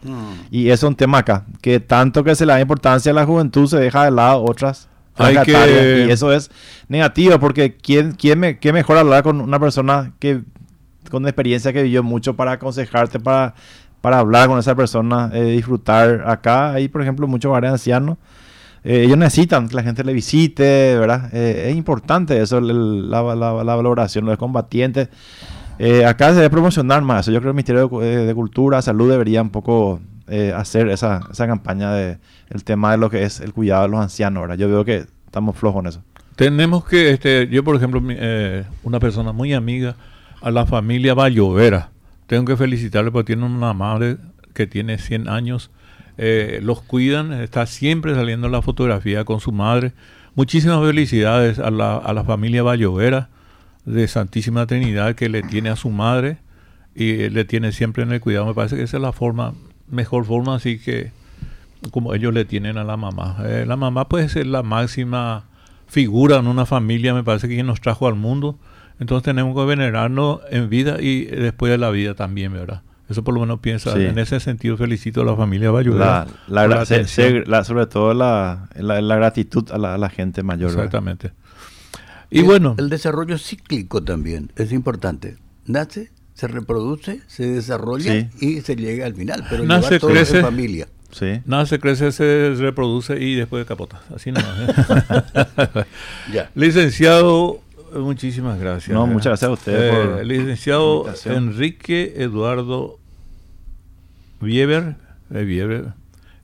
Y 0.51 0.69
eso 0.69 0.87
es 0.87 0.89
un 0.89 0.95
tema 0.95 1.19
acá, 1.19 1.45
que 1.61 1.79
tanto 1.79 2.23
que 2.23 2.35
se 2.35 2.45
le 2.45 2.53
da 2.53 2.59
importancia 2.61 3.11
a 3.11 3.15
la 3.15 3.25
juventud, 3.25 3.67
se 3.67 3.77
deja 3.77 4.05
de 4.05 4.11
lado 4.11 4.43
otras 4.43 4.87
Hay 5.17 5.35
que- 5.45 5.51
Y 6.07 6.11
eso 6.11 6.31
es 6.31 6.49
negativo, 6.87 7.39
porque 7.39 7.75
¿quién, 7.75 8.13
quién 8.13 8.39
me, 8.39 8.57
qué 8.57 8.71
mejor 8.71 8.97
hablar 8.97 9.21
con 9.23 9.41
una 9.41 9.59
persona 9.59 10.13
que 10.19 10.41
con 11.09 11.25
experiencia 11.27 11.73
que 11.73 11.83
vivió 11.83 12.03
mucho 12.03 12.35
para 12.35 12.53
aconsejarte, 12.53 13.19
para, 13.19 13.53
para 14.01 14.19
hablar 14.19 14.47
con 14.47 14.57
esa 14.59 14.75
persona, 14.75 15.29
eh, 15.33 15.43
disfrutar. 15.43 16.23
Acá 16.27 16.73
hay, 16.73 16.87
por 16.87 17.01
ejemplo, 17.01 17.27
muchos 17.27 17.51
bares 17.51 17.71
ancianos. 17.71 18.17
eh, 18.83 19.03
ellos 19.05 19.17
necesitan 19.17 19.67
que 19.67 19.75
la 19.75 19.83
gente 19.83 20.03
le 20.05 20.13
visite, 20.13 20.97
¿verdad? 20.97 21.29
Eh, 21.33 21.67
es 21.69 21.75
importante 21.75 22.41
eso, 22.41 22.61
la, 22.61 23.21
la- 23.35 23.63
la 23.63 23.75
valoración, 23.75 24.25
los 24.25 24.37
combatientes. 24.37 25.09
Acá 26.05 26.29
se 26.29 26.35
debe 26.35 26.49
promocionar 26.49 27.01
más 27.01 27.21
eso. 27.25 27.31
Yo 27.31 27.39
creo 27.39 27.53
que 27.53 27.59
el 27.61 27.65
Ministerio 27.65 27.87
de, 27.99 28.25
de 28.25 28.35
Cultura, 28.35 28.81
Salud 28.81 29.09
debería 29.09 29.41
un 29.41 29.49
poco 29.49 29.99
hacer 30.55 30.89
esa, 30.89 31.21
esa 31.31 31.47
campaña 31.47 31.91
de 31.93 32.17
el 32.49 32.63
tema 32.63 32.91
de 32.91 32.97
lo 32.97 33.09
que 33.09 33.23
es 33.23 33.39
el 33.39 33.53
cuidado 33.53 33.83
de 33.83 33.89
los 33.89 33.99
ancianos, 34.01 34.41
¿verdad? 34.41 34.57
Yo 34.57 34.67
veo 34.67 34.83
que 34.85 35.05
estamos 35.25 35.55
flojos 35.55 35.81
en 35.81 35.87
eso. 35.87 36.01
Tenemos 36.35 36.83
que, 36.85 37.11
este, 37.11 37.47
yo 37.47 37.63
por 37.63 37.75
ejemplo, 37.75 38.01
una 38.83 38.99
persona 38.99 39.31
muy 39.31 39.53
amiga 39.53 39.95
a 40.41 40.51
la 40.51 40.65
familia 40.65 41.13
Vallovera, 41.13 41.91
tengo 42.27 42.45
que 42.45 42.57
felicitarle 42.57 43.11
porque 43.11 43.35
tiene 43.35 43.45
una 43.45 43.73
madre 43.73 44.17
que 44.53 44.67
tiene 44.67 44.97
100 44.97 45.27
años, 45.27 45.71
eh, 46.17 46.59
los 46.61 46.81
cuidan, 46.81 47.33
está 47.33 47.65
siempre 47.65 48.13
saliendo 48.13 48.49
la 48.49 48.61
fotografía 48.61 49.23
con 49.23 49.39
su 49.39 49.51
madre. 49.51 49.93
Muchísimas 50.35 50.81
felicidades 50.85 51.59
a 51.59 51.71
la, 51.71 51.95
a 51.97 52.13
la 52.13 52.23
familia 52.23 52.61
Vallovera 52.61 53.29
de 53.85 54.07
Santísima 54.07 54.67
Trinidad 54.67 55.15
que 55.15 55.29
le 55.29 55.41
tiene 55.41 55.69
a 55.69 55.75
su 55.75 55.89
madre 55.89 56.37
y 56.93 57.29
le 57.29 57.45
tiene 57.45 57.71
siempre 57.71 58.03
en 58.03 58.11
el 58.11 58.19
cuidado. 58.19 58.45
Me 58.45 58.53
parece 58.53 58.75
que 58.75 58.83
esa 58.83 58.97
es 58.97 59.03
la 59.03 59.13
forma, 59.13 59.53
mejor 59.89 60.25
forma, 60.25 60.55
así 60.55 60.79
que 60.79 61.11
como 61.91 62.13
ellos 62.13 62.33
le 62.33 62.45
tienen 62.45 62.77
a 62.77 62.83
la 62.83 62.97
mamá. 62.97 63.37
Eh, 63.45 63.65
la 63.65 63.77
mamá 63.77 64.09
puede 64.09 64.29
ser 64.29 64.47
la 64.47 64.63
máxima 64.63 65.45
figura 65.87 66.37
en 66.37 66.47
una 66.47 66.65
familia, 66.65 67.13
me 67.13 67.23
parece 67.23 67.47
que 67.47 67.63
nos 67.63 67.81
trajo 67.81 68.07
al 68.07 68.15
mundo. 68.15 68.59
Entonces 68.99 69.23
tenemos 69.23 69.55
que 69.55 69.65
venerarnos 69.65 70.41
en 70.51 70.69
vida 70.69 70.97
y 71.01 71.25
después 71.25 71.71
de 71.71 71.77
la 71.77 71.89
vida 71.89 72.15
también, 72.15 72.51
¿verdad? 72.53 72.81
Eso 73.09 73.23
por 73.23 73.33
lo 73.33 73.39
menos 73.39 73.59
piensa. 73.59 73.93
Sí. 73.93 74.01
En 74.03 74.19
ese 74.19 74.39
sentido 74.39 74.77
felicito 74.77 75.21
a 75.21 75.25
la 75.25 75.35
familia 75.35 75.71
Bayudera. 75.71 76.27
La, 76.47 76.67
la, 76.67 76.85
gra- 76.85 77.05
se- 77.05 77.43
la- 77.45 77.63
sobre 77.63 77.87
todo 77.87 78.13
la, 78.13 78.69
la, 78.75 79.01
la 79.01 79.15
gratitud 79.15 79.71
a 79.71 79.77
la, 79.79 79.95
a 79.95 79.97
la 79.97 80.09
gente 80.09 80.43
mayor. 80.43 80.69
¿verdad? 80.71 80.85
Exactamente. 80.85 81.31
Y 82.29 82.39
El- 82.39 82.45
bueno, 82.45 82.75
El 82.77 82.89
desarrollo 82.89 83.37
cíclico 83.39 84.03
también 84.03 84.51
es 84.57 84.71
importante. 84.71 85.37
Nace, 85.65 86.11
se 86.35 86.47
reproduce, 86.47 87.21
se 87.27 87.47
desarrolla 87.47 88.29
y 88.39 88.61
se 88.61 88.75
llega 88.75 89.07
al 89.07 89.15
final. 89.15 89.43
Pero 89.49 89.63
Nace, 89.63 89.89
lleva 89.89 89.99
todo 90.01 90.11
crece. 90.11 90.37
en 90.37 90.43
familia. 90.45 90.87
Sí. 91.11 91.41
nace, 91.45 91.79
crece, 91.79 92.11
se 92.11 92.53
reproduce 92.59 93.19
y 93.19 93.33
después 93.33 93.65
capota. 93.65 93.99
Así 94.15 94.31
nomás. 94.31 94.55
¿eh? 94.59 95.83
Ya. 96.31 96.51
Licenciado, 96.53 97.61
muchísimas 97.95 98.59
gracias. 98.59 98.93
No, 98.95 99.05
¿eh? 99.05 99.07
muchas 99.09 99.25
gracias 99.25 99.49
a 99.49 99.53
usted 99.53 99.91
por 99.91 100.17
la 100.17 100.23
Licenciado 100.23 100.97
invitación. 101.01 101.35
Enrique 101.35 102.13
Eduardo 102.17 102.99
Bieber. 104.41 104.95
eh, 105.33 105.43
Bieber. 105.43 105.85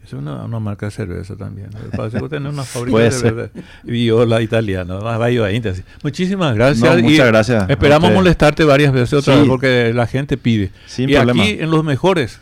Es 0.04 0.14
una, 0.14 0.46
una 0.46 0.60
marca 0.60 0.86
de 0.86 0.92
cerveza 0.92 1.36
también. 1.36 1.70
Parece 1.98 2.20
que 2.20 2.30
tiene 2.30 2.50
una 2.50 2.64
fábrica 2.64 3.00
de 3.00 3.12
cerveza. 3.12 3.52
Viola 3.84 4.40
italiana. 4.42 5.00
más 5.00 5.20
ahí, 5.20 5.38
así. 5.40 5.82
Muchísimas 6.04 6.54
gracias. 6.54 6.96
No, 6.96 7.02
muchas 7.02 7.26
gracias 7.28 7.70
Esperamos 7.72 8.12
molestarte 8.12 8.64
varias 8.66 8.94
veces 8.94 9.14
otra 9.14 9.34
Sí. 9.34 9.40
vez 9.40 9.50
porque 9.50 9.92
la 9.96 10.06
gente 10.06 10.38
pide. 10.38 10.72
Sin 10.86 11.10
y 11.10 11.16
problema. 11.16 11.42
aquí 11.42 11.58
en 11.60 11.72
los 11.72 11.84
mejores, 11.84 12.40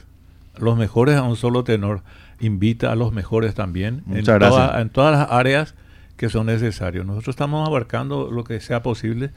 los 0.57 0.77
mejores 0.77 1.15
a 1.15 1.23
un 1.23 1.37
solo 1.37 1.63
tenor, 1.63 2.01
invita 2.41 2.91
a 2.91 2.95
los 2.95 3.13
mejores 3.13 3.53
también. 3.55 4.01
Muchas 4.07 4.27
en, 4.27 4.39
gracias. 4.39 4.49
toda- 4.67 4.81
en 4.81 4.89
todas 4.89 5.17
las 5.19 5.31
áreas 5.31 5.73
que 6.17 6.29
son 6.29 6.47
necesarios. 6.47 7.05
Nosotros 7.05 7.33
estamos 7.33 7.67
abarcando 7.67 8.31
lo 8.31 8.43
que 8.43 8.59
sea 8.59 8.83
posible 8.83 9.31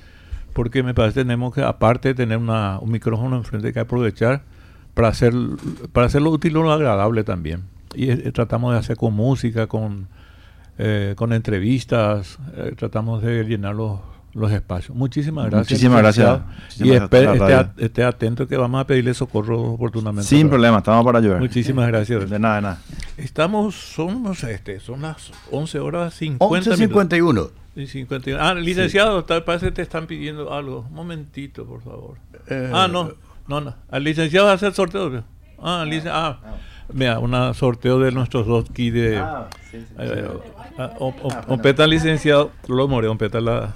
porque 0.53 0.83
me 0.83 0.95
parece 0.95 1.21
que 1.21 1.25
tenemos 1.25 1.55
que, 1.55 1.63
aparte 1.63 2.09
de 2.09 2.15
tener 2.15 2.39
una, 2.39 2.79
un 2.79 2.91
micrófono 2.91 3.37
enfrente, 3.37 3.75
que 3.75 3.81
aprovechar 3.81 4.43
para, 4.95 5.09
hacer, 5.09 5.35
para 5.93 6.07
hacerlo 6.07 6.31
útil 6.31 6.57
o 6.57 6.63
lo 6.63 6.73
agradable 6.73 7.25
también. 7.25 7.65
Y 7.95 8.11
eh, 8.11 8.33
tratamos 8.33 8.73
de 8.73 8.79
hacer 8.79 8.97
con 8.97 9.13
música, 9.13 9.67
con, 9.67 10.09
eh, 10.79 11.13
con 11.15 11.35
entrevistas, 11.35 12.39
eh, 12.57 12.73
tratamos 12.75 13.23
de 13.23 13.45
llenar 13.45 13.75
los, 13.75 14.01
los 14.37 14.53
espacios. 14.53 14.97
Muchísimas 14.97 15.47
gracias. 15.47 15.71
Muchísimas 15.71 15.99
gracias. 15.99 16.41
y 16.79 16.93
esté, 17.83 18.05
atento 18.05 18.47
que 18.47 18.57
vamos 18.57 18.81
a 18.81 18.87
pedirle 18.87 19.15
socorro 19.15 19.61
oportunamente. 19.73 20.29
Sin 20.29 20.49
problema, 20.49 20.79
estamos 20.79 21.05
para 21.05 21.19
ayudar. 21.19 21.41
Muchísimas 21.41 21.89
gracias. 21.89 22.29
De 22.29 22.39
nada, 22.39 22.57
de 22.57 22.63
nada. 22.63 22.79
Estamos, 23.17 23.75
son, 23.75 24.25
este, 24.49 24.81
son 24.81 25.03
las 25.03 25.33
11 25.51 25.79
horas 25.81 26.15
50 26.15 26.71
11.51. 26.71 27.51
Ah, 28.39 28.55
licenciado, 28.55 29.25
tal 29.25 29.45
parece 29.45 29.67
que 29.67 29.73
te 29.73 29.83
están 29.83 30.07
pidiendo 30.07 30.53
algo. 30.53 30.87
Un 30.89 30.95
momentito, 30.95 31.67
por 31.67 31.83
favor. 31.83 32.17
Eh, 32.49 32.71
ah, 32.73 32.89
no, 32.91 33.13
no, 33.47 33.61
no. 33.61 33.75
Al 33.91 34.05
licenciado 34.05 34.49
hacer 34.49 34.73
sorteo. 34.73 35.25
Ah, 35.59 35.87
ah, 36.07 36.39
mira, 36.93 37.19
un 37.19 37.55
sorteo 37.55 37.99
de 37.99 38.13
nuestros 38.13 38.47
dos 38.47 38.71
kits 38.71 38.95
de. 38.95 39.19
Ah, 39.19 39.49
sí, 39.71 39.79
sí, 39.79 39.95
eh, 39.99 40.29
ah, 40.79 41.87
licenciado, 41.87 42.53
lo 42.69 42.89
more, 42.89 43.15
Peta 43.17 43.41
la. 43.41 43.75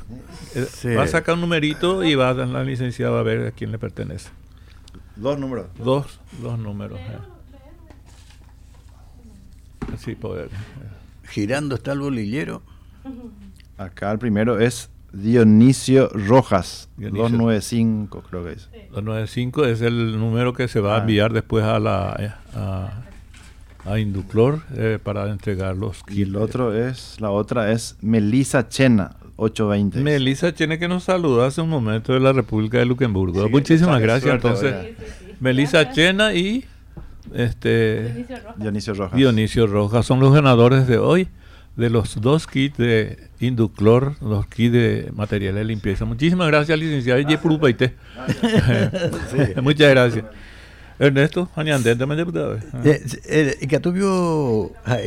Eh, 0.55 0.95
va 0.97 1.05
a 1.05 1.07
sacar 1.07 1.35
un 1.35 1.43
numerito 1.43 2.05
y 2.05 2.15
va 2.15 2.31
a 2.31 2.35
dar 2.35 2.49
la 2.49 2.65
licenciada 2.65 3.19
a 3.19 3.23
ver 3.23 3.47
a 3.47 3.51
quién 3.53 3.73
le 3.73 3.79
pertenece. 3.79 4.31
Dos 5.17 5.39
números. 5.39 5.67
Dos, 5.79 6.21
dos 6.41 6.59
números. 6.59 6.99
Sí, 9.99 10.15
poder. 10.15 10.51
Girando 11.29 11.75
está 11.75 11.93
el 11.93 12.01
bolillero. 12.01 12.63
Acá 13.77 14.11
el 14.13 14.19
primero 14.19 14.59
es 14.59 14.91
Dionisio 15.13 16.09
Rojas, 16.09 16.89
295 16.97 18.23
creo 18.23 18.45
que 18.45 18.53
es. 18.53 18.71
295 18.93 19.65
es 19.65 19.81
el 19.81 20.19
número 20.19 20.53
que 20.53 20.69
se 20.69 20.81
va 20.81 20.95
a 20.95 20.99
ah. 20.99 21.01
enviar 21.01 21.33
después 21.33 21.65
a 21.65 21.79
la 21.79 22.33
a, 22.55 23.10
Induclor 23.99 24.63
eh, 24.77 24.99
para 25.03 25.31
entregar 25.31 25.77
los 25.77 26.03
Y 26.09 26.23
el 26.23 26.37
otro 26.37 26.75
es, 26.75 27.17
la 27.21 27.31
otra 27.31 27.73
es 27.73 27.97
Melisa 28.01 28.69
Chena, 28.69 29.17
820. 29.37 30.01
Melisa 30.01 30.55
Chena 30.55 30.79
que 30.79 30.89
nos 30.89 31.05
saludó 31.05 31.45
hace 31.45 31.61
un 31.61 31.69
momento 31.69 32.13
de 32.13 32.21
la 32.21 32.33
República 32.33 32.79
de 32.79 32.87
Luxemburgo. 32.87 33.49
Muchísimas 33.49 34.01
gracias. 34.01 34.35
Entonces, 34.35 34.75
Melisa 35.41 35.91
Chena 35.93 36.35
y 36.35 36.65
este 37.35 38.27
Dionisio 38.57 38.95
Rojas. 38.95 39.17
Dionisio 39.17 39.67
Rojas 39.67 40.07
son 40.07 40.21
los 40.21 40.33
ganadores 40.33 40.87
de 40.87 40.99
hoy 40.99 41.29
de 41.77 41.89
los 41.89 42.21
dos 42.21 42.47
kits 42.47 42.77
de 42.77 43.31
Induclor, 43.41 44.17
los 44.21 44.47
kits 44.47 44.73
de 44.73 45.11
material 45.15 45.55
de 45.55 45.65
limpieza. 45.65 46.05
Muchísimas 46.05 46.47
gracias, 46.49 46.79
licenciado 46.79 47.21
Yepurupaite. 47.21 47.95
Muchas 49.63 49.91
gracias. 49.91 50.25
Ernesto, 51.01 51.49
también 51.55 52.19
diputado. 52.19 52.57
Eh, 52.85 53.03
eh, 53.25 53.57
y 53.63 53.67
que 53.67 53.81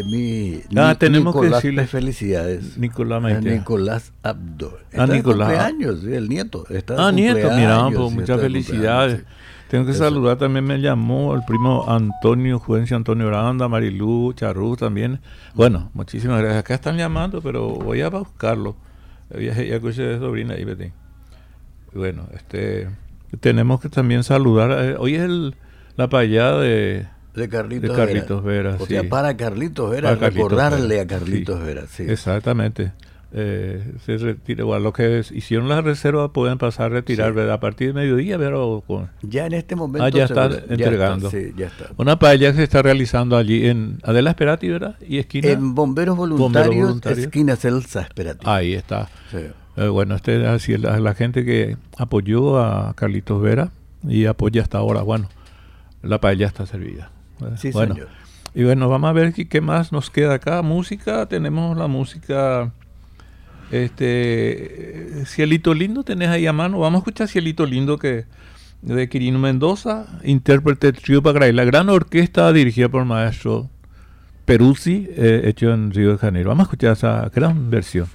mi 0.06 0.60
ah, 0.76 0.96
tenemos 0.98 1.36
Nicolás 1.36 1.62
que 1.62 1.68
decirle 1.68 1.86
felicidades. 1.86 2.78
Nicolás 2.80 3.22
Nicolás 3.44 4.12
Abdo. 4.24 4.80
ah, 4.98 5.06
Nicolás. 5.06 5.50
cumpleaños, 5.50 6.04
el 6.06 6.30
nieto. 6.30 6.66
ah, 6.98 7.12
nieto, 7.12 7.48
mira, 7.56 7.88
pues, 7.96 8.12
muchas 8.12 8.42
felicidades. 8.42 9.24
Tengo 9.70 9.86
que 9.86 9.94
saludar 9.94 10.38
también, 10.38 10.66
me 10.66 10.80
llamó 10.82 11.36
el 11.36 11.44
primo 11.46 11.86
Antonio, 11.88 12.58
Juencia 12.58 12.98
Antonio 12.98 13.28
Oranda, 13.28 13.68
Marilú, 13.68 14.34
Charrú 14.34 14.76
también. 14.76 15.20
Bueno, 15.54 15.92
muchísimas 15.94 16.40
gracias. 16.40 16.60
Acá 16.60 16.74
están 16.74 16.98
llamando, 16.98 17.40
pero 17.40 17.70
voy 17.70 18.02
a 18.02 18.10
buscarlo. 18.10 18.76
Ya, 19.30 19.52
escuché 19.52 20.02
de 20.02 20.18
sobrina 20.18 20.56
ahí, 20.56 20.64
Betty. 20.64 20.92
Bueno, 21.94 22.28
este, 22.34 22.90
tenemos 23.40 23.80
que 23.80 23.90
también 23.90 24.24
saludar. 24.24 24.72
Eh, 24.72 24.96
hoy 24.98 25.16
es 25.16 25.22
el, 25.22 25.56
la 25.96 26.10
payada 26.10 26.60
de, 26.62 27.08
de 27.36 27.50
Carlitos, 27.50 27.96
Carlitos 27.96 28.44
Vera. 28.44 28.78
o 28.80 28.86
sea, 28.86 29.04
para 29.08 29.36
Carlitos 29.38 29.90
Vera, 29.90 30.16
recordarle 30.16 31.00
a 31.02 31.08
Carlitos 31.08 31.62
Vera. 31.62 31.86
Sí. 31.88 32.04
Exactamente. 32.08 32.92
Eh, 33.36 33.96
se 34.06 34.18
retira, 34.20 34.62
igual 34.62 34.84
los 34.84 34.94
que 34.94 35.24
hicieron 35.32 35.68
la 35.68 35.82
reserva 35.82 36.32
pueden 36.32 36.60
pasar 36.60 36.86
a 36.86 36.90
retirar 36.90 37.38
a 37.50 37.60
partir 37.60 37.88
de 37.88 37.94
mediodía 37.94 38.38
pero 38.38 38.84
con, 38.86 39.10
ya 39.24 39.48
en 39.48 39.54
este 39.54 39.76
momento 39.76 40.06
ah, 40.06 40.10
ya 40.10 40.26
está 40.26 40.52
entregando 40.70 41.32
una 41.98 42.20
paella 42.20 42.52
que 42.52 42.58
se 42.58 42.64
está 42.64 42.84
realizando 42.84 43.36
allí 43.36 43.66
en 43.66 43.98
Adela 44.04 44.30
Esperati 44.30 44.70
¿verdad? 44.70 44.98
y 45.02 45.18
esquina 45.18 45.50
en 45.50 45.74
Bomberos 45.74 46.16
Voluntarios, 46.16 47.04
esquina 47.08 47.56
Celsa 47.56 48.02
Esperati. 48.02 48.46
Ahí 48.48 48.74
está. 48.74 49.10
Eh, 49.78 49.88
bueno 49.88 50.14
este 50.14 50.46
así 50.46 50.78
la, 50.78 51.00
la 51.00 51.16
gente 51.16 51.44
que 51.44 51.76
apoyó 51.98 52.60
a 52.60 52.94
Carlitos 52.94 53.42
Vera 53.42 53.72
y 54.08 54.26
apoya 54.26 54.62
hasta 54.62 54.78
ahora 54.78 55.02
bueno 55.02 55.28
la 56.04 56.20
paella 56.20 56.46
está 56.46 56.66
servida 56.66 57.10
sí, 57.58 57.72
bueno 57.72 57.96
señor. 57.96 58.10
y 58.54 58.64
bueno 58.64 58.88
vamos 58.90 59.10
a 59.10 59.14
ver 59.14 59.34
qué, 59.34 59.62
más 59.62 59.92
nos 59.92 60.12
queda 60.12 60.36
acá 60.36 60.62
música 60.62 61.26
tenemos 61.26 61.76
la 61.76 61.88
música 61.88 62.72
este, 63.74 65.24
Cielito 65.26 65.74
Lindo 65.74 66.04
tenés 66.04 66.30
ahí 66.30 66.46
a 66.46 66.54
mano. 66.54 66.80
Vamos 66.80 67.00
a 67.00 67.02
escuchar 67.02 67.28
Cielito 67.28 67.66
Lindo 67.66 67.98
que 67.98 68.26
de 68.84 69.10
Quirino 69.10 69.40
Mendoza, 69.40 70.06
intérprete 70.24 70.94
Trio 70.94 71.24
Pagray, 71.24 71.54
la 71.54 71.64
gran 71.64 71.90
orquesta 71.90 72.54
dirigida 72.54 72.90
por 72.90 73.02
el 73.02 73.08
maestro 73.08 73.70
Peruzzi, 74.46 75.08
eh, 75.10 75.44
hecho 75.46 75.74
en 75.74 75.92
Río 75.92 76.12
de 76.12 76.18
Janeiro. 76.18 76.50
Vamos 76.50 76.66
a 76.66 76.68
escuchar 76.68 76.92
esa 76.92 77.32
gran 77.34 77.72
versión. 77.72 78.08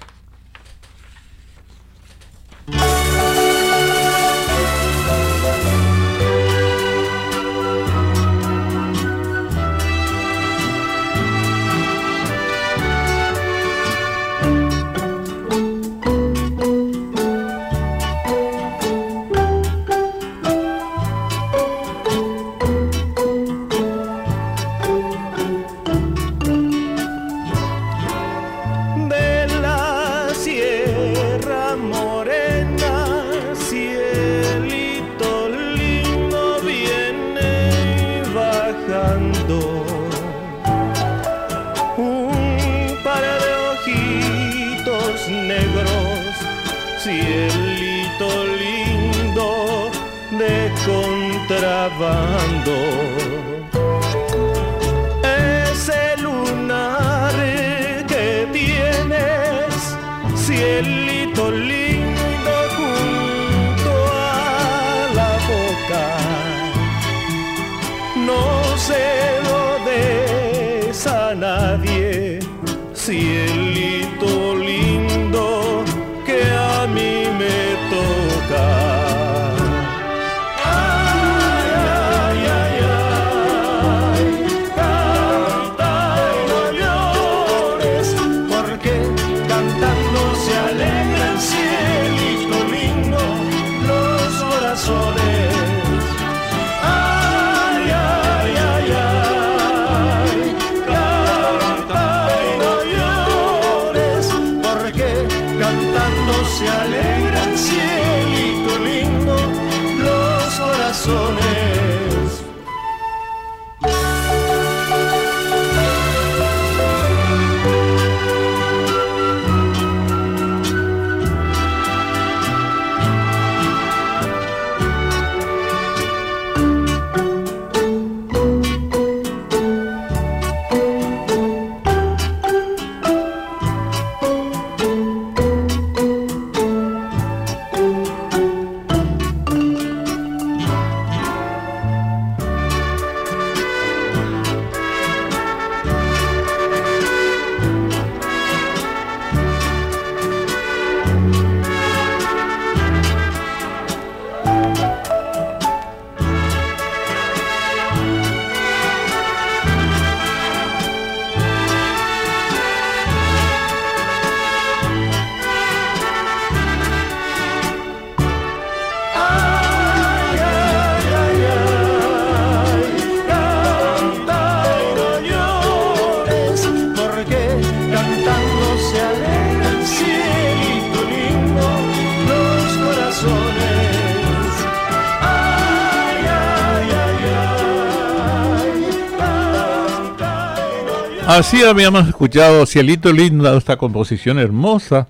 Así 191.39 191.63
habíamos 191.63 192.09
escuchado 192.09 192.67
Cielito 192.67 193.13
Lindo, 193.13 193.57
esta 193.57 193.77
composición 193.77 194.41
hermosa 194.41 195.07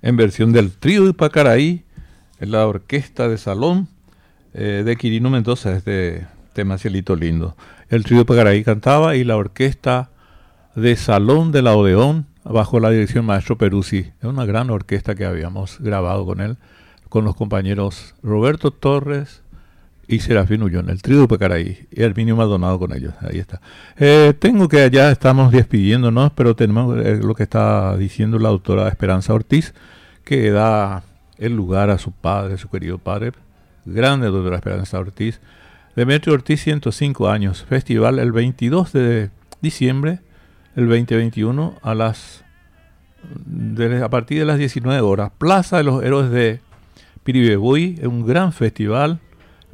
en 0.00 0.16
versión 0.16 0.52
del 0.52 0.70
trío 0.70 1.04
de 1.04 1.12
Pacaraí, 1.12 1.82
en 2.38 2.52
la 2.52 2.68
orquesta 2.68 3.26
de 3.26 3.36
salón 3.36 3.88
eh, 4.54 4.84
de 4.84 4.96
Quirino 4.96 5.28
Mendoza, 5.28 5.76
este 5.76 6.28
tema 6.52 6.78
Cielito 6.78 7.16
Lindo. 7.16 7.56
El 7.88 8.04
trío 8.04 8.20
de 8.20 8.24
Pacaraí 8.24 8.62
cantaba 8.62 9.16
y 9.16 9.24
la 9.24 9.36
orquesta 9.36 10.10
de 10.76 10.94
salón 10.94 11.50
de 11.50 11.62
la 11.62 11.74
Odeón, 11.74 12.26
bajo 12.44 12.78
la 12.78 12.90
dirección 12.90 13.26
maestro 13.26 13.58
Peruzzi. 13.58 14.12
Es 14.20 14.24
una 14.24 14.44
gran 14.44 14.70
orquesta 14.70 15.16
que 15.16 15.24
habíamos 15.24 15.80
grabado 15.80 16.24
con 16.24 16.40
él, 16.40 16.58
con 17.08 17.24
los 17.24 17.34
compañeros 17.34 18.14
Roberto 18.22 18.70
Torres, 18.70 19.41
y 20.12 20.20
Serafín 20.20 20.62
Ullón, 20.62 20.90
el 20.90 21.00
trío 21.00 21.22
de 21.22 21.28
Pacaraí, 21.28 21.86
y 21.90 22.02
Herminio 22.02 22.36
Maldonado 22.36 22.78
con 22.78 22.94
ellos. 22.94 23.14
Ahí 23.20 23.38
está. 23.38 23.62
Eh, 23.96 24.34
tengo 24.38 24.68
que 24.68 24.90
ya 24.90 25.10
estamos 25.10 25.50
despidiéndonos, 25.52 26.32
pero 26.32 26.54
tenemos 26.54 26.98
eh, 26.98 27.18
lo 27.22 27.34
que 27.34 27.44
está 27.44 27.96
diciendo 27.96 28.38
la 28.38 28.50
doctora 28.50 28.88
Esperanza 28.88 29.32
Ortiz, 29.32 29.72
que 30.24 30.50
da 30.50 31.02
el 31.38 31.56
lugar 31.56 31.88
a 31.88 31.96
su 31.96 32.12
padre, 32.12 32.58
su 32.58 32.68
querido 32.68 32.98
padre, 32.98 33.32
grande 33.86 34.26
doctora 34.26 34.56
Esperanza 34.56 34.98
Ortiz. 34.98 35.40
Demetrio 35.96 36.34
Ortiz, 36.34 36.62
105 36.62 37.30
años. 37.30 37.64
Festival 37.64 38.18
el 38.18 38.32
22 38.32 38.92
de 38.92 39.30
diciembre, 39.62 40.20
el 40.76 40.88
2021, 40.88 41.74
a 41.82 41.94
las 41.94 42.44
a 44.02 44.08
partir 44.10 44.40
de 44.40 44.44
las 44.44 44.58
19 44.58 45.00
horas. 45.00 45.30
Plaza 45.38 45.78
de 45.78 45.84
los 45.84 46.02
Héroes 46.02 46.30
de 46.30 46.60
Piribebuy, 47.24 48.00
un 48.02 48.26
gran 48.26 48.52
festival 48.52 49.20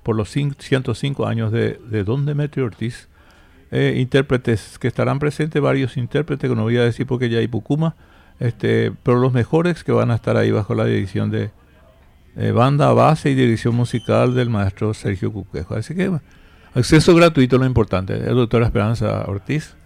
por 0.09 0.16
los 0.16 0.30
105 0.30 1.26
años 1.26 1.52
de, 1.52 1.78
Don 2.02 2.24
Demetrio 2.24 2.64
Ortiz. 2.64 3.09
Eh, 3.70 3.98
intérpretes 3.98 4.78
que 4.78 4.89
estarán 4.89 5.18
presentes, 5.18 5.60
varios 5.60 5.98
intérpretes, 5.98 6.48
que 6.48 6.56
no 6.56 6.62
voy 6.62 6.78
a 6.78 6.82
decir 6.82 7.06
porque 7.06 7.28
ya 7.28 7.40
hay 7.40 7.47
Pucuma, 7.47 7.94
este, 8.40 8.90
pero 9.02 9.18
los 9.18 9.35
mejores 9.35 9.85
que 9.85 9.93
van 9.93 10.10
a 10.10 10.14
estar 10.14 10.39
ahí 10.39 10.51
bajo 10.51 10.74
la 10.74 10.86
dirección 10.86 11.30
de 11.30 11.51
eh, 12.39 12.52
banda 12.52 12.90
base 12.94 13.28
y 13.28 13.35
dirección 13.35 13.74
musical 13.74 14.35
del 14.35 14.48
maestro 14.48 14.94
Sergio 14.94 15.30
Cuquejo. 15.30 15.74
Así 15.74 15.94
que 15.94 16.10
acceso 16.72 17.14
gratuito 17.14 17.59
lo 17.59 17.66
importante. 17.66 18.14
El 18.14 18.36
doctor 18.36 18.62
Esperanza 18.62 19.26
Ortiz, 19.26 19.76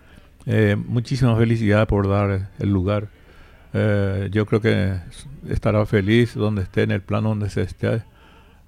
eh, 0.46 0.76
muchísimas 0.78 1.36
felicidades 1.36 1.88
por 1.88 2.08
dar 2.08 2.48
el 2.60 2.70
lugar. 2.70 3.08
yo 4.30 4.46
creo 4.46 4.60
que 4.60 4.94
estará 5.48 5.84
feliz 5.84 6.36
donde 6.36 6.62
esté, 6.62 6.82
en 6.82 6.92
el 6.92 7.00
plano 7.00 7.30
donde 7.30 7.50
se 7.50 7.62
esté 7.62 8.04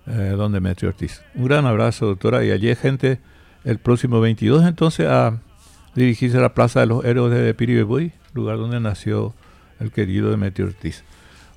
eh, 0.06 0.35
don 0.36 0.52
Demetrio 0.52 0.90
Ortiz. 0.90 1.22
Un 1.35 1.44
gran 1.44 1.66
abrazo, 1.66 2.06
doctora, 2.06 2.44
y 2.44 2.51
allí 2.51 2.74
gente 2.74 3.20
el 3.64 3.78
próximo 3.78 4.20
22 4.20 4.66
entonces 4.66 5.09
a 5.09 5.40
dirigirse 5.94 6.39
a 6.39 6.40
la 6.40 6.55
Plaza 6.55 6.81
de 6.81 6.86
los 6.86 7.05
Héroes 7.05 7.32
de 7.32 7.55
Piribebuy, 7.55 8.12
lugar 8.35 8.59
donde 8.59 8.81
nació 8.81 9.35
el 9.81 9.90
querido 9.90 10.31
Demetrio 10.31 10.66
Ortiz. 10.66 11.05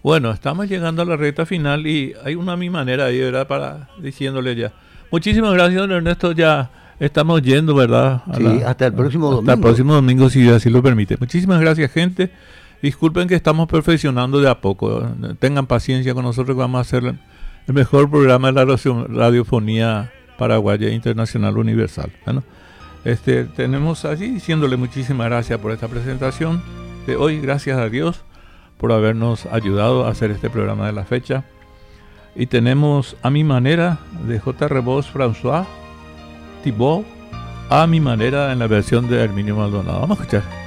Bueno, 0.03 0.31
estamos 0.31 0.69
llegando 0.69 1.01
a 1.01 1.05
la 1.05 1.17
recta 1.17 1.45
final 1.45 1.85
y 1.85 2.13
hay 2.23 2.35
una 2.35 2.55
mi 2.55 2.69
manera 2.69 3.05
ahí, 3.05 3.19
¿verdad? 3.19 3.47
Para 3.47 3.89
diciéndole 3.99 4.55
ya. 4.55 4.71
Muchísimas 5.11 5.53
gracias, 5.53 5.81
don 5.81 5.91
Ernesto. 5.91 6.31
Ya 6.31 6.69
estamos 6.99 7.41
yendo, 7.41 7.75
¿verdad? 7.75 8.21
sí, 8.37 8.45
hasta 8.65 8.87
el 8.87 8.93
próximo 8.93 9.25
domingo. 9.25 9.41
Hasta 9.41 9.53
el 9.53 9.59
próximo 9.59 9.93
domingo, 9.93 10.29
si 10.29 10.47
así 10.49 10.69
lo 10.69 10.81
permite. 10.81 11.17
Muchísimas 11.19 11.59
gracias, 11.59 11.91
gente. 11.91 12.31
Disculpen 12.81 13.27
que 13.27 13.35
estamos 13.35 13.67
perfeccionando 13.67 14.39
de 14.39 14.49
a 14.49 14.61
poco. 14.61 15.03
Tengan 15.39 15.65
paciencia 15.65 16.13
con 16.13 16.23
nosotros 16.23 16.55
que 16.55 16.59
vamos 16.59 16.77
a 16.77 16.81
hacer 16.81 17.15
el 17.67 17.73
mejor 17.73 18.09
programa 18.09 18.51
de 18.51 18.65
la 18.65 18.77
radiofonía 19.09 20.11
paraguaya 20.37 20.89
internacional 20.89 21.57
universal. 21.57 22.11
Bueno, 22.25 22.43
este, 23.03 23.43
tenemos 23.43 24.05
allí 24.05 24.29
diciéndole 24.29 24.77
muchísimas 24.77 25.27
gracias 25.27 25.59
por 25.59 25.71
esta 25.71 25.87
presentación 25.87 26.61
de 27.05 27.15
hoy. 27.15 27.39
Gracias 27.41 27.77
a 27.77 27.89
Dios 27.89 28.23
por 28.77 28.91
habernos 28.91 29.45
ayudado 29.47 30.05
a 30.05 30.11
hacer 30.11 30.31
este 30.31 30.49
programa 30.49 30.87
de 30.87 30.93
la 30.93 31.03
fecha. 31.03 31.43
Y 32.35 32.45
tenemos 32.45 33.17
a 33.23 33.29
mi 33.29 33.43
manera 33.43 33.97
de 34.27 34.39
J. 34.39 34.67
Rebos 34.67 35.11
François 35.11 35.65
Thibault, 36.63 37.05
a 37.69 37.87
mi 37.87 37.99
manera 37.99 38.51
en 38.53 38.59
la 38.59 38.67
versión 38.67 39.09
de 39.09 39.23
Herminio 39.23 39.55
Maldonado. 39.55 40.01
Vamos 40.01 40.19
a 40.19 40.23
escuchar. 40.23 40.66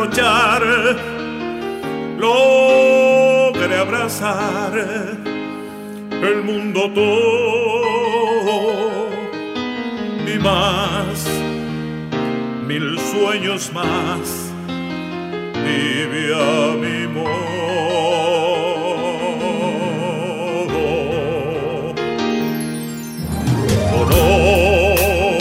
derrochar, 0.00 0.62
logré 2.18 3.76
abrazar 3.76 4.72
el 6.22 6.42
mundo 6.42 6.90
todo 6.94 7.90
y 10.26 10.38
más, 10.38 11.26
mil 12.66 12.98
sueños 12.98 13.70
más, 13.72 14.52
vive 15.64 16.34
a 16.34 16.76
mi 16.76 17.06
modo. 17.06 17.30
Honor, 23.92 25.38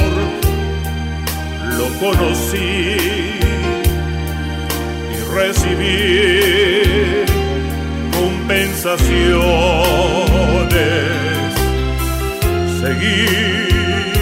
lo 1.77 1.86
conocí 1.99 2.69
recibir 5.49 7.26
compensaciones, 8.19 9.13
seguir 12.81 14.13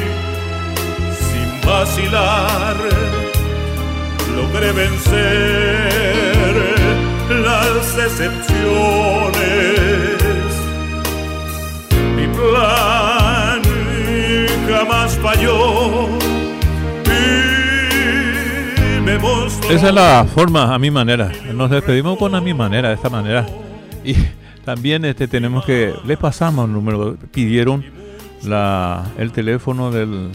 sin 1.27 1.49
vacilar, 1.69 2.77
logré 4.37 4.71
vencer 4.71 6.53
las 7.47 7.85
excepciones. 8.07 8.47
Mi 12.15 12.25
plan 12.37 13.61
jamás 14.69 15.11
falló 15.21 16.16
esa 19.69 19.89
es 19.89 19.93
la 19.93 20.25
forma, 20.25 20.73
a 20.73 20.79
mi 20.79 20.89
manera. 20.89 21.31
Nos 21.53 21.69
despedimos 21.69 22.17
con 22.17 22.35
a 22.35 22.41
mi 22.41 22.53
manera, 22.53 22.89
de 22.89 22.95
esta 22.95 23.09
manera. 23.09 23.45
Y 24.03 24.15
también 24.63 25.03
este 25.03 25.27
tenemos 25.27 25.65
que, 25.65 25.93
le 26.05 26.15
pasamos 26.15 26.65
el 26.65 26.73
número, 26.73 27.17
pidieron 27.31 27.83
la, 28.43 29.05
el 29.17 29.31
teléfono 29.31 29.91
del, 29.91 30.29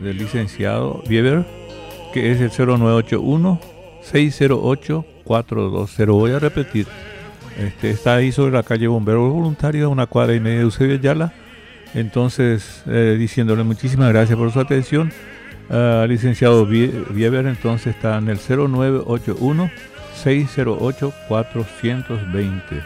del 0.00 0.16
licenciado 0.16 1.02
Bieber, 1.06 1.44
que 2.14 2.32
es 2.32 2.40
el 2.40 2.50
0981 2.50 3.60
608 4.02 5.04
420. 5.24 6.12
Voy 6.12 6.30
a 6.32 6.38
repetir. 6.38 6.86
Este, 7.58 7.90
está 7.90 8.16
ahí 8.16 8.32
sobre 8.32 8.52
la 8.52 8.62
calle 8.62 8.86
Bombero 8.88 9.28
Voluntario, 9.30 9.86
a 9.86 9.88
una 9.88 10.06
cuadra 10.06 10.34
y 10.34 10.40
media 10.40 10.58
de 10.58 10.64
Eusebio 10.64 10.96
Yala. 10.96 11.32
Entonces, 11.94 12.82
eh, 12.86 13.16
diciéndole 13.18 13.62
muchísimas 13.64 14.08
gracias 14.08 14.36
por 14.36 14.50
su 14.50 14.60
atención 14.60 15.12
Uh, 15.70 16.06
licenciado 16.06 16.66
Bieber 16.66 17.46
entonces 17.46 17.94
está 17.94 18.18
en 18.18 18.28
el 18.28 18.38
0981 18.38 19.70
608 20.14 21.12
420. 21.28 22.82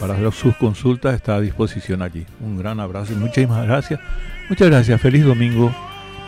Para 0.00 0.32
sus 0.32 0.56
consultas 0.56 1.14
está 1.14 1.36
a 1.36 1.40
disposición 1.40 2.02
allí. 2.02 2.26
Un 2.40 2.58
gran 2.58 2.80
abrazo 2.80 3.12
y 3.12 3.16
muchísimas 3.16 3.66
gracias. 3.66 4.00
Muchas 4.48 4.68
gracias. 4.68 5.00
Feliz 5.00 5.24
domingo. 5.24 5.74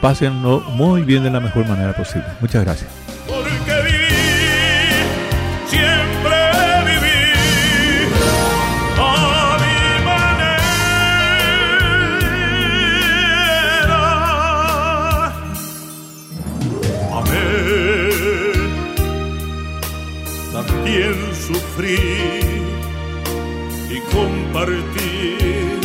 Pásenlo 0.00 0.60
muy 0.60 1.02
bien 1.02 1.24
de 1.24 1.30
la 1.30 1.40
mejor 1.40 1.66
manera 1.66 1.92
posible. 1.92 2.28
Muchas 2.40 2.64
gracias. 2.64 2.88
Sufrir 21.34 22.48
partir 24.52 25.78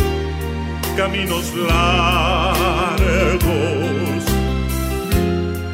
caminos 0.95 1.53
largos. 1.55 2.63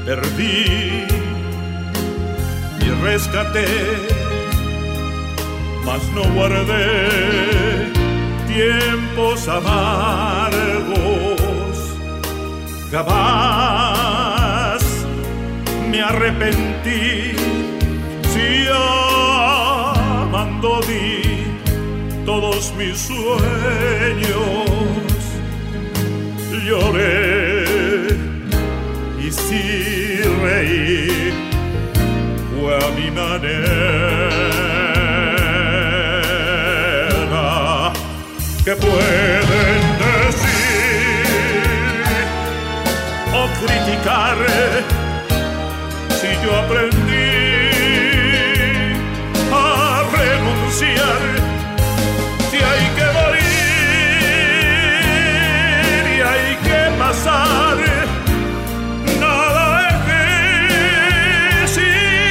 Perdí 0.06 1.06
y 2.82 2.90
rescaté, 3.04 3.68
mas 5.86 6.02
no 6.16 6.24
guardé 6.34 7.92
tiempos 8.48 9.48
amargos. 9.48 10.58
Jamás 12.92 14.82
me 15.92 16.02
arrepentí 16.02 17.36
si 18.34 18.68
amando 20.40 20.80
di 20.88 21.44
todos 22.26 22.74
mis 22.78 22.98
sueños. 22.98 24.70
Lloré 26.66 27.66
y 29.20 29.32
si 29.32 30.22
reí 30.44 31.34
fue 32.52 32.76
a 32.76 32.90
mi 32.98 33.12
manera. 33.12 34.30
que 38.66 38.76
pueden 38.76 39.82
decir 40.04 41.26
o 43.34 43.42
criticar 43.60 44.38
si 46.20 46.30
yo 46.44 46.52
aprendí? 46.56 47.29